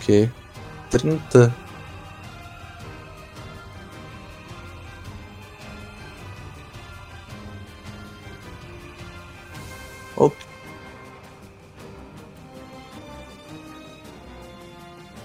[0.00, 0.30] Ok.
[0.90, 1.65] 30.
[10.16, 10.36] Ok.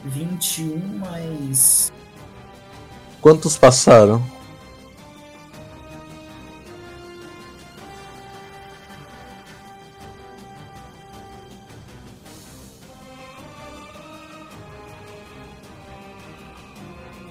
[0.03, 1.93] 21 mais.
[3.21, 4.21] Quantos passaram?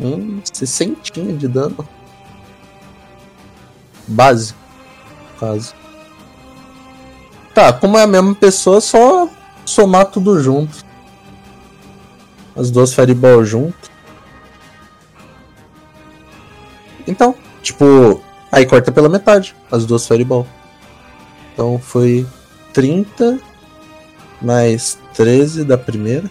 [0.01, 1.87] Hum, 60 de dano.
[4.09, 4.55] Base.
[5.39, 5.80] Caso.
[7.55, 9.29] Tá, como é a mesma pessoa, é só
[9.65, 10.85] somar tudo junto.
[12.57, 13.91] As duas Fireball junto.
[17.07, 18.23] Então, tipo,
[18.53, 20.47] aí corta pela metade as duas Fireball.
[21.53, 22.27] Então foi
[22.73, 23.39] 30
[24.41, 26.31] mais 13 da primeira.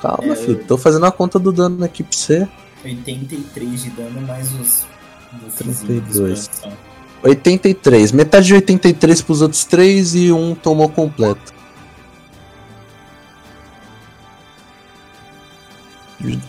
[0.00, 2.48] Calma, É, filho, tô fazendo a conta do dano aqui pra você.
[2.84, 4.86] 83 de dano mais os.
[5.46, 6.50] os 32.
[7.22, 7.30] De expansão.
[7.30, 8.12] 83.
[8.12, 11.52] Metade de 83 pros outros três e um tomou completo.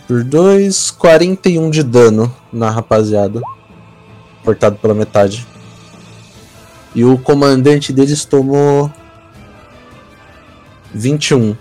[0.06, 3.40] Por 2, 41 de dano na rapaziada.
[4.44, 5.46] Cortado pela metade.
[6.94, 8.92] E o comandante deles tomou
[10.92, 11.56] 21.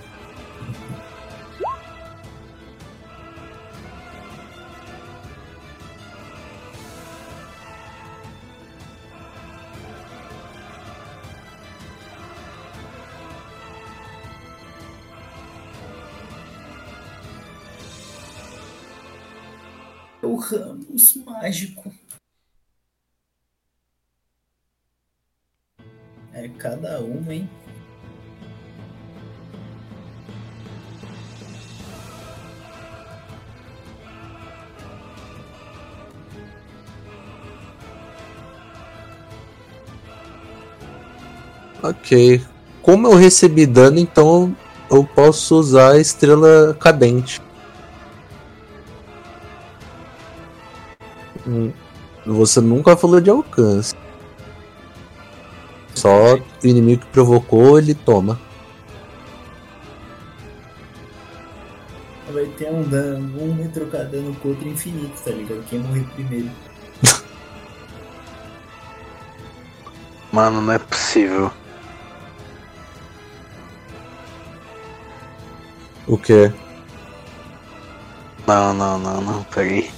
[20.52, 21.94] Ramos mágico.
[26.34, 27.50] É cada uma, hein?
[41.82, 42.42] Ok.
[42.82, 44.56] Como eu recebi dano, então
[44.90, 47.42] eu posso usar a estrela cadente.
[52.26, 53.96] Você nunca falou de alcance.
[55.96, 58.40] Só o inimigo que provocou, ele toma.
[62.32, 65.64] Vai ter um dano, um vai trocar dano com o outro infinito, tá ligado?
[65.70, 66.50] Quem morrer primeiro.
[70.32, 71.52] Mano, não é possível.
[76.08, 76.52] O quê?
[78.48, 79.92] Não, não, não, não, peraí.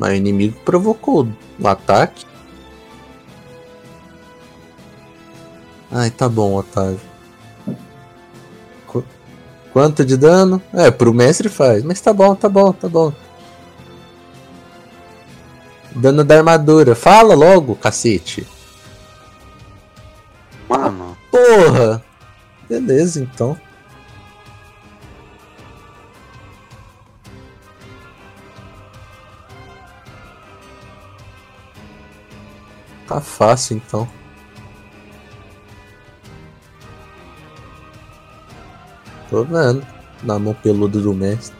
[0.00, 1.28] Mas o inimigo provocou
[1.58, 2.24] o ataque.
[5.92, 7.09] Ai, tá bom, Otávio.
[9.72, 10.60] Qu- Quanto de dano?
[10.72, 11.82] É, pro mestre faz.
[11.82, 13.12] Mas tá bom, tá bom, tá bom.
[15.94, 16.94] Dano da armadura.
[16.94, 18.46] Fala logo, cacete.
[20.68, 22.02] Mano, Porra!
[22.68, 23.58] Beleza, então.
[33.06, 34.08] Tá fácil, então.
[39.30, 39.86] Tô vendo.
[40.24, 41.56] Na mão peluda do mestre.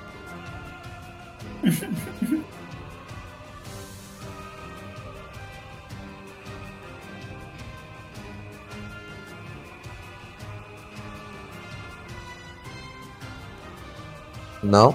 [14.63, 14.95] Não?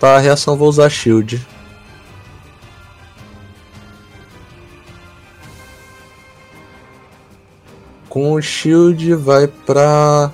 [0.00, 1.44] Tá, a reação vou usar shield.
[8.08, 10.32] Com o shield vai pra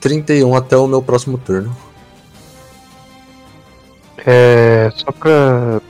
[0.00, 1.76] 31 até o meu próximo turno.
[4.26, 4.90] É.
[4.94, 5.80] Só pra.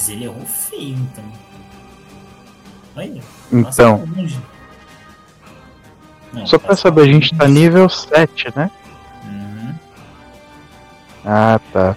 [0.00, 1.24] Mas ele errou feio, então.
[2.96, 3.22] Olha.
[3.52, 4.08] Então.
[6.32, 8.70] Não, só pra saber, a gente tá nível 7, né?
[9.24, 9.74] Uhum.
[11.22, 11.94] Ah, tá.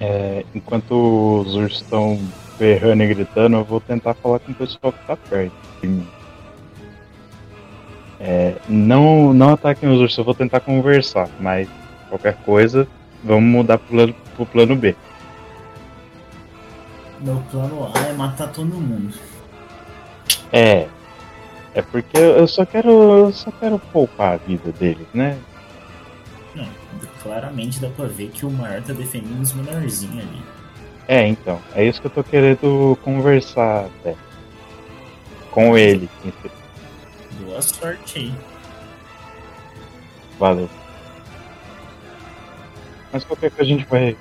[0.00, 0.92] É, enquanto
[1.40, 2.18] os ursos estão
[2.58, 6.06] berrando e gritando, eu vou tentar falar com o pessoal que tá perto de mim.
[8.20, 11.68] É, não, não ataquem os ursos, eu vou tentar conversar, mas
[12.08, 12.86] qualquer coisa,
[13.22, 14.94] vamos mudar pro, pro plano B.
[17.54, 19.14] Plano A é matar todo mundo.
[20.52, 20.88] É.
[21.72, 22.90] É porque eu só quero.
[22.90, 25.38] Eu só quero poupar a vida deles, né?
[26.52, 26.66] Não,
[27.22, 30.42] claramente dá pra ver que o maior tá defendendo os menorzinhos ali.
[31.06, 31.60] É, então.
[31.76, 34.16] É isso que eu tô querendo conversar até.
[35.52, 36.10] Com ele.
[37.38, 38.34] Boa sorte aí.
[40.40, 40.68] Valeu.
[43.12, 44.16] Mas qualquer coisa a gente vai.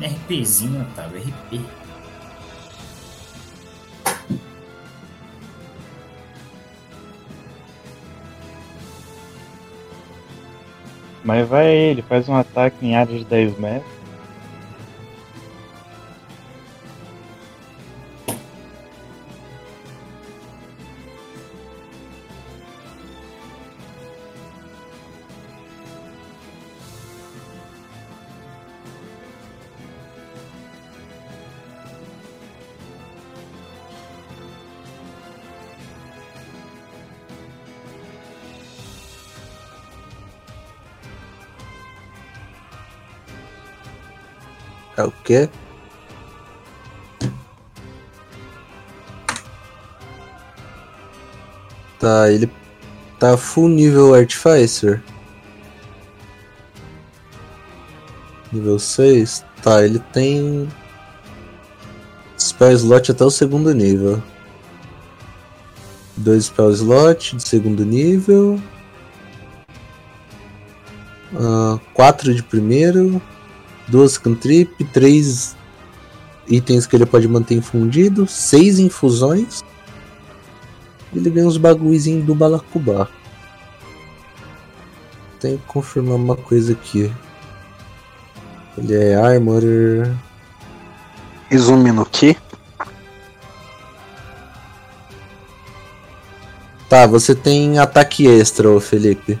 [0.00, 1.60] RPzinho, Otávio, RP.
[11.24, 13.95] Mas vai ele, faz um ataque em área de 10 metros.
[45.26, 45.48] É o quê?
[51.98, 52.50] Tá, ele
[53.18, 55.02] tá full nível Artificer.
[58.52, 59.44] Nível 6.
[59.62, 60.68] Tá, ele tem.
[62.38, 64.22] Spell slot até o segundo nível.
[66.16, 68.60] Dois spell slot de segundo nível.
[71.34, 73.20] Ah, quatro de primeiro.
[73.88, 75.56] Duas cantrip, três
[76.48, 79.62] itens que ele pode manter infundido, seis infusões.
[81.12, 83.08] E ele ganha uns bagulhozinhos do Balacubá.
[85.40, 87.12] Tem que confirmar uma coisa aqui.
[88.76, 89.62] Ele é Armor.
[91.50, 92.36] Izumi no Ki?
[96.88, 99.38] Tá, você tem ataque extra, ô Felipe.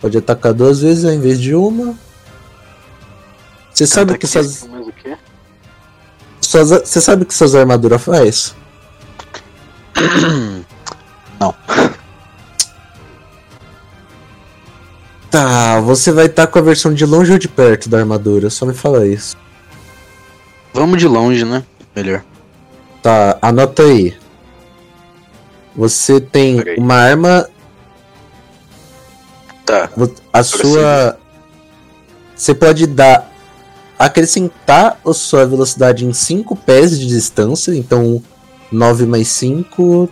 [0.00, 1.94] Pode atacar duas vezes ao invés de uma.
[3.80, 4.66] Você sabe o que suas,
[6.42, 8.54] você sabe o que suas armaduras faz?
[11.40, 11.54] Não.
[15.30, 18.66] Tá, você vai estar com a versão de longe ou de perto da armadura, só
[18.66, 19.38] me fala isso.
[20.74, 21.64] Vamos de longe, né?
[21.94, 22.24] Melhor.
[23.00, 24.14] Tá, anota aí.
[25.76, 26.76] Você tem Ok.
[26.76, 27.48] uma arma,
[29.64, 29.88] Tá.
[30.32, 31.16] a sua.
[32.34, 33.29] Você pode dar.
[34.00, 38.22] Acrescentar a sua velocidade em 5 pés de distância, então
[38.72, 40.08] 9 mais 5.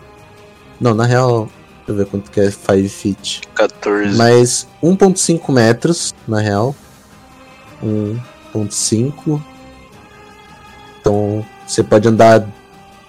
[0.79, 3.41] Não, na real, deixa eu ver quanto que é 5 feet.
[3.55, 4.15] 14.
[4.15, 6.77] Mais 1.5 metros, na real.
[7.83, 9.43] 1.5.
[11.01, 12.47] Então você pode andar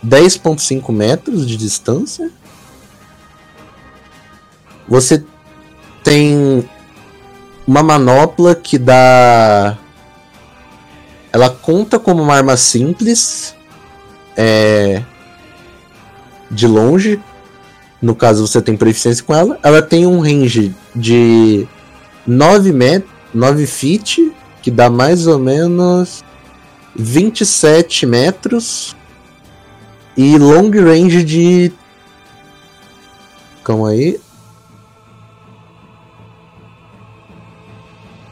[0.05, 2.31] 10.5 metros de distância.
[4.87, 5.25] Você
[6.05, 6.67] tem
[7.67, 9.77] uma manopla que dá.
[11.31, 13.55] Ela conta como uma arma simples.
[14.35, 15.03] É.
[16.49, 17.19] De longe.
[18.01, 19.59] No caso, você tem proficiência com ela.
[19.61, 21.67] Ela tem um range de
[22.25, 26.23] 9 met 9 feet, que dá mais ou menos
[26.95, 28.95] 27 metros.
[30.17, 31.71] E long range de.
[33.63, 34.19] Calma aí.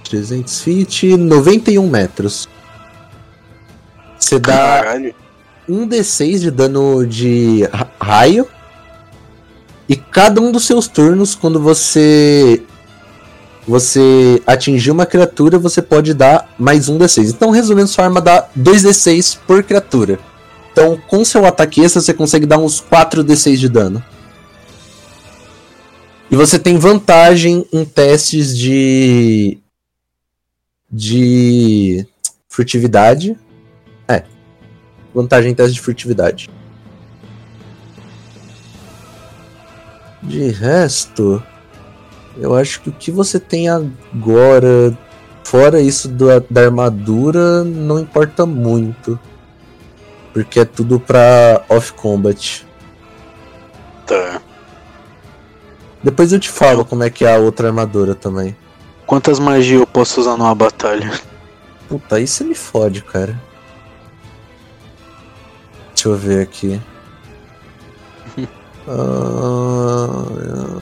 [0.04, 2.48] 300 feet, 91 metros.
[4.28, 5.16] Você dá Caralho.
[5.70, 8.46] um D6 de dano de ra- raio.
[9.88, 12.62] E cada um dos seus turnos, quando você
[13.66, 17.30] você atingir uma criatura, você pode dar mais um D6.
[17.30, 20.20] Então, resumindo, sua arma dá 2 D6 por criatura.
[20.74, 24.04] Então, com seu ataque extra, você consegue dar uns 4 D6 de dano.
[26.30, 29.58] E você tem vantagem em testes de.
[30.92, 32.06] de.
[32.50, 33.38] furtividade.
[35.18, 36.48] Vantagem em testes de furtividade.
[40.22, 41.42] De resto,
[42.38, 44.96] eu acho que o que você tem agora,
[45.44, 49.20] fora isso da, da armadura, não importa muito.
[50.34, 52.64] Porque é tudo pra off-combat.
[54.06, 54.40] Tá.
[56.04, 58.56] Depois eu te falo como é que é a outra armadura também.
[59.08, 61.12] Quantas magias eu posso usar numa batalha?
[61.90, 63.47] Puta, aí você me fode, cara.
[65.98, 66.80] Deixa eu ver aqui.
[68.90, 70.82] Ah,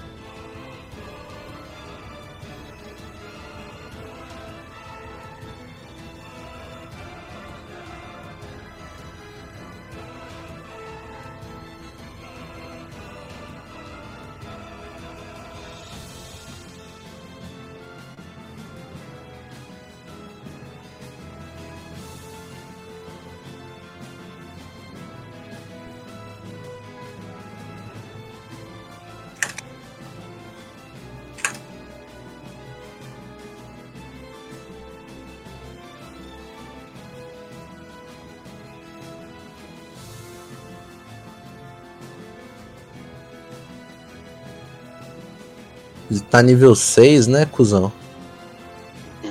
[46.10, 47.92] Ele tá nível 6, né, cuzão?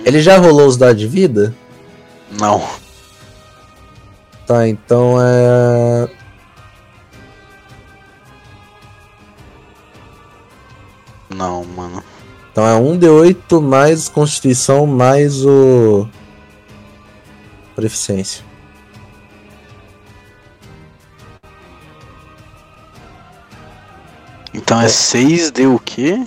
[0.04, 1.54] Ele já rolou os dados de vida?
[2.30, 2.62] Não.
[4.46, 6.08] Tá, então é.
[11.34, 12.02] Não, mano.
[12.52, 16.06] Então é 1d8 mais Constituição mais o.
[17.74, 18.44] Proficiência.
[24.52, 26.24] Então é 6 de o quê?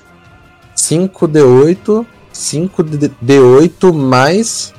[0.78, 2.06] 5d8.
[2.34, 4.74] 5d8 mais.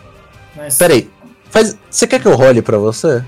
[0.56, 1.10] Mas, Peraí.
[1.50, 1.76] Faz...
[1.90, 3.22] Você quer que eu role pra você?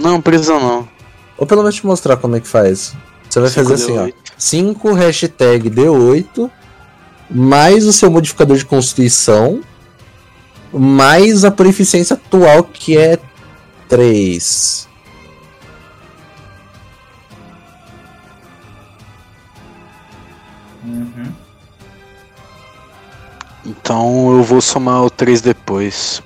[0.00, 0.88] Não, precisa não.
[1.36, 2.94] Ou pelo menos te mostrar como é que faz.
[3.28, 4.06] Você vai fazer assim, ó.
[4.06, 4.14] 5d8.
[4.38, 6.50] 5 hashtag D8
[7.30, 9.62] mais o seu modificador de constituição
[10.72, 13.18] mais a proficiência atual que é
[13.88, 14.88] 3.
[20.84, 21.32] Uhum.
[23.64, 26.22] Então eu vou somar o 3 depois.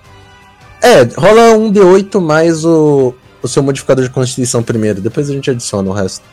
[0.83, 5.51] É, rola um D8 mais o, o seu modificador de constituição primeiro, depois a gente
[5.51, 6.25] adiciona o resto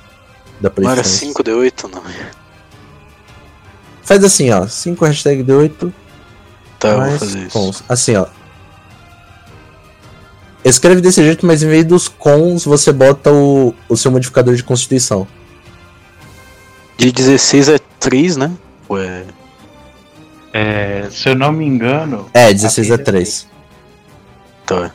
[0.60, 1.28] da Não era proficiência.
[1.28, 2.02] 5 de 8, não.
[4.04, 5.92] Faz assim, ó, 5 hashtag D8
[6.80, 7.50] Tá, eu vou fazer isso.
[7.52, 7.84] cons.
[7.88, 8.28] Assim, ó.
[10.64, 14.64] Escreve desse jeito, mas em vez dos cons, você bota o, o seu modificador de
[14.64, 15.28] constituição.
[16.98, 18.52] De 16 é 3, né?
[18.90, 19.06] Ué.
[19.06, 19.26] É,
[21.12, 23.48] se eu não me engano, É, 16 é A vida 3.
[24.66, 24.92] Tá.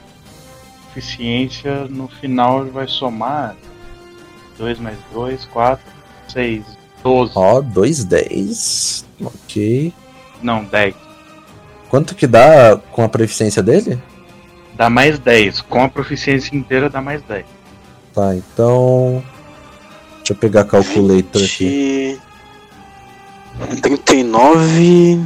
[0.91, 3.55] eficiência no final vai somar
[4.59, 5.85] 2 mais 2, 4,
[6.28, 6.65] 6,
[7.03, 7.33] 12.
[7.35, 9.05] Ó, 2, 10.
[9.23, 9.93] Ok.
[10.43, 10.94] Não, 10.
[11.89, 14.01] Quanto que dá com a proficiência dele?
[14.76, 15.60] Dá mais 10.
[15.62, 17.44] Com a proficiência inteira dá mais 10.
[18.15, 19.23] Tá, então.
[20.19, 22.19] Deixa eu pegar a calculator aqui.
[23.69, 23.81] 20...
[23.83, 25.21] 39.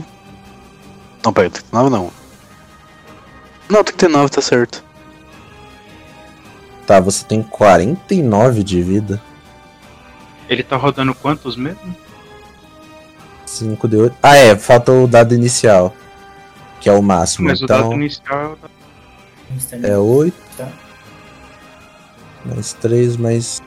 [1.25, 2.11] Não, pera, 39 não.
[3.69, 4.85] Não, 39 tá certo.
[6.87, 9.23] Tá, você tem 49 de vida.
[10.49, 11.97] Ele tá rodando quantos mesmo?
[13.47, 14.17] 5 de 8.
[14.23, 15.95] Ah, é, falta o dado inicial.
[16.81, 17.49] Que é o máximo.
[17.49, 18.59] Mas o então, dado inicial
[19.83, 20.35] é 8.
[20.59, 20.69] Tá.
[22.45, 23.63] Mais 3, mais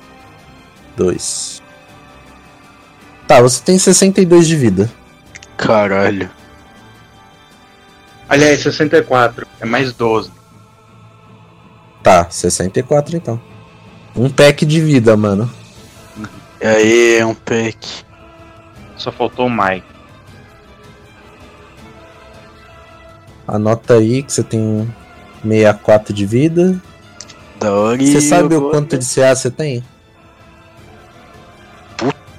[0.96, 1.64] 2.
[3.28, 4.92] Tá, você tem 62 de vida.
[5.58, 6.30] Caralho.
[8.29, 9.47] Aliás, 64.
[9.60, 10.31] É mais 12.
[12.03, 13.42] Tá, 64 então.
[14.15, 15.49] Um pack de vida, mano.
[16.61, 18.06] E aí é um pack.
[18.95, 19.85] Só faltou o Mike.
[23.47, 24.93] Anota aí que você tem
[25.43, 26.81] 64 de vida.
[27.60, 29.83] Da hora e Você sabe o quanto de CA você tem?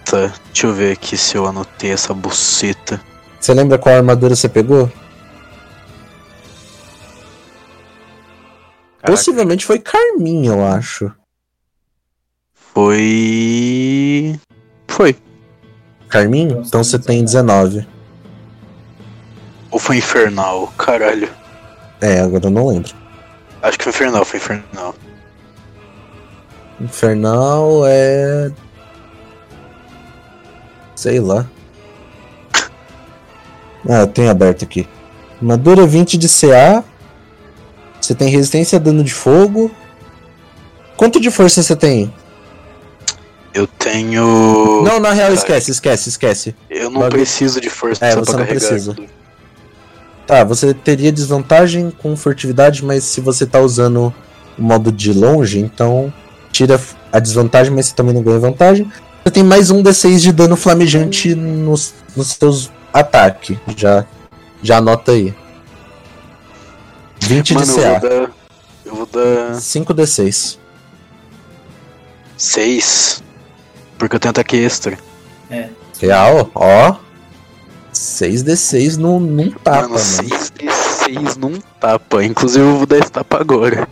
[0.04, 3.00] Tá, deixa eu ver aqui se eu anotei essa buceta.
[3.38, 4.90] Você lembra qual armadura você pegou?
[9.00, 11.12] Caraca, Possivelmente foi Carmin, eu acho.
[12.52, 14.38] Foi.
[14.88, 15.16] Foi.
[16.08, 16.62] Carmin?
[16.66, 17.66] Então você tem legal.
[17.66, 17.86] 19.
[19.70, 20.72] Ou foi infernal?
[20.76, 21.28] Caralho.
[22.00, 22.92] É, agora eu não lembro.
[23.62, 24.94] Acho que foi infernal, foi infernal.
[26.80, 28.50] Infernal é.
[30.94, 31.46] Sei lá.
[33.88, 34.88] Ah, eu tenho aberto aqui.
[35.36, 36.84] Armadura 20 de CA.
[38.08, 39.70] Você tem resistência a dano de fogo.
[40.96, 42.10] Quanto de força você tem?
[43.52, 44.82] Eu tenho.
[44.82, 45.34] Não, na real, Tá.
[45.34, 46.54] esquece, esquece, esquece.
[46.70, 47.10] Eu não Bagulho.
[47.10, 48.94] preciso de força É, só você não precisa.
[48.94, 49.06] tudo.
[50.26, 54.14] Tá, você teria desvantagem com furtividade, mas se você tá usando
[54.58, 56.10] o modo de longe, então
[56.50, 56.80] tira
[57.12, 58.90] a desvantagem, mas você também não ganha vantagem.
[59.22, 64.06] Você tem mais um D6 de dano flamejante nos, nos seus ataques, já
[64.62, 65.34] Já anota aí.
[67.20, 67.98] 20 Mano, de eu vou CA.
[67.98, 68.30] dar.
[68.84, 70.58] Eu vou dar 5d6.
[72.36, 73.22] 6.
[73.98, 74.96] Porque eu tenho ataque extra.
[75.50, 75.68] É.
[76.00, 76.96] Real, ó.
[77.92, 79.98] 6d6 num, num tapa, mano, mano.
[79.98, 82.22] 6 de 6 num tapa.
[82.24, 83.88] Inclusive eu vou dar esse tapa agora.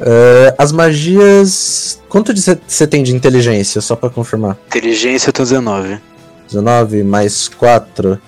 [0.00, 2.00] É, as magias.
[2.08, 4.56] Quanto de você tem de inteligência, só pra confirmar?
[4.68, 6.00] Inteligência eu tenho 19.
[6.48, 8.20] 19 mais 4.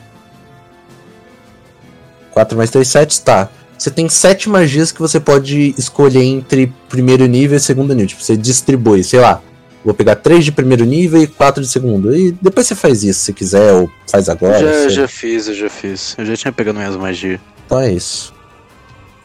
[2.33, 3.49] 4 mais 3, 7, tá.
[3.77, 8.09] Você tem 7 magias que você pode escolher entre primeiro nível e segundo nível.
[8.09, 9.41] Tipo, você distribui, sei lá.
[9.85, 12.15] Vou pegar 3 de primeiro nível e 4 de segundo.
[12.15, 14.61] E depois você faz isso se quiser, ou faz agora.
[14.61, 14.91] já, sei.
[14.91, 16.15] já fiz, eu já fiz.
[16.17, 17.41] Eu já tinha pegado minhas magias.
[17.67, 18.33] Então é isso.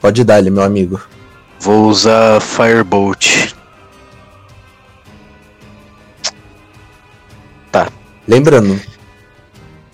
[0.02, 1.00] Pode dar ele, meu amigo.
[1.60, 3.56] Vou usar Firebolt.
[8.28, 8.80] Lembrando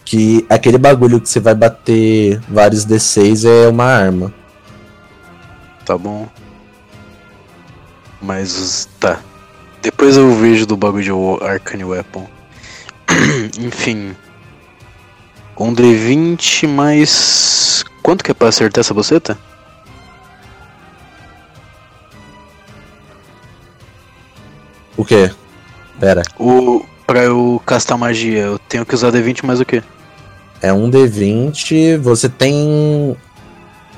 [0.05, 4.33] que aquele bagulho que você vai bater vários D6 é uma arma.
[5.85, 6.27] Tá bom.
[8.21, 9.19] Mas tá.
[9.81, 11.03] Depois eu vejo do bagulho
[11.39, 12.27] de Arcane Weapon.
[13.59, 14.15] Enfim.
[15.57, 17.83] Um D20 mais.
[18.01, 19.37] Quanto que é pra acertar essa boceta?
[24.95, 25.31] O quê?
[25.99, 26.23] Pera.
[26.39, 26.85] O.
[27.05, 29.83] Pra eu castar magia, eu tenho que usar D20 mais o quê?
[30.61, 31.97] É um D20.
[31.99, 33.17] Você tem.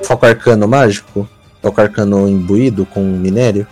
[0.01, 1.27] Foco arcano mágico?
[1.61, 3.67] Foco arcano imbuído com minério?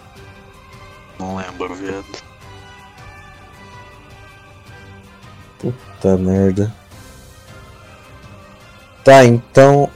[1.20, 2.24] Não lembro, viado.
[5.58, 6.74] Puta merda.
[9.04, 9.90] Tá, então.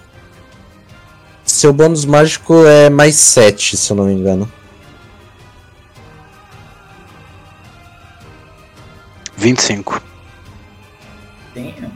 [1.45, 4.51] Seu bônus mágico é mais 7, se eu não me engano.
[9.37, 10.01] 25.
[11.53, 11.91] Tem, né?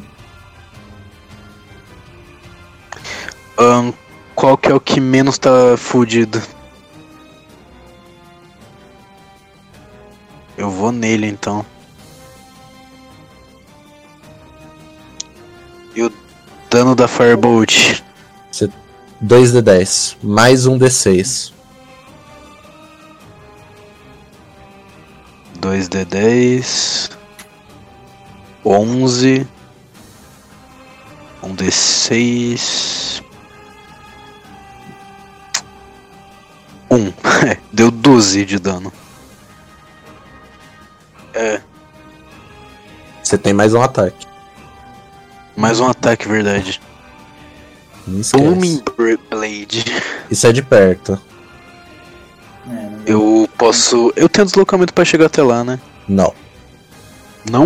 [3.58, 3.92] Ahn,
[4.36, 6.42] qual que é o que menos tá fudido?
[10.58, 11.66] Eu vou nele então.
[15.96, 16.14] E o
[16.70, 18.02] dano da Firebolt?
[19.24, 21.54] 2d10, mais um d6.
[25.60, 27.21] 2d10.
[28.66, 29.48] 11.
[31.44, 33.24] Um d6.
[36.90, 37.14] 1.
[37.48, 38.92] É, deu 12 de dano.
[41.34, 41.62] É,
[43.24, 44.28] Você tem mais um ataque.
[45.56, 46.80] mais um ataque, verdade.
[48.34, 48.84] Booming
[49.30, 49.86] Blade.
[50.30, 51.20] Isso é de perto.
[52.70, 54.12] É, Eu posso.
[54.16, 55.80] Eu tenho deslocamento pra chegar até lá, né?
[56.08, 56.34] Não.
[57.50, 57.66] Não?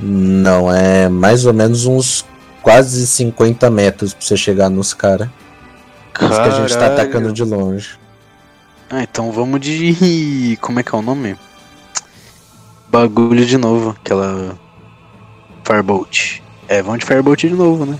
[0.00, 2.24] Não, é mais ou menos uns
[2.62, 5.28] quase 50 metros pra você chegar nos caras.
[6.12, 7.98] Por isso que a gente tá atacando de longe.
[8.90, 10.56] Ah, então vamos de.
[10.60, 11.36] Como é que é o nome?
[12.88, 14.58] Bagulho de novo, aquela.
[15.64, 16.40] Firebolt.
[16.68, 17.98] É, vamos de Firebolt de novo, né?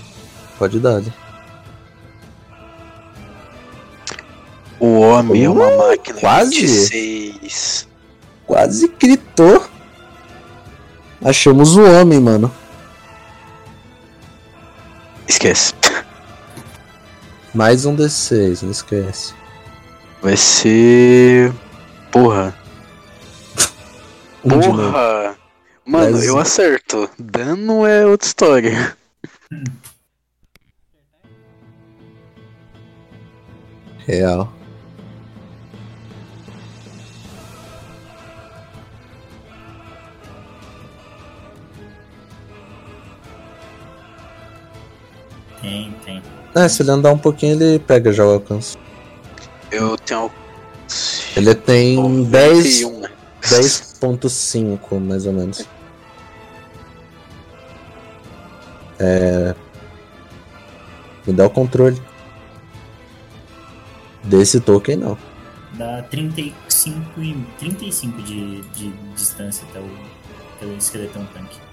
[0.57, 1.01] Pode dar.
[1.01, 1.11] né?
[4.79, 6.61] O homem é uma Uh, máquina quase.
[6.61, 7.87] 26.
[8.45, 9.65] Quase gritou.
[11.23, 12.51] Achamos o homem, mano.
[15.27, 15.73] Esquece.
[17.53, 19.33] Mais um D6, não esquece.
[20.21, 21.53] Vai ser.
[22.11, 22.53] Porra.
[24.43, 24.49] Um.
[24.59, 25.35] Porra!
[25.85, 27.09] Mano, Mas- eu acerto.
[27.17, 28.97] Dano é outra história.
[34.05, 34.51] Real.
[45.65, 46.21] Tem, tem.
[46.53, 48.77] É, se ele andar um pouquinho, ele pega já o alcance.
[49.71, 50.31] Eu tenho.
[51.35, 53.09] Ele tem 10 91, né?
[53.41, 55.67] 10.5, mais ou menos.
[58.99, 59.55] É.
[61.25, 61.99] Me dá o controle.
[64.23, 65.17] Desse token não.
[65.73, 69.89] Dá 35, e, 35 de, de distância até o,
[70.55, 71.64] até o esqueletão tanque.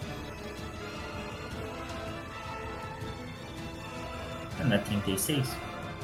[4.64, 5.46] Não é 36?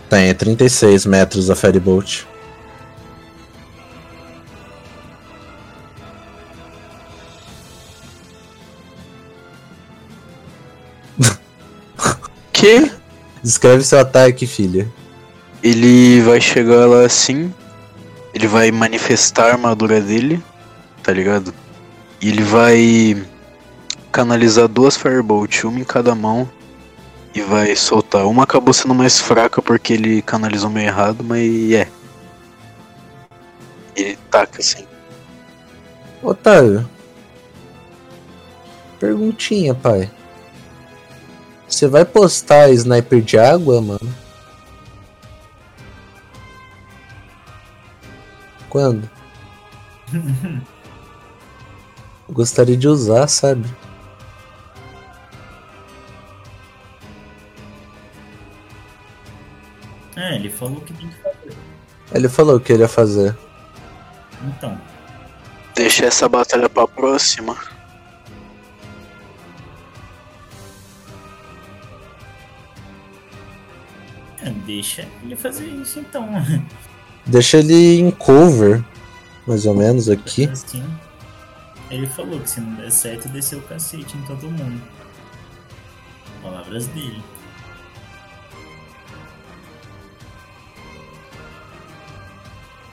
[0.08, 2.26] Tem, é 36 metros a Ferryboat.
[12.52, 12.90] Que?
[13.42, 14.88] Descreve seu ataque, filha.
[15.62, 17.54] Ele vai chegar lá assim.
[18.34, 20.42] Ele vai manifestar a armadura dele.
[21.02, 21.54] Tá ligado?
[22.20, 23.24] E ele vai
[24.10, 26.48] canalizar duas Firebolt, uma em cada mão.
[27.34, 28.26] E vai soltar.
[28.26, 31.88] Uma acabou sendo mais fraca porque ele canalizou meio errado, mas é.
[33.96, 34.86] Ele taca assim.
[36.22, 36.88] Otávio.
[38.98, 40.10] Perguntinha, pai.
[41.68, 44.14] Você vai postar sniper de água, mano?
[48.68, 49.08] Quando?
[52.28, 53.68] Eu gostaria de usar, sabe?
[60.18, 61.56] É, ele falou que tem que fazer.
[62.12, 63.36] Ele falou que ele ia fazer.
[64.42, 64.78] Então,
[65.74, 67.56] Deixa essa batalha pra próxima.
[74.42, 76.28] é, deixa ele fazer isso então.
[77.26, 78.82] Deixa ele em cover,
[79.46, 80.46] mais ou menos aqui.
[80.46, 80.84] Assim,
[81.90, 84.82] ele falou que se não der certo, desceu o cacete em todo mundo.
[86.42, 87.22] Palavras dele.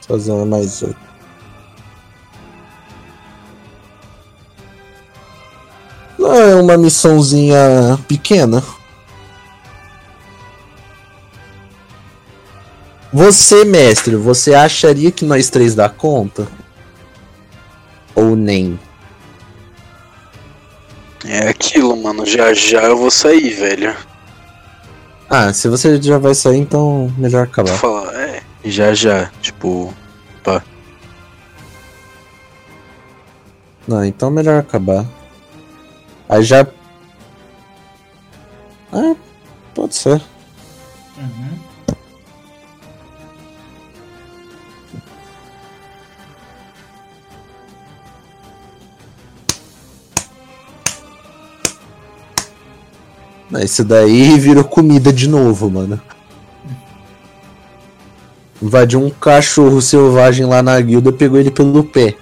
[0.07, 0.97] Fazendo mais oito.
[6.17, 8.63] Não é uma missãozinha pequena.
[13.11, 16.47] Você, mestre, você acharia que nós três dá conta?
[18.13, 18.77] Ou nem?
[21.25, 22.25] É aquilo, mano.
[22.25, 23.95] Já já eu vou sair, velho.
[25.29, 27.77] Ah, se você já vai sair, então melhor acabar.
[27.77, 28.04] Fala.
[28.65, 29.27] Já já.
[29.41, 29.93] Tipo.
[30.43, 30.63] Pá.
[33.87, 35.05] Não, então melhor acabar.
[36.27, 36.65] Aí já.
[38.91, 39.15] Ah,
[39.73, 40.21] pode ser.
[41.17, 41.59] Uhum.
[53.61, 56.01] Esse daí virou comida de novo, mano.
[58.65, 62.15] Invadiu um cachorro selvagem lá na guilda, pegou ele pelo pé.